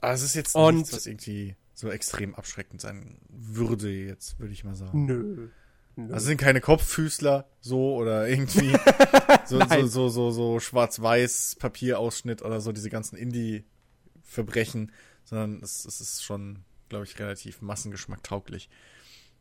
[0.00, 4.52] aber es ist jetzt Und- nichts, was irgendwie so extrem abschreckend sein würde jetzt, würde
[4.52, 5.04] ich mal sagen.
[5.06, 5.48] Nö.
[5.96, 6.04] Nö.
[6.06, 8.72] Also es sind keine Kopffüßler so oder irgendwie
[9.46, 14.92] so, so, so, so, so schwarz-weiß Papierausschnitt oder so diese ganzen Indie-Verbrechen,
[15.24, 18.68] sondern es, es ist schon, glaube ich, relativ Massengeschmack tauglich,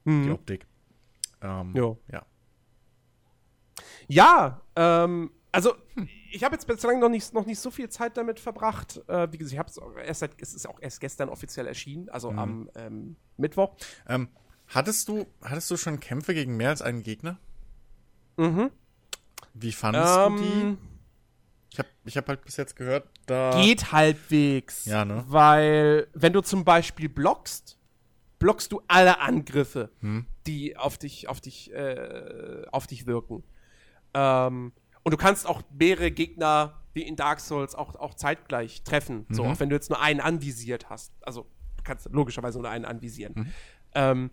[0.08, 0.32] die Mhm.
[0.34, 0.66] Optik.
[1.42, 1.76] Ähm.
[2.10, 2.26] Ja.
[4.08, 5.76] Ja, ähm, also
[6.32, 9.02] ich habe jetzt bislang noch nicht, noch nicht so viel Zeit damit verbracht.
[9.08, 9.70] Äh, wie gesagt, ich habe
[10.00, 12.40] es erst seit, es ist auch erst gestern offiziell erschienen, also Mhm.
[12.40, 13.76] am ähm, Mittwoch.
[14.08, 14.30] Ähm,
[14.68, 17.38] hattest du, hattest du schon Kämpfe gegen mehr als einen Gegner?
[18.38, 18.72] Mhm.
[19.54, 20.62] Wie fandest du die?
[20.62, 20.78] Ähm,
[21.70, 23.62] Ich habe ich hab halt bis jetzt gehört, da.
[23.62, 24.86] geht halbwegs.
[24.86, 25.26] Ja, ne?
[25.28, 27.77] Weil, wenn du zum Beispiel blockst,
[28.40, 30.26] blockst du alle Angriffe, Hm.
[30.46, 33.44] die auf dich, auf dich, äh, auf dich wirken.
[34.14, 34.72] Ähm,
[35.04, 39.26] und du kannst auch mehrere Gegner, wie in Dark Souls, auch, auch zeitgleich treffen.
[39.30, 39.50] So, Mhm.
[39.52, 41.12] auch wenn du jetzt nur einen anvisiert hast.
[41.22, 41.44] Also,
[41.78, 43.34] du kannst logischerweise nur einen anvisieren.
[43.36, 43.54] Mhm.
[43.96, 44.32] Ähm,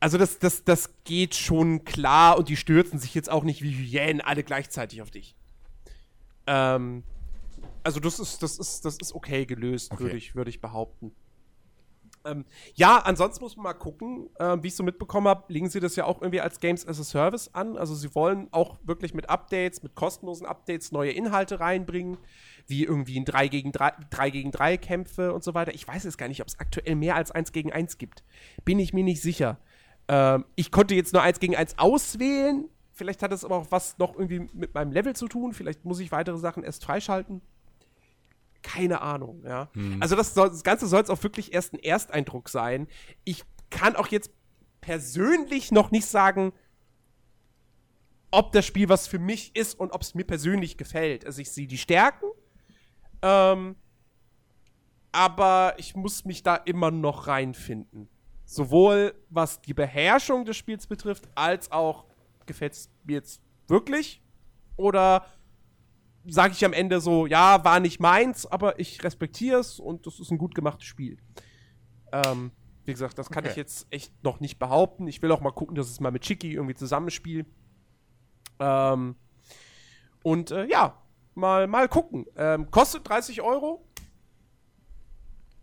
[0.00, 3.72] also das, das, das geht schon klar und die stürzen sich jetzt auch nicht wie
[3.72, 5.36] Hyänen alle gleichzeitig auf dich.
[6.46, 7.04] Ähm,
[7.84, 10.02] also das ist, das ist, das ist okay gelöst, Okay.
[10.04, 11.12] würde ich, würde ich behaupten.
[12.24, 15.80] Ähm, ja, ansonsten muss man mal gucken, ähm, wie ich so mitbekommen habe, legen sie
[15.80, 17.76] das ja auch irgendwie als Games as a Service an.
[17.76, 22.18] Also sie wollen auch wirklich mit Updates, mit kostenlosen Updates neue Inhalte reinbringen,
[22.66, 25.74] wie irgendwie ein 3 gegen 3, 3 gegen 3 Kämpfe und so weiter.
[25.74, 28.22] Ich weiß jetzt gar nicht, ob es aktuell mehr als 1 gegen 1 gibt.
[28.64, 29.58] Bin ich mir nicht sicher.
[30.08, 32.68] Ähm, ich konnte jetzt nur 1 gegen 1 auswählen.
[32.92, 35.54] Vielleicht hat es aber auch was noch irgendwie mit meinem Level zu tun.
[35.54, 37.40] Vielleicht muss ich weitere Sachen erst freischalten.
[38.62, 39.70] Keine Ahnung, ja.
[40.00, 42.88] Also das, soll, das Ganze soll es auch wirklich erst ein Ersteindruck sein.
[43.24, 44.30] Ich kann auch jetzt
[44.80, 46.52] persönlich noch nicht sagen,
[48.30, 51.26] ob das Spiel was für mich ist und ob es mir persönlich gefällt.
[51.26, 52.26] Also ich sehe die Stärken,
[53.22, 53.76] ähm,
[55.12, 58.08] aber ich muss mich da immer noch reinfinden.
[58.44, 62.04] Sowohl was die Beherrschung des Spiels betrifft, als auch
[62.46, 64.22] gefällt es mir jetzt wirklich
[64.76, 65.26] oder
[66.26, 70.20] sage ich am Ende so, ja, war nicht meins, aber ich respektiere es und das
[70.20, 71.18] ist ein gut gemachtes Spiel.
[72.12, 72.50] Ähm,
[72.84, 73.50] wie gesagt, das kann Okay.
[73.50, 75.06] ich jetzt echt noch nicht behaupten.
[75.06, 77.46] Ich will auch mal gucken, dass es mal mit Chicky irgendwie zusammenspiele.
[78.58, 79.16] Ähm,
[80.22, 81.00] und äh, ja,
[81.34, 82.26] mal, mal gucken.
[82.36, 83.86] Ähm, kostet 30 Euro.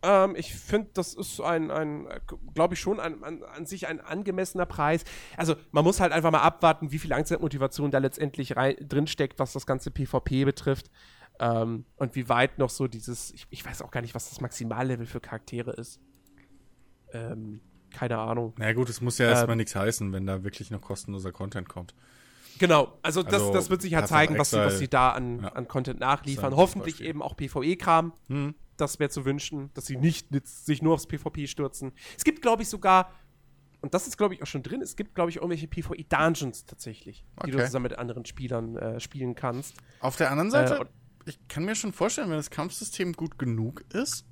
[0.03, 2.08] Ähm, ich finde, das ist ein, ein
[2.53, 5.03] glaube ich schon, ein, an, an, sich ein angemessener Preis.
[5.35, 9.66] Also man muss halt einfach mal abwarten, wie viel Langzeitmotivation da letztendlich drinsteckt, was das
[9.66, 10.92] ganze PvP betrifft.
[11.40, 14.42] Ähm, und wie weit noch so dieses, ich, ich, weiß auch gar nicht, was das
[14.42, 16.00] Maximallevel für Charaktere ist.
[17.14, 17.61] Ähm,
[17.92, 18.53] keine Ahnung.
[18.58, 21.69] Na gut, es muss ja erstmal ähm, nichts heißen, wenn da wirklich noch kostenloser Content
[21.69, 21.93] kommt.
[22.59, 25.42] Genau, also das, also, das wird sich ja zeigen, was sie, was sie da an,
[25.42, 25.50] ja.
[25.50, 26.56] an Content nachliefern.
[26.56, 28.14] Hoffentlich eben auch PvE-Kram.
[28.30, 28.56] Hm.
[28.77, 31.91] Das wäre zu wünschen, dass sie nicht sich nur aufs PvP stürzen.
[32.15, 33.11] Es gibt, glaube ich, sogar,
[33.81, 37.25] und das ist, glaube ich, auch schon drin, es gibt, glaube ich, irgendwelche PvE-Dungeons tatsächlich,
[37.35, 37.47] okay.
[37.47, 39.75] die du zusammen mit anderen Spielern äh, spielen kannst.
[39.99, 40.85] Auf der anderen Seite, äh,
[41.25, 44.25] ich kann mir schon vorstellen, wenn das Kampfsystem gut genug ist,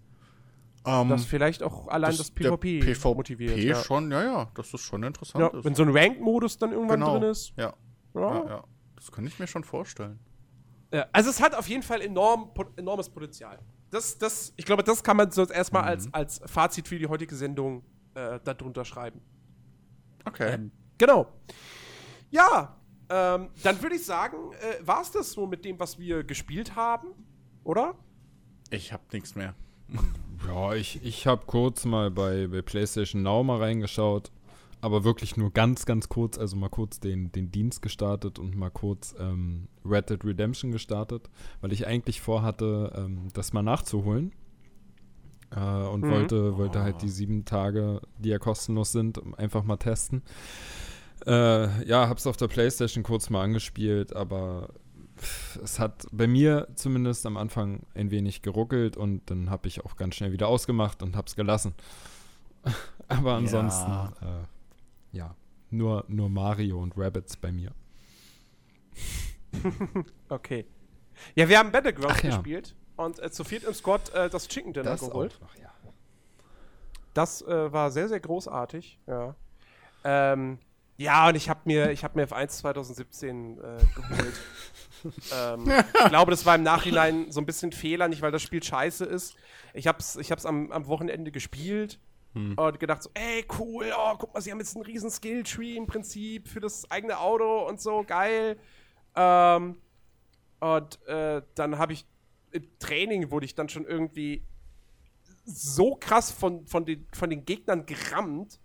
[0.86, 3.58] ähm, dass vielleicht auch allein das, das PvP, PvP motiviert.
[3.58, 3.82] Ja.
[3.82, 5.66] schon, ja, ja, dass das schon interessant ja, ist.
[5.66, 7.20] Wenn so ein Rank-Modus dann irgendwann genau.
[7.20, 7.54] drin ist.
[7.58, 7.74] Ja.
[8.14, 8.22] Ja.
[8.22, 8.50] ja.
[8.50, 8.64] ja.
[8.96, 10.20] Das kann ich mir schon vorstellen.
[11.12, 13.60] Also es hat auf jeden Fall enorm, enormes Potenzial.
[13.90, 15.90] Das, das, ich glaube, das kann man so erstmal mhm.
[15.90, 17.84] als, als Fazit für die heutige Sendung
[18.14, 19.22] äh, darunter schreiben.
[20.26, 20.56] Okay.
[20.56, 21.28] Ähm, genau.
[22.32, 22.76] Ja,
[23.10, 26.76] ähm, dann würde ich sagen, äh, war es das so mit dem, was wir gespielt
[26.76, 27.10] haben,
[27.64, 27.96] oder?
[28.72, 29.54] Ich habe nichts mehr.
[30.48, 34.32] Ja, ich, ich habe kurz mal bei, bei PlayStation Now mal reingeschaut,
[34.82, 38.70] aber wirklich nur ganz, ganz kurz, also mal kurz den, den Dienst gestartet und mal
[38.70, 41.30] kurz ähm, Red Dead Redemption gestartet,
[41.62, 44.32] weil ich eigentlich vorhatte, ähm, das mal nachzuholen.
[45.56, 46.12] Äh, und mhm.
[46.12, 50.22] wollte, wollte halt die sieben Tage, die ja kostenlos sind, einfach mal testen.
[51.26, 54.70] Äh, ja, hab's auf der Playstation kurz mal angespielt, aber
[55.64, 59.96] es hat bei mir zumindest am Anfang ein wenig geruckelt und dann habe ich auch
[59.96, 61.74] ganz schnell wieder ausgemacht und habe es gelassen.
[63.08, 64.44] Aber ansonsten, ja, äh,
[65.16, 65.36] ja
[65.72, 67.72] nur, nur Mario und Rabbits bei mir.
[70.30, 70.66] okay.
[71.36, 72.30] Ja, wir haben Battlegrounds ja.
[72.30, 75.38] gespielt und äh, zu viert im Squad äh, das Chicken Dinner das geholt.
[75.42, 75.70] Noch, ja.
[77.14, 79.36] Das äh, war sehr, sehr großartig, ja.
[80.04, 80.60] Ähm,
[80.98, 84.34] ja, und ich habe mir, hab mir F1 2017 äh, geholt.
[85.34, 85.72] ähm,
[86.04, 89.06] ich glaube, das war im Nachhinein so ein bisschen Fehler, nicht weil das Spiel scheiße
[89.06, 89.36] ist.
[89.74, 92.00] Ich habe es ich hab's am, am Wochenende gespielt
[92.36, 92.54] hm.
[92.58, 95.88] und gedacht so, ey, cool, oh, guck mal, sie haben jetzt einen riesen Skill-Tree im
[95.88, 98.58] Prinzip für das eigene Auto und so, geil.
[99.16, 99.78] Ähm,
[100.60, 102.06] und äh, dann habe ich
[102.52, 104.44] im Training wurde ich dann schon irgendwie
[105.46, 108.60] so krass von, von, den, von den Gegnern gerammt,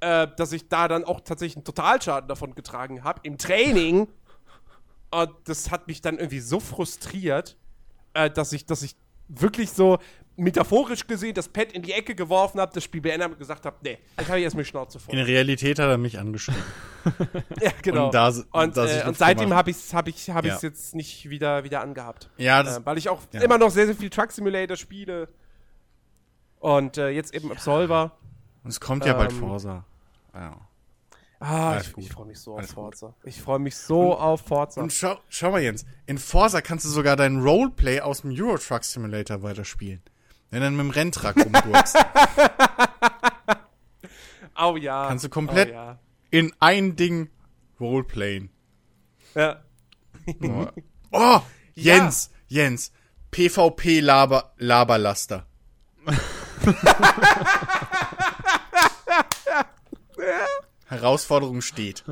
[0.00, 4.08] äh, dass ich da dann auch tatsächlich einen Totalschaden davon getragen habe im Training.
[5.10, 7.56] Und das hat mich dann irgendwie so frustriert,
[8.14, 8.96] äh, dass ich, dass ich
[9.26, 9.98] wirklich so
[10.38, 13.66] metaphorisch gesehen das Pad in die Ecke geworfen habe, das Spiel beendet habe und gesagt
[13.66, 15.14] habe, nee, jetzt habe ich erstmal Schnauze voll.
[15.14, 16.62] In Realität hat er mich angeschrieben.
[17.60, 18.06] ja, genau.
[18.06, 20.58] Und, da, und, äh, und seitdem habe ich es hab ich, hab ja.
[20.60, 22.30] jetzt nicht wieder, wieder angehabt.
[22.36, 23.42] Ja, das, äh, weil ich auch ja.
[23.42, 25.28] immer noch sehr, sehr viel Truck Simulator spiele.
[26.60, 28.16] Und äh, jetzt eben Absolver.
[28.64, 29.84] Und es kommt ja ähm, bald Forsa.
[30.34, 30.56] Ja.
[31.40, 33.06] Ah, ich, ich freue mich so Alles auf Forza.
[33.06, 33.16] Gut.
[33.24, 34.80] Ich freue mich so und, auf Forza.
[34.80, 35.84] Und schau, schau mal, Jens.
[36.06, 40.02] In Forza kannst du sogar dein Roleplay aus dem Euro Truck Simulator weiterspielen.
[40.50, 41.96] Wenn du dann mit dem Renntruck rumgurkst.
[44.58, 45.08] oh ja.
[45.08, 45.98] Kannst du komplett oh, ja.
[46.30, 47.28] in ein Ding
[47.78, 48.50] Roleplayen.
[49.34, 49.62] Ja.
[50.42, 50.66] oh,
[51.12, 51.40] oh
[51.74, 52.62] Jens, ja.
[52.62, 52.92] Jens.
[53.30, 55.46] PvP Laber, Laberlaster.
[60.86, 62.02] Herausforderung steht.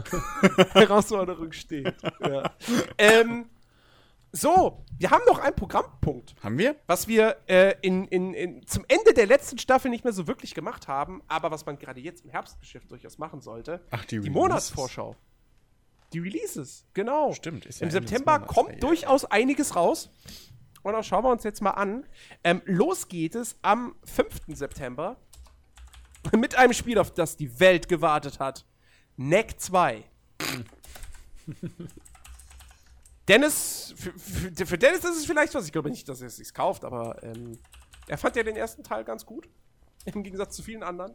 [0.72, 1.94] Herausforderung steht.
[2.20, 2.52] Ja.
[2.98, 3.46] ähm,
[4.36, 6.34] so, wir haben noch einen Programmpunkt.
[6.42, 6.76] Haben wir?
[6.86, 10.54] Was wir äh, in, in, in, zum Ende der letzten Staffel nicht mehr so wirklich
[10.54, 13.80] gemacht haben, aber was man gerade jetzt im Herbstgeschäft durchaus machen sollte.
[13.90, 15.16] Ach, die, die Monatsvorschau.
[16.12, 17.32] Die Releases, genau.
[17.32, 17.66] Stimmt.
[17.66, 19.30] Ist ja Im September kommt ja, durchaus ja.
[19.30, 20.10] einiges raus.
[20.82, 22.06] Und das schauen wir uns jetzt mal an.
[22.44, 24.42] Ähm, los geht es am 5.
[24.48, 25.16] September
[26.36, 28.66] mit einem Spiel, auf das die Welt gewartet hat.
[29.16, 30.04] Neck 2.
[33.28, 35.66] Dennis, für, für, für, Dennis ist es vielleicht was.
[35.66, 37.58] Ich glaube nicht, dass er es sich kauft, aber ähm,
[38.06, 39.48] er fand ja den ersten Teil ganz gut.
[40.04, 41.14] Im Gegensatz zu vielen anderen.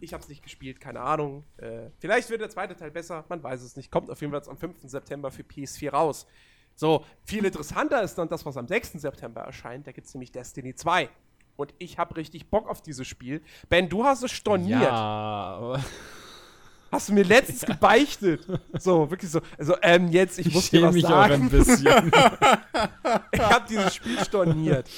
[0.00, 1.44] Ich habe es nicht gespielt, keine Ahnung.
[1.56, 3.90] Äh, vielleicht wird der zweite Teil besser, man weiß es nicht.
[3.90, 4.78] Kommt auf jeden Fall am 5.
[4.84, 6.26] September für PS4 raus.
[6.74, 8.92] So, viel interessanter ist dann das, was am 6.
[8.94, 9.86] September erscheint.
[9.86, 11.08] Da gibt es nämlich Destiny 2.
[11.56, 13.42] Und ich habe richtig Bock auf dieses Spiel.
[13.68, 14.82] Ben, du hast es storniert.
[14.82, 15.80] Ja.
[16.94, 18.46] Hast du mir letztens gebeichtet.
[18.78, 19.40] So, wirklich so.
[19.58, 21.34] Also, ähm, jetzt, ich, ich muss dir was mich sagen.
[21.34, 21.86] Auch ein bisschen.
[23.32, 24.88] ich habe dieses Spiel storniert.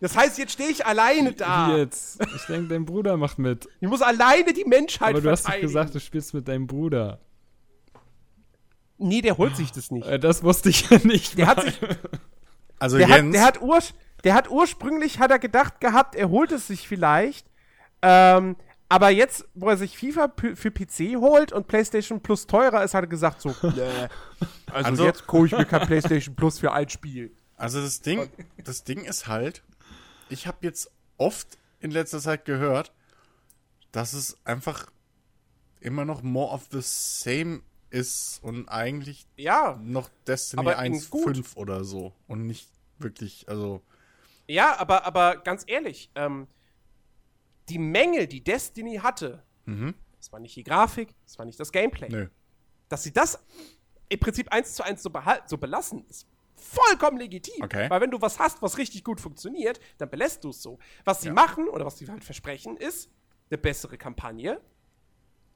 [0.00, 1.68] Das heißt, jetzt stehe ich alleine da.
[1.68, 2.24] Wie jetzt?
[2.36, 3.68] Ich denke, dein Bruder macht mit.
[3.80, 7.18] Ich muss alleine die Menschheit Aber du hast doch gesagt, du spielst mit deinem Bruder.
[8.98, 10.06] Nee, der holt sich das nicht.
[10.06, 11.36] Äh, das wusste ich ja nicht.
[11.36, 11.56] Der mal.
[11.56, 11.80] hat sich.
[12.78, 13.26] Also der Jens.
[13.26, 16.86] Hat, der hat Urs Der hat ursprünglich, hat er gedacht gehabt, er holt es sich
[16.86, 17.46] vielleicht.
[18.00, 18.56] Ähm,
[18.88, 23.04] aber jetzt, wo er sich FIFA für PC holt und PlayStation Plus teurer ist, hat
[23.04, 23.54] er gesagt so.
[24.66, 27.34] Also, also jetzt hole ich mir kein PlayStation Plus für ein Spiel.
[27.56, 28.28] Also das Ding,
[28.62, 29.62] das Ding ist halt,
[30.28, 32.92] ich habe jetzt oft in letzter Zeit gehört,
[33.92, 34.86] dass es einfach
[35.80, 42.12] immer noch more of the same ist und eigentlich ja, noch Destiny 1.5 oder so
[42.26, 43.80] und nicht wirklich, also
[44.48, 46.46] ja, aber, aber ganz ehrlich, ähm,
[47.68, 49.94] die Mängel, die Destiny hatte, mhm.
[50.16, 52.08] das war nicht die Grafik, das war nicht das Gameplay.
[52.08, 52.28] Nö.
[52.88, 53.38] Dass sie das
[54.08, 55.10] im Prinzip eins zu eins so,
[55.46, 57.64] so belassen, ist vollkommen legitim.
[57.64, 57.88] Okay.
[57.90, 60.78] Weil wenn du was hast, was richtig gut funktioniert, dann belässt du es so.
[61.04, 61.34] Was sie ja.
[61.34, 63.10] machen oder was sie halt versprechen, ist
[63.50, 64.60] eine bessere Kampagne,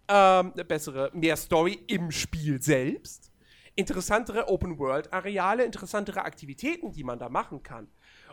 [0.09, 3.31] ähm, eine bessere, mehr Story im Spiel selbst,
[3.75, 7.89] interessantere Open-World-Areale, interessantere Aktivitäten, die man da machen kann.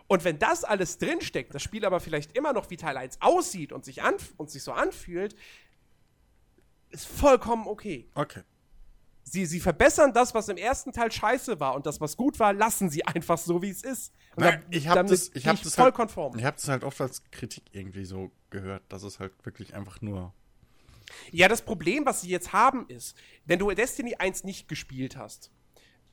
[0.07, 3.73] Und wenn das alles drinsteckt, das Spiel aber vielleicht immer noch wie Teil 1 aussieht
[3.73, 4.01] und sich,
[4.37, 5.35] und sich so anfühlt,
[6.89, 8.09] ist vollkommen okay.
[8.15, 8.43] Okay.
[9.23, 12.53] Sie, sie verbessern das, was im ersten Teil scheiße war und das, was gut war,
[12.53, 14.13] lassen sie einfach so, wie es ist.
[14.37, 16.37] Und Nein, da, ich habe das, ich hab das voll halt, konform.
[16.37, 20.01] Ich habe das halt oft als Kritik irgendwie so gehört, dass es halt wirklich einfach
[20.01, 20.33] nur
[21.31, 25.51] ja, das Problem, was sie jetzt haben, ist, wenn du Destiny 1 nicht gespielt hast,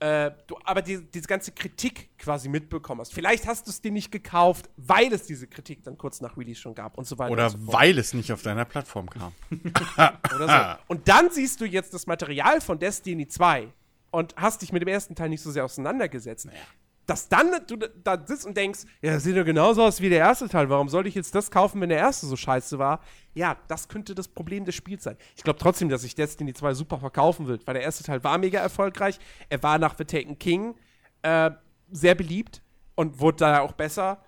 [0.01, 3.13] äh, du aber die, diese ganze Kritik quasi mitbekommen hast.
[3.13, 6.61] Vielleicht hast du es dir nicht gekauft, weil es diese Kritik dann kurz nach Release
[6.61, 7.33] schon gab und so weiter.
[7.33, 9.33] Oder so weil es nicht auf deiner Plattform kam.
[10.35, 10.83] Oder so.
[10.89, 13.69] Und dann siehst du jetzt das Material von Destiny 2
[14.11, 16.47] und hast dich mit dem ersten Teil nicht so sehr auseinandergesetzt.
[16.47, 16.59] Naja
[17.07, 20.21] dass dann du da sitzt und denkst, ja, das sieht doch genauso aus wie der
[20.21, 20.71] erste Teil.
[20.71, 23.01] Warum sollte ich jetzt das kaufen, wenn der erste so scheiße war?
[23.35, 25.17] Ja, das könnte das Problem des Spiels sein.
[25.37, 28.39] Ich glaube trotzdem, dass sich Destiny 2 super verkaufen wird, weil der erste Teil war
[28.39, 29.19] mega erfolgreich.
[29.49, 30.77] Er war nach The Taken King
[31.23, 31.51] äh,
[31.91, 32.63] sehr beliebt
[32.95, 34.23] und wurde da auch besser.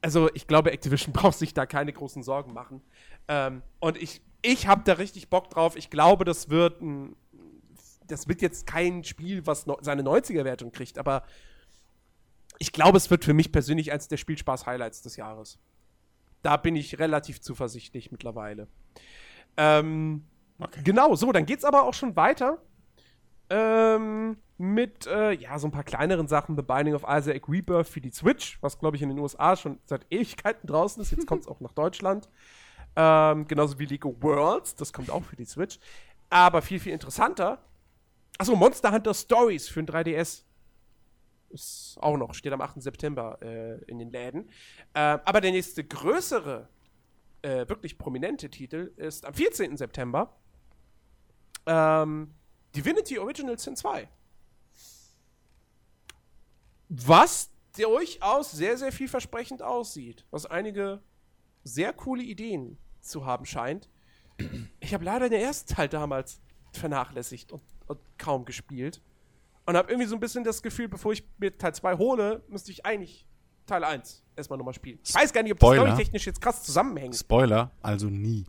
[0.00, 2.82] Also, ich glaube, Activision braucht sich da keine großen Sorgen machen.
[3.26, 5.76] Ähm, und ich, ich habe da richtig Bock drauf.
[5.76, 7.16] Ich glaube, das wird ein.
[8.06, 11.22] Das wird jetzt kein Spiel, was no seine 90er-Wertung kriegt, aber
[12.58, 15.58] ich glaube, es wird für mich persönlich eines der Spielspaß-Highlights des Jahres.
[16.42, 18.68] Da bin ich relativ zuversichtlich mittlerweile.
[19.56, 20.24] Ähm,
[20.58, 20.80] okay.
[20.84, 22.58] Genau, so, dann geht's aber auch schon weiter.
[23.50, 26.56] Ähm, mit, äh, ja, so ein paar kleineren Sachen.
[26.56, 29.78] The Binding of Isaac Rebirth für die Switch, was, glaube ich, in den USA schon
[29.84, 31.10] seit Ewigkeiten draußen ist.
[31.10, 32.28] Jetzt kommt es auch nach Deutschland.
[32.96, 35.78] Ähm, genauso wie Lego Worlds, das kommt auch für die Switch.
[36.30, 37.58] Aber viel, viel interessanter.
[38.38, 40.44] Achso, Monster Hunter Stories für ein 3DS.
[41.54, 42.82] Ist auch noch, steht am 8.
[42.82, 44.48] September äh, in den Läden.
[44.92, 46.68] Äh, aber der nächste größere,
[47.42, 49.76] äh, wirklich prominente Titel ist am 14.
[49.76, 50.36] September
[51.66, 52.34] ähm,
[52.74, 54.08] Divinity Original Sin 2.
[56.88, 60.24] Was durchaus sehr, sehr vielversprechend aussieht.
[60.30, 61.02] Was einige
[61.62, 63.88] sehr coole Ideen zu haben scheint.
[64.80, 66.40] Ich habe leider den ersten Teil damals
[66.72, 69.00] vernachlässigt und, und kaum gespielt.
[69.66, 72.70] Und habe irgendwie so ein bisschen das Gefühl, bevor ich mir Teil 2 hole, müsste
[72.70, 73.26] ich eigentlich
[73.66, 74.98] Teil 1 erstmal nochmal spielen.
[75.02, 77.16] Ich weiß gar nicht, ob das storytechnisch jetzt krass zusammenhängt.
[77.16, 78.44] Spoiler, also nie.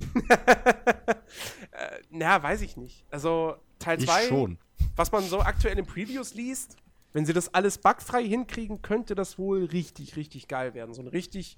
[0.30, 3.06] äh, na, weiß ich nicht.
[3.10, 4.56] Also Teil 2,
[4.96, 6.76] was man so aktuell in Previews liest,
[7.12, 10.94] wenn sie das alles bugfrei hinkriegen, könnte das wohl richtig, richtig geil werden.
[10.94, 11.56] So ein richtig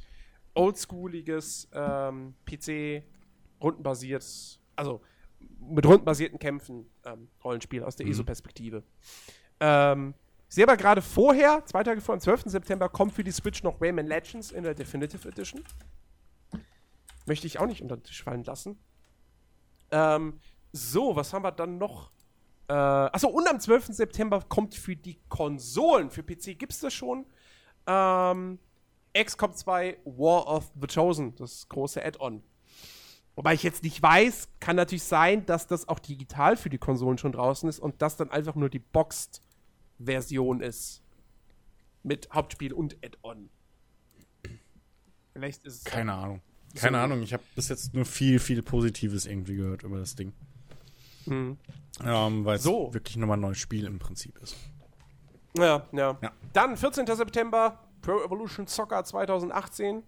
[0.55, 3.03] oldschooliges ähm, PC,
[3.61, 5.01] rundenbasiertes, also
[5.61, 8.13] mit rundenbasierten Kämpfen ähm, Rollenspiel aus der mhm.
[8.13, 8.83] ESO-Perspektive.
[9.61, 10.15] Ähm,
[10.49, 12.45] ich sehe aber gerade vorher, zwei Tage vor, am 12.
[12.47, 15.63] September, kommt für die Switch noch Rayman Legends in der Definitive Edition.
[17.27, 18.79] Möchte ich auch nicht unter den Tisch fallen lassen.
[19.93, 20.41] Ähm,
[20.73, 22.11] so, was haben wir dann noch?
[22.69, 23.87] Äh, achso, und am 12.
[23.87, 27.27] September kommt für die Konsolen, für PC gibt es das schon,
[27.87, 28.59] ähm,
[29.17, 32.43] XCOM 2 War of the Chosen, das große Add-on.
[33.37, 37.17] Wobei ich jetzt nicht weiß, kann natürlich sein, dass das auch digital für die Konsolen
[37.17, 41.03] schon draußen ist und das dann einfach nur die Boxed-Version ist.
[42.03, 43.51] Mit Hauptspiel und Add-on.
[45.33, 45.85] Vielleicht ist es.
[45.85, 46.41] Keine Ahnung.
[46.75, 50.15] Keine so Ahnung, ich habe bis jetzt nur viel, viel Positives irgendwie gehört über das
[50.15, 50.33] Ding.
[51.27, 51.59] Mhm.
[52.05, 52.93] Ähm, Weil es so.
[52.95, 54.57] wirklich nochmal ein neues Spiel im Prinzip ist.
[55.57, 56.33] Ja, ja, ja.
[56.53, 57.07] Dann 14.
[57.07, 60.03] September, Pro Evolution Soccer 2018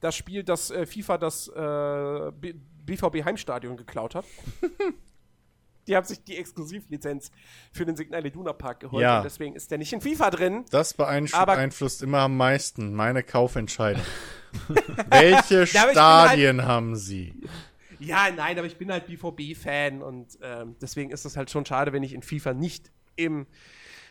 [0.00, 2.52] das Spiel, das äh, FIFA das äh,
[2.84, 4.24] BVB Heimstadion geklaut hat.
[5.88, 7.30] die haben sich die Exklusivlizenz
[7.72, 9.18] für den Signal Iduna Park geholt ja.
[9.18, 10.64] und deswegen ist der nicht in FIFA drin.
[10.70, 14.02] Das beeinflusst immer am meisten meine Kaufentscheidung.
[15.10, 17.34] Welche Stadien halt, haben sie?
[17.98, 21.92] Ja, nein, aber ich bin halt BVB-Fan und ähm, deswegen ist es halt schon schade,
[21.92, 23.46] wenn ich in FIFA nicht im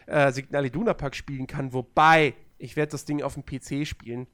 [0.07, 4.27] äh, Signal Iduna Park spielen kann, wobei ich werde das Ding auf dem PC spielen.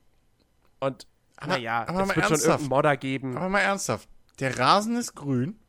[0.79, 1.07] Und,
[1.37, 2.43] Aber- naja, aber es mal wird schon ernsthaft.
[2.45, 3.37] irgendeinen Modder geben.
[3.37, 4.07] Aber mal ernsthaft.
[4.39, 5.59] Der Rasen ist grün.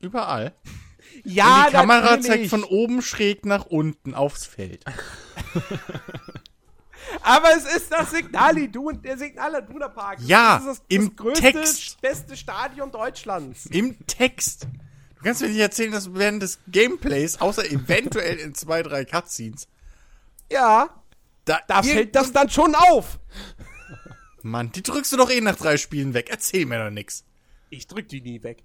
[0.00, 0.54] Überall.
[1.24, 2.26] ja, Und die Kamera natürlich.
[2.26, 4.84] zeigt von oben schräg nach unten aufs Feld.
[7.22, 10.18] Aber es ist das Signal Iduna, der Signal Iduna Park.
[10.22, 12.00] Ja, das ist das, im das größte, Text.
[12.00, 13.66] beste Stadion Deutschlands.
[13.66, 14.66] Im Text.
[15.16, 19.68] Du kannst mir nicht erzählen, dass während des Gameplays, außer eventuell in zwei, drei Cutscenes,
[20.50, 20.88] Ja,
[21.44, 23.18] da, da fällt das dann schon auf.
[24.44, 26.28] Mann, die drückst du doch eh nach drei Spielen weg.
[26.30, 27.24] Erzähl mir doch nix.
[27.70, 28.62] Ich drück die nie weg.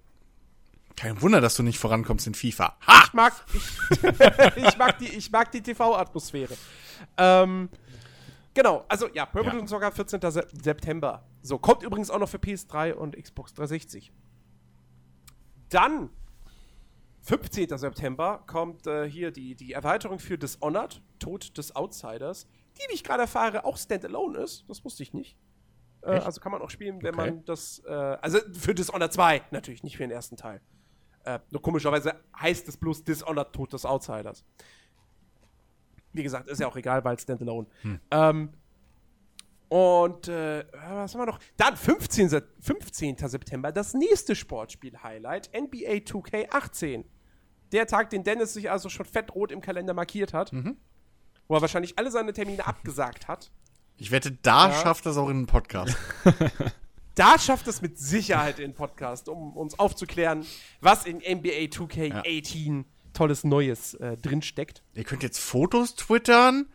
[0.95, 2.75] Kein Wunder, dass du nicht vorankommst in FIFA.
[2.87, 3.03] Ha!
[3.05, 6.55] Ich mag, ich, ich mag die, ich mag die TV-Atmosphäre.
[7.17, 7.69] Ähm,
[8.53, 9.67] genau, also ja, Purple Ja.
[9.67, 10.19] sogar 14.
[10.31, 11.23] Se September.
[11.43, 14.11] So, kommt übrigens auch noch für PS3 und Xbox 360.
[15.69, 16.09] Dann,
[17.21, 17.77] 15.
[17.77, 22.47] September, kommt äh, hier die, die Erweiterung für Dishonored, Tod des Outsiders,
[22.77, 24.65] die, wie ich gerade erfahre, auch Standalone ist.
[24.67, 25.37] Das wusste ich nicht.
[26.07, 27.31] Äh, also kann man auch spielen, wenn Okay.
[27.31, 30.61] man das, äh, also für Dishonored 2 natürlich, nicht für den ersten Teil.
[31.25, 34.43] Äh, nur komischerweise heißt es bloß Dishonored Tod des Outsiders.
[36.13, 37.67] Wie gesagt, ist ja auch egal, weil Standalone.
[38.11, 38.53] Ähm,
[39.69, 41.39] und äh, was haben wir noch?
[41.57, 42.29] Dann 15.
[42.29, 43.17] Se- 15.
[43.17, 47.03] September, das nächste Sportspiel-Highlight, NBA 2K18.
[47.73, 50.53] Der Tag, den Dennis sich also schon fettrot im Kalender markiert hat.
[51.49, 53.51] Wo er wahrscheinlich alle seine Termine abgesagt hat.
[53.97, 54.73] Ich wette, da Ja.
[54.81, 55.95] schafft das auch in einen Podcast.
[57.15, 60.45] Da schafft es mit Sicherheit in den Podcast, um uns aufzuklären,
[60.81, 64.83] was in NBA 2K18 tolles Neues äh, drinsteckt.
[64.93, 66.67] Ihr könnt jetzt Fotos twittern.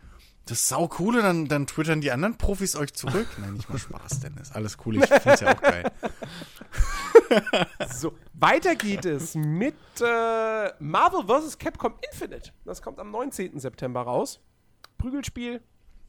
[0.45, 3.25] Das ist sau cool und dann, dann twittern die anderen Profis euch zurück.
[3.39, 4.51] Nein, nicht mal Spaß, Dennis.
[4.51, 5.89] Alles cool, ich find's ja auch geil.
[7.93, 11.57] So, weiter geht es mit äh, Marvel vs.
[11.57, 12.51] Capcom Infinite.
[12.65, 13.59] Das kommt am 19.
[13.61, 14.41] September raus.
[14.97, 15.61] Prügelspiel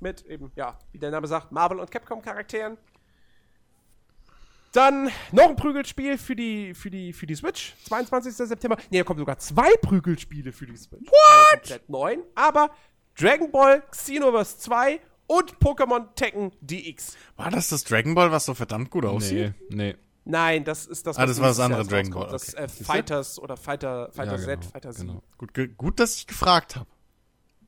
[0.05, 2.79] mit eben, ja, wie der Name sagt, Marvel und Capcom Charakteren.
[4.73, 7.75] Dann noch ein Prügelspiel für die, für die, für die Switch.
[7.87, 8.35] 22.
[8.35, 8.77] September.
[8.91, 11.07] Ne, da kommen sogar zwei Prügelspiele für die Switch.
[11.09, 11.61] What?
[11.61, 12.23] komplett neun.
[12.35, 12.71] Aber
[13.17, 17.17] Dragon Ball, Xenoverse 2 und Pokémon Tekken DX.
[17.37, 19.55] War das das Dragon Ball, was so verdammt gut Nee, aussieht?
[19.71, 19.97] nee.
[20.27, 22.11] Nein, das ist das, Ah, das war das andere Jahr Dragon.
[22.23, 22.65] Ball, Das okay.
[22.65, 22.85] äh, Siehst du?
[22.85, 25.07] Fighters oder Fighter, Fighter Ja, Z, genau, Fighter Z.
[25.07, 25.23] genau.
[25.39, 26.89] Gut, gut, dass ich gefragt habe.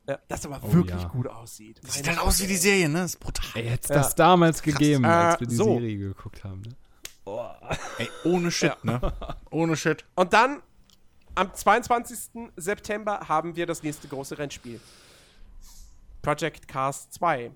[0.09, 1.09] Ja, das aber Oh, wirklich ja.
[1.09, 1.81] gut aussieht.
[1.83, 3.01] Sieht Meine halt aus wie die Serie, ne?
[3.01, 3.51] Das ist brutal.
[3.61, 3.95] Ey, hätte es Ja.
[3.97, 5.65] das damals gegeben, Äh, als wir die so.
[5.65, 6.63] Serie geguckt haben.
[6.63, 6.77] Ne?
[7.99, 9.01] Ey, ohne Shit, ne?
[9.51, 10.05] Ohne Shit.
[10.15, 10.63] Und dann
[11.35, 12.51] am 22.
[12.57, 14.81] September haben wir das nächste große Rennspiel.
[16.23, 17.51] Project Cars 2.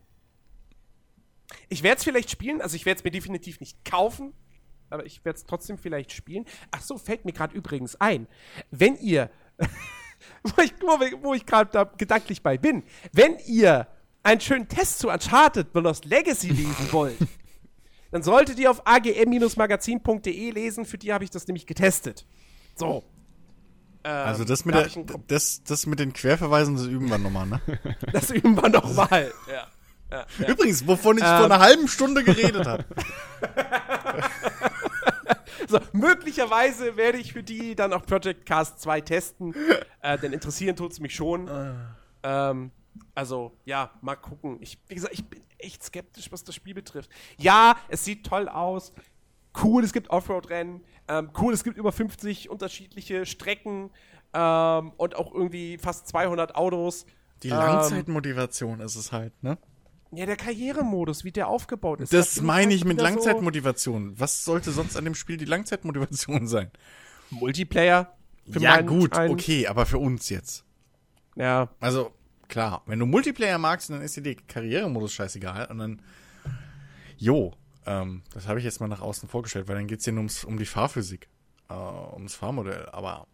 [1.68, 4.32] Ich werde es vielleicht spielen, also ich werde es mir definitiv nicht kaufen,
[4.90, 6.44] aber ich werde es trotzdem vielleicht spielen.
[6.72, 8.26] Ach so, fällt mir gerade übrigens ein.
[8.70, 9.30] Wenn ihr,
[10.42, 10.72] wo ich,
[11.22, 12.82] wo, ich gerade da gedanklich bei bin,
[13.12, 13.86] wenn ihr
[14.22, 17.18] einen schönen Test zu Uncharted The Lost Legacy lesen wollt,
[18.10, 22.26] dann solltet ihr auf agm-magazin.de lesen, für die habe ich das nämlich getestet.
[22.74, 23.04] So.
[24.04, 27.46] Ähm, Also das mit, da der, das, das mit den Querverweisen, das üben wir nochmal,
[27.46, 27.60] ne?
[28.12, 29.32] das üben wir nochmal.
[29.46, 29.66] Ja.
[30.10, 30.48] Ja, ja.
[30.48, 31.36] Übrigens, wovon ich Ähm.
[31.36, 32.84] vor einer halben Stunde geredet habe.
[35.70, 39.54] So, möglicherweise werde ich für die dann auch Project Cast 2 testen.
[40.02, 41.48] äh, denn interessieren tut es mich schon.
[42.22, 42.70] Ähm,
[43.14, 44.58] also, ja, mal gucken.
[44.60, 47.10] Ich, wie gesagt, ich bin echt skeptisch, was das Spiel betrifft.
[47.38, 48.92] Ja, es sieht toll aus.
[49.62, 50.82] Cool, es gibt Offroad-Rennen.
[51.08, 53.90] Ähm, cool, es gibt über 50 unterschiedliche Strecken.
[54.32, 57.04] Ähm, und auch irgendwie fast 200 Autos.
[57.42, 59.58] Die Ähm, Langzeitmotivation ist es halt, ne?
[60.12, 62.12] Ja, der Karrieremodus, wie der aufgebaut ist.
[62.12, 64.18] Das Da bin meine halt ich mit wieder so- Langzeitmotivation.
[64.18, 66.70] Was sollte sonst an dem Spiel die Langzeitmotivation sein?
[67.30, 68.16] Multiplayer.
[68.50, 69.32] für ja, gut, einen.
[69.34, 70.64] okay, aber für uns jetzt.
[71.36, 72.10] Ja, Also,
[72.48, 76.02] klar, wenn du Multiplayer magst, dann ist dir der Karrieremodus scheißegal und dann.
[77.16, 77.52] Jo,
[77.86, 80.42] ähm, das habe ich jetzt mal nach außen vorgestellt, weil dann geht's hier nur ums,
[80.42, 81.28] um die Fahrphysik,
[81.68, 82.88] äh, ums Fahrmodell.
[82.90, 83.28] Aber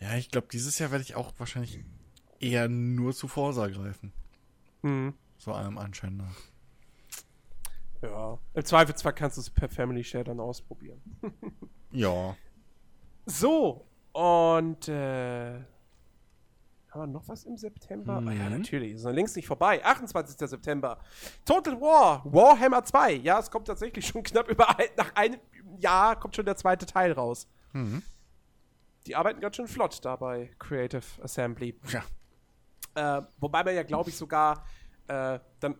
[0.00, 1.80] ja, ich glaube, dieses Jahr werde ich auch wahrscheinlich
[2.40, 4.12] eher nur zu Forsa greifen.
[4.82, 5.14] Mhm.
[5.44, 6.34] So allem Anschein nach.
[8.02, 8.38] Ja.
[8.54, 11.00] Im Zweifelsfall kannst du es per Family Share dann ausprobieren.
[11.96, 12.34] Ja.
[13.24, 15.52] So, und äh,
[16.90, 18.14] haben wir noch was im September?
[18.16, 18.58] Ah ja, Mhm.
[18.58, 19.84] natürlich, ist noch längst nicht vorbei.
[19.84, 20.36] 28.
[20.50, 20.98] September.
[21.44, 23.12] Total War, Warhammer 2.
[23.12, 25.38] Ja, es kommt tatsächlich schon knapp über ein, nach einem
[25.78, 27.46] Jahr kommt schon der zweite Teil raus.
[27.74, 28.02] Mhm.
[29.06, 31.78] Die arbeiten ganz schön flott da bei Creative Assembly.
[31.92, 33.18] Ja.
[33.18, 34.64] Äh, wobei man ja, glaube ich, sogar
[35.08, 35.76] äh, dann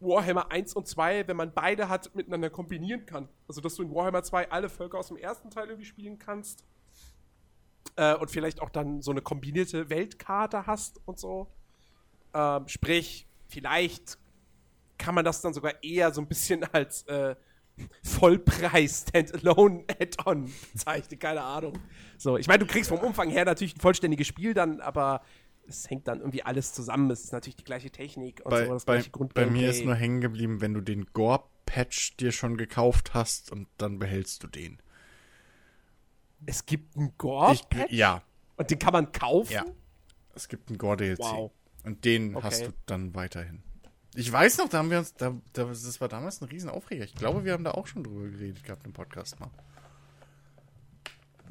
[0.00, 3.28] Warhammer 1 und 2, wenn man beide hat, miteinander kombinieren kann.
[3.48, 6.64] Also, dass du in Warhammer 2 alle Völker aus dem ersten Teil irgendwie spielen kannst.
[7.96, 11.48] Äh, und vielleicht auch dann so eine kombinierte Weltkarte hast und so.
[12.32, 14.18] Ähm, sprich, vielleicht
[14.98, 17.34] kann man das dann sogar eher so ein bisschen als äh,
[18.02, 21.78] Vollpreis Standalone Add-on bezeichnen, keine Ahnung.
[22.16, 25.22] So, ich meine, du kriegst vom Umfang her natürlich ein vollständiges Spiel dann, aber
[25.68, 27.10] es hängt dann irgendwie alles zusammen.
[27.10, 29.70] Es ist natürlich die gleiche Technik und Bei, so, das bei, gleiche bei mir Grundgameplay.
[29.70, 34.42] ist nur hängen geblieben, wenn du den Gore-Patch dir schon gekauft hast und dann behältst
[34.42, 34.80] du den.
[36.46, 38.22] Es gibt einen gore Ich, ja,
[38.56, 39.52] und den kann man kaufen?
[39.52, 39.64] ja.
[40.34, 41.18] Es gibt einen Gore-DLC.
[41.18, 41.50] Wow.
[41.84, 42.44] Und den Okay.
[42.46, 43.62] hast du dann weiterhin.
[44.14, 47.04] Ich weiß noch, da haben wir uns, da, da, das war damals ein riesen Aufreger.
[47.04, 49.50] Ich glaube, wir haben da auch schon drüber geredet gehabt im Podcast mal.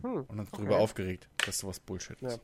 [0.08, 2.40] Hm, Und uns drüber aufgeregt, dass sowas Bullshit ist.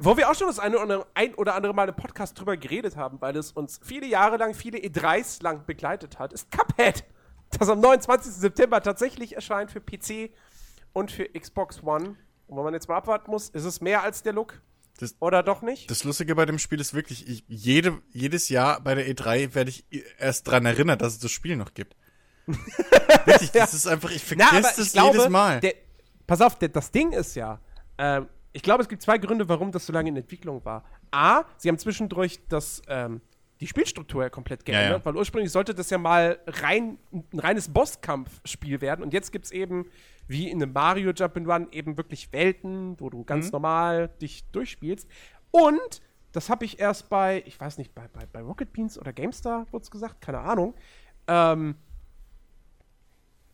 [0.00, 2.96] Wo wir auch schon das eine oder, ein oder andere Mal im Podcast drüber geredet
[2.96, 7.04] haben, weil es uns viele Jahre lang, viele E3s lang begleitet hat, ist Cuphead,
[7.58, 8.32] das am 29.
[8.32, 10.30] September tatsächlich erscheint für PC
[10.92, 12.16] und für Xbox One.
[12.48, 14.60] Und wenn man jetzt mal abwarten muss, ist es mehr als der Look?
[14.98, 15.90] Das- oder doch nicht?
[15.90, 19.70] Das Lustige bei dem Spiel ist wirklich, ich, jede, jedes Jahr bei der E3 werde
[19.70, 19.84] ich
[20.18, 21.94] erst dran erinnert, dass es das Spiel noch gibt.
[23.26, 25.60] wirklich, das ist einfach, ich vergesse das jedes Mal.
[25.60, 25.74] Der,
[26.26, 27.60] pass auf, das Ding ist ja,
[27.98, 30.84] ähm, ich glaube, es gibt zwei Gründe, warum das so lange in Entwicklung war.
[31.10, 33.20] A, sie haben zwischendurch das, ähm,
[33.60, 35.04] die Spielstruktur ja komplett geändert, Ja, ja.
[35.04, 39.50] weil ursprünglich sollte das ja mal rein, ein reines Bosskampfspiel werden und jetzt gibt es
[39.52, 39.86] eben,
[40.28, 43.26] wie in einem Mario Jump'n'Run, eben wirklich Welten, wo du Mhm.
[43.26, 45.06] ganz normal dich durchspielst.
[45.52, 46.00] Und
[46.32, 49.66] das habe ich erst bei, ich weiß nicht, bei, bei, bei Rocket Beans oder GameStar,
[49.72, 50.74] wurde es gesagt, keine Ahnung,
[51.28, 51.76] ähm,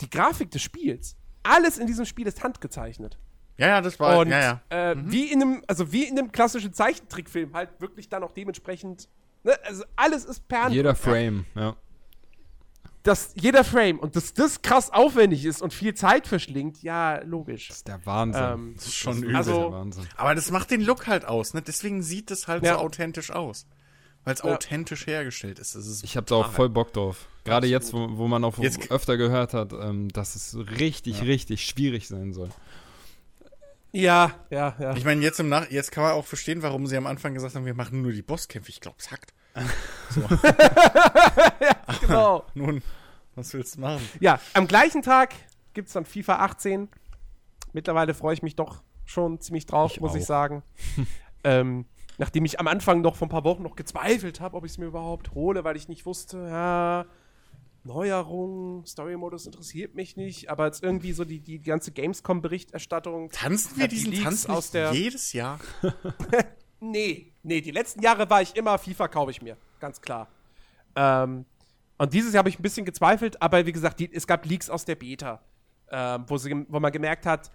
[0.01, 3.19] die Grafik des Spiels, alles in diesem Spiel ist handgezeichnet.
[3.59, 4.91] ja, ja, das war, Und ja, ja.
[4.93, 9.09] Äh, wie in einem, also wie in einem klassischen Zeichentrickfilm, halt wirklich dann auch dementsprechend,
[9.45, 10.75] ne, also alles ist per Hand.
[10.75, 11.77] Jeder Frame, ja.
[13.03, 17.69] dass jeder Frame und dass das krass aufwendig ist und viel Zeit verschlingt, ja, logisch.
[17.69, 18.43] Das ist der Wahnsinn.
[18.45, 19.37] Ähm, Das ist schon Das übel.
[19.37, 20.09] also- der Wahnsinn.
[20.17, 21.63] Aber das macht den Look halt aus, ne?
[21.63, 22.75] Deswegen sieht es halt Ja.
[22.75, 23.67] so authentisch aus.
[24.25, 24.53] Weil es Ja.
[24.55, 25.75] authentisch hergestellt ist.
[25.75, 27.27] Das ist Ich habe da auch voll Bock drauf.
[27.45, 31.67] Gerade jetzt, wo, wo man auch Jetzt- öfter gehört hat, ähm, dass es richtig, richtig
[31.67, 32.51] schwierig sein soll.
[33.91, 34.95] Ja, ja, ja.
[34.97, 37.55] Ich meine, jetzt im Nach jetzt kann man auch verstehen, warum sie am Anfang gesagt
[37.57, 38.71] haben, wir machen nur die Bosskämpfe.
[38.71, 39.35] Ich glaube, es hackt.
[42.01, 42.45] genau.
[42.55, 42.83] Nun,
[43.35, 44.07] was willst du machen?
[44.21, 45.35] Ja, am gleichen Tag
[45.75, 46.89] gibt es dann FIFA 18.
[47.73, 50.27] Mittlerweile freue ich mich doch schon ziemlich drauf, Ich muss ich auch.
[50.29, 50.63] sagen.
[51.45, 51.87] ähm,
[52.23, 54.79] nachdem ich am Anfang noch vor ein paar Wochen noch gezweifelt habe, ob ich es
[54.79, 57.05] mir überhaupt hole, weil ich nicht wusste, ja,
[57.83, 63.29] Neuerung, Story-Modus interessiert mich nicht, aber jetzt irgendwie so die, die ganze Gamescom-Berichterstattung.
[63.31, 65.59] Tanzen wir die diesen Leaks Tanz aus der- jedes Jahr?
[66.85, 70.27] Nee, nee, die letzten Jahre war ich immer, FIFA kaufe ich mir, ganz klar.
[70.97, 71.45] Ähm,
[71.97, 74.69] und dieses Jahr habe ich ein bisschen gezweifelt, aber wie gesagt, die, es gab Leaks
[74.69, 75.41] aus der Beta,
[75.93, 77.53] ähm, wo, sie, wo man gemerkt hat,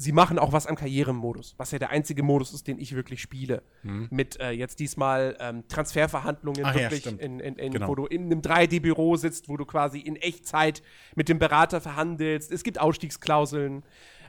[0.00, 3.20] sie machen auch was am Karrieremodus, was ja der einzige Modus ist, den ich wirklich
[3.20, 3.62] spiele.
[3.82, 7.20] Mit äh, jetzt diesmal ähm, Transferverhandlungen Ach ja, wirklich, stimmt.
[7.20, 7.88] in, in, in, Genau.
[7.88, 10.82] wo du in einem 3D-Büro sitzt, wo du quasi in Echtzeit
[11.16, 12.50] mit dem Berater verhandelst.
[12.50, 13.82] Es gibt Ausstiegsklauseln.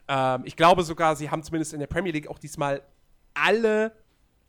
[0.09, 2.81] Ähm, ich glaube sogar, sie haben zumindest in der Premier League auch diesmal
[3.33, 3.93] alle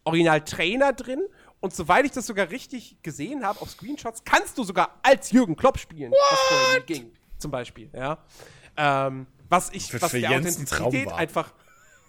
[0.02, 1.20] Original-Trainer drin.
[1.60, 5.54] Und soweit ich das sogar richtig gesehen habe auf Screenshots, kannst du sogar als Jürgen
[5.54, 7.88] Klopp spielen, was vorher nie ging, zum Beispiel.
[7.94, 8.18] Ja.
[8.76, 11.16] Ähm, was ich, Für- was für der Jens ein Authentizität war.
[11.18, 11.52] einfach.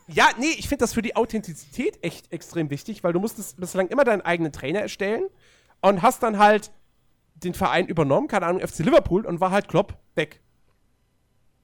[0.07, 3.87] Ja, nee, ich finde das für die Authentizität echt extrem wichtig, weil du musstest bislang
[3.87, 5.25] immer deinen eigenen Trainer erstellen
[5.81, 6.71] und hast dann halt
[7.35, 10.41] den Verein übernommen, keine Ahnung, FC Liverpool und war halt Klopp weg.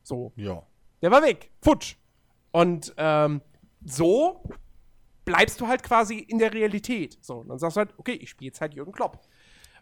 [0.03, 0.31] So.
[0.35, 0.63] Ja.
[1.01, 1.51] Der war weg.
[1.61, 1.95] Futsch.
[2.51, 3.41] Und ähm,
[3.85, 4.43] so
[5.25, 7.17] bleibst du halt quasi in der Realität.
[7.21, 9.19] So, und dann sagst du halt, okay, ich spiele jetzt halt Jürgen Klopp.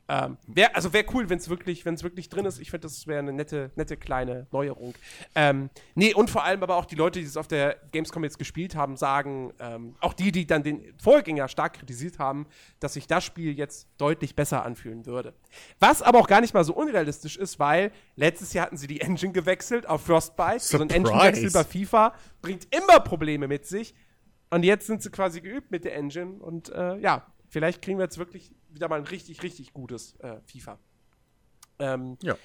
[0.09, 2.59] Ähm, wär, also wäre cool, wenn es wirklich, wenn's wirklich drin ist.
[2.59, 4.93] Ich finde, das wäre eine nette, nette kleine Neuerung.
[5.35, 8.39] Ähm, nee, und vor allem aber auch die Leute, die es auf der Gamescom jetzt
[8.39, 12.47] gespielt haben, sagen, ähm, auch die, die dann den Vorgänger stark kritisiert haben,
[12.79, 15.33] dass sich das Spiel jetzt deutlich besser anfühlen würde.
[15.79, 19.01] Was aber auch gar nicht mal so unrealistisch ist, weil letztes Jahr hatten sie die
[19.01, 20.59] Engine gewechselt auf Frostbite.
[20.59, 20.95] So ein Surprise.
[20.95, 23.93] Engine-Wechsel bei FIFA bringt immer Probleme mit sich.
[24.49, 26.35] Und jetzt sind sie quasi geübt mit der Engine.
[26.39, 30.37] Und äh, ja, vielleicht kriegen wir jetzt wirklich wieder mal ein richtig, richtig gutes äh,
[30.45, 30.77] FIFA.
[31.79, 32.35] Ähm, Ja.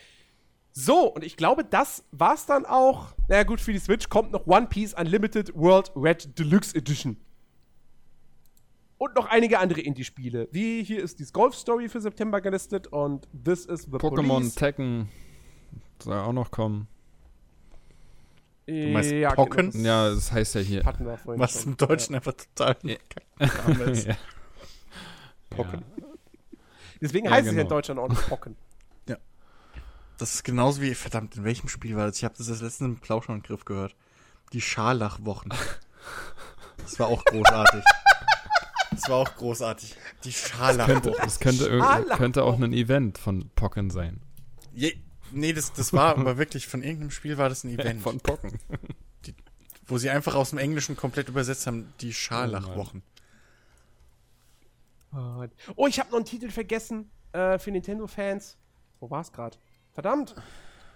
[0.73, 3.15] so, und ich glaube, das war's dann auch.
[3.29, 7.17] Na naja, gut, für die Switch kommt noch One Piece Unlimited World Red Deluxe Edition.
[8.99, 10.49] Und noch einige andere Indie-Spiele.
[10.53, 14.55] Wie hier ist die Golf Story für September gelistet und This is the Pokémon Police.
[14.55, 15.09] Tekken
[16.01, 16.87] soll auch noch kommen.
[18.67, 19.73] Du meinst ja, Pocken?
[19.73, 20.83] Genau, Ja, das heißt ja hier.
[20.85, 21.73] das Was schon.
[21.73, 22.97] im Deutschen einfach total Ja.
[23.67, 24.07] Name ist.
[24.07, 24.17] ja.
[27.03, 27.63] Deswegen Ja, heißt es ja genau.
[27.63, 28.57] in Deutschland auch nicht Pocken.
[30.19, 32.19] Das ist genauso wie, verdammt, in welchem Spiel war das?
[32.19, 33.97] Ich habe das das letzte im Plauschangriff gehört.
[34.53, 35.53] Die Scharlachwochen.
[36.77, 37.83] Das war auch großartig.
[38.93, 39.97] Das war auch großartig.
[40.23, 41.15] Die Könnte, Scharlachwochen.
[41.25, 44.21] das könnte, irgend- Scharlach- könnte auch ein Event von Pocken sein.
[44.73, 44.95] Je,
[45.33, 48.61] nee, das, das war aber wirklich, von irgendeinem Spiel war das ein Event, Von Pocken.
[49.87, 53.03] wo sie einfach aus dem Englischen komplett übersetzt haben, die Scharlachwochen.
[55.77, 58.57] Oh, ich habe noch einen Titel vergessen äh, für Nintendo-Fans.
[59.01, 59.57] Wo war's gerade?
[59.93, 60.35] Verdammt.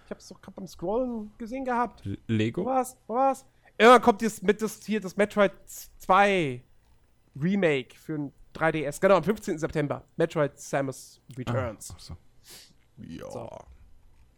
[0.05, 2.05] Ich habe es doch gerade beim Scrollen gesehen gehabt.
[2.05, 2.65] L- Wo Lego?
[2.65, 2.97] war's?
[3.07, 3.45] Wo war's?
[3.77, 6.63] Irgendwann kommt das, mit das, hier das Metroid 2
[7.39, 8.99] Remake für ein 3DS.
[8.99, 9.59] Genau, am 15.
[9.59, 10.03] September.
[10.15, 11.93] Metroid Samus Returns.
[11.95, 12.17] Ach so.
[12.97, 13.29] Ja.
[13.29, 13.49] So.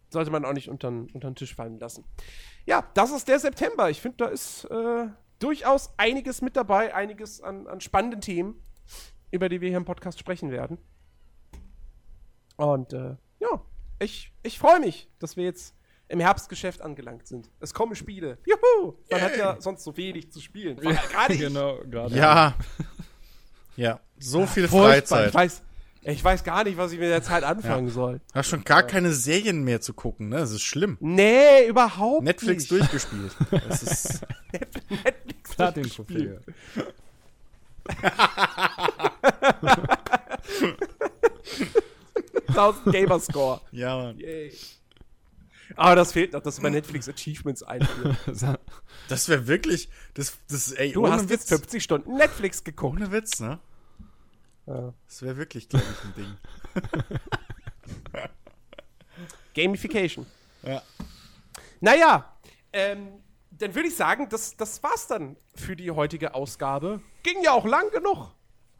[0.09, 2.03] Sollte man auch nicht unter den Tisch fallen lassen.
[2.65, 3.89] Ja, das ist der September.
[3.89, 8.61] Ich finde, da ist äh, durchaus einiges mit dabei, einiges an, an spannenden Themen,
[9.31, 10.77] über die wir hier im Podcast sprechen werden.
[12.57, 13.61] Und äh, ja,
[13.99, 15.75] ich, ich freue mich, dass wir jetzt
[16.07, 17.49] im Herbstgeschäft angelangt sind.
[17.59, 18.39] Es kommen Spiele.
[18.45, 18.95] Juhu!
[19.11, 20.77] Man hat ja sonst so wenig zu spielen.
[20.77, 21.39] Gerade ich.
[21.39, 22.15] genau, gerade.
[22.15, 22.55] Ja.
[23.75, 24.89] Ja, so viel Furchtbar.
[24.91, 25.29] Freizeit.
[25.29, 25.61] Ich weiß,
[26.01, 28.19] ich weiß gar nicht, was ich mit der Zeit anfangen soll.
[28.33, 30.35] Hast schon gar keine Serien mehr zu gucken, ne?
[30.35, 30.97] Das ist schlimm.
[30.99, 32.71] Nee, überhaupt Netflix nicht.
[32.71, 33.31] durchgespielt.
[33.69, 36.41] Das ist, Netflix Platin-Trophäe.
[36.41, 36.93] durchgespielt.
[42.49, 43.61] 1000 Gamerscore.
[43.71, 44.19] ja, Mann.
[44.19, 44.53] Yay.
[45.75, 48.45] Aber das fehlt noch, dass bei Netflix Achievements einführst.
[49.07, 51.31] Das wäre wirklich, das, das, ey, Du hast Witz.
[51.31, 52.97] jetzt 50 Stunden Netflix geguckt.
[52.97, 53.59] Ohne Witz, ne?
[54.67, 54.93] Ja.
[55.07, 56.13] Das wäre wirklich, glaube ich, ein
[58.13, 58.15] Ding.
[59.55, 60.27] Gamification.
[60.63, 60.83] Ja.
[61.81, 62.31] Naja,
[62.71, 63.18] ähm,
[63.59, 67.01] dann würde ich sagen, das, das war's dann für die heutige Ausgabe.
[67.23, 68.31] Ging ja auch lang genug.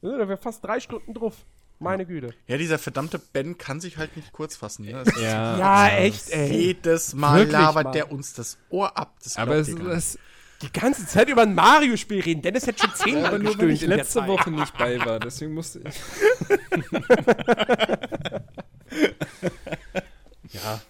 [0.01, 1.35] Ja, da wäre fast drei Stunden drauf.
[1.81, 2.33] Meine Güte.
[2.47, 4.85] Ja, dieser verdammte Ben kann sich halt nicht kurz fassen.
[4.85, 5.03] Ne?
[5.21, 6.51] Ja, Ja, echt, ey.
[6.51, 7.91] Jedes Mal Wirklich labert mal.
[7.91, 9.15] der uns das Ohr ab.
[9.23, 10.19] Das Aber es ist
[10.61, 12.41] Die ganze Zeit über ein Mario-Spiel reden.
[12.41, 14.27] Dennis hätte schon zehnmal aber nur, weil ich gestöhnt in der letzte.
[14.27, 15.19] Woche nicht bei war.
[15.19, 15.95] Deswegen musste ich.
[20.51, 20.81] ja.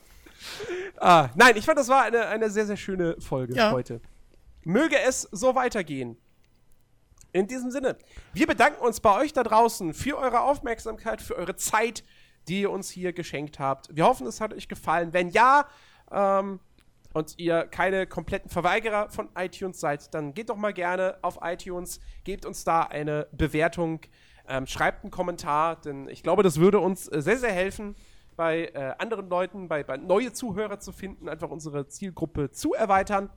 [0.98, 3.72] Ah, nein, ich fand, das war eine, eine sehr, sehr schöne Folge Ja.
[3.72, 4.02] heute.
[4.64, 6.18] Möge es so weitergehen.
[7.32, 7.98] In diesem Sinne,
[8.34, 12.04] wir bedanken uns bei euch da draußen für eure Aufmerksamkeit, für eure Zeit,
[12.48, 13.96] die ihr uns hier geschenkt habt.
[13.96, 15.14] Wir hoffen, es hat euch gefallen.
[15.14, 15.68] Wenn ja,
[16.12, 16.60] ähm,
[17.14, 22.00] und ihr keine kompletten Verweigerer von iTunes seid, dann geht doch mal gerne auf iTunes,
[22.24, 24.02] gebt uns da eine Bewertung,
[24.48, 27.96] ähm, schreibt einen Kommentar, denn ich glaube, das würde uns äh, sehr, sehr helfen,
[28.40, 33.30] bei äh, anderen Leuten, bei, bei neue Zuhörer zu finden, einfach unsere Zielgruppe zu erweitern.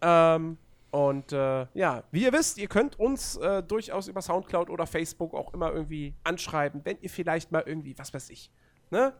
[0.00, 0.56] Ähm,
[0.90, 5.34] und äh, ja, wie ihr wisst, ihr könnt uns äh, durchaus über Soundcloud oder Facebook
[5.34, 8.50] auch immer irgendwie anschreiben, wenn ihr vielleicht mal irgendwie, was weiß ich,
[8.90, 9.12] ne?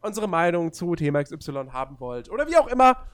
[0.00, 3.06] Unsere Meinung zu Thema XY haben wollt oder wie auch immer.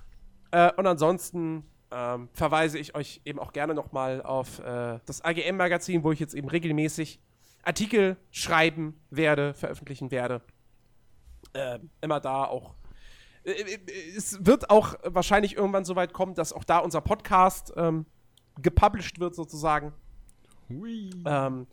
[0.53, 6.05] Äh, und ansonsten ähm, verweise ich euch eben auch gerne nochmal auf äh, das AGM-Magazin,
[6.05, 7.21] wo ich jetzt eben regelmäßig
[7.65, 10.43] Artikel schreiben werde, veröffentlichen werde.
[11.55, 12.75] Ähm, immer da auch
[13.49, 17.73] äh, äh, es wird auch wahrscheinlich irgendwann so weit kommen, dass auch da unser Podcast
[17.77, 18.07] ähm,
[18.61, 19.93] gepublished wird, sozusagen.
[20.69, 21.11] Hui.
[21.25, 21.67] Ähm,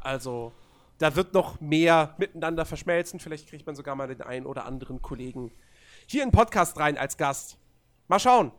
[0.00, 0.52] also,
[0.98, 3.20] da wird noch mehr miteinander verschmelzen.
[3.20, 5.52] Vielleicht kriegt man sogar mal den einen oder anderen Kollegen
[6.06, 7.58] hier in den Podcast rein als Gast.
[8.08, 8.50] Mal schauen.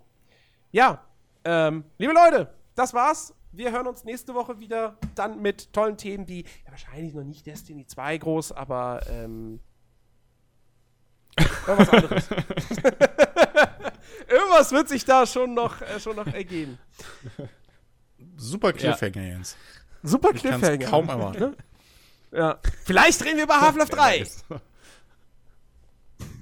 [0.72, 1.04] Ja,
[1.44, 3.34] ähm, liebe Leute, das war's.
[3.52, 7.46] Wir hören uns nächste Woche wieder dann mit tollen Themen wie, ja, wahrscheinlich noch nicht
[7.46, 9.60] Destiny 2 groß, aber ähm,
[11.68, 12.30] irgendwas anderes.
[14.28, 16.78] irgendwas wird sich da schon noch, äh, schon noch ergeben.
[18.38, 19.58] Super Cliffhanger, Jens.
[20.04, 20.84] Super Ich kann Cliffhanger.
[20.84, 21.56] es kaum erwarten.
[22.32, 22.60] Ja.
[22.86, 24.26] Vielleicht reden wir über Half-Life 3.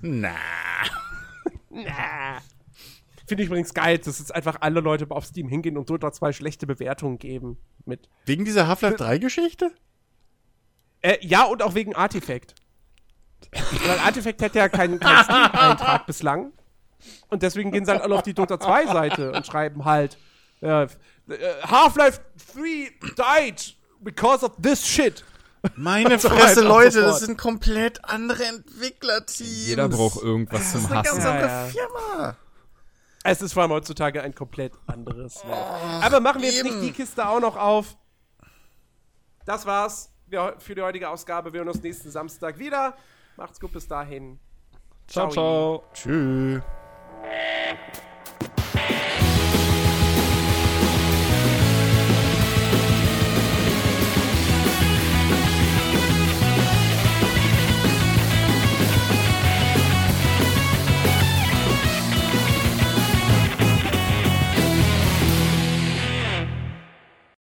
[0.01, 0.35] Na.
[1.69, 2.38] Na.
[3.27, 6.32] Finde ich übrigens geil, dass jetzt einfach alle Leute auf Steam hingehen und Dota 2
[6.34, 7.58] schlechte Bewertungen geben.
[7.85, 8.09] Mit.
[8.26, 9.72] Wegen dieser Half-Life 3-Geschichte?
[11.01, 12.56] Äh, ja, und auch wegen Artifact.
[13.52, 16.52] Weil Artifact hätte ja keinen, keinen Steam-Eintrag bislang.
[17.30, 20.18] Und deswegen gehen sie halt alle auf die Dota 2-Seite und schreiben halt:
[20.61, 20.88] äh, äh,
[21.64, 22.22] Half-Life
[22.56, 22.92] 3
[23.48, 25.24] died because of this shit.
[25.76, 29.68] Meine so Fresse, Leute, das sind komplett andere Entwicklerteams.
[29.68, 31.22] Jeder braucht irgendwas zum eine ganz Hassen.
[31.22, 31.66] Ja, andere ja.
[31.66, 32.38] Firma.
[33.24, 36.03] Es ist vor allem heutzutage ein komplett anderes Welt.
[36.03, 36.80] Aber machen wir jetzt eben.
[36.80, 37.98] nicht die Kiste auch noch auf.
[39.45, 40.11] Das war's
[40.60, 41.52] für die heutige Ausgabe.
[41.52, 42.95] Wir hören uns nächsten Samstag wieder.
[43.40, 44.38] Macht's gut bis dahin.
[45.08, 45.77] Ciao, ciao.
[45.80, 45.84] ciao.
[45.93, 46.61] Tschüss.